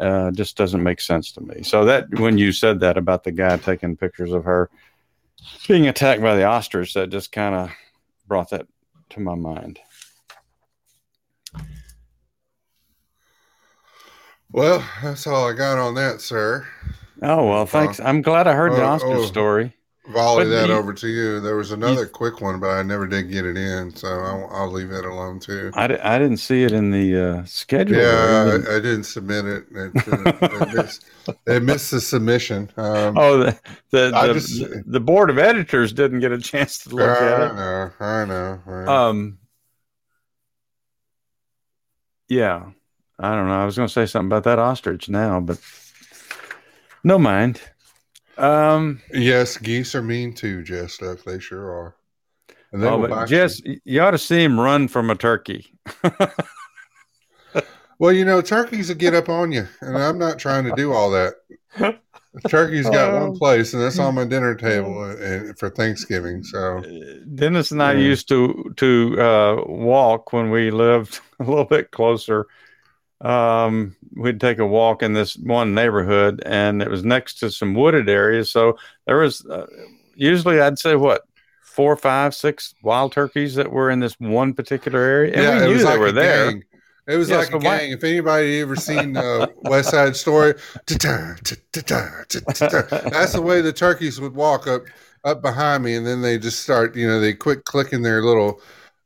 uh, 0.00 0.30
just 0.30 0.56
doesn't 0.56 0.82
make 0.82 1.00
sense 1.02 1.32
to 1.32 1.42
me. 1.42 1.62
So 1.62 1.84
that 1.84 2.06
when 2.18 2.38
you 2.38 2.50
said 2.50 2.80
that 2.80 2.96
about 2.96 3.24
the 3.24 3.32
guy 3.32 3.58
taking 3.58 3.94
pictures 3.94 4.32
of 4.32 4.44
her 4.44 4.70
being 5.68 5.86
attacked 5.86 6.22
by 6.22 6.34
the 6.34 6.44
ostrich, 6.44 6.94
that 6.94 7.10
just 7.10 7.30
kind 7.30 7.54
of 7.54 7.70
brought 8.26 8.50
that 8.50 8.66
to 9.10 9.20
my 9.20 9.34
mind. 9.34 9.78
Well, 14.50 14.82
that's 15.02 15.26
all 15.26 15.48
I 15.48 15.52
got 15.52 15.78
on 15.78 15.94
that, 15.94 16.20
sir. 16.20 16.66
Oh 17.22 17.46
well, 17.46 17.66
thanks. 17.66 18.00
Uh, 18.00 18.04
I'm 18.04 18.22
glad 18.22 18.46
I 18.46 18.54
heard 18.54 18.72
the 18.72 18.82
Oscar 18.82 19.08
ostrich 19.08 19.24
oh. 19.24 19.26
story. 19.26 19.74
Volley 20.08 20.44
But 20.44 20.50
that 20.50 20.68
you- 20.68 20.74
over 20.74 20.92
to 20.94 21.06
you. 21.08 21.40
There 21.40 21.56
was 21.56 21.70
another 21.72 22.06
quick 22.06 22.40
one, 22.40 22.58
but 22.60 22.70
I 22.70 22.82
never 22.82 23.06
did 23.06 23.30
get 23.30 23.44
it 23.44 23.56
in, 23.56 23.94
so 23.94 24.08
I'll, 24.08 24.48
I'll 24.50 24.70
leave 24.70 24.90
it 24.90 25.04
alone 25.04 25.38
too. 25.38 25.70
I, 25.74 25.86
didn't 25.86 26.38
see 26.38 26.62
it 26.64 26.72
in 26.72 26.90
the 26.90 27.16
uh, 27.16 27.44
schedule. 27.44 27.96
Yeah, 27.98 28.58
I, 28.66 28.76
I 28.76 28.80
didn't 28.80 29.04
submit 29.04 29.44
it. 29.44 29.64
It, 29.70 29.92
it, 29.94 30.74
missed, 30.74 31.04
it 31.46 31.62
missed 31.62 31.90
the 31.90 32.00
submission. 32.00 32.70
Um, 32.76 33.18
oh, 33.18 33.38
the 33.38 33.58
the, 33.90 34.10
the, 34.10 34.32
just- 34.34 34.64
the 34.86 35.00
board 35.00 35.28
of 35.30 35.38
editors 35.38 35.92
didn't 35.92 36.20
get 36.20 36.32
a 36.32 36.38
chance 36.38 36.78
to 36.84 36.90
look 36.94 37.08
I 37.08 37.32
at 37.32 37.40
it. 37.40 37.52
I 38.00 38.24
know, 38.24 38.60
I 38.66 38.84
know. 38.84 38.92
Um, 38.92 39.38
yeah, 42.28 42.70
I 43.18 43.34
don't 43.34 43.48
know. 43.48 43.60
I 43.60 43.64
was 43.64 43.76
going 43.76 43.88
to 43.88 43.92
say 43.92 44.06
something 44.06 44.28
about 44.28 44.44
that 44.44 44.58
ostrich 44.58 45.08
now, 45.08 45.40
but 45.40 45.60
no 47.04 47.18
mind. 47.18 47.60
Um, 48.38 49.00
yes, 49.12 49.56
geese 49.56 49.94
are 49.94 50.02
mean 50.02 50.32
too, 50.32 50.62
Jess. 50.62 50.94
Stuff 50.94 51.24
they 51.24 51.38
sure 51.38 51.70
are. 51.70 51.94
And 52.72 52.82
they 52.82 52.86
oh, 52.88 53.06
but 53.06 53.28
Jess, 53.28 53.60
you. 53.64 53.80
you 53.84 54.00
ought 54.00 54.12
to 54.12 54.18
see 54.18 54.42
him 54.42 54.58
run 54.60 54.88
from 54.88 55.10
a 55.10 55.14
turkey. 55.14 55.74
Well, 58.00 58.12
you 58.12 58.24
know, 58.24 58.40
turkeys 58.40 58.88
will 58.88 58.94
get 58.96 59.14
up 59.14 59.28
on 59.28 59.50
you, 59.50 59.66
and 59.80 59.98
I'm 59.98 60.18
not 60.18 60.38
trying 60.38 60.64
to 60.64 60.72
do 60.76 60.92
all 60.92 61.10
that. 61.10 61.34
Turkey's 62.46 62.88
got 62.88 63.12
one 63.12 63.30
Oh. 63.30 63.38
place, 63.38 63.74
and 63.74 63.82
that's 63.82 63.98
on 63.98 64.14
my 64.14 64.24
dinner 64.24 64.54
table 64.54 65.02
uh, 65.02 65.52
for 65.58 65.68
Thanksgiving. 65.68 66.44
So 66.44 66.80
Dennis 67.34 67.72
and 67.72 67.82
I 67.82 67.94
Yeah. 67.94 67.98
used 67.98 68.28
to 68.28 68.72
to 68.76 69.20
uh, 69.20 69.62
walk 69.66 70.32
when 70.32 70.50
we 70.50 70.70
lived 70.70 71.18
a 71.40 71.44
little 71.44 71.64
bit 71.64 71.90
closer. 71.90 72.46
Um, 73.20 73.96
we'd 74.14 74.40
take 74.40 74.58
a 74.58 74.66
walk 74.66 75.02
in 75.02 75.12
this 75.12 75.36
one 75.36 75.74
neighborhood, 75.74 76.42
and 76.46 76.82
it 76.82 76.90
was 76.90 77.04
next 77.04 77.38
to 77.40 77.50
some 77.50 77.74
wooded 77.74 78.08
areas. 78.08 78.50
So 78.50 78.78
there 79.06 79.18
was 79.18 79.44
uh, 79.46 79.66
usually, 80.14 80.60
I'd 80.60 80.78
say, 80.78 80.96
what 80.96 81.22
four, 81.62 81.96
five, 81.96 82.34
six 82.34 82.74
wild 82.82 83.12
turkeys 83.12 83.54
that 83.56 83.70
were 83.70 83.90
in 83.90 84.00
this 84.00 84.18
one 84.20 84.54
particular 84.54 85.00
area, 85.00 85.36
and 85.36 85.48
we 85.48 85.64
it 85.64 85.66
knew 85.66 85.72
was 85.74 85.84
they 85.84 85.84
like 85.84 85.98
were 85.98 86.12
there. 86.12 86.46
gang. 86.46 86.64
It 87.06 87.16
was 87.16 87.28
Yeah, 87.28 87.38
like 87.38 87.50
so 87.50 87.56
a 87.56 87.60
gang. 87.60 87.92
If 87.92 88.04
anybody 88.04 88.60
ever 88.60 88.76
seen 88.76 89.16
uh, 89.16 89.46
West 89.62 89.90
Side 89.90 90.16
Story, 90.16 90.54
that's 90.86 91.04
the 93.32 93.42
way 93.42 93.60
the 93.60 93.72
turkeys 93.72 94.20
would 94.20 94.34
walk 94.34 94.66
up 94.66 94.82
up 95.24 95.42
behind 95.42 95.82
me, 95.82 95.96
and 95.96 96.06
then 96.06 96.22
they 96.22 96.38
just 96.38 96.60
start, 96.60 96.96
you 96.96 97.06
know, 97.06 97.20
they 97.20 97.34
quit 97.34 97.64
clicking 97.64 98.02
their 98.02 98.22
little, 98.22 98.60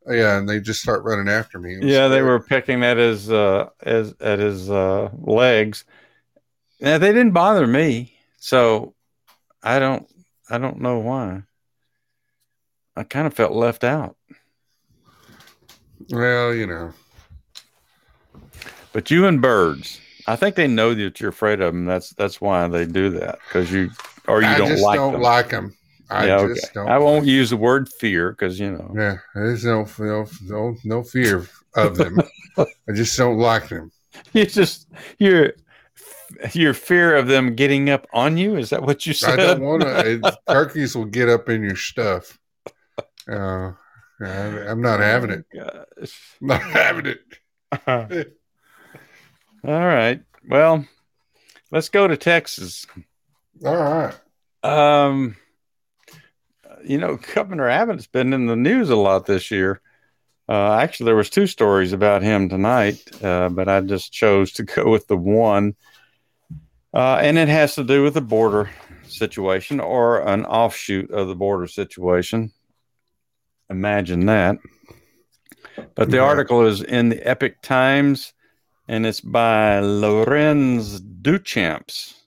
yeah, 0.09 0.39
and 0.39 0.49
they 0.49 0.61
just 0.61 0.81
start 0.83 1.05
running 1.05 1.29
after 1.29 1.59
me. 1.59 1.79
Yeah, 1.81 2.09
they 2.09 2.23
were 2.23 2.41
picking 2.41 2.83
at 2.85 2.97
his 2.97 3.31
uh, 3.31 3.70
as 3.83 4.15
at 4.20 4.39
his 4.39 4.70
uh, 4.70 5.11
legs. 5.15 5.85
Now 6.81 6.99
they 6.99 7.12
didn't 7.12 7.33
bother 7.33 7.66
me, 7.66 8.16
so 8.39 8.95
I 9.62 9.79
don't 9.79 10.07
I 10.51 10.59
don't 10.59 10.81
know 10.81 10.99
why. 10.99 11.43
I 12.97 13.05
kind 13.05 13.27
of 13.27 13.35
felt 13.35 13.53
left 13.53 13.85
out. 13.85 14.16
Well, 16.11 16.55
you 16.55 16.66
know, 16.66 16.93
But 18.93 19.11
you 19.11 19.27
and 19.27 19.41
birds, 19.41 20.01
I 20.27 20.37
think 20.37 20.57
they 20.57 20.66
know 20.66 20.95
that 20.95 21.20
you're 21.20 21.31
afraid 21.31 21.61
of 21.61 21.73
them. 21.73 21.87
That's 21.87 22.11
that's 22.11 22.41
why 22.41 22.69
they 22.69 22.85
do 22.87 23.11
that 23.11 23.39
because 23.47 23.73
you 23.73 23.91
or 24.29 24.43
you 24.43 24.49
I 24.49 24.59
don't 24.59 24.69
just 24.69 24.83
like 24.83 24.99
don't 24.99 25.12
them. 25.12 25.23
like 25.23 25.49
them. 25.51 25.74
I 26.13 26.27
yeah, 26.27 26.37
okay. 26.41 26.55
just 26.55 26.75
don't. 26.75 26.89
I 26.89 26.99
won't 26.99 27.27
use 27.27 27.51
the 27.51 27.57
word 27.57 27.89
fear 27.89 28.33
because 28.33 28.61
you 28.61 28.73
know. 28.73 28.93
Yeah, 28.95 29.17
there's 29.35 29.65
no 29.65 29.87
no 29.99 30.27
no, 30.43 30.77
no 30.85 31.03
fear 31.03 31.47
of 31.75 31.97
them. 31.97 32.19
I 32.59 32.93
just 32.95 33.17
don't 33.17 33.39
like 33.39 33.69
them. 33.69 33.91
You 34.35 34.45
just 34.45 34.89
your 35.19 35.55
your 36.53 36.75
fear 36.75 37.17
of 37.17 37.29
them 37.29 37.55
getting 37.55 37.89
up 37.89 38.07
on 38.13 38.37
you. 38.37 38.57
Is 38.57 38.71
that 38.71 38.83
what 38.83 39.07
you 39.07 39.15
said? 39.15 39.41
I 39.41 39.55
don't 39.55 39.63
want 39.63 39.83
to. 39.83 40.39
Turkeys 40.49 40.95
will 40.95 41.07
get 41.07 41.29
up 41.29 41.49
in 41.49 41.63
your 41.63 41.77
stuff. 41.77 42.39
Uh, 43.27 43.73
I, 44.21 44.69
I'm 44.69 44.83
not 44.83 45.01
having 45.01 45.31
it. 45.31 45.47
Gosh. 45.55 46.37
I'm 46.41 46.47
not 46.47 46.63
having 46.63 47.07
it. 47.07 47.21
All 49.65 49.87
right. 49.87 50.21
Well, 50.47 50.85
let's 51.71 51.89
go 51.89 52.07
to 52.07 52.17
Texas. 52.17 52.87
All 53.65 53.77
right. 53.77 54.15
Um, 54.63 55.37
you 56.85 56.99
know, 56.99 57.19
Governor 57.35 57.69
Abbott's 57.69 58.07
been 58.07 58.33
in 58.33 58.47
the 58.47 58.57
news 58.57 58.91
a 58.91 58.97
lot 58.97 59.27
this 59.27 59.51
year. 59.51 59.81
Uh, 60.49 60.75
actually, 60.75 61.07
there 61.07 61.17
was 61.17 61.31
two 61.31 61.47
stories 61.47 61.93
about 61.93 62.23
him 62.23 62.49
tonight, 62.49 62.99
uh, 63.23 63.49
but 63.49 63.69
I 63.69 63.81
just 63.81 64.13
chose 64.13 64.53
to 64.55 64.63
go 64.65 64.91
with 64.91 65.07
the 65.07 65.17
one, 65.17 65.75
uh, 66.93 67.17
and 67.23 67.39
it 67.39 67.49
has 67.49 67.75
to 67.77 67.85
do 67.85 68.03
with 68.03 68.15
the 68.15 68.21
border 68.21 68.71
situation 69.05 69.81
or 69.81 70.27
an 70.27 70.45
offshoot 70.45 71.11
of 71.11 71.29
the 71.29 71.35
border 71.35 71.67
situation. 71.67 72.53
Imagine 73.71 74.27
that. 74.27 74.59
But 75.95 76.11
the 76.11 76.17
Yeah. 76.19 76.25
article 76.25 76.67
is 76.67 76.83
in 76.83 77.09
the 77.11 77.27
Epoch 77.27 77.63
Times, 77.63 78.33
and 78.89 79.07
it's 79.07 79.21
by 79.21 79.81
Lorenz 79.81 81.01
Duchamps 81.01 82.22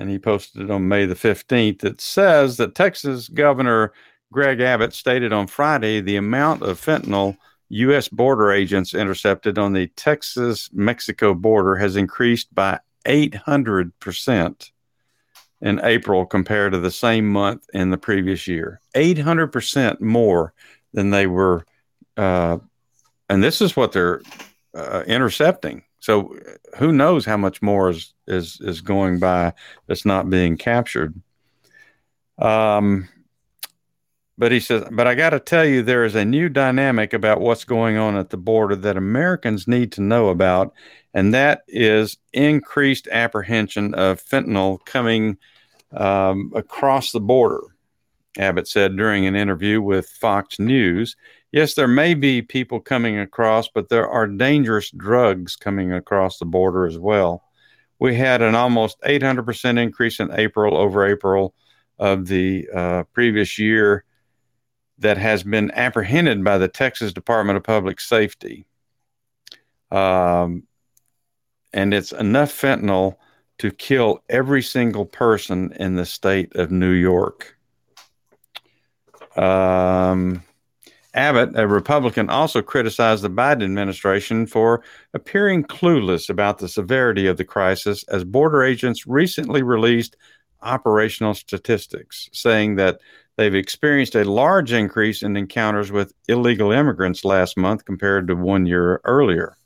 and 0.00 0.08
he 0.08 0.18
posted 0.18 0.62
it 0.62 0.70
on 0.70 0.88
May 0.88 1.04
the 1.04 1.14
15th. 1.14 1.84
It 1.84 2.00
says 2.00 2.56
that 2.56 2.74
Texas 2.74 3.28
Governor 3.28 3.92
Greg 4.32 4.60
Abbott 4.60 4.94
stated 4.94 5.30
on 5.30 5.46
Friday 5.46 6.00
the 6.00 6.16
amount 6.16 6.62
of 6.62 6.80
fentanyl 6.80 7.36
U.S. 7.68 8.08
border 8.08 8.50
agents 8.50 8.94
intercepted 8.94 9.58
on 9.58 9.74
the 9.74 9.88
Texas 9.88 10.70
Mexico 10.72 11.34
border 11.34 11.76
has 11.76 11.96
increased 11.96 12.52
by 12.54 12.80
800% 13.04 14.70
in 15.60 15.80
April 15.84 16.24
compared 16.24 16.72
to 16.72 16.78
the 16.78 16.90
same 16.90 17.28
month 17.28 17.66
in 17.74 17.90
the 17.90 17.98
previous 17.98 18.48
year. 18.48 18.80
800% 18.96 20.00
more 20.00 20.54
than 20.94 21.10
they 21.10 21.26
were. 21.26 21.66
Uh, 22.16 22.56
and 23.28 23.44
this 23.44 23.60
is 23.60 23.76
what 23.76 23.92
they're 23.92 24.22
uh, 24.74 25.04
intercepting. 25.06 25.82
So 26.00 26.34
who 26.76 26.92
knows 26.92 27.24
how 27.24 27.36
much 27.36 27.62
more 27.62 27.90
is, 27.90 28.14
is, 28.26 28.60
is 28.60 28.80
going 28.80 29.18
by 29.18 29.52
that's 29.86 30.04
not 30.04 30.30
being 30.30 30.56
captured. 30.56 31.14
Um, 32.38 33.08
but 34.38 34.52
he 34.52 34.60
says, 34.60 34.84
but 34.90 35.06
I 35.06 35.14
got 35.14 35.30
to 35.30 35.40
tell 35.40 35.66
you, 35.66 35.82
there 35.82 36.04
is 36.04 36.14
a 36.14 36.24
new 36.24 36.48
dynamic 36.48 37.12
about 37.12 37.42
what's 37.42 37.64
going 37.64 37.98
on 37.98 38.16
at 38.16 38.30
the 38.30 38.38
border 38.38 38.74
that 38.74 38.96
Americans 38.96 39.68
need 39.68 39.92
to 39.92 40.00
know 40.00 40.30
about, 40.30 40.72
and 41.12 41.34
that 41.34 41.62
is 41.68 42.16
increased 42.32 43.06
apprehension 43.12 43.92
of 43.94 44.24
fentanyl 44.24 44.82
coming 44.86 45.36
um, 45.92 46.50
across 46.54 47.12
the 47.12 47.20
border. 47.20 47.60
Abbott 48.38 48.66
said 48.66 48.96
during 48.96 49.26
an 49.26 49.36
interview 49.36 49.82
with 49.82 50.08
Fox 50.08 50.58
News. 50.58 51.16
Yes, 51.52 51.74
there 51.74 51.88
may 51.88 52.14
be 52.14 52.42
people 52.42 52.80
coming 52.80 53.18
across, 53.18 53.68
but 53.68 53.88
there 53.88 54.08
are 54.08 54.26
dangerous 54.26 54.90
drugs 54.90 55.56
coming 55.56 55.92
across 55.92 56.38
the 56.38 56.44
border 56.44 56.86
as 56.86 56.98
well. 56.98 57.42
We 57.98 58.14
had 58.14 58.40
an 58.40 58.54
almost 58.54 59.00
800% 59.02 59.78
increase 59.78 60.20
in 60.20 60.30
April 60.32 60.76
over 60.76 61.04
April 61.04 61.54
of 61.98 62.28
the 62.28 62.68
uh, 62.74 63.02
previous 63.12 63.58
year 63.58 64.04
that 64.98 65.18
has 65.18 65.42
been 65.42 65.70
apprehended 65.72 66.44
by 66.44 66.58
the 66.58 66.68
Texas 66.68 67.12
Department 67.12 67.56
of 67.56 67.64
Public 67.64 68.00
Safety. 68.00 68.64
Um, 69.90 70.64
and 71.72 71.92
it's 71.92 72.12
enough 72.12 72.52
fentanyl 72.52 73.16
to 73.58 73.70
kill 73.70 74.22
every 74.28 74.62
single 74.62 75.04
person 75.04 75.72
in 75.72 75.96
the 75.96 76.06
state 76.06 76.54
of 76.54 76.70
New 76.70 76.92
York. 76.92 77.56
Um, 79.36 80.42
Abbott, 81.14 81.50
a 81.54 81.66
Republican, 81.66 82.30
also 82.30 82.62
criticized 82.62 83.22
the 83.22 83.30
Biden 83.30 83.64
administration 83.64 84.46
for 84.46 84.82
appearing 85.14 85.64
clueless 85.64 86.28
about 86.28 86.58
the 86.58 86.68
severity 86.68 87.26
of 87.26 87.36
the 87.36 87.44
crisis 87.44 88.04
as 88.04 88.24
border 88.24 88.62
agents 88.62 89.06
recently 89.06 89.62
released 89.62 90.16
operational 90.62 91.34
statistics 91.34 92.28
saying 92.32 92.76
that 92.76 93.00
They've 93.40 93.54
experienced 93.54 94.16
a 94.16 94.30
large 94.30 94.70
increase 94.70 95.22
in 95.22 95.34
encounters 95.34 95.90
with 95.90 96.12
illegal 96.28 96.72
immigrants 96.72 97.24
last 97.24 97.56
month 97.56 97.86
compared 97.86 98.28
to 98.28 98.36
one 98.36 98.66
year 98.66 99.00
earlier. 99.04 99.56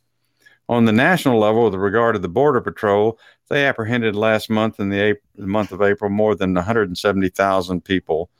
On 0.68 0.84
the 0.84 0.92
national 0.92 1.40
level, 1.40 1.64
with 1.64 1.74
regard 1.74 2.14
to 2.14 2.20
the 2.20 2.28
Border 2.28 2.60
Patrol, 2.60 3.18
they 3.48 3.66
apprehended 3.66 4.14
last 4.14 4.48
month 4.48 4.78
in 4.78 4.90
the, 4.90 5.00
April, 5.00 5.28
the 5.34 5.48
month 5.48 5.72
of 5.72 5.82
April 5.82 6.08
more 6.08 6.36
than 6.36 6.54
170,000 6.54 7.84
people. 7.84 8.30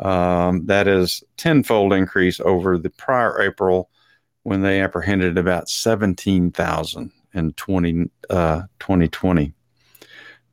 Um, 0.00 0.66
that 0.66 0.88
is 0.88 1.22
tenfold 1.36 1.92
increase 1.92 2.40
over 2.40 2.78
the 2.78 2.90
prior 2.90 3.40
April 3.40 3.90
when 4.42 4.62
they 4.62 4.80
apprehended 4.80 5.38
about 5.38 5.68
17,000 5.68 7.12
in 7.32 7.52
20, 7.52 8.10
uh, 8.30 8.62
2020. 8.80 9.52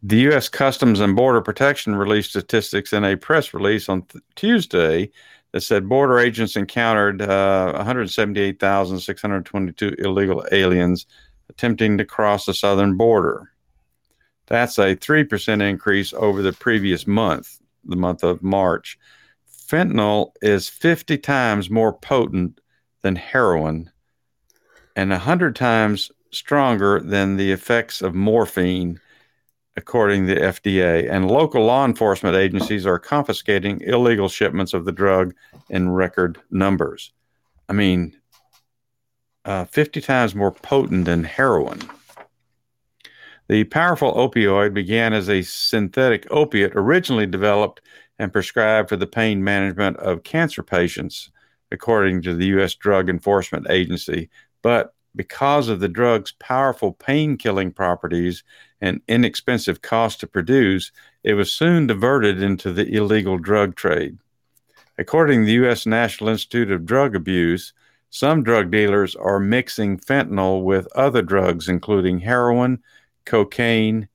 The 0.04 0.18
U.S. 0.18 0.50
Customs 0.50 1.00
and 1.00 1.16
Border 1.16 1.42
Protection 1.42 1.96
released 1.96 2.32
statistics 2.32 2.94
in 2.94 3.04
a 3.04 3.16
press 3.16 3.54
release 3.54 3.88
on 3.88 4.02
th- 4.04 4.24
Tuesday 4.36 5.12
that 5.52 5.62
said 5.62 5.88
border 5.88 6.18
agents 6.18 6.56
encountered 6.56 7.22
uh, 7.22 7.74
178,622 7.76 9.96
illegal 10.00 10.44
aliens 10.52 11.06
attempting 11.50 11.98
to 11.98 12.06
cross 12.06 12.46
the 12.46 12.54
southern 12.54 12.98
border. 12.98 13.52
That's 14.48 14.80
a 14.80 14.96
3% 14.96 15.62
increase 15.62 16.14
over 16.14 16.42
the 16.42 16.54
previous 16.54 17.06
month, 17.06 17.60
the 17.86 17.96
month 17.96 18.24
of 18.24 18.42
March. 18.42 18.98
Fentanyl 19.72 20.34
is 20.42 20.68
50 20.68 21.18
times 21.20 21.70
more 21.70 21.94
potent 21.94 22.60
than 23.04 23.16
heroin 23.16 23.90
and 24.98 25.12
100 25.12 25.56
times 25.56 26.12
stronger 26.32 27.00
than 27.00 27.38
the 27.38 27.54
effects 27.54 28.02
of 28.02 28.14
morphine, 28.14 29.00
according 29.78 30.28
to 30.28 30.36
the 30.36 30.42
FDA. 30.42 31.10
And 31.10 31.32
local 31.32 31.64
law 31.64 31.86
enforcement 31.86 32.36
agencies 32.36 32.86
are 32.86 33.00
confiscating 33.00 33.80
illegal 33.80 34.28
shipments 34.28 34.74
of 34.74 34.84
the 34.84 34.92
drug 34.92 35.34
in 35.70 35.90
record 35.90 36.38
numbers. 36.52 37.14
I 37.70 37.74
mean, 37.74 38.18
uh, 39.46 39.64
50 39.64 40.02
times 40.02 40.36
more 40.36 40.52
potent 40.52 41.06
than 41.06 41.24
heroin. 41.24 41.80
The 43.48 43.64
powerful 43.64 44.14
opioid 44.14 44.74
began 44.74 45.14
as 45.14 45.30
a 45.30 45.44
synthetic 45.44 46.28
opiate 46.30 46.74
originally 46.76 47.26
developed 47.26 47.82
and 48.22 48.32
prescribed 48.32 48.88
for 48.88 48.98
the 48.98 49.08
pain 49.08 49.44
management 49.44 49.98
of 49.98 50.22
cancer 50.22 50.62
patients, 50.62 51.32
according 51.72 52.22
to 52.22 52.36
the 52.36 52.46
U.S. 52.48 52.76
Drug 52.76 53.10
Enforcement 53.10 53.66
Agency. 53.68 54.30
But 54.62 54.94
because 55.16 55.70
of 55.70 55.80
the 55.80 55.90
drug's 55.90 56.32
powerful 56.34 56.94
pain 56.94 57.36
killing 57.36 57.72
properties 57.72 58.44
and 58.80 59.02
inexpensive 59.08 59.82
cost 59.82 60.20
to 60.20 60.28
produce, 60.28 60.92
it 61.24 61.34
was 61.34 61.52
soon 61.52 61.88
diverted 61.88 62.44
into 62.44 62.72
the 62.72 62.88
illegal 62.94 63.40
drug 63.40 63.76
trade. 63.76 64.20
According 65.00 65.42
to 65.42 65.46
the 65.48 65.54
U.S. 65.54 65.88
National 65.88 66.30
Institute 66.30 66.70
of 66.70 66.86
Drug 66.86 67.16
Abuse, 67.16 67.74
some 68.12 68.44
drug 68.44 68.70
dealers 68.70 69.16
are 69.16 69.40
mixing 69.40 69.98
fentanyl 69.98 70.64
with 70.64 70.88
other 70.96 71.24
drugs, 71.24 71.68
including 71.68 72.20
heroin, 72.20 72.84
cocaine, 73.26 74.10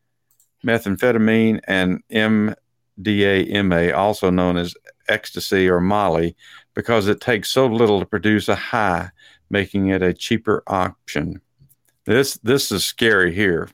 methamphetamine, 0.65 1.59
and 1.67 2.55
MDMA, 3.01 3.95
also 3.95 4.31
known 4.31 4.57
as 4.57 4.75
ecstasy 5.09 5.69
or 5.69 5.81
Molly, 5.81 6.37
because 6.75 7.09
it 7.09 7.21
takes 7.21 7.51
so 7.51 7.67
little 7.67 8.01
to 8.01 8.07
produce 8.07 8.49
a 8.49 8.55
high, 8.55 9.11
making 9.51 9.89
it 9.89 10.03
a 10.03 10.15
cheaper 10.15 10.63
option. 10.67 11.41
This 12.05 12.35
this 12.43 12.71
is 12.71 12.85
scary 12.85 13.35
here. 13.35 13.69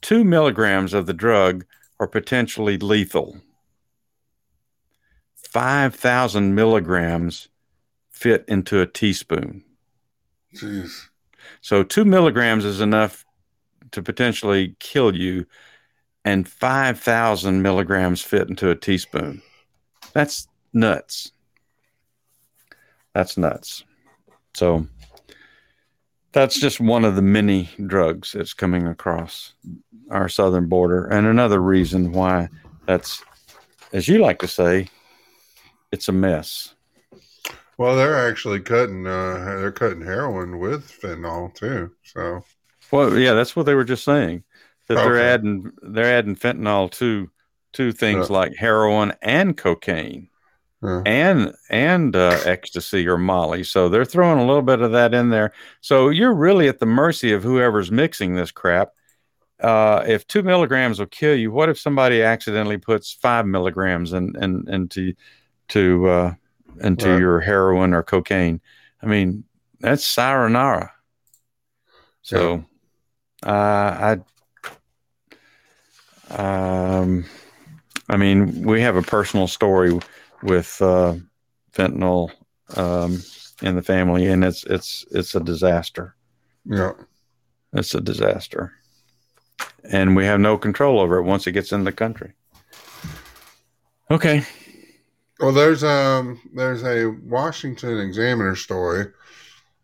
Two 0.00 0.24
milligrams 0.24 0.94
of 0.94 1.06
the 1.06 1.12
drug 1.12 1.64
are 2.00 2.06
potentially 2.06 2.78
lethal. 2.78 3.40
Five 5.36 5.94
thousand 5.94 6.54
milligrams 6.54 7.48
fit 8.10 8.44
into 8.48 8.80
a 8.80 8.86
teaspoon. 8.86 9.64
Jeez. 10.54 11.08
So 11.60 11.82
two 11.82 12.04
milligrams 12.04 12.64
is 12.64 12.80
enough 12.80 13.24
to 13.92 14.02
potentially 14.02 14.76
kill 14.78 15.14
you, 15.14 15.46
and 16.24 16.48
5,000 16.48 17.62
milligrams 17.62 18.20
fit 18.20 18.48
into 18.48 18.70
a 18.70 18.76
teaspoon. 18.76 19.42
That's 20.12 20.48
nuts. 20.72 21.32
That's 23.14 23.36
nuts. 23.36 23.84
So 24.54 24.86
that's 26.32 26.58
just 26.58 26.80
one 26.80 27.04
of 27.04 27.16
the 27.16 27.22
many 27.22 27.68
drugs 27.86 28.32
that's 28.32 28.54
coming 28.54 28.86
across 28.86 29.52
our 30.10 30.28
southern 30.28 30.68
border. 30.68 31.06
And 31.06 31.26
another 31.26 31.60
reason 31.60 32.12
why 32.12 32.48
that's, 32.86 33.22
as 33.92 34.08
you 34.08 34.18
like 34.18 34.38
to 34.40 34.48
say, 34.48 34.88
it's 35.90 36.08
a 36.08 36.12
mess. 36.12 36.74
Well, 37.78 37.96
they're 37.96 38.28
actually 38.28 38.60
cutting. 38.60 39.06
Uh, 39.06 39.56
they're 39.58 39.72
cutting 39.72 40.02
heroin 40.02 40.58
with 40.58 40.88
fentanyl 40.90 41.52
too. 41.54 41.90
So, 42.04 42.44
Well, 42.90 43.18
yeah, 43.18 43.32
that's 43.32 43.56
what 43.56 43.66
they 43.66 43.74
were 43.74 43.84
just 43.84 44.04
saying 44.04 44.44
that 44.94 45.04
they're 45.04 45.20
adding 45.20 45.72
they're 45.82 46.18
adding 46.18 46.36
fentanyl 46.36 46.90
to 46.92 47.30
to 47.74 47.92
things 47.92 48.28
Yeah. 48.28 48.36
like 48.36 48.54
heroin 48.56 49.12
and 49.22 49.56
cocaine 49.56 50.28
yeah. 50.82 51.02
and 51.06 51.54
and 51.70 52.14
uh, 52.16 52.38
ecstasy 52.44 53.08
or 53.08 53.18
Molly. 53.18 53.64
So 53.64 53.88
they're 53.88 54.04
throwing 54.04 54.38
a 54.38 54.46
little 54.46 54.62
bit 54.62 54.80
of 54.82 54.92
that 54.92 55.14
in 55.14 55.30
there. 55.30 55.52
So 55.80 56.08
you're 56.10 56.34
really 56.34 56.68
at 56.68 56.78
the 56.80 56.86
mercy 56.86 57.32
of 57.32 57.42
whoever's 57.42 57.90
mixing 57.90 58.34
this 58.34 58.50
crap. 58.50 58.90
Uh, 59.60 60.02
if 60.06 60.26
two 60.26 60.42
milligrams 60.42 60.98
will 60.98 61.06
kill 61.06 61.36
you, 61.36 61.52
what 61.52 61.68
if 61.68 61.78
somebody 61.78 62.22
accidentally 62.22 62.78
puts 62.78 63.12
five 63.12 63.46
milligrams 63.46 64.12
in, 64.12 64.34
in, 64.42 64.68
into 64.68 65.14
to 65.68 66.08
uh, 66.08 66.34
into 66.80 67.10
Right. 67.10 67.20
your 67.20 67.40
heroin 67.40 67.94
or 67.94 68.02
cocaine? 68.02 68.60
I 69.00 69.06
mean, 69.06 69.44
that's 69.80 70.04
sayonara. 70.06 70.92
So, 72.22 72.64
uh, 73.44 73.48
I, 73.50 74.20
um, 76.38 77.24
I 78.08 78.16
mean, 78.16 78.62
we 78.62 78.80
have 78.80 78.96
a 78.96 79.02
personal 79.02 79.46
story 79.46 79.98
with 80.42 80.80
uh, 80.80 81.16
fentanyl 81.72 82.30
um, 82.76 83.22
in 83.62 83.76
the 83.76 83.82
family, 83.82 84.26
and 84.26 84.44
it's 84.44 84.64
it's 84.64 85.04
it's 85.10 85.34
a 85.34 85.40
disaster. 85.40 86.14
yeah. 86.64 86.92
It's 87.74 87.94
a 87.94 88.00
disaster, 88.00 88.72
and 89.90 90.14
we 90.14 90.26
have 90.26 90.40
no 90.40 90.58
control 90.58 91.00
over 91.00 91.18
it 91.18 91.22
once 91.22 91.46
it 91.46 91.52
gets 91.52 91.72
in 91.72 91.84
the 91.84 91.92
country. 91.92 92.32
Okay, 94.10 94.44
Well, 95.40 95.52
there's 95.52 95.82
um 95.82 96.40
there's 96.54 96.84
a 96.84 97.06
Washington 97.24 97.98
Examiner 97.98 98.54
story 98.56 99.06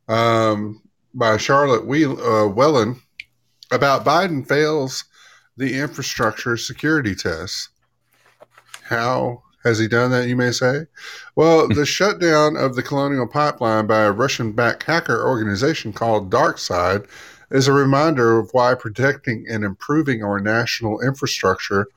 um, 0.07 0.83
by 1.15 1.37
Charlotte 1.37 1.87
Wheel, 1.87 2.13
uh, 2.13 2.49
Wellen 2.49 3.01
about 3.71 4.05
Biden 4.05 4.47
fails 4.47 5.05
the 5.59 5.79
infrastructure 5.79 6.57
security 6.57 7.15
tests. 7.15 7.69
How 8.85 9.43
has 9.65 9.79
he 9.79 9.89
done 9.89 10.13
that? 10.13 10.29
You 10.29 10.37
may 10.37 10.53
say. 10.53 10.87
Well, 11.35 11.69
the 11.69 11.85
shutdown 11.99 12.57
of 12.57 12.77
the 12.77 12.83
Colonial 12.83 13.27
Pipeline 13.27 13.87
by 13.87 14.05
a 14.05 14.13
Russian-backed 14.13 14.85
hacker 14.85 15.27
organization 15.27 15.93
called 15.93 16.31
DarkSide 16.31 17.07
is 17.51 17.67
a 17.67 17.73
reminder 17.73 18.39
of 18.39 18.51
why 18.53 18.75
protecting 18.75 19.47
and 19.51 19.65
improving 19.65 20.23
our 20.23 20.39
national 20.39 21.01
infrastructure 21.01 21.89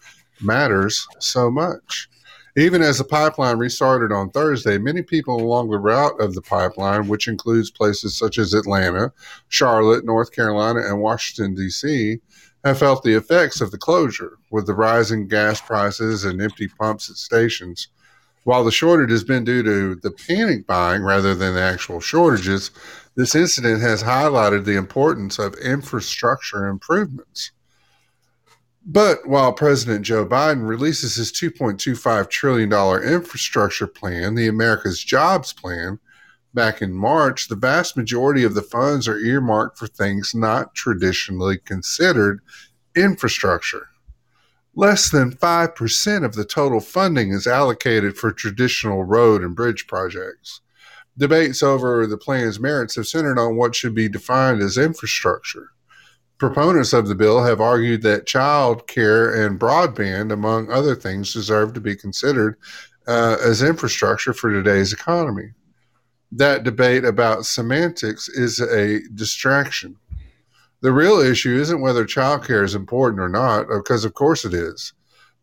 matters 0.42 1.08
so 1.20 1.52
much. 1.52 2.10
Even 2.58 2.82
as 2.82 2.98
the 2.98 3.06
pipeline 3.06 3.58
restarted 3.58 4.12
on 4.12 4.30
Thursday, 4.30 4.78
many 4.78 5.02
people 5.02 5.38
along 5.38 5.70
the 5.70 5.80
route 5.80 6.20
of 6.20 6.34
the 6.34 6.42
pipeline, 6.42 7.08
which 7.08 7.28
includes 7.28 7.72
places 7.72 8.18
such 8.18 8.38
as 8.38 8.54
Atlanta, 8.54 9.14
Charlotte, 9.48 10.04
North 10.04 10.34
Carolina, 10.34 10.82
and 10.82 11.00
Washington, 11.00 11.56
D.C., 11.56 12.20
have 12.64 12.80
felt 12.80 13.04
the 13.04 13.16
effects 13.16 13.62
of 13.62 13.72
the 13.72 13.78
closure 13.78 14.38
with 14.52 14.68
the 14.68 14.74
rising 14.74 15.28
gas 15.28 15.60
prices 15.60 16.26
and 16.26 16.42
empty 16.42 16.68
pumps 16.68 17.10
at 17.10 17.16
stations. 17.16 17.88
While 18.44 18.64
the 18.64 18.72
shortage 18.72 19.12
has 19.12 19.24
been 19.24 19.44
due 19.44 19.64
to 19.64 19.96
the 19.96 20.12
panic 20.12 20.66
buying 20.66 21.04
rather 21.04 21.36
than 21.36 21.54
the 21.54 21.62
actual 21.62 22.00
shortages, 22.00 22.72
this 23.16 23.36
incident 23.36 23.82
has 23.82 24.04
highlighted 24.04 24.66
the 24.66 24.78
importance 24.78 25.38
of 25.38 25.54
infrastructure 25.56 26.68
improvements. 26.68 27.52
But 28.86 29.28
while 29.28 29.54
President 29.54 30.04
Joe 30.04 30.26
Biden 30.26 30.68
releases 30.68 31.16
his 31.16 31.32
$2.25 31.32 32.30
trillion 32.30 32.74
infrastructure 33.04 33.86
plan, 33.86 34.34
the 34.34 34.48
America's 34.48 35.04
Jobs 35.04 35.54
Plan, 35.54 36.00
back 36.54 36.82
in 36.82 36.94
March, 36.94 37.48
the 37.48 37.56
vast 37.56 37.96
majority 37.96 38.44
of 38.44 38.54
the 38.54 38.62
funds 38.62 39.08
are 39.08 39.18
earmarked 39.18 39.78
for 39.78 39.88
things 39.88 40.34
not 40.34 40.76
traditionally 40.76 41.58
considered 41.58 42.42
infrastructure. 42.96 43.88
Less 44.74 45.10
than 45.10 45.34
5% 45.36 46.26
of 46.26 46.36
the 46.36 46.46
total 46.46 46.80
funding 46.80 47.32
is 47.32 47.46
allocated 47.46 48.18
for 48.18 48.32
traditional 48.32 49.04
road 49.04 49.44
and 49.44 49.56
bridge 49.56 49.86
projects. 49.88 50.62
Debates 51.18 51.62
over 51.62 52.08
the 52.08 52.18
plan's 52.18 52.60
merits 52.60 52.96
have 52.96 53.08
centered 53.08 53.38
on 53.38 53.58
what 53.58 53.76
should 53.76 53.94
be 53.94 54.08
defined 54.08 54.62
as 54.62 54.78
infrastructure. 54.78 55.72
Proponents 56.38 56.94
of 56.94 57.08
the 57.08 57.16
bill 57.16 57.44
have 57.44 57.60
argued 57.62 58.02
that 58.02 58.26
child 58.26 58.88
care 58.88 59.46
and 59.46 59.60
broadband, 59.60 60.32
among 60.32 60.72
other 60.72 60.96
things, 60.96 61.34
deserve 61.34 61.74
to 61.74 61.82
be 61.82 61.96
considered 61.96 62.58
uh, 63.08 63.38
as 63.44 63.62
infrastructure 63.62 64.34
for 64.34 64.52
today's 64.52 64.94
economy. 64.94 65.52
That 66.32 66.64
debate 66.64 67.04
about 67.04 67.46
semantics 67.46 68.30
is 68.30 68.60
a 68.62 69.02
distraction. 69.14 69.98
The 70.82 70.94
real 70.94 71.20
issue 71.20 71.56
isn't 71.60 71.82
whether 71.82 72.06
childcare 72.06 72.64
is 72.64 72.74
important 72.74 73.22
or 73.22 73.30
not, 73.30 73.70
uh, 73.72 73.78
because 73.78 74.06
of 74.06 74.14
course 74.14 74.46
it 74.46 74.54
is, 74.54 74.94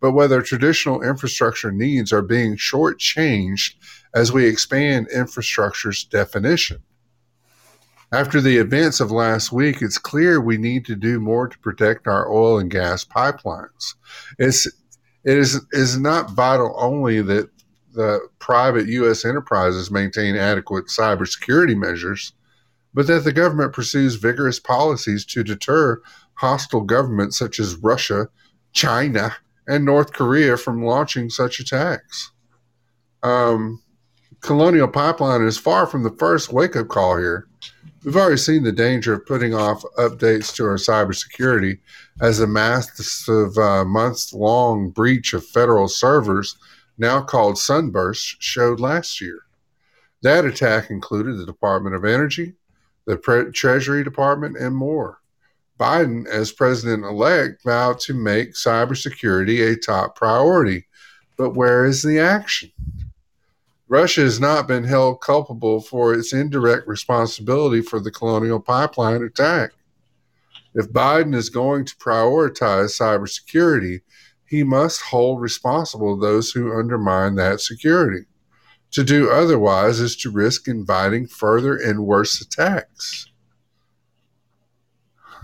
but 0.00 0.12
whether 0.12 0.40
traditional 0.42 1.02
infrastructure 1.02 1.70
needs 1.70 2.12
are 2.12 2.22
being 2.22 2.56
shortchanged 2.56 3.74
as 4.14 4.32
we 4.32 4.46
expand 4.46 5.08
infrastructure's 5.14 6.04
definition. 6.04 6.78
After 8.10 8.40
the 8.40 8.56
events 8.56 9.00
of 9.00 9.10
last 9.10 9.52
week, 9.52 9.82
it's 9.82 9.98
clear 9.98 10.40
we 10.40 10.56
need 10.56 10.86
to 10.86 10.96
do 10.96 11.20
more 11.20 11.46
to 11.46 11.58
protect 11.58 12.08
our 12.08 12.32
oil 12.32 12.58
and 12.58 12.70
gas 12.70 13.04
pipelines. 13.04 13.94
It's, 14.38 14.66
it 15.24 15.36
is, 15.36 15.60
is 15.72 15.98
not 15.98 16.30
vital 16.30 16.74
only 16.78 17.20
that 17.22 17.50
the 17.98 18.20
private 18.38 18.86
U.S. 18.86 19.24
enterprises 19.24 19.90
maintain 19.90 20.36
adequate 20.36 20.86
cybersecurity 20.86 21.76
measures, 21.76 22.32
but 22.94 23.08
that 23.08 23.24
the 23.24 23.32
government 23.32 23.72
pursues 23.72 24.14
vigorous 24.14 24.60
policies 24.60 25.24
to 25.26 25.42
deter 25.42 26.00
hostile 26.34 26.82
governments 26.82 27.36
such 27.36 27.58
as 27.58 27.74
Russia, 27.74 28.28
China, 28.72 29.34
and 29.66 29.84
North 29.84 30.12
Korea 30.12 30.56
from 30.56 30.84
launching 30.84 31.28
such 31.28 31.58
attacks. 31.58 32.30
Um, 33.24 33.82
Colonial 34.42 34.86
Pipeline 34.86 35.42
is 35.42 35.58
far 35.58 35.84
from 35.84 36.04
the 36.04 36.14
first 36.20 36.52
wake 36.52 36.76
up 36.76 36.86
call 36.86 37.18
here. 37.18 37.48
We've 38.04 38.14
already 38.14 38.36
seen 38.36 38.62
the 38.62 38.70
danger 38.70 39.14
of 39.14 39.26
putting 39.26 39.54
off 39.54 39.82
updates 39.98 40.54
to 40.54 40.64
our 40.66 40.76
cybersecurity 40.76 41.80
as 42.20 42.38
a 42.38 42.46
massive 42.46 43.58
uh, 43.58 43.84
months 43.84 44.32
long 44.32 44.90
breach 44.90 45.34
of 45.34 45.44
federal 45.44 45.88
servers, 45.88 46.56
now 46.98 47.22
called 47.22 47.58
Sunburst, 47.58 48.36
showed 48.40 48.80
last 48.80 49.20
year. 49.20 49.40
That 50.22 50.44
attack 50.44 50.90
included 50.90 51.38
the 51.38 51.46
Department 51.46 51.94
of 51.94 52.04
Energy, 52.04 52.54
the 53.06 53.16
Pre- 53.16 53.52
Treasury 53.52 54.02
Department, 54.02 54.56
and 54.56 54.74
more. 54.74 55.20
Biden, 55.78 56.26
as 56.26 56.50
president 56.50 57.04
elect, 57.04 57.62
vowed 57.64 58.00
to 58.00 58.14
make 58.14 58.54
cybersecurity 58.54 59.72
a 59.72 59.76
top 59.76 60.16
priority. 60.16 60.86
But 61.36 61.50
where 61.50 61.84
is 61.84 62.02
the 62.02 62.18
action? 62.18 62.72
Russia 63.86 64.22
has 64.22 64.40
not 64.40 64.66
been 64.66 64.84
held 64.84 65.20
culpable 65.20 65.80
for 65.80 66.12
its 66.12 66.32
indirect 66.32 66.86
responsibility 66.88 67.80
for 67.80 68.00
the 68.00 68.10
Colonial 68.10 68.60
Pipeline 68.60 69.22
attack. 69.22 69.70
If 70.74 70.92
Biden 70.92 71.34
is 71.34 71.48
going 71.48 71.86
to 71.86 71.96
prioritize 71.96 72.98
cybersecurity, 72.98 74.02
he 74.48 74.62
must 74.64 75.02
hold 75.02 75.40
responsible 75.40 76.16
those 76.16 76.50
who 76.50 76.76
undermine 76.76 77.34
that 77.34 77.60
security. 77.60 78.24
To 78.92 79.04
do 79.04 79.30
otherwise 79.30 80.00
is 80.00 80.16
to 80.16 80.30
risk 80.30 80.66
inviting 80.66 81.26
further 81.26 81.76
and 81.76 82.06
worse 82.06 82.40
attacks. 82.40 83.26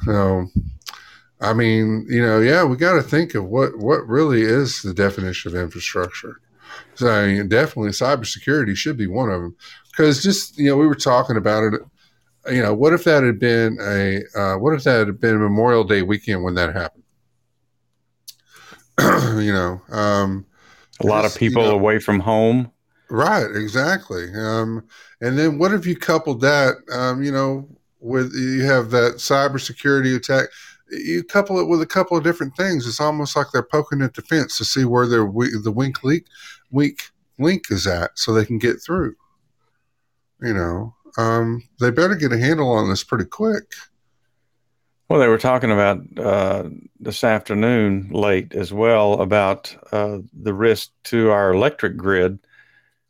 So, 0.05 0.47
I 1.40 1.52
mean, 1.52 2.06
you 2.09 2.22
know, 2.22 2.40
yeah, 2.40 2.64
we 2.64 2.76
got 2.76 2.94
to 2.94 3.02
think 3.02 3.35
of 3.35 3.44
what 3.44 3.78
what 3.78 4.06
really 4.09 4.43
is 4.43 4.81
the 4.81 4.94
definition 4.94 5.55
of 5.55 5.62
infrastructure. 5.62 6.40
So 6.94 7.09
I 7.09 7.26
mean, 7.26 7.48
definitely 7.48 7.90
cybersecurity 7.90 8.76
should 8.76 8.97
be 8.97 9.06
one 9.06 9.31
of 9.31 9.43
them. 9.43 9.56
Because 9.90 10.22
just 10.22 10.59
you 10.59 10.70
know, 10.70 10.76
we 10.76 10.86
were 10.86 10.94
talking 10.94 11.36
about 11.36 11.74
it. 11.74 11.81
You 12.51 12.62
know, 12.62 12.74
what 12.74 12.93
if 12.93 13.05
that 13.05 13.22
had 13.22 13.39
been 13.39 13.78
a 13.81 14.22
uh, 14.39 14.56
what 14.56 14.74
if 14.74 14.85
that 14.85 15.06
had 15.06 15.20
been 15.20 15.39
Memorial 15.39 15.85
Day 15.85 16.02
weekend 16.02 16.43
when 16.43 16.55
that 16.55 16.74
happened? 16.74 17.03
you 19.00 19.52
know, 19.52 19.80
um, 19.90 20.46
A 21.00 21.06
lot 21.06 21.24
of 21.24 21.34
people 21.34 21.62
you 21.62 21.68
know, 21.68 21.74
away 21.74 21.98
from 21.98 22.20
home. 22.20 22.70
Right, 23.10 23.50
exactly. 23.54 24.32
Um, 24.34 24.84
and 25.20 25.38
then 25.38 25.58
what 25.58 25.72
if 25.72 25.86
you 25.86 25.96
coupled 25.96 26.40
that, 26.40 26.76
um, 26.92 27.22
you 27.22 27.32
know, 27.32 27.68
with 28.00 28.34
you 28.34 28.64
have 28.64 28.90
that 28.90 29.14
cybersecurity 29.14 30.14
attack, 30.14 30.48
you 30.90 31.24
couple 31.24 31.58
it 31.58 31.66
with 31.66 31.80
a 31.80 31.86
couple 31.86 32.16
of 32.16 32.24
different 32.24 32.56
things. 32.56 32.86
It's 32.86 33.00
almost 33.00 33.36
like 33.36 33.48
they're 33.52 33.62
poking 33.62 34.02
at 34.02 34.14
the 34.14 34.22
fence 34.22 34.58
to 34.58 34.64
see 34.64 34.84
where 34.84 35.06
their 35.06 35.24
the 35.24 35.72
wink 35.74 36.04
leak, 36.04 36.26
weak 36.70 37.04
link 37.38 37.64
is 37.70 37.86
at, 37.86 38.18
so 38.18 38.32
they 38.32 38.44
can 38.44 38.58
get 38.58 38.82
through. 38.82 39.16
You 40.40 40.54
know, 40.54 40.94
um, 41.16 41.62
they 41.80 41.90
better 41.90 42.14
get 42.14 42.32
a 42.32 42.38
handle 42.38 42.70
on 42.70 42.88
this 42.88 43.02
pretty 43.02 43.24
quick. 43.24 43.72
Well, 45.09 45.20
they 45.20 45.28
were 45.28 45.39
talking 45.39 45.70
about 45.70 46.01
uh, 46.18 46.70
this 46.98 47.24
afternoon 47.24 48.09
late 48.10 48.55
as 48.55 48.72
well 48.72 49.20
about 49.20 49.76
uh, 49.93 50.18
the 50.32 50.55
risk 50.55 50.90
to 51.05 51.31
our 51.31 51.52
electric 51.52 51.97
grid 51.97 52.39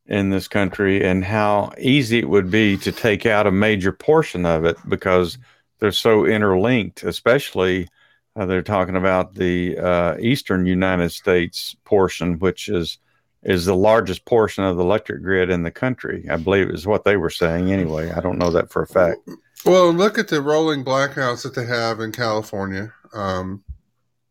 in 0.07 0.31
this 0.31 0.49
country 0.49 1.05
and 1.05 1.25
how 1.25 1.73
easy 1.79 2.19
it 2.19 2.29
would 2.29 2.51
be 2.51 2.77
to 2.79 2.91
take 2.91 3.27
out 3.27 3.47
a 3.47 3.53
major 3.53 3.93
portion 3.93 4.45
of 4.45 4.65
it 4.65 4.77
because 4.89 5.39
they're 5.79 5.93
so 5.93 6.27
interlinked, 6.27 7.05
especially 7.05 7.89
uh, 8.37 8.45
they're 8.45 8.63
talking 8.63 8.97
about 8.97 9.35
the 9.35 9.79
uh, 9.79 10.17
eastern 10.19 10.67
United 10.67 11.11
States 11.11 11.77
portion, 11.85 12.39
which 12.39 12.69
is 12.69 12.99
is 13.45 13.67
the 13.67 13.77
largest 13.77 14.25
portion 14.25 14.65
of 14.65 14.77
the 14.77 14.83
electric 14.83 15.23
grid 15.23 15.51
in 15.51 15.63
the 15.63 15.71
country. 15.71 16.27
I 16.31 16.37
believe 16.39 16.71
is 16.71 16.87
what 16.87 17.05
they 17.05 17.19
were 17.19 17.31
saying 17.31 17.71
anyway. 17.71 18.11
I 18.11 18.21
don't 18.21 18.39
know 18.39 18.51
that 18.51 18.71
for 18.71 18.83
a 18.83 18.87
fact. 18.87 19.21
Well, 19.65 19.93
look 19.93 20.19
at 20.19 20.29
the 20.29 20.43
rolling 20.43 20.85
blackouts 20.85 21.43
that 21.43 21.55
they 21.55 21.65
have 21.65 22.01
in 22.01 22.13
California, 22.13 22.93
um, 23.15 23.65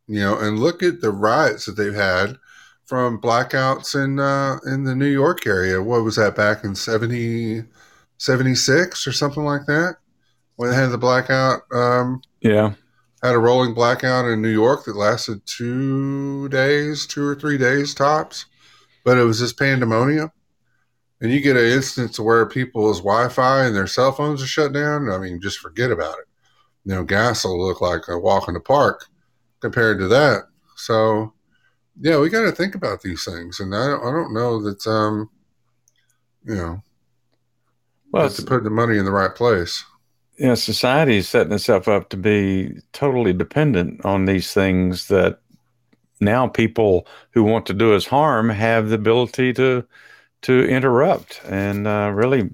you 0.08 0.20
know, 0.20 0.38
and 0.38 0.60
look 0.60 0.84
at 0.84 1.02
the 1.02 1.12
riots 1.12 1.66
that 1.66 1.72
they've 1.74 1.94
had 1.94 2.38
from 2.86 3.20
blackouts 3.20 3.96
in 3.96 4.20
uh, 4.20 4.58
in 4.66 4.84
the 4.84 4.96
New 4.96 5.08
York 5.08 5.48
area. 5.48 5.82
What 5.82 6.04
was 6.04 6.18
that 6.18 6.36
back 6.36 6.64
in 6.64 6.76
70, 6.76 7.64
76 8.18 9.08
or 9.08 9.12
something 9.12 9.44
like 9.44 9.66
that? 9.68 9.98
When 10.56 10.70
they 10.70 10.76
had 10.76 10.92
the 10.92 11.00
blackout, 11.00 11.62
um, 11.72 12.22
Yeah. 12.42 12.74
had 13.24 13.34
a 13.34 13.40
rolling 13.40 13.74
blackout 13.74 14.26
in 14.26 14.42
New 14.42 14.50
York 14.50 14.86
that 14.86 14.96
lasted 14.96 15.42
two 15.48 16.48
days, 16.50 17.08
two 17.08 17.26
or 17.26 17.34
three 17.34 17.58
days 17.58 17.96
tops, 17.96 18.46
but 19.04 19.18
it 19.18 19.24
was 19.24 19.40
just 19.40 19.58
pandemonium. 19.58 20.32
And 21.24 21.32
you 21.32 21.40
get 21.40 21.56
an 21.56 21.64
instance 21.64 22.20
where 22.20 22.46
people's 22.46 23.00
Wi-Fi 23.00 23.66
and 23.66 23.76
their 23.76 23.88
cell 23.88 24.12
phones 24.12 24.44
are 24.44 24.46
shut 24.46 24.74
down. 24.74 25.10
I 25.10 25.18
mean, 25.18 25.40
just 25.42 25.60
forget 25.60 25.90
about 25.90 26.20
it. 26.20 26.26
You 26.84 26.96
know, 26.96 27.04
gas 27.06 27.46
will 27.46 27.66
look 27.66 27.80
like 27.80 28.02
a 28.10 28.20
walk 28.20 28.50
in 28.50 28.54
the 28.54 28.60
park 28.60 29.06
compared 29.62 30.00
to 30.00 30.10
that. 30.10 30.44
So, 30.76 31.32
yeah, 32.02 32.20
we 32.20 32.30
got 32.30 32.42
to 32.42 32.52
think 32.52 32.76
about 32.76 33.02
these 33.02 33.24
things, 33.24 33.62
and 33.62 33.74
I 33.74 33.88
don't, 33.88 34.02
I 34.06 34.12
don't 34.12 34.34
know 34.34 34.62
that 34.64 34.86
um, 34.86 35.30
you 36.44 36.56
know, 36.56 36.84
Well, 38.12 38.30
to 38.30 38.42
put 38.44 38.66
the 38.66 38.70
money 38.70 38.98
in 38.98 39.06
the 39.06 39.12
right 39.12 39.34
place. 39.34 39.86
you 40.38 40.48
know, 40.48 40.56
society 40.56 41.18
is 41.18 41.30
setting 41.30 41.54
itself 41.54 41.88
up 41.88 42.10
to 42.10 42.18
be 42.18 42.82
totally 42.92 43.32
dependent 43.32 44.04
on 44.04 44.26
these 44.26 44.54
things 44.54 45.08
that 45.08 45.40
now 46.20 46.48
people 46.48 47.08
who 47.32 47.44
want 47.44 47.66
to 47.68 47.74
do 47.74 47.94
us 47.94 48.06
harm 48.06 48.50
have 48.50 48.90
the 48.90 48.96
ability 48.96 49.54
to 49.54 49.86
to 50.44 50.68
interrupt 50.68 51.42
and 51.46 51.88
uh, 51.88 52.12
really 52.14 52.52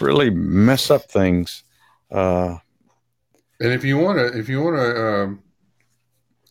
really 0.00 0.30
mess 0.30 0.90
up 0.90 1.10
things. 1.10 1.64
Uh, 2.10 2.58
And 3.60 3.72
if 3.72 3.84
you 3.84 3.98
want 3.98 4.18
to, 4.18 4.38
if 4.38 4.48
you 4.48 4.62
want 4.62 4.76
to, 4.76 5.06
um, 5.06 5.42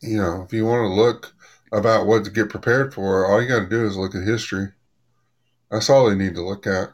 you 0.02 0.18
know, 0.18 0.44
if 0.44 0.54
you 0.54 0.66
want 0.66 0.82
to 0.84 0.94
look 0.94 1.34
about 1.72 2.06
what 2.08 2.24
to 2.26 2.32
get 2.32 2.50
prepared 2.50 2.94
for, 2.94 3.26
all 3.26 3.42
you 3.42 3.48
got 3.48 3.62
to 3.62 3.70
do 3.70 3.86
is 3.86 3.98
look 3.98 4.16
at 4.16 4.24
history. 4.24 4.70
That's 5.72 5.90
all 5.90 6.10
they 6.10 6.16
need 6.16 6.36
to 6.36 6.44
look 6.46 6.68
at. 6.68 6.90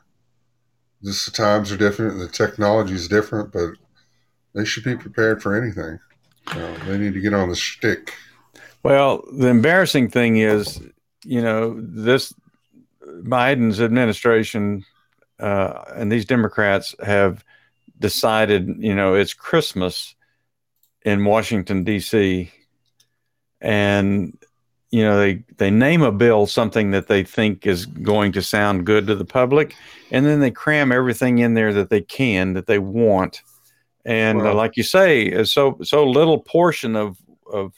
Just 1.04 1.26
the 1.26 1.32
times 1.32 1.72
are 1.72 1.78
different, 1.78 2.20
the 2.20 2.28
technology 2.30 2.94
is 2.94 3.08
different, 3.08 3.52
but 3.52 3.72
they 4.56 4.66
should 4.66 4.84
be 4.84 4.96
prepared 4.96 5.42
for 5.44 5.56
anything. 5.56 6.00
They 6.86 6.98
need 6.98 7.14
to 7.14 7.22
get 7.22 7.34
on 7.34 7.50
the 7.50 7.56
stick. 7.56 8.14
well, 8.84 9.24
the 9.32 9.48
embarrassing 9.48 10.10
thing 10.10 10.38
is, 10.38 10.80
you 11.24 11.42
know, 11.42 11.80
this 11.80 12.34
Biden's 13.22 13.82
administration 13.82 14.86
uh, 15.40 15.84
and 15.96 16.12
these 16.12 16.26
Democrats 16.26 16.96
have 17.04 17.44
decided, 18.00 18.76
you 18.80 18.96
know, 18.96 19.14
it's 19.14 19.34
Christmas 19.34 20.16
in 21.04 21.26
Washington 21.26 21.84
D.C. 21.84 22.52
and 23.60 24.38
you 24.92 25.04
know 25.04 25.18
they 25.18 25.44
they 25.58 25.72
name 25.72 26.02
a 26.02 26.12
bill 26.12 26.46
something 26.46 26.92
that 26.92 27.08
they 27.08 27.24
think 27.24 27.66
is 27.66 27.86
going 27.86 28.32
to 28.34 28.42
sound 28.42 28.86
good 28.86 29.08
to 29.08 29.16
the 29.16 29.26
public, 29.26 29.76
and 30.12 30.26
then 30.26 30.40
they 30.40 30.52
cram 30.52 30.92
everything 30.92 31.40
in 31.40 31.56
there 31.56 31.74
that 31.74 31.90
they 31.90 32.02
can 32.02 32.54
that 32.54 32.68
they 32.68 32.80
want, 32.80 33.42
and 34.06 34.42
uh, 34.42 34.54
like 34.54 34.78
you 34.78 34.84
say, 34.84 35.24
is 35.24 35.52
so 35.52 35.80
so 35.82 36.06
little 36.06 36.40
portion 36.40 36.96
of 36.96 37.18
of 37.52 37.74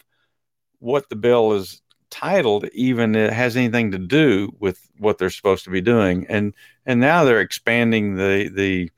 what 0.79 1.07
the 1.09 1.15
bill 1.15 1.53
is 1.53 1.81
titled 2.15 2.65
even 2.73 3.13
it 3.13 3.33
has 3.33 3.57
anything 3.57 3.91
to 3.91 3.97
do 3.97 4.49
with 4.59 4.87
what 4.99 5.17
they're 5.17 5.29
supposed 5.29 5.65
to 5.65 5.69
be 5.69 5.81
doing 5.81 6.25
and 6.29 6.53
and 6.85 7.01
now 7.01 7.25
they're 7.25 7.41
expanding 7.41 8.15
the 8.15 8.49
the 8.53 8.89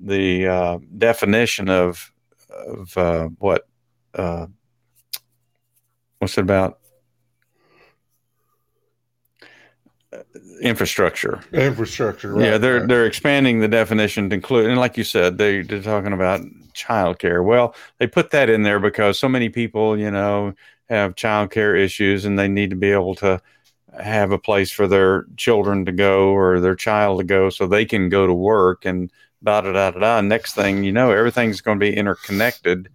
the 0.00 0.46
uh, 0.48 0.78
definition 0.98 1.68
of 1.68 2.12
of 2.50 2.96
uh, 2.98 3.28
what 3.38 3.68
uh, 4.14 4.46
what's 6.18 6.36
it 6.36 6.42
about 6.42 6.78
infrastructure. 10.60 11.40
Infrastructure. 11.52 12.34
Right, 12.34 12.44
yeah, 12.44 12.58
they're 12.58 12.80
right. 12.80 12.88
they're 12.88 13.06
expanding 13.06 13.60
the 13.60 13.68
definition 13.68 14.30
to 14.30 14.34
include, 14.34 14.70
and 14.70 14.78
like 14.78 14.96
you 14.96 15.04
said, 15.04 15.38
they 15.38 15.62
they're 15.62 15.82
talking 15.82 16.12
about 16.12 16.40
childcare. 16.74 17.44
Well, 17.44 17.74
they 17.98 18.06
put 18.06 18.30
that 18.30 18.50
in 18.50 18.62
there 18.62 18.78
because 18.80 19.18
so 19.18 19.28
many 19.28 19.48
people, 19.48 19.98
you 19.98 20.10
know, 20.10 20.54
have 20.88 21.14
childcare 21.14 21.78
issues, 21.78 22.24
and 22.24 22.38
they 22.38 22.48
need 22.48 22.70
to 22.70 22.76
be 22.76 22.90
able 22.90 23.14
to 23.16 23.40
have 23.98 24.30
a 24.30 24.38
place 24.38 24.70
for 24.70 24.86
their 24.86 25.24
children 25.36 25.84
to 25.86 25.92
go 25.92 26.28
or 26.28 26.60
their 26.60 26.74
child 26.74 27.18
to 27.20 27.24
go, 27.24 27.50
so 27.50 27.66
they 27.66 27.84
can 27.84 28.08
go 28.08 28.26
to 28.26 28.34
work 28.34 28.84
and 28.84 29.10
da 29.42 29.60
da 29.60 29.72
da 29.72 29.90
da 29.90 30.00
da. 30.00 30.20
Next 30.20 30.54
thing 30.54 30.84
you 30.84 30.92
know, 30.92 31.10
everything's 31.10 31.60
going 31.60 31.78
to 31.78 31.84
be 31.84 31.96
interconnected, 31.96 32.88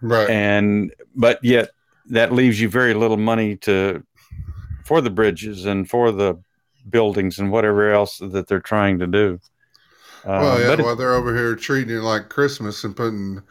right. 0.00 0.28
and 0.30 0.92
but 1.14 1.38
yet 1.42 1.70
that 2.10 2.32
leaves 2.32 2.60
you 2.60 2.68
very 2.68 2.94
little 2.94 3.16
money 3.18 3.56
to 3.56 4.02
for 4.84 5.00
the 5.00 5.10
bridges 5.10 5.66
and 5.66 5.88
for 5.88 6.10
the 6.10 6.38
buildings 6.88 7.38
and 7.38 7.52
whatever 7.52 7.92
else 7.92 8.18
that 8.18 8.46
they're 8.48 8.60
trying 8.60 8.98
to 8.98 9.06
do. 9.06 9.38
Well, 10.24 10.52
um, 10.56 10.60
yeah. 10.60 10.68
but 10.68 10.80
it- 10.80 10.82
While 10.84 10.96
they're 10.96 11.14
over 11.14 11.34
here 11.36 11.54
treating 11.54 11.94
it 11.96 12.00
like 12.00 12.30
Christmas 12.30 12.84
and 12.84 12.96
putting 12.96 13.42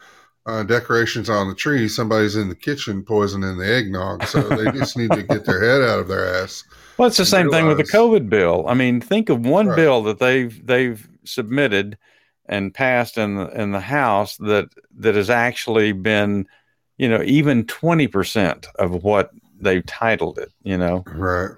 uh, 0.48 0.62
decorations 0.62 1.28
on 1.28 1.46
the 1.46 1.54
tree, 1.54 1.86
somebody's 1.88 2.34
in 2.34 2.48
the 2.48 2.54
kitchen 2.54 3.02
poisoning 3.02 3.58
the 3.58 3.70
eggnog. 3.70 4.24
So 4.26 4.48
they 4.48 4.70
just 4.72 4.96
need 4.96 5.10
to 5.12 5.22
get 5.22 5.44
their 5.44 5.62
head 5.62 5.82
out 5.86 5.98
of 5.98 6.08
their 6.08 6.26
ass. 6.42 6.64
Well, 6.96 7.06
it's 7.06 7.18
the 7.18 7.26
same 7.26 7.50
thing 7.50 7.66
with 7.66 7.76
the 7.76 7.84
COVID 7.84 8.28
bill. 8.30 8.64
I 8.66 8.74
mean, 8.74 9.00
think 9.00 9.28
of 9.28 9.44
one 9.44 9.68
Right. 9.68 9.76
bill 9.76 10.02
that 10.04 10.18
they've 10.18 10.66
they've 10.66 11.06
submitted 11.24 11.98
and 12.46 12.72
passed 12.72 13.18
in 13.18 13.36
the 13.36 13.48
in 13.60 13.72
the 13.72 13.80
House 13.80 14.38
that 14.38 14.70
that 14.96 15.14
has 15.14 15.28
actually 15.28 15.92
been, 15.92 16.48
you 16.96 17.08
know, 17.08 17.22
even 17.24 17.66
twenty 17.66 18.08
percent 18.08 18.66
of 18.76 19.04
what 19.04 19.30
they've 19.60 19.84
titled 19.84 20.38
it. 20.38 20.50
You 20.62 20.78
know, 20.78 21.04
Right. 21.06 21.50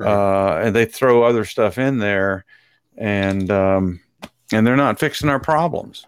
uh, 0.00 0.56
and 0.56 0.74
they 0.74 0.84
throw 0.84 1.22
other 1.22 1.44
stuff 1.44 1.78
in 1.78 1.98
there, 1.98 2.44
and 2.98 3.50
um, 3.52 4.00
and 4.52 4.66
they're 4.66 4.76
not 4.76 4.98
fixing 4.98 5.28
our 5.30 5.40
problems. 5.40 6.06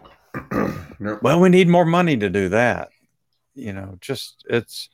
Nope. 0.99 1.19
Well, 1.21 1.39
we 1.39 1.49
need 1.49 1.67
more 1.67 1.85
money 1.85 2.17
to 2.17 2.29
do 2.29 2.49
that. 2.49 2.89
You 3.53 3.73
know, 3.73 3.97
just 4.01 4.45
it's. 4.49 4.89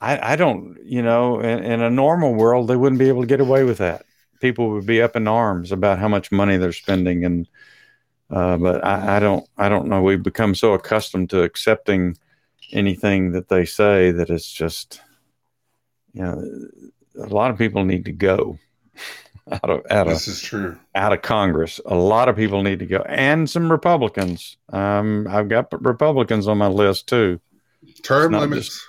I, 0.00 0.32
I 0.32 0.36
don't, 0.36 0.78
you 0.84 1.00
know, 1.00 1.40
in, 1.40 1.62
in 1.62 1.80
a 1.80 1.90
normal 1.90 2.34
world, 2.34 2.68
they 2.68 2.76
wouldn't 2.76 2.98
be 2.98 3.08
able 3.08 3.20
to 3.22 3.26
get 3.26 3.40
away 3.40 3.62
with 3.62 3.78
that. 3.78 4.04
People 4.40 4.70
would 4.70 4.84
be 4.86 5.00
up 5.00 5.14
in 5.14 5.28
arms 5.28 5.70
about 5.70 6.00
how 6.00 6.08
much 6.08 6.32
money 6.32 6.56
they're 6.56 6.72
spending, 6.72 7.24
and 7.24 7.48
uh, 8.30 8.56
but 8.56 8.84
I, 8.84 9.16
I 9.16 9.20
don't, 9.20 9.48
I 9.56 9.68
don't 9.68 9.86
know. 9.88 10.02
We've 10.02 10.22
become 10.22 10.54
so 10.54 10.72
accustomed 10.72 11.30
to 11.30 11.42
accepting 11.42 12.16
anything 12.72 13.32
that 13.32 13.48
they 13.48 13.64
say 13.64 14.10
that 14.10 14.30
it's 14.30 14.50
just, 14.50 15.00
you 16.14 16.22
know, 16.22 16.42
a 17.20 17.26
lot 17.28 17.50
of 17.50 17.58
people 17.58 17.84
need 17.84 18.06
to 18.06 18.12
go 18.12 18.58
out 19.50 19.70
of 19.70 19.82
out 19.90 20.06
of 20.06 20.12
This 20.14 20.28
is 20.28 20.40
true. 20.40 20.78
out 20.94 21.12
of 21.12 21.22
Congress. 21.22 21.80
A 21.86 21.94
lot 21.94 22.28
of 22.28 22.36
people 22.36 22.62
need 22.62 22.78
to 22.78 22.86
go, 22.86 22.98
and 23.08 23.48
some 23.48 23.70
Republicans. 23.70 24.56
Um, 24.72 25.26
I've 25.28 25.48
got 25.48 25.72
Republicans 25.84 26.46
on 26.48 26.58
my 26.58 26.68
list 26.68 27.08
too. 27.08 27.40
Term 28.02 28.32
limits. 28.32 28.86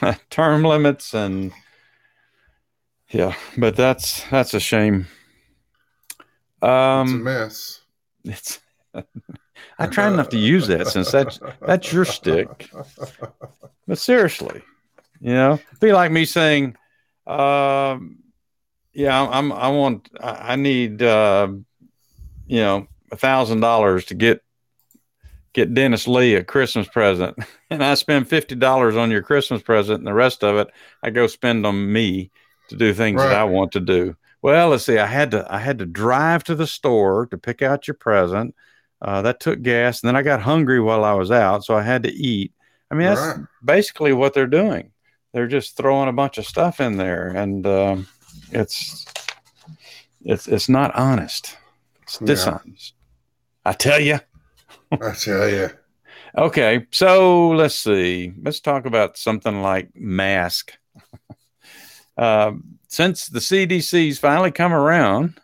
Term 0.30 0.62
limits 0.64 1.14
and 1.14 1.52
yeah, 3.10 3.34
but 3.56 3.76
that's 3.76 4.22
that's 4.30 4.54
a 4.54 4.60
shame. 4.60 5.06
it's 6.18 6.62
a 6.62 6.66
Um, 6.68 7.22
mess. 7.24 7.80
it's. 8.24 8.60
I 9.80 9.86
try 9.86 10.10
not 10.10 10.30
to 10.32 10.38
use 10.38 10.66
that 10.68 10.88
since 10.88 11.10
that's 11.12 11.38
that's 11.64 11.92
your 11.92 12.04
stick. 12.04 12.68
But 13.86 13.98
seriously, 13.98 14.62
you 15.20 15.32
know, 15.32 15.60
be 15.80 15.92
like 15.92 16.10
me 16.10 16.24
saying, 16.24 16.76
um, 17.26 18.18
"Yeah, 18.92 19.20
I'm. 19.30 19.52
I 19.52 19.68
want. 19.68 20.08
I 20.20 20.56
need. 20.56 21.02
Uh, 21.02 21.48
you 22.46 22.60
know, 22.60 22.86
a 23.12 23.16
thousand 23.16 23.60
dollars 23.60 24.06
to 24.06 24.14
get 24.14 24.42
get 25.52 25.74
Dennis 25.74 26.06
Lee 26.08 26.34
a 26.34 26.44
Christmas 26.44 26.88
present, 26.88 27.36
and 27.70 27.82
I 27.84 27.94
spend 27.94 28.28
fifty 28.28 28.54
dollars 28.54 28.96
on 28.96 29.10
your 29.10 29.22
Christmas 29.22 29.62
present, 29.62 29.98
and 29.98 30.06
the 30.06 30.14
rest 30.14 30.42
of 30.44 30.56
it 30.56 30.68
I 31.02 31.10
go 31.10 31.26
spend 31.26 31.66
on 31.66 31.92
me 31.92 32.30
to 32.68 32.76
do 32.76 32.92
things 32.92 33.20
that 33.20 33.32
I 33.34 33.44
want 33.44 33.72
to 33.72 33.80
do." 33.80 34.16
Well, 34.40 34.68
let's 34.68 34.84
see. 34.84 34.98
I 34.98 35.06
had 35.06 35.32
to. 35.32 35.46
I 35.52 35.58
had 35.58 35.78
to 35.78 35.86
drive 35.86 36.44
to 36.44 36.54
the 36.54 36.66
store 36.66 37.26
to 37.26 37.38
pick 37.38 37.60
out 37.62 37.88
your 37.88 37.94
present. 37.96 38.54
Uh, 39.02 39.22
that 39.22 39.40
took 39.40 39.62
gas, 39.62 40.02
and 40.02 40.08
then 40.08 40.16
I 40.16 40.22
got 40.22 40.40
hungry 40.40 40.80
while 40.80 41.04
I 41.04 41.12
was 41.14 41.30
out, 41.30 41.64
so 41.64 41.76
I 41.76 41.82
had 41.82 42.02
to 42.04 42.12
eat. 42.12 42.52
I 42.90 42.94
mean, 42.94 43.08
that's 43.08 43.20
Right. 43.38 43.46
basically 43.64 44.12
what 44.12 44.34
they're 44.34 44.46
doing. 44.46 44.90
They're 45.32 45.46
just 45.46 45.76
throwing 45.76 46.08
a 46.08 46.12
bunch 46.12 46.38
of 46.38 46.46
stuff 46.46 46.80
in 46.80 46.96
there, 46.96 47.28
and 47.28 47.66
um, 47.66 48.06
it's 48.52 49.04
it's 50.24 50.48
it's 50.48 50.68
not 50.68 50.94
honest. 50.94 51.56
It's 52.02 52.20
Yeah. 52.20 52.26
dishonest. 52.26 52.94
I 53.64 53.72
tell 53.72 54.00
you. 54.00 54.20
I 54.92 55.12
tell 55.12 55.48
you. 55.48 55.70
Okay, 56.36 56.86
so 56.90 57.48
let's 57.50 57.78
see. 57.78 58.32
Let's 58.42 58.60
talk 58.60 58.86
about 58.86 59.16
something 59.16 59.62
like 59.62 59.90
mask. 59.94 60.72
um, 62.16 62.78
since 62.88 63.26
the 63.26 63.40
CDC's 63.40 64.18
finally 64.18 64.50
come 64.50 64.72
around 64.72 65.40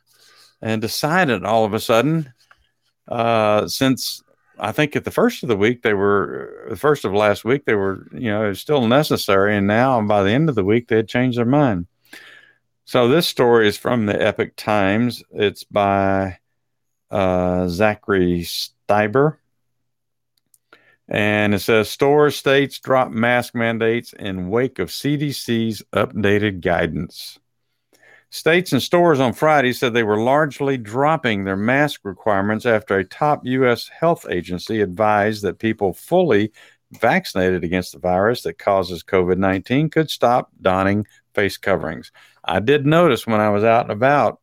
and 0.63 0.81
decided 0.81 1.45
all 1.45 1.65
of 1.65 1.75
a 1.75 1.81
sudden, 1.81 2.33
uh, 3.09 3.67
since 3.69 4.23
I 4.59 4.73
think 4.73 4.95
at 4.97 5.05
the 5.05 5.11
first 5.11 5.43
of 5.43 5.49
the 5.49 5.57
week 5.57 5.83
they 5.83 5.95
were 5.95 6.67
the 6.71 6.77
first 6.77 7.05
of 7.05 7.13
last 7.13 7.45
week 7.45 7.65
they 7.65 7.75
were 7.75 8.07
you 8.13 8.31
know 8.31 8.45
it 8.45 8.49
was 8.49 8.61
still 8.61 8.87
necessary, 8.87 9.57
and 9.57 9.67
now 9.67 10.01
by 10.03 10.23
the 10.23 10.31
end 10.31 10.49
of 10.49 10.55
the 10.55 10.65
week 10.65 10.89
they 10.89 10.97
had 10.97 11.09
changed 11.09 11.39
their 11.39 11.45
mind. 11.45 11.87
So 12.87 13.09
this 13.09 13.27
story 13.27 13.67
is 13.67 13.79
from 13.79 14.07
the 14.07 14.21
Epoch 14.21 14.57
Times. 14.57 15.23
It's 15.31 15.65
by 15.65 16.39
uh, 17.11 17.67
Zachary 17.69 18.43
Stieber. 18.43 19.39
And 21.09 21.55
it 21.55 21.61
says 21.61 21.91
stores, 21.91 22.37
states 22.37 22.79
drop 22.79 23.11
mask 23.11 23.55
mandates 23.55 24.13
in 24.13 24.49
wake 24.49 24.79
of 24.79 24.89
CDC's 24.89 25.83
updated 25.95 26.61
guidance. 26.61 27.39
States 28.31 28.73
and 28.73 28.83
stores 28.83 29.21
on 29.21 29.33
Friday 29.33 29.73
said 29.73 29.95
they 29.95 30.03
were 30.03 30.19
largely 30.19 30.77
dropping 30.77 31.45
their 31.45 31.57
mask 31.57 32.01
requirements 32.05 32.67
after 32.67 32.99
a 32.99 33.05
top 33.05 33.47
U.S. 33.47 33.89
health 33.89 34.27
agency 34.29 34.81
advised 34.81 35.43
that 35.43 35.59
people 35.59 35.93
fully 35.93 36.53
vaccinated 37.01 37.65
against 37.65 37.93
the 37.93 37.99
virus 37.99 38.43
that 38.43 38.59
causes 38.59 39.03
COVID 39.03 39.39
19 39.39 39.91
could 39.91 40.11
stop 40.11 40.51
donning 40.61 41.07
face 41.35 41.57
coverings. 41.57 42.13
I 42.45 42.61
did 42.61 42.87
notice 42.87 43.27
when 43.27 43.41
I 43.41 43.51
was 43.51 43.65
out 43.65 43.83
and 43.83 43.93
about 43.93 44.41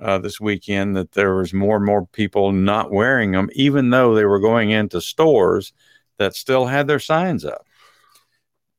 uh, 0.00 0.18
this 0.18 0.40
weekend 0.40 0.96
that 0.96 1.12
there 1.12 1.34
was 1.34 1.52
more 1.52 1.76
and 1.76 1.84
more 1.84 2.06
people 2.06 2.52
not 2.52 2.90
wearing 2.90 3.32
them, 3.32 3.48
even 3.52 3.90
though 3.90 4.14
they 4.14 4.24
were 4.24 4.40
going 4.40 4.70
into 4.70 5.00
stores 5.00 5.72
that 6.18 6.34
still 6.34 6.66
had 6.66 6.86
their 6.86 6.98
signs 6.98 7.44
up. 7.44 7.66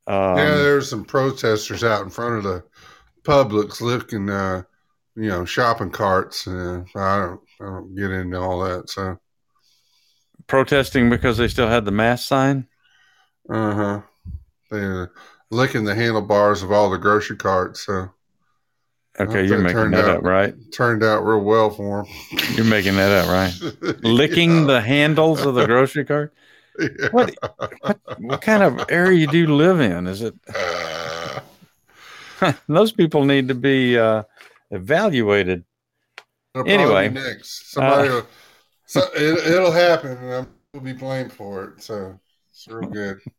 Um, 0.08 0.38
yeah, 0.38 0.56
there's 0.56 0.90
some 0.90 1.06
protesters 1.06 1.84
out 1.84 2.04
in 2.04 2.10
front 2.10 2.38
of 2.38 2.44
the 2.44 2.64
Publix 3.24 3.82
looking, 3.82 4.30
uh, 4.30 4.64
you 5.16 5.30
know, 5.30 5.46
shopping 5.46 5.90
carts. 5.90 6.48
Uh, 6.48 6.84
I 6.96 7.20
don't, 7.20 7.42
I 7.60 7.66
don't 7.66 7.96
get 7.96 8.12
into 8.12 8.40
all 8.40 8.60
that. 8.66 8.90
So, 8.90 9.18
protesting 10.48 11.10
because 11.10 11.38
they 11.38 11.48
still 11.48 11.68
had 11.68 11.86
the 11.86 11.92
mask 11.92 12.28
sign. 12.28 12.68
Uh 13.50 13.74
huh. 13.74 14.02
They're 14.72 15.12
licking 15.52 15.84
the 15.86 15.96
handlebars 15.96 16.64
of 16.64 16.72
all 16.72 16.90
the 16.90 16.98
grocery 16.98 17.38
carts. 17.38 17.86
So, 17.86 18.10
Okay, 19.20 19.46
you're 19.48 19.60
making 19.60 19.92
that 19.92 20.06
out- 20.06 20.18
up, 20.18 20.24
right? 20.24 20.54
turned 20.74 21.04
out 21.04 21.22
real 21.22 21.40
well 21.42 21.70
for 21.70 22.04
them. 22.04 22.40
You're 22.56 22.66
making 22.66 22.96
that 22.98 23.12
up, 23.12 23.30
right? 23.30 23.98
Licking 24.04 24.68
the 24.68 24.82
handles 24.82 25.46
of 25.46 25.56
the 25.56 25.66
grocery 25.66 26.04
cart. 26.04 26.34
Yeah. 26.78 27.08
What, 27.12 27.34
what 27.80 28.00
what 28.18 28.42
kind 28.42 28.62
of 28.62 28.86
area 28.90 29.26
do 29.28 29.38
you 29.38 29.56
live 29.56 29.80
in? 29.80 30.08
Is 30.08 30.22
it 30.22 30.34
Uh, 32.42 32.52
those 32.68 32.92
people 32.92 33.24
need 33.24 33.48
to 33.48 33.56
be 33.56 33.98
uh, 33.98 34.24
evaluated? 34.70 35.64
Anyway, 36.54 37.08
next 37.10 37.72
somebody, 37.72 38.10
uh, 38.10 38.12
will, 38.16 38.28
so 38.86 39.02
it, 39.16 39.54
it'll 39.54 39.72
happen, 39.72 40.12
and 40.18 40.34
I'm 40.34 40.48
will 40.74 40.82
be 40.82 40.92
blamed 40.92 41.32
for 41.32 41.64
it. 41.64 41.82
So, 41.82 42.20
it's 42.66 42.74
real 42.74 42.90
good. 42.90 43.20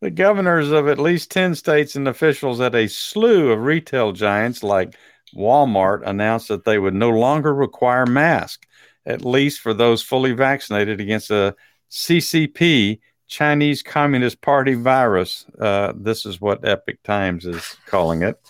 The 0.00 0.10
governors 0.10 0.72
of 0.72 0.88
at 0.88 0.98
least 0.98 1.30
10 1.30 1.54
states 1.54 1.94
and 1.94 2.08
officials 2.08 2.60
at 2.60 2.74
a 2.74 2.88
slew 2.88 3.52
of 3.52 3.60
retail 3.60 4.10
giants 4.10 4.64
like 4.64 4.96
Walmart 5.36 6.02
announced 6.04 6.48
that 6.48 6.64
they 6.64 6.80
would 6.80 6.94
no 6.94 7.10
longer 7.10 7.54
require 7.54 8.04
masks, 8.04 8.66
at 9.06 9.24
least 9.24 9.60
for 9.60 9.72
those 9.72 10.02
fully 10.02 10.32
vaccinated 10.32 11.00
against 11.00 11.30
a 11.30 11.54
CCP, 11.92 12.98
Chinese 13.28 13.84
Communist 13.84 14.40
Party 14.40 14.74
virus. 14.74 15.46
Uh, 15.60 15.92
this 15.94 16.26
is 16.26 16.40
what 16.40 16.66
Epoch 16.66 17.00
Times 17.04 17.46
is 17.46 17.76
calling 17.86 18.22
it. 18.22 18.40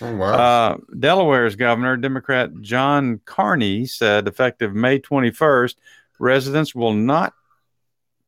Oh 0.00 0.14
wow! 0.14 0.34
Uh, 0.34 0.76
Delaware's 0.96 1.56
governor, 1.56 1.96
Democrat 1.96 2.50
John 2.60 3.20
Carney, 3.24 3.86
said 3.86 4.28
effective 4.28 4.72
May 4.72 5.00
21st, 5.00 5.74
residents 6.20 6.76
will 6.76 6.94
not 6.94 7.34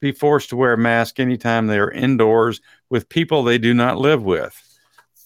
be 0.02 0.12
forced 0.12 0.50
to 0.50 0.56
wear 0.56 0.72
a 0.72 0.78
mask 0.78 1.20
anytime 1.20 1.68
they 1.68 1.78
are 1.78 1.90
indoors 1.90 2.60
with 2.90 3.08
people 3.08 3.42
they 3.42 3.56
do 3.56 3.72
not 3.72 3.98
live 3.98 4.22
with. 4.22 4.60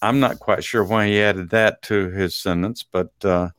I'm 0.03 0.19
not 0.19 0.39
quite 0.39 0.63
sure 0.63 0.83
why 0.83 1.07
he 1.07 1.19
added 1.19 1.49
that 1.49 1.81
to 1.83 2.11
his 2.11 2.35
sentence, 2.35 2.83
but 2.83 3.11
uh, 3.25 3.49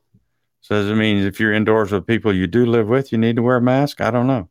says 0.61 0.89
it 0.89 0.95
means 0.95 1.27
if 1.27 1.41
you're 1.41 1.53
indoors 1.53 1.91
with 1.91 2.07
people 2.07 2.33
you 2.33 2.47
do 2.47 2.65
live 2.65 2.89
with, 2.89 3.11
you 3.11 3.19
need 3.19 3.35
to 3.35 3.43
wear 3.43 3.57
a 3.57 3.61
mask. 3.61 4.01
I 4.01 4.13
don't 4.13 4.29
know. 4.29 4.49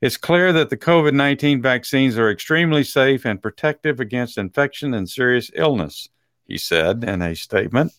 It's 0.00 0.16
clear 0.16 0.52
that 0.52 0.68
the 0.68 0.76
COVID 0.76 1.14
19 1.14 1.62
vaccines 1.62 2.18
are 2.18 2.30
extremely 2.30 2.82
safe 2.82 3.24
and 3.24 3.40
protective 3.40 4.00
against 4.00 4.36
infection 4.36 4.94
and 4.94 5.08
serious 5.08 5.48
illness, 5.54 6.08
he 6.44 6.58
said 6.58 7.04
in 7.04 7.22
a 7.22 7.36
statement. 7.36 7.92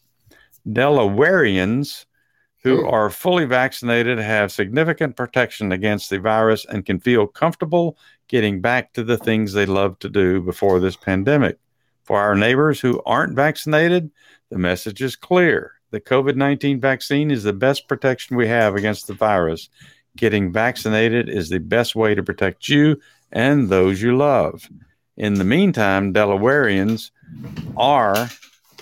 Delawareans 0.68 2.06
who 2.64 2.86
are 2.86 3.10
fully 3.10 3.46
vaccinated 3.46 4.20
have 4.20 4.52
significant 4.52 5.16
protection 5.16 5.72
against 5.72 6.10
the 6.10 6.20
virus 6.20 6.66
and 6.66 6.86
can 6.86 7.00
feel 7.00 7.26
comfortable 7.26 7.98
getting 8.28 8.62
back 8.62 8.94
to 8.94 9.04
the 9.04 9.18
things 9.18 9.52
they 9.52 9.66
love 9.66 9.98
to 10.00 10.10
do 10.10 10.42
before 10.42 10.80
this 10.80 10.96
pandemic. 10.96 11.58
For 12.04 12.20
our 12.20 12.36
neighbors 12.36 12.80
who 12.80 13.02
aren't 13.06 13.36
vaccinated, 13.36 14.12
the 14.50 14.58
message 14.58 15.02
is 15.02 15.16
clear. 15.16 15.74
The 15.92 16.00
COVID 16.00 16.36
19 16.36 16.80
vaccine 16.80 17.32
is 17.32 17.44
the 17.44 17.54
best 17.54 17.88
protection 17.88 18.38
we 18.38 18.48
have 18.48 18.76
against 18.76 19.08
the 19.08 19.14
virus. 19.14 19.70
Getting 20.16 20.52
vaccinated 20.52 21.30
is 21.30 21.50
the 21.50 21.60
best 21.60 21.96
way 21.96 22.16
to 22.16 22.24
protect 22.24 22.70
you 22.70 23.00
and 23.32 23.70
those 23.70 24.02
you 24.02 24.16
love. 24.16 24.70
In 25.18 25.36
the 25.36 25.44
meantime, 25.44 26.14
Delawareans 26.14 27.12
are 27.76 28.30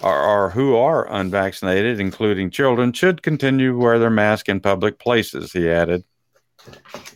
or, 0.01 0.49
who 0.51 0.75
are 0.75 1.11
unvaccinated, 1.11 1.99
including 1.99 2.49
children, 2.49 2.93
should 2.93 3.21
continue 3.21 3.71
to 3.71 3.77
wear 3.77 3.99
their 3.99 4.09
mask 4.09 4.49
in 4.49 4.59
public 4.59 4.99
places, 4.99 5.51
he 5.51 5.69
added. 5.69 6.03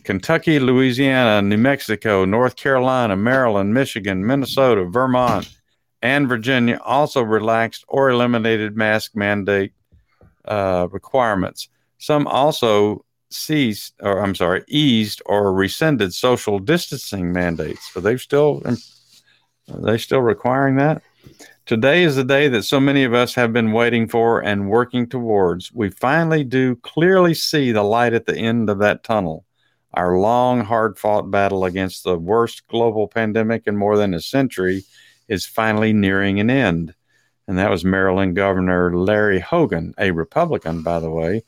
Kentucky, 0.04 0.58
Louisiana, 0.58 1.42
New 1.42 1.58
Mexico, 1.58 2.24
North 2.24 2.56
Carolina, 2.56 3.16
Maryland, 3.16 3.72
Michigan, 3.74 4.26
Minnesota, 4.26 4.84
Vermont, 4.84 5.48
and 6.02 6.28
Virginia 6.28 6.78
also 6.84 7.22
relaxed 7.22 7.84
or 7.88 8.10
eliminated 8.10 8.76
mask 8.76 9.14
mandate 9.14 9.72
uh, 10.44 10.88
requirements. 10.90 11.68
Some 11.98 12.26
also 12.26 13.04
ceased, 13.30 13.94
or 14.00 14.22
I'm 14.22 14.34
sorry, 14.34 14.62
eased 14.68 15.22
or 15.26 15.52
rescinded 15.52 16.12
social 16.12 16.58
distancing 16.58 17.32
mandates. 17.32 17.90
So 17.92 18.00
they've 18.00 18.20
still, 18.20 18.62
are 18.66 19.80
they 19.80 19.98
still 19.98 20.20
requiring 20.20 20.76
that? 20.76 21.02
Today 21.66 22.02
is 22.02 22.16
the 22.16 22.24
day 22.24 22.48
that 22.48 22.64
so 22.64 22.78
many 22.78 23.04
of 23.04 23.14
us 23.14 23.34
have 23.36 23.54
been 23.54 23.72
waiting 23.72 24.06
for 24.06 24.40
and 24.40 24.68
working 24.68 25.08
towards. 25.08 25.72
We 25.72 25.88
finally 25.88 26.44
do 26.44 26.76
clearly 26.76 27.32
see 27.32 27.72
the 27.72 27.82
light 27.82 28.12
at 28.12 28.26
the 28.26 28.36
end 28.36 28.68
of 28.68 28.80
that 28.80 29.02
tunnel. 29.02 29.46
Our 29.94 30.18
long, 30.18 30.60
hard 30.60 30.98
fought 30.98 31.30
battle 31.30 31.64
against 31.64 32.04
the 32.04 32.18
worst 32.18 32.68
global 32.68 33.08
pandemic 33.08 33.62
in 33.66 33.78
more 33.78 33.96
than 33.96 34.12
a 34.12 34.20
century 34.20 34.84
is 35.28 35.46
finally 35.46 35.94
nearing 35.94 36.38
an 36.38 36.50
end. 36.50 36.94
And 37.48 37.56
that 37.56 37.70
was 37.70 37.82
Maryland 37.82 38.36
Governor 38.36 38.94
Larry 38.94 39.40
Hogan, 39.40 39.94
a 39.96 40.10
Republican, 40.10 40.82
by 40.82 41.00
the 41.00 41.10
way, 41.10 41.44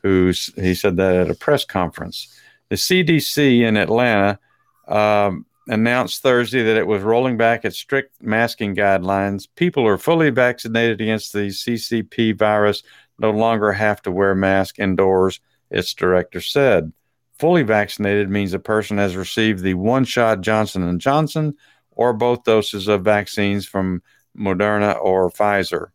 who 0.00 0.32
he 0.54 0.76
said 0.76 0.96
that 0.98 1.16
at 1.16 1.30
a 1.30 1.34
press 1.34 1.64
conference. 1.64 2.32
The 2.68 2.76
CDC 2.76 3.62
in 3.62 3.76
Atlanta 3.76 4.38
um, 4.86 5.44
announced 5.68 6.22
Thursday 6.22 6.62
that 6.62 6.76
it 6.76 6.86
was 6.86 7.02
rolling 7.02 7.36
back 7.36 7.64
its 7.64 7.78
strict 7.78 8.22
masking 8.22 8.74
guidelines. 8.74 9.48
People 9.56 9.86
are 9.86 9.98
fully 9.98 10.30
vaccinated 10.30 11.00
against 11.00 11.32
the 11.32 11.48
CCP 11.48 12.38
virus 12.38 12.82
no 13.18 13.30
longer 13.30 13.72
have 13.72 14.02
to 14.02 14.12
wear 14.12 14.34
masks 14.34 14.78
indoors, 14.78 15.40
its 15.70 15.94
director 15.94 16.40
said. 16.40 16.92
Fully 17.38 17.62
vaccinated 17.62 18.30
means 18.30 18.54
a 18.54 18.58
person 18.58 18.98
has 18.98 19.16
received 19.16 19.62
the 19.62 19.74
one-shot 19.74 20.40
Johnson 20.40 20.98
& 20.98 21.00
Johnson 21.00 21.54
or 21.90 22.12
both 22.12 22.44
doses 22.44 22.88
of 22.88 23.02
vaccines 23.02 23.66
from 23.66 24.02
Moderna 24.38 24.98
or 25.00 25.30
Pfizer, 25.30 25.88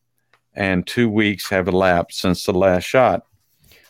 and 0.53 0.85
2 0.85 1.09
weeks 1.09 1.49
have 1.49 1.67
elapsed 1.67 2.19
since 2.19 2.43
the 2.43 2.53
last 2.53 2.83
shot. 2.83 3.25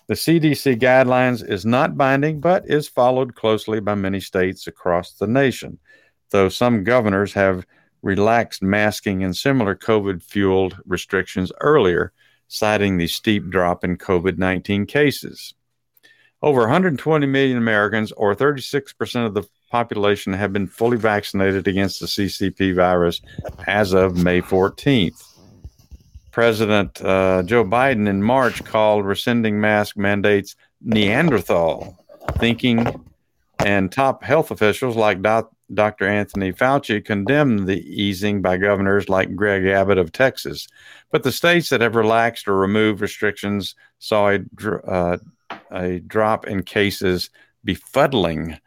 The 0.07 0.15
CDC 0.15 0.79
guidelines 0.81 1.47
is 1.47 1.65
not 1.65 1.97
binding, 1.97 2.39
but 2.39 2.67
is 2.67 2.87
followed 2.87 3.35
closely 3.35 3.79
by 3.79 3.95
many 3.95 4.19
states 4.19 4.67
across 4.67 5.13
the 5.13 5.27
nation, 5.27 5.79
though 6.31 6.49
some 6.49 6.83
governors 6.83 7.33
have 7.33 7.65
relaxed 8.01 8.61
masking 8.61 9.23
and 9.23 9.35
similar 9.35 9.75
COVID 9.75 10.23
fueled 10.23 10.77
restrictions 10.85 11.51
earlier, 11.61 12.11
citing 12.47 12.97
the 12.97 13.07
steep 13.07 13.49
drop 13.49 13.83
in 13.83 13.97
COVID 13.97 14.37
19 14.37 14.85
cases. 14.85 15.53
Over 16.41 16.61
120 16.61 17.27
million 17.27 17.57
Americans, 17.57 18.11
or 18.13 18.35
36% 18.35 19.25
of 19.25 19.35
the 19.35 19.43
population, 19.69 20.33
have 20.33 20.51
been 20.51 20.65
fully 20.65 20.97
vaccinated 20.97 21.67
against 21.67 21.99
the 21.99 22.07
CCP 22.07 22.75
virus 22.75 23.21
as 23.67 23.93
of 23.93 24.17
May 24.17 24.41
14th. 24.41 25.30
President 26.31 27.01
uh, 27.03 27.43
Joe 27.43 27.65
Biden 27.65 28.07
in 28.07 28.23
March 28.23 28.63
called 28.63 29.05
rescinding 29.05 29.59
mask 29.59 29.97
mandates 29.97 30.55
Neanderthal 30.81 31.97
thinking, 32.37 32.85
and 33.59 33.91
top 33.91 34.23
health 34.23 34.51
officials 34.51 34.95
like 34.95 35.21
doc- 35.21 35.51
Dr. 35.73 36.07
Anthony 36.07 36.51
Fauci 36.51 37.03
condemned 37.03 37.67
the 37.67 37.79
easing 37.81 38.41
by 38.41 38.57
governors 38.57 39.09
like 39.09 39.35
Greg 39.35 39.65
Abbott 39.65 39.97
of 39.97 40.11
Texas. 40.11 40.67
But 41.11 41.23
the 41.23 41.31
states 41.31 41.69
that 41.69 41.81
have 41.81 41.95
relaxed 41.95 42.47
or 42.47 42.57
removed 42.57 43.01
restrictions 43.01 43.75
saw 43.99 44.31
a, 44.31 44.39
uh, 44.87 45.17
a 45.71 45.99
drop 45.99 46.47
in 46.47 46.63
cases 46.63 47.29
befuddling 47.65 48.59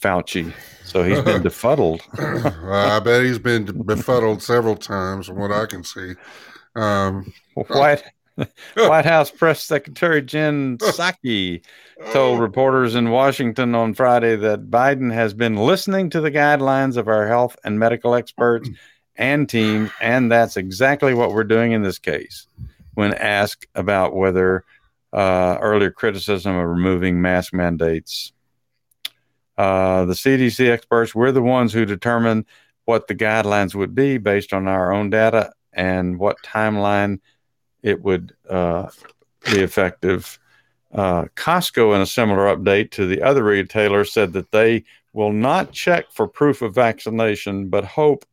Fauci. 0.00 0.52
So 0.84 1.02
he's 1.02 1.20
been 1.20 1.42
befuddled. 1.50 2.02
I 2.18 3.00
bet 3.00 3.24
he's 3.24 3.38
been 3.38 3.82
befuddled 3.82 4.42
several 4.42 4.76
times, 4.76 5.26
from 5.26 5.36
what 5.36 5.52
I 5.52 5.66
can 5.66 5.84
see. 5.84 6.14
Um, 6.78 7.32
White 7.54 8.04
White 8.76 9.04
House 9.04 9.30
Press 9.30 9.64
Secretary 9.64 10.22
Jen 10.22 10.78
Psaki 10.78 11.62
told 12.12 12.40
reporters 12.40 12.94
in 12.94 13.10
Washington 13.10 13.74
on 13.74 13.94
Friday 13.94 14.36
that 14.36 14.70
Biden 14.70 15.12
has 15.12 15.34
been 15.34 15.56
listening 15.56 16.08
to 16.10 16.20
the 16.20 16.30
guidelines 16.30 16.96
of 16.96 17.08
our 17.08 17.26
health 17.26 17.56
and 17.64 17.78
medical 17.78 18.14
experts 18.14 18.68
and 19.16 19.48
team, 19.48 19.90
and 20.00 20.30
that's 20.30 20.56
exactly 20.56 21.14
what 21.14 21.32
we're 21.32 21.42
doing 21.42 21.72
in 21.72 21.82
this 21.82 21.98
case. 21.98 22.46
When 22.94 23.12
asked 23.14 23.66
about 23.74 24.14
whether 24.14 24.64
uh, 25.12 25.58
earlier 25.60 25.90
criticism 25.90 26.54
of 26.54 26.68
removing 26.68 27.20
mask 27.20 27.52
mandates, 27.52 28.32
uh, 29.56 30.04
the 30.04 30.14
CDC 30.14 30.70
experts, 30.70 31.12
we're 31.12 31.32
the 31.32 31.42
ones 31.42 31.72
who 31.72 31.84
determine 31.84 32.46
what 32.84 33.08
the 33.08 33.14
guidelines 33.16 33.74
would 33.74 33.94
be 33.96 34.18
based 34.18 34.52
on 34.52 34.68
our 34.68 34.92
own 34.92 35.10
data 35.10 35.52
and 35.72 36.18
what 36.18 36.42
timeline 36.42 37.20
it 37.82 38.02
would 38.02 38.34
uh, 38.48 38.88
be 39.52 39.60
effective. 39.60 40.38
Uh, 40.92 41.24
Costco, 41.36 41.94
in 41.94 42.00
a 42.00 42.06
similar 42.06 42.54
update 42.54 42.90
to 42.92 43.06
the 43.06 43.22
other 43.22 43.44
retailers, 43.44 44.12
said 44.12 44.32
that 44.32 44.50
they 44.50 44.84
will 45.12 45.32
not 45.32 45.72
check 45.72 46.10
for 46.10 46.26
proof 46.26 46.62
of 46.62 46.74
vaccination, 46.74 47.68
but 47.68 47.84
hope 47.84 48.24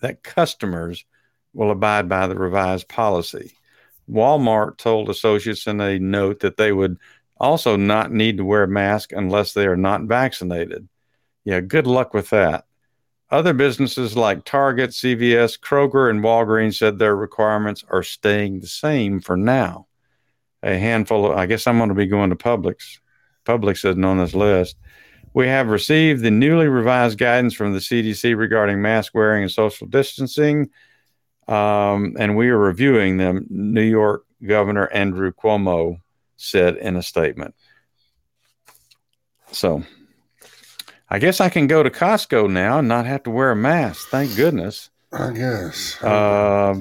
that 0.00 0.22
customers 0.22 1.04
will 1.52 1.70
abide 1.70 2.08
by 2.08 2.26
the 2.26 2.36
revised 2.36 2.88
policy. 2.88 3.52
Walmart 4.10 4.78
told 4.78 5.08
associates 5.08 5.66
in 5.66 5.80
a 5.80 5.98
note 5.98 6.40
that 6.40 6.56
they 6.56 6.72
would 6.72 6.98
also 7.38 7.76
not 7.76 8.12
need 8.12 8.36
to 8.36 8.44
wear 8.44 8.64
a 8.64 8.68
mask 8.68 9.12
unless 9.12 9.52
they 9.52 9.66
are 9.66 9.76
not 9.76 10.02
vaccinated. 10.02 10.88
Yeah, 11.44 11.60
good 11.60 11.86
luck 11.86 12.14
with 12.14 12.30
that. 12.30 12.66
Other 13.32 13.54
businesses 13.54 14.14
like 14.14 14.44
Target, 14.44 14.90
CVS, 14.90 15.58
Kroger, 15.58 16.10
and 16.10 16.20
Walgreens 16.20 16.74
said 16.74 16.98
their 16.98 17.16
requirements 17.16 17.82
are 17.88 18.02
staying 18.02 18.60
the 18.60 18.66
same 18.66 19.22
for 19.22 19.38
now. 19.38 19.86
A 20.62 20.76
handful 20.76 21.24
of, 21.24 21.38
I 21.38 21.46
guess 21.46 21.66
I'm 21.66 21.78
going 21.78 21.88
to 21.88 21.94
be 21.94 22.06
going 22.06 22.28
to 22.28 22.36
Publix. 22.36 22.98
Publix 23.46 23.86
isn't 23.88 24.04
on 24.04 24.18
this 24.18 24.34
list. 24.34 24.76
We 25.32 25.46
have 25.46 25.68
received 25.68 26.20
the 26.20 26.30
newly 26.30 26.68
revised 26.68 27.16
guidance 27.16 27.54
from 27.54 27.72
the 27.72 27.78
CDC 27.78 28.36
regarding 28.36 28.82
mask 28.82 29.14
wearing 29.14 29.44
and 29.44 29.50
social 29.50 29.86
distancing, 29.86 30.68
um, 31.48 32.14
and 32.18 32.36
we 32.36 32.50
are 32.50 32.58
reviewing 32.58 33.16
them, 33.16 33.46
New 33.48 33.80
York 33.80 34.26
Governor 34.46 34.88
Andrew 34.88 35.32
Cuomo 35.32 36.02
said 36.36 36.76
in 36.76 36.96
a 36.96 37.02
statement. 37.02 37.54
So 39.52 39.84
I 41.12 41.18
guess 41.18 41.42
I 41.42 41.50
can 41.50 41.66
go 41.66 41.82
to 41.82 41.90
Costco 41.90 42.50
now 42.50 42.78
and 42.78 42.88
not 42.88 43.04
have 43.04 43.22
to 43.24 43.30
wear 43.30 43.50
a 43.50 43.56
mask. 43.56 44.08
Thank 44.08 44.34
goodness. 44.34 44.88
I 45.12 45.30
guess. 45.32 46.02
Uh, 46.02 46.80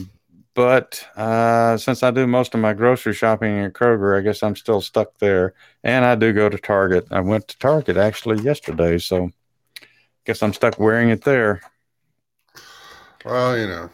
but 0.53 1.05
uh, 1.17 1.75
since 1.75 2.01
I 2.01 2.11
do 2.11 2.25
most 2.25 2.55
of 2.55 2.61
my 2.61 2.71
grocery 2.71 3.13
shopping 3.13 3.59
at 3.59 3.73
Kroger, 3.73 4.17
I 4.17 4.21
guess 4.21 4.41
I'm 4.41 4.55
still 4.55 4.79
stuck 4.79 5.17
there. 5.17 5.53
And 5.83 6.05
I 6.05 6.15
do 6.15 6.31
go 6.31 6.47
to 6.47 6.57
Target. 6.57 7.07
I 7.11 7.19
went 7.19 7.49
to 7.49 7.59
Target 7.59 7.97
actually 7.97 8.41
yesterday, 8.41 8.99
so 8.99 9.31
I 9.81 9.85
guess 10.23 10.41
I'm 10.41 10.53
stuck 10.53 10.79
wearing 10.79 11.09
it 11.09 11.25
there. 11.25 11.61
Well, 13.25 13.57
you 13.57 13.67
know. 13.67 13.89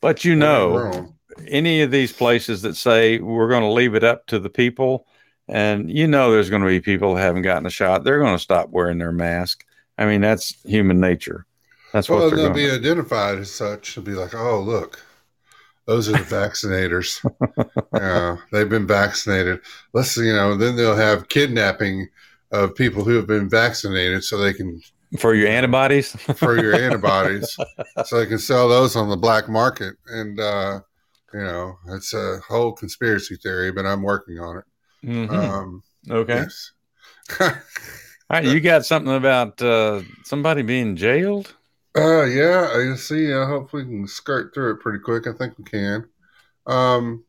But 0.00 0.24
you 0.24 0.34
know, 0.34 1.14
any 1.46 1.82
of 1.82 1.92
these 1.92 2.12
places 2.12 2.62
that 2.62 2.74
say 2.74 3.20
we're 3.20 3.48
going 3.48 3.62
to 3.62 3.70
leave 3.70 3.94
it 3.94 4.02
up 4.02 4.26
to 4.26 4.40
the 4.40 4.50
people, 4.50 5.06
and 5.48 5.90
you 5.90 6.06
know, 6.06 6.30
there's 6.30 6.50
going 6.50 6.62
to 6.62 6.68
be 6.68 6.80
people 6.80 7.10
who 7.10 7.16
haven't 7.16 7.42
gotten 7.42 7.66
a 7.66 7.70
shot. 7.70 8.04
They're 8.04 8.18
going 8.18 8.34
to 8.34 8.42
stop 8.42 8.70
wearing 8.70 8.98
their 8.98 9.12
mask. 9.12 9.64
I 9.98 10.06
mean, 10.06 10.20
that's 10.20 10.60
human 10.64 11.00
nature. 11.00 11.46
That's 11.92 12.08
well, 12.08 12.20
what 12.20 12.30
they're 12.34 12.44
they'll 12.44 12.52
be 12.52 12.70
identified 12.70 13.38
as 13.38 13.50
such. 13.50 13.94
They'll 13.94 14.04
be 14.04 14.12
like, 14.12 14.34
"Oh, 14.34 14.60
look, 14.60 15.00
Those 15.86 16.08
are 16.08 16.12
the 16.12 16.18
vaccinators. 16.18 17.22
they've 18.52 18.68
been 18.68 18.86
vaccinated. 18.86 19.60
Let's 19.92 20.16
you 20.16 20.32
know. 20.32 20.56
Then 20.56 20.76
they'll 20.76 20.96
have 20.96 21.28
kidnapping 21.28 22.08
of 22.50 22.74
people 22.74 23.04
who 23.04 23.14
have 23.16 23.26
been 23.26 23.48
vaccinated, 23.48 24.24
so 24.24 24.36
they 24.36 24.52
can 24.52 24.80
For 25.18 25.34
your 25.34 25.48
antibodies? 25.48 26.12
for 26.34 26.60
your 26.60 26.74
antibodies, 26.82 27.56
so 28.04 28.18
they 28.18 28.26
can 28.26 28.38
sell 28.38 28.68
those 28.68 28.96
on 28.96 29.08
the 29.08 29.16
black 29.16 29.48
market. 29.48 29.94
And 30.08 30.40
uh, 30.40 30.80
you 31.32 31.40
know, 31.40 31.78
it's 31.88 32.12
a 32.14 32.40
whole 32.46 32.72
conspiracy 32.72 33.36
theory, 33.36 33.70
but 33.72 33.86
I'm 33.86 34.02
working 34.02 34.38
on 34.40 34.58
it. 34.58 34.64
Mhm. 35.04 35.30
Um, 35.32 35.82
okay. 36.10 36.34
yes. 36.36 36.72
All 37.40 37.50
right. 38.30 38.44
You 38.44 38.60
got 38.60 38.84
something 38.84 39.14
about 39.14 39.60
uh, 39.62 40.02
somebody 40.24 40.62
being 40.62 40.96
jailed? 40.96 41.54
Uh, 41.96 42.24
yeah, 42.24 42.68
I 42.74 42.94
see. 42.96 43.32
I 43.32 43.46
hope 43.46 43.72
we 43.72 43.82
can 43.84 44.06
skirt 44.06 44.52
through 44.52 44.72
it 44.74 44.80
pretty 44.80 44.98
quick. 44.98 45.26
I 45.26 45.32
think 45.32 45.56
we 45.58 45.64
can. 45.64 46.06
Um, 46.66 47.24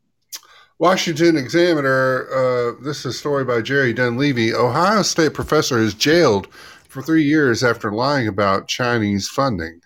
Washington 0.80 1.38
Examiner. 1.38 2.28
Uh, 2.30 2.84
this 2.84 3.00
is 3.00 3.06
a 3.06 3.14
story 3.14 3.46
by 3.46 3.62
Jerry 3.62 3.94
Dunleavy. 3.94 4.54
Ohio 4.54 5.02
State 5.04 5.34
professor 5.34 5.80
is 5.80 5.94
jailed 5.94 6.48
for 6.90 7.02
three 7.02 7.24
years 7.24 7.64
after 7.64 7.92
lying 7.92 8.28
about 8.28 8.68
Chinese 8.68 9.28
funding. 9.30 9.82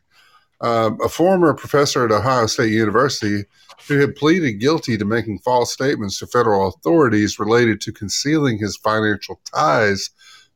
Um, 0.62 1.00
a 1.04 1.10
former 1.10 1.54
professor 1.56 2.06
at 2.06 2.12
Ohio 2.12 2.46
State 2.46 2.72
University 2.72 3.46
who 3.88 4.00
had 4.00 4.16
pleaded 4.16 4.60
guilty 4.60 4.96
to 4.96 5.06
making 5.06 5.40
false 5.40 5.74
statements 5.74 6.20
to 6.20 6.28
federal 6.28 6.68
authorities 6.68 7.40
related 7.40 7.82
to 7.82 7.92
concealing 7.92 8.60
his 8.60 8.78
financial 8.78 9.42
ties 9.54 10.12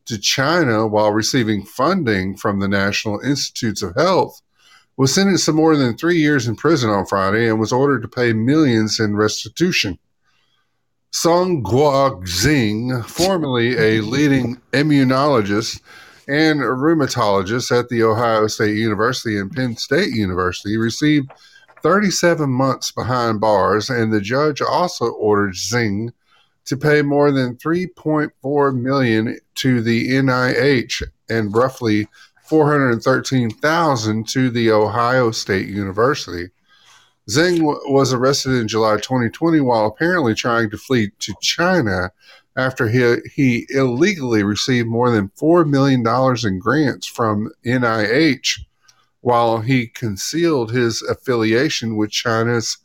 to 0.06 0.20
China 0.20 0.86
while 0.86 1.12
receiving 1.12 1.66
funding 1.66 2.38
from 2.38 2.60
the 2.60 2.68
National 2.68 3.20
Institutes 3.20 3.82
of 3.82 3.96
Health 3.96 4.42
was 4.98 5.14
sentenced 5.14 5.46
to 5.46 5.54
more 5.54 5.76
than 5.76 5.98
three 5.98 6.18
years 6.18 6.48
in 6.48 6.56
prison 6.56 6.90
on 6.90 7.06
Friday 7.06 7.50
and 7.50 7.60
was 7.60 7.74
ordered 7.74 8.02
to 8.02 8.08
pay 8.08 8.32
millions 8.32 9.00
in 9.00 9.16
restitution. 9.16 10.00
Song 11.12 11.64
Guo-Zheng, 11.64 13.06
formerly 13.06 13.78
a 13.78 14.02
leading 14.02 14.62
immunologist 14.72 15.82
and 16.28 16.60
rheumatologist 16.60 17.78
at 17.78 17.90
the 17.90 18.04
Ohio 18.04 18.48
State 18.48 18.78
University 18.78 19.38
and 19.38 19.52
Penn 19.52 19.78
State 19.78 20.14
University, 20.14 20.78
received 20.78 21.32
37 21.82 22.50
months 22.50 22.92
behind 22.92 23.40
bars, 23.40 23.90
and 23.90 24.12
the 24.12 24.22
judge 24.22 24.62
also 24.62 25.12
ordered 25.12 25.54
Zheng 25.54 26.12
to 26.66 26.76
pay 26.76 27.02
more 27.04 27.32
than 27.32 27.58
3.4 27.58 28.76
million 28.76 29.38
to 29.56 29.82
the 29.82 30.10
NIH 30.10 31.04
and 31.30 31.56
roughly 31.56 32.08
413,000 32.46 34.28
to 34.28 34.50
the 34.50 34.72
Ohio 34.72 35.32
State 35.32 35.68
University. 35.68 36.50
Zheng 37.30 37.62
was 37.62 38.14
arrested 38.14 38.54
in 38.54 38.68
July 38.68 38.98
2020 38.98 39.60
while 39.62 39.88
apparently 39.88 40.36
trying 40.36 40.70
to 40.70 40.78
flee 40.78 41.12
to 41.20 41.34
China 41.42 42.12
after 42.58 42.88
he, 42.88 43.18
he 43.34 43.68
illegally 43.70 44.44
received 44.44 44.88
more 44.88 45.12
than 45.12 45.30
$4 45.30 45.68
million 45.68 46.04
in 46.46 46.60
grants 46.60 47.08
from 47.08 47.52
NIH 47.66 48.60
while 49.22 49.60
he 49.60 49.88
concealed 49.88 50.72
his 50.72 51.02
affiliation 51.02 51.96
with 51.96 52.12
China's 52.12 52.78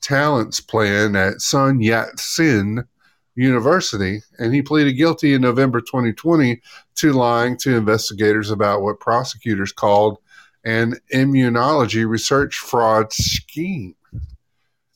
talents 0.00 0.60
plan 0.60 1.16
at 1.16 1.40
Sun 1.40 1.80
Yat 1.80 2.20
sen 2.20 2.86
University, 3.34 4.22
and 4.38 4.54
he 4.54 4.62
pleaded 4.62 4.92
guilty 4.92 5.34
in 5.34 5.42
November 5.42 5.80
2020 5.80 6.60
to 6.96 7.12
lying 7.12 7.56
to 7.58 7.76
investigators 7.76 8.50
about 8.50 8.82
what 8.82 9.00
prosecutors 9.00 9.72
called 9.72 10.18
an 10.64 10.96
immunology 11.14 12.08
research 12.08 12.56
fraud 12.56 13.12
scheme. 13.12 13.94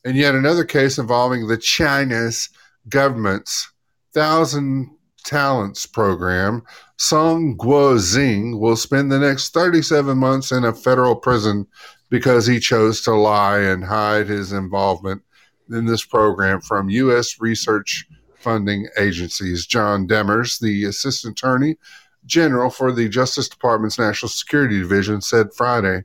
And 0.03 0.15
yet 0.15 0.35
another 0.35 0.65
case 0.65 0.97
involving 0.97 1.47
the 1.47 1.57
China's 1.57 2.49
government's 2.89 3.70
Thousand 4.13 4.91
Talents 5.23 5.85
program, 5.85 6.63
Song 6.97 7.55
Guo-Zheng 7.57 8.59
will 8.59 8.75
spend 8.75 9.11
the 9.11 9.19
next 9.19 9.53
37 9.53 10.17
months 10.17 10.51
in 10.51 10.63
a 10.63 10.73
federal 10.73 11.15
prison 11.15 11.67
because 12.09 12.45
he 12.45 12.59
chose 12.59 13.01
to 13.01 13.13
lie 13.13 13.59
and 13.59 13.83
hide 13.83 14.27
his 14.27 14.51
involvement 14.51 15.21
in 15.69 15.85
this 15.85 16.03
program 16.03 16.59
from 16.61 16.89
U.S. 16.89 17.39
research 17.39 18.05
funding 18.35 18.87
agencies. 18.97 19.65
John 19.65 20.07
Demers, 20.07 20.59
the 20.59 20.85
assistant 20.85 21.39
attorney 21.39 21.77
general 22.25 22.69
for 22.69 22.91
the 22.91 23.09
Justice 23.09 23.49
Department's 23.49 23.99
National 23.99 24.29
Security 24.29 24.79
Division, 24.79 25.21
said 25.21 25.53
Friday. 25.55 26.03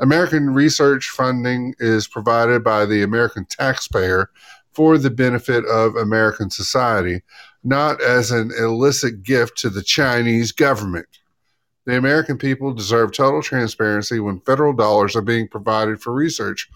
American 0.00 0.50
research 0.50 1.08
funding 1.08 1.74
is 1.78 2.06
provided 2.06 2.62
by 2.62 2.84
the 2.84 3.02
American 3.02 3.44
taxpayer 3.46 4.30
for 4.78 4.96
the 4.96 5.10
benefit 5.10 5.64
of 5.64 5.96
American 5.96 6.50
society, 6.50 7.20
not 7.64 8.00
as 8.00 8.30
an 8.30 8.52
illicit 8.56 9.24
gift 9.24 9.58
to 9.58 9.68
the 9.68 9.82
Chinese 9.82 10.52
government. 10.52 11.08
The 11.86 11.96
American 11.96 12.38
people 12.38 12.72
deserve 12.72 13.10
total 13.10 13.42
transparency 13.42 14.20
when 14.20 14.38
federal 14.38 14.72
dollars 14.72 15.16
are 15.16 15.20
being 15.20 15.48
provided 15.48 16.00
for 16.00 16.12
research. 16.12 16.68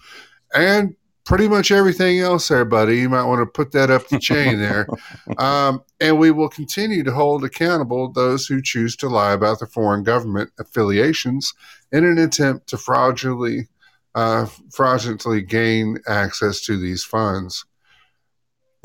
And 0.53 0.97
pretty 1.25 1.47
much 1.47 1.71
everything 1.71 2.19
else 2.19 2.49
there, 2.49 2.65
buddy. 2.65 2.97
You 2.97 3.09
might 3.09 3.23
want 3.23 3.39
to 3.39 3.47
put 3.47 3.71
that 3.71 3.89
up 3.89 4.09
the 4.09 4.19
chain 4.19 4.59
there. 4.59 4.89
Um, 5.39 5.83
and 6.01 6.19
we 6.19 6.33
will 6.33 6.49
continue 6.49 7.05
to 7.05 7.13
hold 7.13 7.45
accountable 7.45 8.11
those 8.11 8.47
who 8.47 8.61
choose 8.61 8.97
to 8.97 9.09
lie 9.09 9.33
about 9.33 9.61
their 9.61 9.69
foreign 9.69 10.03
government 10.03 10.51
affiliations 10.59 11.55
in 11.93 12.05
an 12.05 12.19
attempt 12.19 12.69
to 12.71 12.77
fraudulently, 12.77 13.69
uh, 14.17 14.47
fraudulently 14.73 15.41
gain 15.43 15.99
access 16.09 16.61
to 16.63 16.77
these 16.77 17.05
funds. 17.05 17.65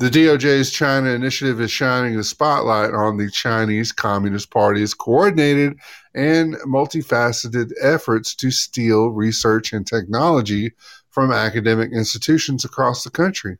The 0.00 0.10
DOJ's 0.10 0.70
China 0.70 1.10
initiative 1.10 1.60
is 1.60 1.72
shining 1.72 2.16
the 2.16 2.22
spotlight 2.22 2.94
on 2.94 3.16
the 3.16 3.28
Chinese 3.32 3.90
Communist 3.90 4.48
Party's 4.48 4.94
coordinated 4.94 5.76
and 6.14 6.54
multifaceted 6.58 7.72
efforts 7.82 8.32
to 8.36 8.52
steal 8.52 9.08
research 9.08 9.72
and 9.72 9.84
technology 9.84 10.70
from 11.10 11.32
academic 11.32 11.90
institutions 11.90 12.64
across 12.64 13.02
the 13.02 13.10
country, 13.10 13.58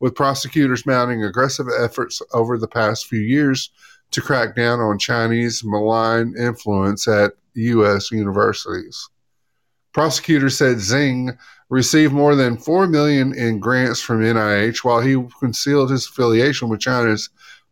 with 0.00 0.16
prosecutors 0.16 0.84
mounting 0.84 1.22
aggressive 1.22 1.68
efforts 1.78 2.20
over 2.34 2.58
the 2.58 2.66
past 2.66 3.06
few 3.06 3.20
years 3.20 3.70
to 4.10 4.20
crack 4.20 4.56
down 4.56 4.80
on 4.80 4.98
Chinese 4.98 5.62
malign 5.62 6.34
influence 6.36 7.06
at 7.06 7.34
U.S. 7.54 8.10
universities. 8.10 9.08
Prosecutors 9.92 10.58
said 10.58 10.80
Zing 10.80 11.38
received 11.70 12.12
more 12.12 12.34
than 12.34 12.56
four 12.56 12.86
million 12.86 13.34
in 13.34 13.60
grants 13.60 14.00
from 14.00 14.22
NIH 14.22 14.84
while 14.84 15.00
he 15.00 15.22
concealed 15.38 15.90
his 15.90 16.06
affiliation 16.06 16.68
with 16.68 16.80
China's 16.80 17.28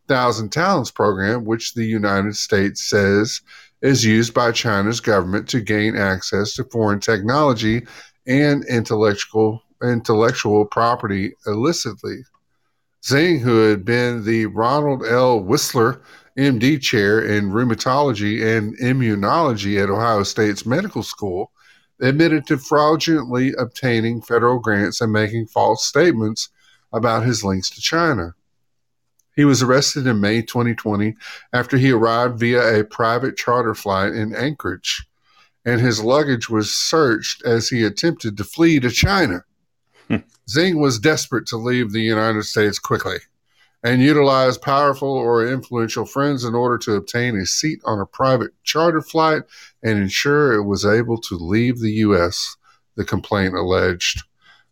Thousand 0.09 0.51
Talents 0.51 0.91
program, 0.91 1.45
which 1.45 1.75
the 1.75 1.85
United 1.85 2.37
States 2.37 2.89
says 2.89 3.41
is 3.83 4.05
used 4.05 4.33
by 4.35 4.53
China's 4.53 5.01
government 5.01 5.49
to 5.49 5.61
gain 5.61 5.97
access 5.97 6.55
to 6.55 6.65
foreign 6.65 7.01
technology 7.01 7.87
and 8.27 8.65
intellectual 8.67 9.63
intellectual 9.83 10.65
property 10.65 11.35
illicitly. 11.47 12.17
Zing, 13.05 13.41
who 13.41 13.69
had 13.69 13.85
been 13.85 14.25
the 14.25 14.47
Ronald 14.47 15.05
L. 15.07 15.41
Whisler 15.41 16.01
MD 16.39 16.81
chair 16.81 17.21
in 17.21 17.51
rheumatology 17.51 18.57
and 18.57 18.77
immunology 18.79 19.83
at 19.83 19.91
Ohio 19.91 20.23
State's 20.23 20.67
medical 20.67 21.03
school, 21.03 21.53
admitted 22.01 22.47
to 22.47 22.59
fraudulently 22.59 23.53
obtaining 23.59 24.21
federal 24.21 24.59
grants 24.59 25.01
and 25.01 25.13
making 25.13 25.47
false 25.47 25.87
statements 25.87 26.49
about 26.93 27.25
his 27.25 27.45
links 27.45 27.71
to 27.71 27.81
China. 27.81 28.35
He 29.35 29.45
was 29.45 29.63
arrested 29.63 30.07
in 30.07 30.21
May 30.21 30.43
2020 30.43 31.15
after 31.53 31.77
he 31.77 31.91
arrived 31.91 32.39
via 32.39 32.81
a 32.81 32.85
private 32.85 33.37
charter 33.37 33.75
flight 33.75 34.15
in 34.15 34.35
Anchorage 34.35 35.07
and 35.67 35.81
his 35.81 36.03
luggage 36.03 36.49
was 36.49 36.73
searched 36.73 37.45
as 37.45 37.69
he 37.69 37.85
attempted 37.85 38.37
to 38.37 38.45
flee 38.45 38.79
to 38.81 38.89
China. 38.89 39.45
Hmm. 40.09 40.19
Zing 40.49 40.79
was 40.79 41.01
desperate 41.01 41.47
to 41.49 41.57
leave 41.57 41.93
the 41.93 42.01
United 42.01 42.45
States 42.45 42.79
quickly 42.79 43.19
and 43.87 44.03
utilized 44.03 44.63
powerful 44.63 45.09
or 45.09 45.47
influential 45.47 46.05
friends 46.05 46.43
in 46.43 46.57
order 46.57 46.77
to 46.77 46.95
obtain 46.95 47.37
a 47.37 47.47
seat 47.47 47.81
on 47.85 48.01
a 48.01 48.07
private 48.07 48.51
charter 48.65 49.01
flight 49.01 49.45
and 49.81 49.97
ensure 49.97 50.55
it 50.55 50.65
was 50.65 50.85
able 50.85 51.17
to 51.21 51.37
leave 51.37 51.79
the 51.79 51.93
U.S., 51.93 52.57
the 52.97 53.05
complaint 53.05 53.55
alleged. 53.55 54.25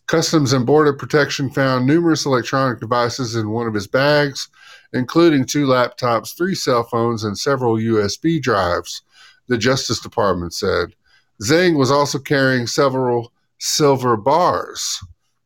Customs 0.09 0.53
and 0.53 0.67
Border 0.67 0.93
Protection 0.93 1.49
found 1.49 1.87
numerous 1.87 2.27
electronic 2.27 2.81
devices 2.81 3.37
in 3.37 3.51
one 3.51 3.69
of 3.69 3.75
his 3.75 3.87
bags, 3.87 4.49
including 4.93 5.45
two 5.45 5.65
laptops, 5.65 6.37
three 6.37 6.57
cell 6.57 6.83
phones, 6.83 7.23
and 7.23 7.39
several 7.39 7.77
USB 7.77 8.43
drives 8.43 9.03
the 9.47 9.57
Justice 9.57 10.01
Department 10.01 10.55
said. 10.55 10.93
Zhang 11.41 11.79
was 11.79 11.93
also 11.93 12.19
carrying 12.19 12.67
several 12.67 13.33
silver 13.61 14.17
bars, 14.17 14.99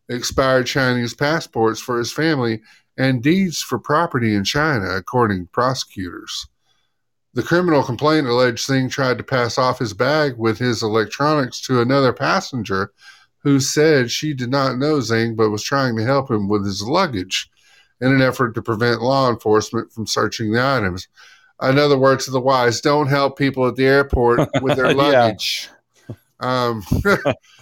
expired 0.08 0.66
Chinese 0.66 1.12
passports 1.12 1.80
for 1.80 1.98
his 1.98 2.10
family, 2.10 2.62
and 2.98 3.22
deeds 3.22 3.62
for 3.62 3.78
property 3.78 4.34
in 4.34 4.44
China, 4.44 4.90
according 4.90 5.44
to 5.44 5.50
prosecutors. 5.50 6.46
The 7.32 7.42
criminal 7.44 7.84
complaint 7.84 8.26
alleged 8.26 8.58
Singh 8.58 8.88
tried 8.90 9.18
to 9.18 9.24
pass 9.24 9.56
off 9.56 9.78
his 9.78 9.94
bag 9.94 10.36
with 10.36 10.58
his 10.58 10.82
electronics 10.82 11.60
to 11.62 11.80
another 11.80 12.12
passenger, 12.12 12.92
who 13.44 13.60
said 13.60 14.10
she 14.10 14.34
did 14.34 14.50
not 14.50 14.78
know 14.78 15.00
Zing 15.00 15.36
but 15.36 15.50
was 15.50 15.62
trying 15.62 15.96
to 15.96 16.04
help 16.04 16.28
him 16.28 16.48
with 16.48 16.64
his 16.66 16.82
luggage 16.82 17.48
in 18.00 18.12
an 18.12 18.20
effort 18.20 18.54
to 18.54 18.62
prevent 18.62 19.00
law 19.00 19.30
enforcement 19.30 19.92
from 19.92 20.06
searching 20.06 20.52
the 20.52 20.62
items. 20.62 21.06
Another 21.60 21.96
word 21.96 22.20
to 22.20 22.32
the 22.32 22.40
wise 22.40 22.80
don't 22.80 23.06
help 23.06 23.38
people 23.38 23.66
at 23.66 23.76
the 23.76 23.86
airport 23.86 24.48
with 24.62 24.76
their 24.76 24.92
luggage. 24.92 25.68
Um, 26.40 26.82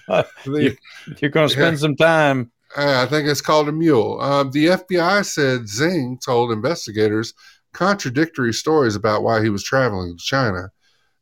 the- 0.09 0.77
You're 1.19 1.31
going 1.31 1.49
to 1.49 1.53
spend 1.53 1.79
some 1.79 1.97
time. 1.97 2.51
Uh, 2.77 3.03
I 3.03 3.07
think 3.07 3.27
it's 3.29 3.41
called 3.41 3.69
a 3.69 3.73
mule. 3.73 4.21
Um, 4.21 4.51
the 4.51 4.67
FBI 4.67 5.25
said 5.25 5.69
Zing 5.69 6.19
told 6.25 6.53
investigators 6.53 7.33
contradictory 7.73 8.53
stories 8.53 8.97
about 8.97 9.23
why 9.23 9.43
he 9.43 9.49
was 9.49 9.63
traveling 9.63 10.17
to 10.17 10.25
China. 10.25 10.71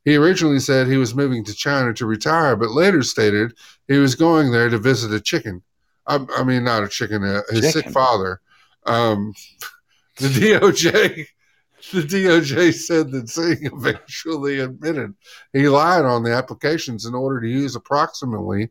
He 0.04 0.16
originally 0.16 0.60
said 0.60 0.86
he 0.86 0.96
was 0.96 1.14
moving 1.14 1.44
to 1.44 1.54
China 1.54 1.94
to 1.94 2.06
retire, 2.06 2.56
but 2.56 2.70
later 2.70 3.02
stated 3.02 3.54
he 3.88 3.98
was 3.98 4.14
going 4.14 4.50
there 4.50 4.68
to 4.68 4.78
visit 4.78 5.12
a 5.12 5.20
chicken. 5.20 5.62
I, 6.06 6.24
I 6.36 6.44
mean, 6.44 6.64
not 6.64 6.84
a 6.84 6.88
chicken, 6.88 7.24
uh, 7.24 7.42
his 7.50 7.72
sick 7.72 7.88
father. 7.88 8.40
Um, 8.84 9.32
the 10.18 10.28
DOJ, 10.28 11.26
the 11.92 12.02
DOJ 12.02 12.74
said 12.74 13.10
that 13.12 13.30
Singh 13.30 13.64
eventually 13.72 14.60
admitted 14.60 15.14
he 15.52 15.68
lied 15.68 16.04
on 16.04 16.22
the 16.22 16.32
applications 16.32 17.06
in 17.06 17.14
order 17.14 17.40
to 17.40 17.48
use 17.48 17.74
approximately 17.74 18.70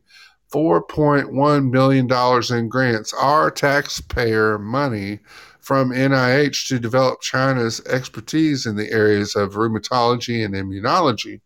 $4.1 0.54 1.70
million 1.70 2.58
in 2.58 2.68
grants, 2.68 3.12
our 3.12 3.50
taxpayer 3.50 4.56
money 4.58 5.18
from 5.60 5.90
NIH 5.90 6.68
to 6.68 6.78
develop 6.78 7.20
China's 7.20 7.80
expertise 7.86 8.64
in 8.64 8.76
the 8.76 8.92
areas 8.92 9.34
of 9.34 9.54
rheumatology 9.54 10.44
and 10.44 10.54
immunology. 10.54 11.40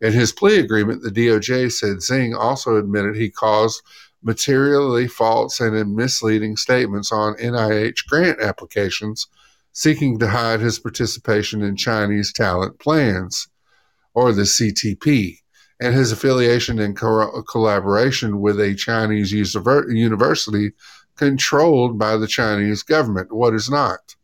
In 0.00 0.12
his 0.12 0.32
plea 0.32 0.60
agreement, 0.60 1.02
the 1.02 1.10
DOJ 1.10 1.70
said 1.72 2.00
Zing 2.00 2.34
also 2.34 2.76
admitted 2.76 3.16
he 3.16 3.30
caused 3.30 3.82
materially 4.22 5.08
false 5.08 5.60
and 5.60 5.94
misleading 5.94 6.56
statements 6.56 7.12
on 7.12 7.34
NIH 7.34 8.06
grant 8.08 8.40
applications 8.40 9.26
seeking 9.72 10.18
to 10.18 10.28
hide 10.28 10.60
his 10.60 10.78
participation 10.78 11.62
in 11.62 11.76
Chinese 11.76 12.32
talent 12.32 12.78
plans, 12.78 13.48
or 14.14 14.32
the 14.32 14.42
CTP, 14.42 15.38
and 15.80 15.94
his 15.94 16.12
affiliation 16.12 16.78
and 16.78 16.96
co- 16.96 17.42
collaboration 17.42 18.40
with 18.40 18.60
a 18.60 18.74
Chinese 18.74 19.32
university 19.32 20.72
controlled 21.16 21.98
by 21.98 22.16
the 22.16 22.26
Chinese 22.26 22.82
government. 22.82 23.32
What 23.32 23.54
is 23.54 23.70
not? 23.70 24.16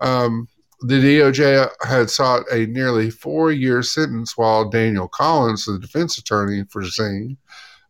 Um, 0.00 0.48
the 0.80 1.00
DOJ 1.00 1.70
had 1.86 2.10
sought 2.10 2.42
a 2.50 2.66
nearly 2.66 3.10
four 3.10 3.52
year 3.52 3.82
sentence 3.82 4.36
while 4.36 4.68
Daniel 4.68 5.08
Collins, 5.08 5.66
the 5.66 5.78
defense 5.78 6.18
attorney 6.18 6.64
for 6.68 6.84
Zing, 6.84 7.36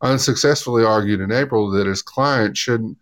unsuccessfully 0.02 0.84
argued 0.84 1.20
in 1.20 1.32
April 1.32 1.70
that 1.70 1.86
his 1.86 2.02
client 2.02 2.56
shouldn't 2.56 2.98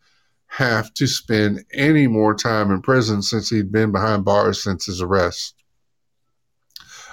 have 0.47 0.93
to 0.95 1.07
spend 1.07 1.65
any 1.73 2.07
more 2.07 2.35
time 2.35 2.71
in 2.71 2.83
prison 2.83 3.23
since 3.23 3.51
he'd 3.51 3.73
been 3.73 3.91
behind 3.93 4.25
bars 4.25 4.63
since 4.63 4.87
his 4.87 5.01
arrest. 5.01 5.55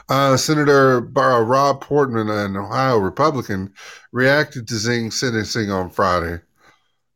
Uh, 0.09 0.37
Senator 0.37 1.01
Bar- 1.01 1.43
Rob 1.43 1.81
Portman, 1.81 2.29
an 2.29 2.55
Ohio 2.55 2.97
Republican, 2.97 3.73
reacted 4.13 4.67
to 4.67 4.75
Zing's 4.75 5.19
sentencing 5.19 5.69
on 5.69 5.89
Friday. 5.89 6.39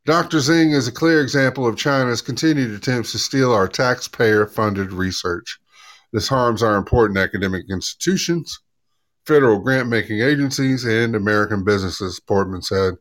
Dr. 0.06 0.40
Zing 0.40 0.72
is 0.72 0.88
a 0.88 0.92
clear 0.92 1.22
example 1.22 1.66
of 1.66 1.78
China's 1.78 2.22
continued 2.22 2.72
attempts 2.72 3.14
to 3.14 3.20
steal 3.20 3.54
our 3.54 3.68
taxpayer 3.68 4.46
funded 4.46 4.92
research. 4.92 5.60
This 6.12 6.28
harms 6.28 6.62
our 6.62 6.76
important 6.76 7.18
academic 7.18 7.66
institutions, 7.70 8.60
federal 9.26 9.60
grant 9.60 9.88
making 9.88 10.22
agencies, 10.22 10.84
and 10.84 11.16
American 11.16 11.64
businesses, 11.64 12.20
Portman 12.20 12.62
said. 12.62 12.96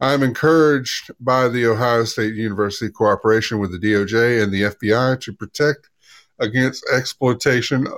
I 0.00 0.12
am 0.12 0.22
encouraged 0.22 1.10
by 1.18 1.48
the 1.48 1.66
Ohio 1.66 2.04
State 2.04 2.34
University 2.34 2.92
cooperation 2.92 3.58
with 3.58 3.72
the 3.72 3.78
DOJ 3.78 4.40
and 4.40 4.52
the 4.52 4.62
FBI 4.62 5.20
to 5.22 5.32
protect 5.32 5.88
against 6.38 6.86
exploitation 6.92 7.88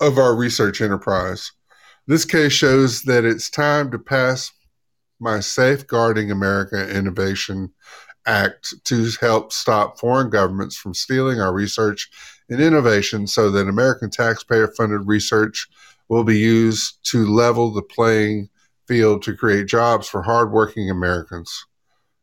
of 0.00 0.18
our 0.18 0.34
research 0.34 0.80
enterprise. 0.80 1.52
This 2.06 2.24
case 2.24 2.52
shows 2.52 3.02
that 3.02 3.24
it's 3.24 3.50
time 3.50 3.90
to 3.90 3.98
pass 3.98 4.52
my 5.20 5.40
Safeguarding 5.40 6.30
America 6.30 6.88
Innovation 6.88 7.72
Act 8.26 8.74
to 8.84 9.08
help 9.20 9.52
stop 9.52 9.98
foreign 9.98 10.30
governments 10.30 10.76
from 10.76 10.94
stealing 10.94 11.40
our 11.40 11.52
research 11.52 12.10
and 12.48 12.60
innovation 12.60 13.26
so 13.26 13.50
that 13.50 13.68
American 13.68 14.10
taxpayer 14.10 14.68
funded 14.68 15.06
research 15.06 15.66
will 16.08 16.24
be 16.24 16.38
used 16.38 16.98
to 17.04 17.26
level 17.26 17.72
the 17.72 17.82
playing 17.82 18.48
field 18.86 19.22
to 19.22 19.36
create 19.36 19.66
jobs 19.66 20.08
for 20.08 20.22
hardworking 20.22 20.90
Americans. 20.90 21.66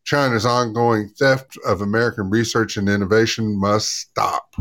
China's 0.03 0.45
ongoing 0.45 1.09
theft 1.09 1.57
of 1.65 1.81
American 1.81 2.29
research 2.29 2.77
and 2.77 2.87
innovation 2.87 3.59
must 3.59 3.89
stop. 3.89 4.55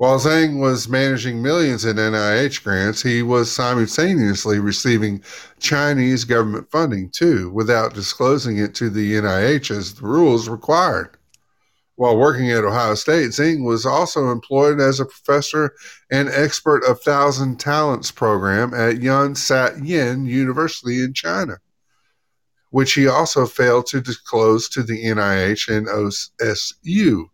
While 0.00 0.18
Zhang 0.18 0.58
was 0.58 0.88
managing 0.88 1.42
millions 1.42 1.84
in 1.84 1.96
NIH 1.98 2.64
grants, 2.64 3.02
he 3.02 3.22
was 3.22 3.52
simultaneously 3.52 4.58
receiving 4.58 5.22
Chinese 5.58 6.24
government 6.24 6.70
funding 6.70 7.10
too, 7.10 7.50
without 7.50 7.92
disclosing 7.92 8.56
it 8.56 8.74
to 8.76 8.88
the 8.88 9.16
NIH 9.16 9.70
as 9.70 9.92
the 9.92 10.06
rules 10.06 10.48
required. 10.48 11.18
While 11.96 12.16
working 12.16 12.50
at 12.50 12.64
Ohio 12.64 12.94
State, 12.94 13.34
Zing 13.34 13.62
was 13.62 13.84
also 13.84 14.30
employed 14.30 14.80
as 14.80 15.00
a 15.00 15.04
professor 15.04 15.74
and 16.10 16.30
expert 16.30 16.82
of 16.84 17.02
Thousand 17.02 17.60
Talents 17.60 18.10
program 18.10 18.72
at 18.72 19.02
Yun 19.02 19.34
Sat 19.34 19.84
Yin 19.84 20.24
University 20.24 21.04
in 21.04 21.12
China, 21.12 21.58
which 22.70 22.94
he 22.94 23.06
also 23.06 23.44
failed 23.44 23.84
to 23.88 24.00
disclose 24.00 24.66
to 24.70 24.82
the 24.82 25.04
NIH 25.04 25.68
and 25.68 25.88
OSU. 25.88 27.26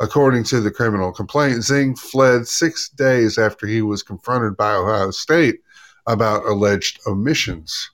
According 0.00 0.44
to 0.44 0.60
the 0.60 0.70
criminal 0.70 1.12
complaint, 1.12 1.64
Zing 1.64 1.96
fled 1.96 2.46
six 2.46 2.88
days 2.88 3.36
after 3.36 3.66
he 3.66 3.82
was 3.82 4.02
confronted 4.02 4.56
by 4.56 4.72
Ohio 4.72 5.10
State 5.10 5.60
about 6.06 6.46
alleged 6.46 7.00
omissions. 7.06 7.90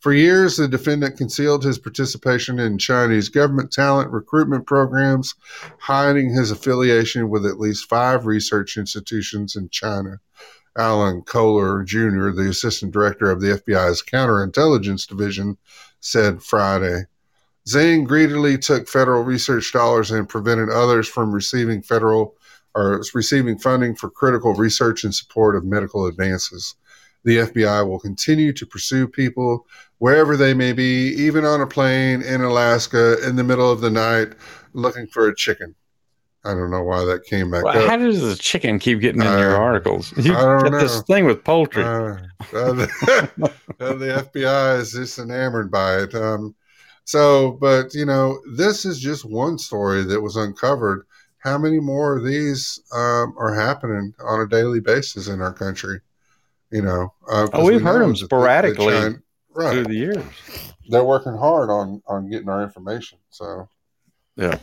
For 0.00 0.12
years, 0.12 0.56
the 0.56 0.68
defendant 0.68 1.16
concealed 1.16 1.64
his 1.64 1.78
participation 1.78 2.58
in 2.58 2.76
Chinese 2.76 3.30
government 3.30 3.72
talent 3.72 4.10
recruitment 4.10 4.66
programs, 4.66 5.34
hiding 5.78 6.34
his 6.34 6.50
affiliation 6.50 7.30
with 7.30 7.46
at 7.46 7.58
least 7.58 7.88
five 7.88 8.26
research 8.26 8.76
institutions 8.76 9.56
in 9.56 9.70
China. 9.70 10.20
Alan 10.76 11.22
Kohler 11.22 11.84
Jr., 11.84 12.30
the 12.30 12.48
assistant 12.50 12.92
director 12.92 13.30
of 13.30 13.40
the 13.40 13.58
FBI's 13.58 14.02
counterintelligence 14.02 15.06
division, 15.06 15.56
said 16.00 16.42
Friday. 16.42 17.04
Zhang 17.68 18.06
greedily 18.06 18.58
took 18.58 18.88
federal 18.88 19.22
research 19.22 19.72
dollars 19.72 20.10
and 20.10 20.28
prevented 20.28 20.68
others 20.68 21.08
from 21.08 21.32
receiving 21.32 21.82
federal 21.82 22.36
or 22.74 23.02
receiving 23.14 23.58
funding 23.58 23.94
for 23.94 24.10
critical 24.10 24.52
research 24.54 25.04
in 25.04 25.12
support 25.12 25.56
of 25.56 25.64
medical 25.64 26.06
advances. 26.06 26.74
The 27.24 27.38
FBI 27.38 27.88
will 27.88 28.00
continue 28.00 28.52
to 28.52 28.66
pursue 28.66 29.08
people 29.08 29.66
wherever 29.98 30.36
they 30.36 30.52
may 30.52 30.72
be, 30.72 31.14
even 31.16 31.46
on 31.46 31.62
a 31.62 31.66
plane 31.66 32.20
in 32.20 32.42
Alaska 32.42 33.16
in 33.26 33.36
the 33.36 33.44
middle 33.44 33.70
of 33.70 33.80
the 33.80 33.90
night 33.90 34.34
looking 34.74 35.06
for 35.06 35.28
a 35.28 35.34
chicken. 35.34 35.74
I 36.44 36.50
don't 36.52 36.70
know 36.70 36.82
why 36.82 37.02
that 37.06 37.24
came 37.24 37.50
back 37.50 37.64
Well, 37.64 37.78
up. 37.84 37.88
how 37.88 37.96
does 37.96 38.20
the 38.20 38.36
chicken 38.36 38.78
keep 38.78 39.00
getting 39.00 39.22
in 39.22 39.38
your 39.38 39.56
Uh, 39.56 39.60
articles? 39.60 40.12
You 40.18 40.32
got 40.32 40.70
this 40.72 41.00
thing 41.04 41.24
with 41.24 41.42
poultry. 41.42 41.82
Uh, 41.84 42.16
uh, 42.52 42.72
the, 42.74 43.30
uh, 43.80 43.94
the 43.94 44.28
FBI 44.30 44.78
is 44.80 44.92
just 44.92 45.18
enamored 45.18 45.70
by 45.70 46.00
it. 46.02 46.14
Um, 46.14 46.54
so, 47.04 47.52
but 47.60 47.94
you 47.94 48.04
know, 48.06 48.40
this 48.56 48.84
is 48.84 48.98
just 49.00 49.24
one 49.24 49.58
story 49.58 50.02
that 50.04 50.20
was 50.20 50.36
uncovered. 50.36 51.06
How 51.38 51.58
many 51.58 51.78
more 51.78 52.16
of 52.16 52.24
these 52.24 52.80
um, 52.94 53.34
are 53.38 53.54
happening 53.54 54.14
on 54.24 54.40
a 54.40 54.46
daily 54.48 54.80
basis 54.80 55.28
in 55.28 55.40
our 55.42 55.52
country? 55.52 56.00
You 56.70 56.82
know, 56.82 57.12
uh, 57.30 57.46
'cause 57.46 57.50
Oh, 57.52 57.64
we've 57.66 57.80
we 57.80 57.82
heard 57.86 58.00
them 58.02 58.12
that 58.12 58.18
the- 58.20 58.20
the 58.20 58.26
sporadically 58.26 58.94
China- 58.94 59.22
through 59.54 59.84
the 59.84 59.94
years. 59.94 60.24
They're 60.88 61.04
working 61.04 61.36
hard 61.36 61.70
on 61.70 62.02
on 62.06 62.28
getting 62.30 62.48
our 62.48 62.62
information. 62.62 63.18
So, 63.30 63.68
Yeah. 64.36 64.58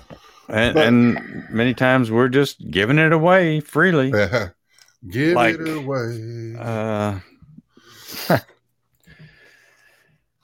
And, 0.50 0.74
But- 0.74 0.86
and 0.88 1.46
many 1.50 1.74
times 1.74 2.12
we're 2.12 2.28
just 2.28 2.70
giving 2.72 2.98
it 2.98 3.14
away 3.14 3.60
freely. 3.62 4.10
yeah, 4.10 4.50
give 5.10 5.36
Like, 5.36 5.56
it 5.60 5.78
away. 5.78 6.56
Uh, 6.60 7.20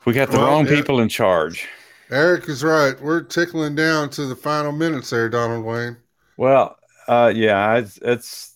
we 0.06 0.14
got 0.14 0.32
the 0.32 0.38
Well, 0.38 0.48
wrong 0.48 0.66
yeah. 0.66 0.76
people 0.76 1.00
in 1.02 1.10
charge. 1.10 1.68
Erick 2.12 2.48
is 2.48 2.64
right. 2.64 3.00
We're 3.02 3.22
tickling 3.22 3.76
down 3.76 4.10
to 4.12 4.26
the 4.26 4.36
final 4.36 4.72
minutes 4.72 5.10
there, 5.10 5.30
Donald 5.30 5.66
Wayne. 5.66 5.98
Well, 6.38 6.78
uh, 7.08 7.32
yeah, 7.36 7.76
it's, 7.78 7.98
it's 8.02 8.54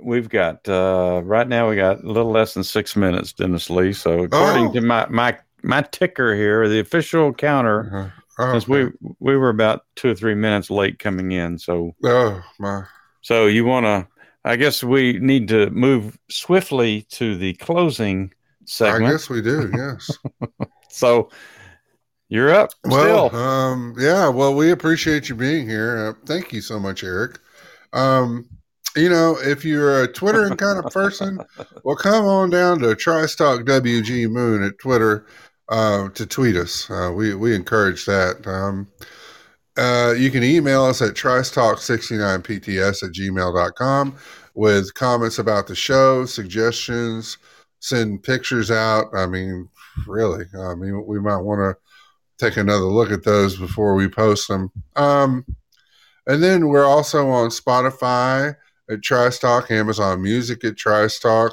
we've 0.00 0.28
got 0.28 0.68
uh, 0.68 1.20
right 1.24 1.48
now 1.48 1.68
we 1.68 1.76
got 1.76 2.02
a 2.02 2.06
little 2.06 2.30
less 2.30 2.54
than 2.54 2.64
six 2.64 2.94
minutes, 2.96 3.32
Dennis 3.32 3.70
Lee. 3.70 3.92
So 3.92 4.24
according 4.24 4.68
Oh. 4.68 4.72
to 4.74 4.80
my 4.80 5.06
my 5.08 5.38
my 5.62 5.82
ticker 5.82 6.34
here, 6.34 6.68
the 6.68 6.80
official 6.80 7.32
counter, 7.32 7.90
Uh-huh. 7.92 8.08
Oh, 8.38 8.52
since 8.52 8.66
we 8.66 8.90
we 9.20 9.36
were 9.36 9.50
about 9.50 9.84
two 9.94 10.10
or 10.10 10.14
three 10.14 10.34
minutes 10.34 10.70
late 10.70 10.98
coming 10.98 11.32
in, 11.32 11.58
so 11.58 11.94
oh 12.04 12.42
my. 12.58 12.84
so 13.20 13.46
you 13.46 13.64
want 13.64 13.84
to. 13.86 14.06
I 14.44 14.56
guess 14.56 14.82
we 14.82 15.18
need 15.20 15.46
to 15.48 15.70
move 15.70 16.18
swiftly 16.28 17.02
to 17.10 17.36
the 17.36 17.52
closing 17.54 18.32
segment. 18.64 19.04
I 19.06 19.10
guess 19.12 19.28
we 19.28 19.42
do. 19.42 19.70
Yes. 19.74 20.10
So 20.94 21.30
You're 22.32 22.54
up. 22.54 22.72
Well, 22.86 23.28
still. 23.28 23.38
um, 23.38 23.94
yeah. 23.98 24.26
Well, 24.26 24.54
we 24.54 24.70
appreciate 24.70 25.28
you 25.28 25.34
being 25.34 25.68
here. 25.68 25.98
Uh, 25.98 26.12
thank 26.24 26.50
you 26.50 26.62
so 26.62 26.80
much, 26.80 27.04
Erick. 27.04 27.38
Um, 27.92 28.48
you 28.96 29.10
know, 29.10 29.36
if 29.42 29.66
you're 29.66 30.04
a 30.04 30.08
Twittering 30.10 30.56
kind 30.56 30.82
of 30.82 30.90
person, 30.90 31.38
well, 31.84 31.94
come 31.94 32.24
on 32.24 32.48
down 32.48 32.78
to 32.78 32.86
TriceTalk 32.86 33.66
WG 33.66 34.30
Moon 34.30 34.62
at 34.62 34.78
Twitter 34.78 35.26
uh, 35.68 36.08
to 36.08 36.24
tweet 36.24 36.56
us. 36.56 36.90
Uh, 36.90 37.12
we 37.14 37.34
we 37.34 37.54
encourage 37.54 38.06
that. 38.06 38.46
Um, 38.46 38.88
uh, 39.76 40.14
you 40.16 40.30
can 40.30 40.42
email 40.42 40.84
us 40.86 41.02
at 41.02 41.12
tricetalk69pts 41.12 43.02
at 43.02 43.12
gmail.com 43.12 44.16
with 44.54 44.94
comments 44.94 45.38
about 45.38 45.66
the 45.66 45.74
show, 45.74 46.24
suggestions, 46.24 47.36
send 47.80 48.22
pictures 48.22 48.70
out. 48.70 49.14
I 49.14 49.26
mean, 49.26 49.68
really, 50.06 50.46
I 50.58 50.74
mean, 50.74 51.04
we 51.06 51.20
might 51.20 51.36
want 51.36 51.58
to 51.58 51.76
take 52.42 52.56
another 52.56 52.84
look 52.84 53.10
at 53.10 53.24
those 53.24 53.56
before 53.56 53.94
we 53.94 54.08
post 54.08 54.48
them. 54.48 54.70
Um, 54.96 55.44
and 56.26 56.42
then 56.42 56.68
we're 56.68 56.84
also 56.84 57.28
on 57.28 57.50
Spotify 57.50 58.56
at 58.90 59.00
TriceTalk, 59.00 59.70
Amazon 59.70 60.22
Music 60.22 60.64
at 60.64 60.74
TriceTalk, 60.74 61.52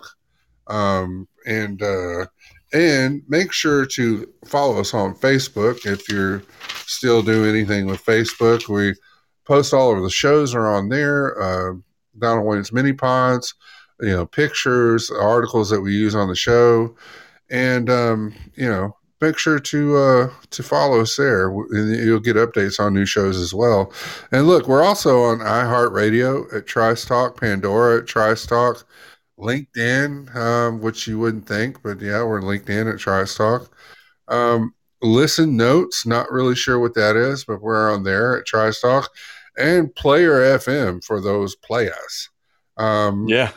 um, 0.68 1.28
and 1.46 1.82
uh, 1.82 2.26
and 2.72 3.24
make 3.28 3.52
sure 3.52 3.86
to 3.86 4.32
follow 4.46 4.80
us 4.80 4.94
on 4.94 5.16
Facebook 5.16 5.86
if 5.86 6.08
you're 6.10 6.44
still 6.86 7.22
doing 7.22 7.50
anything 7.50 7.88
with 7.88 8.04
Facebook. 8.06 8.68
We 8.68 8.94
post 9.46 9.74
all 9.74 9.96
of 9.96 10.04
the 10.04 10.10
shows 10.10 10.54
are 10.54 10.68
on 10.68 10.90
there. 10.90 11.42
Uh, 11.42 11.74
Donald 12.18 12.46
Wayne's 12.46 12.72
mini 12.72 12.94
pods, 12.94 13.56
you 14.02 14.10
know, 14.10 14.26
pictures, 14.26 15.10
articles 15.10 15.70
that 15.70 15.82
we 15.82 15.94
use 15.94 16.14
on 16.14 16.28
the 16.28 16.36
show, 16.36 16.96
and 17.50 17.90
um, 17.90 18.34
you 18.56 18.70
know, 18.70 18.96
make 19.22 19.38
sure 19.38 19.60
to 19.60 19.98
uh, 19.98 20.30
to 20.50 20.64
follow 20.64 21.02
us 21.02 21.16
there, 21.16 21.50
and 21.50 21.96
you'll 21.96 22.20
get 22.20 22.36
updates 22.36 22.80
on 22.80 22.94
new 22.94 23.06
shows 23.06 23.38
as 23.38 23.54
well. 23.54 23.92
And 24.32 24.48
look, 24.48 24.68
we're 24.68 24.84
also 24.84 25.24
on 25.24 25.40
iHeartRadio 25.40 26.54
at 26.56 26.66
TriceTalk, 26.66 27.38
Pandora 27.38 28.00
at 28.00 28.06
TriceTalk, 28.06 28.84
LinkedIn, 29.40 30.36
um, 30.36 30.82
which 30.82 31.08
you 31.08 31.20
wouldn't 31.20 31.48
think, 31.48 31.82
but 31.84 32.02
yeah, 32.02 32.24
we're 32.24 32.42
LinkedIn 32.42 32.92
at 32.92 33.00
TriceTalk. 33.00 33.70
Um, 34.28 34.74
Listen 35.02 35.56
Notes, 35.56 36.06
not 36.06 36.32
really 36.32 36.56
sure 36.56 36.80
what 36.80 36.94
that 36.96 37.16
is, 37.16 37.46
but 37.46 37.62
we're 37.62 37.92
on 37.92 38.04
there 38.04 38.38
at 38.38 38.46
TriceTalk, 38.46 39.08
and 39.58 39.94
Player 39.96 40.58
FM 40.58 41.04
for 41.04 41.22
those 41.22 41.56
players. 41.56 42.30
Um, 42.78 43.28
yeah. 43.28 43.52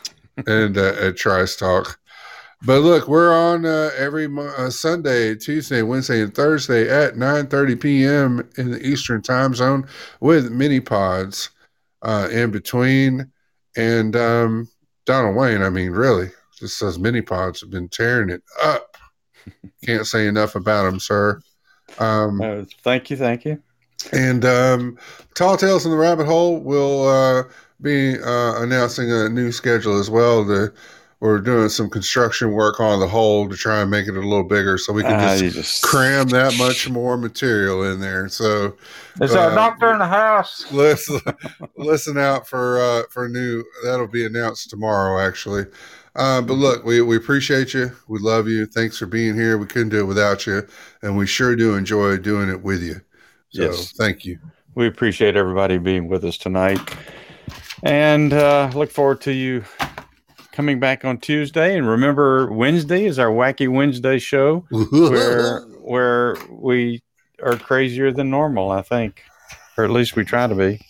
and 0.46 0.76
uh, 0.76 0.94
at 1.00 1.14
TriceTalk. 1.14 1.96
But 2.64 2.80
look, 2.80 3.08
we're 3.08 3.34
on 3.34 3.66
uh, 3.66 3.90
every 3.96 4.28
uh, 4.38 4.70
Sunday, 4.70 5.34
Tuesday, 5.34 5.82
Wednesday, 5.82 6.22
and 6.22 6.32
Thursday 6.32 6.88
at 6.88 7.14
9:30 7.14 7.80
p.m. 7.80 8.48
in 8.56 8.70
the 8.70 8.86
Eastern 8.86 9.20
Time 9.20 9.54
Zone 9.54 9.86
with 10.20 10.50
mini 10.52 10.80
pods 10.80 11.50
uh, 12.02 12.28
in 12.30 12.52
between. 12.52 13.30
And 13.76 14.14
um, 14.14 14.68
Donald 15.06 15.34
Wayne, 15.34 15.62
I 15.62 15.70
mean, 15.70 15.90
really, 15.90 16.30
just 16.56 16.78
those 16.80 16.98
mini 16.98 17.20
pods 17.20 17.60
have 17.62 17.70
been 17.70 17.88
tearing 17.88 18.30
it 18.30 18.42
up. 18.62 18.96
Can't 19.84 20.06
say 20.06 20.28
enough 20.28 20.54
about 20.54 20.84
them, 20.84 21.00
sir. 21.00 21.40
Um, 21.98 22.40
Uh, 22.40 22.64
thank 22.82 23.10
you. 23.10 23.16
Thank 23.16 23.44
you. 23.44 23.60
and 24.12 24.44
um, 24.44 24.98
Tall 25.34 25.56
Tales 25.56 25.84
in 25.84 25.90
the 25.90 25.96
Rabbit 25.96 26.26
Hole 26.26 26.60
will 26.60 27.08
uh, 27.08 27.42
be 27.80 28.20
uh, 28.20 28.62
announcing 28.62 29.10
a 29.10 29.28
new 29.28 29.50
schedule 29.50 29.98
as 29.98 30.08
well. 30.10 30.44
The, 30.44 30.72
we're 31.22 31.38
doing 31.38 31.68
some 31.68 31.88
construction 31.88 32.50
work 32.50 32.80
on 32.80 32.98
the 32.98 33.06
hole 33.06 33.48
to 33.48 33.56
try 33.56 33.80
and 33.80 33.88
make 33.88 34.08
it 34.08 34.16
a 34.16 34.20
little 34.20 34.42
bigger 34.42 34.76
so 34.76 34.92
we 34.92 35.04
can 35.04 35.12
Ah, 35.12 35.36
just 35.38 35.54
just 35.54 35.82
cram 35.84 36.26
that 36.30 36.58
much 36.58 36.90
more 36.90 37.16
material 37.16 37.84
in 37.84 38.00
there. 38.00 38.26
So 38.28 38.76
Is 39.20 39.30
there 39.30 39.38
Uh, 39.48 39.52
a 39.52 39.54
doctor 39.54 39.92
in 39.92 40.00
the 40.00 40.06
house? 40.06 40.66
listen, 40.72 41.20
listen 41.76 42.18
out 42.18 42.48
for 42.48 42.80
uh, 42.80 43.02
for 43.10 43.28
new. 43.28 43.62
That'll 43.84 44.08
be 44.08 44.26
announced 44.26 44.68
tomorrow, 44.68 45.24
actually. 45.24 45.66
Uh, 46.16 46.42
but 46.42 46.54
look, 46.54 46.84
we, 46.84 47.00
we 47.02 47.16
appreciate 47.16 47.72
you. 47.72 47.92
We 48.08 48.18
love 48.18 48.48
you. 48.48 48.66
Thanks 48.66 48.98
for 48.98 49.06
being 49.06 49.36
here. 49.36 49.58
We 49.58 49.66
couldn't 49.66 49.90
do 49.90 50.00
it 50.00 50.06
without 50.06 50.44
you, 50.44 50.66
and 51.02 51.16
we 51.16 51.28
sure 51.28 51.54
do 51.54 51.76
enjoy 51.76 52.16
doing 52.16 52.48
it 52.50 52.62
with 52.62 52.82
you. 52.82 52.94
So 53.50 53.62
Yes. 53.62 53.92
thank 53.92 54.24
you. 54.24 54.40
we 54.74 54.88
appreciate 54.88 55.36
everybody 55.36 55.78
being 55.78 56.08
with 56.08 56.24
us 56.24 56.36
tonight 56.36 56.80
and 57.84 58.32
uh, 58.32 58.70
look 58.74 58.90
forward 58.90 59.20
to 59.20 59.32
you 59.32 59.64
coming 60.52 60.78
back 60.78 61.04
on 61.04 61.18
tuesday. 61.18 61.76
And 61.76 61.88
remember 61.88 62.52
wednesday 62.52 63.04
is 63.04 63.18
our 63.18 63.30
wacky 63.30 63.68
wednesday 63.68 64.18
show 64.18 64.66
where 64.90 65.62
where 65.80 66.36
we 66.50 67.02
are 67.42 67.56
crazier 67.56 68.12
than 68.12 68.30
normal 68.30 68.70
i 68.70 68.82
think 68.82 69.22
or 69.76 69.84
at 69.84 69.90
least 69.90 70.16
we 70.16 70.24
try 70.24 70.46
to 70.46 70.54
be. 70.54 70.80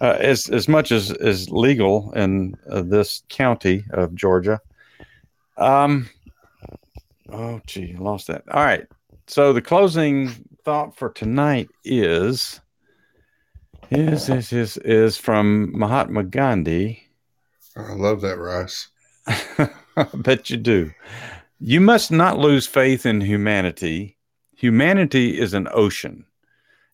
Uh, 0.00 0.16
as 0.20 0.50
as 0.50 0.68
much 0.68 0.92
as 0.92 1.10
is 1.10 1.48
legal 1.50 2.12
in 2.12 2.54
uh, 2.70 2.82
this 2.82 3.22
county 3.30 3.82
of 3.92 4.14
georgia. 4.14 4.60
Um 5.56 6.10
oh 7.30 7.60
gee 7.66 7.96
lost 7.96 8.26
that. 8.26 8.42
All 8.50 8.62
right. 8.62 8.86
So 9.26 9.54
the 9.54 9.62
closing 9.62 10.28
thought 10.64 10.96
for 10.96 11.08
tonight 11.08 11.68
is 11.82 12.60
is 13.90 14.28
is 14.28 14.52
is 14.52 14.76
is 14.78 15.16
from 15.16 15.76
Mahatma 15.76 16.24
Gandhi. 16.24 17.05
I 17.76 17.92
love 17.92 18.20
that, 18.22 18.38
Rice. 18.38 18.88
I 19.26 19.68
bet 20.14 20.50
you 20.50 20.56
do. 20.56 20.92
You 21.58 21.80
must 21.80 22.10
not 22.10 22.38
lose 22.38 22.66
faith 22.66 23.06
in 23.06 23.20
humanity. 23.20 24.16
Humanity 24.56 25.38
is 25.38 25.54
an 25.54 25.68
ocean. 25.72 26.24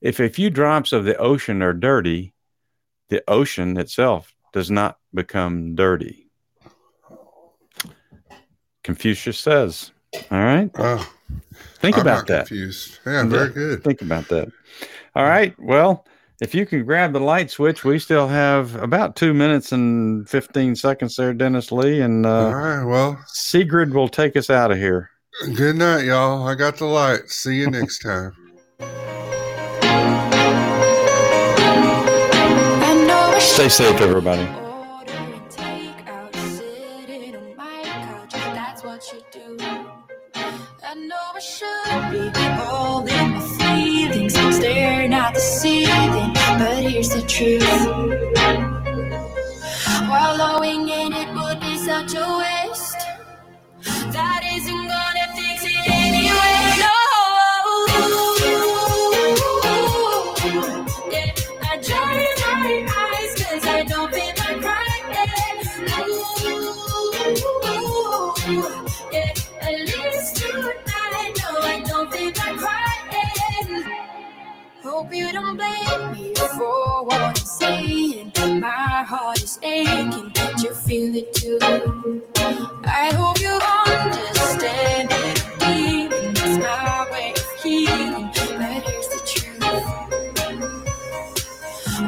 If 0.00 0.18
a 0.18 0.28
few 0.28 0.50
drops 0.50 0.92
of 0.92 1.04
the 1.04 1.16
ocean 1.16 1.62
are 1.62 1.72
dirty, 1.72 2.34
the 3.08 3.22
ocean 3.28 3.76
itself 3.76 4.34
does 4.52 4.70
not 4.70 4.98
become 5.14 5.74
dirty. 5.76 6.28
Confucius 8.82 9.38
says. 9.38 9.92
All 10.30 10.38
right. 10.42 10.70
Oh, 10.76 11.08
Think 11.76 11.96
I'm 11.96 12.02
about 12.02 12.26
that. 12.26 12.46
confused. 12.48 12.98
Yeah, 13.06 13.24
very 13.24 13.50
good. 13.50 13.84
Think 13.84 14.02
about 14.02 14.28
that. 14.28 14.48
All 15.14 15.24
right. 15.24 15.54
Well, 15.58 16.04
if 16.42 16.56
you 16.56 16.66
can 16.66 16.84
grab 16.84 17.12
the 17.12 17.20
light 17.20 17.52
switch, 17.52 17.84
we 17.84 18.00
still 18.00 18.26
have 18.26 18.74
about 18.74 19.14
two 19.14 19.32
minutes 19.32 19.70
and 19.70 20.28
15 20.28 20.74
seconds 20.74 21.14
there, 21.14 21.32
Dennis 21.32 21.70
Lee. 21.70 22.00
And 22.00 22.26
All 22.26 22.46
uh, 22.46 22.52
right. 22.52 22.84
Well, 22.84 23.22
Sigrid 23.28 23.94
will 23.94 24.08
take 24.08 24.36
us 24.36 24.50
out 24.50 24.72
of 24.72 24.78
here. 24.78 25.10
good 25.54 25.76
night, 25.76 26.04
y'all. 26.04 26.46
I 26.48 26.56
got 26.56 26.78
the 26.78 26.86
light. 26.86 27.28
See 27.30 27.54
you 27.54 27.70
next 27.70 28.00
time. 28.00 28.32
I 32.84 33.04
know 33.06 33.36
I 33.36 33.38
Stay 33.38 33.68
safe, 33.68 34.00
everybody. 34.00 34.61
The 47.44 47.58
truth. 47.58 48.32
Don't 75.56 75.58
blame 75.58 76.12
me 76.12 76.34
for 76.34 77.04
what 77.04 77.20
I'm 77.20 77.34
saying. 77.34 78.32
My 78.60 79.04
heart 79.06 79.42
is 79.42 79.58
aching, 79.62 80.30
don't 80.30 80.62
you 80.62 80.74
feel 80.74 81.14
it 81.16 81.34
too? 81.34 81.58
I 82.84 83.12
hope 83.14 83.40
you 83.40 83.48
understand 83.50 85.10
that 85.10 85.44
I'm. 85.60 86.12
It's 86.12 86.58
my 86.58 87.08
way 87.10 87.32
of 87.36 87.62
healing, 87.62 88.30
but 88.34 88.82
here's 88.84 89.08
the 89.08 89.20
truth. 89.26 89.86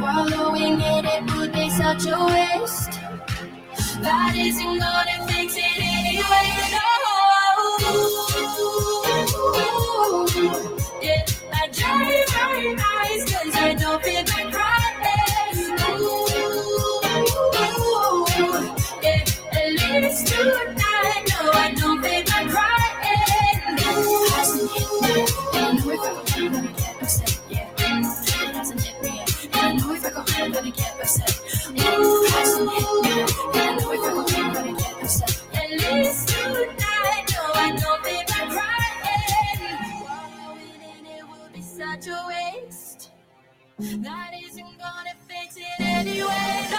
Wallowing 0.00 0.80
in 0.80 1.04
it 1.04 1.04
it 1.04 1.36
would 1.36 1.52
be 1.52 1.70
such 1.70 2.06
a 2.06 2.18
waste. 2.26 2.92
That 4.02 4.34
isn't 4.36 4.78
gonna 4.78 5.26
fix 5.28 5.56
it 5.56 5.80
anyway. 5.80 6.48
No. 6.72 6.78
Yeah, 11.02 11.24
Eyes 11.82 13.24
'cause 13.24 13.56
I 13.56 13.74
don't 13.74 14.02
feel 14.04 14.24
like 14.24 14.52
crying. 14.52 15.80
Ooh, 16.00 16.28
yeah, 19.02 19.24
That 43.76 44.30
isn't 44.40 44.78
gonna 44.78 45.10
fix 45.26 45.56
it 45.56 45.80
anyway. 45.80 46.68
No. 46.70 46.78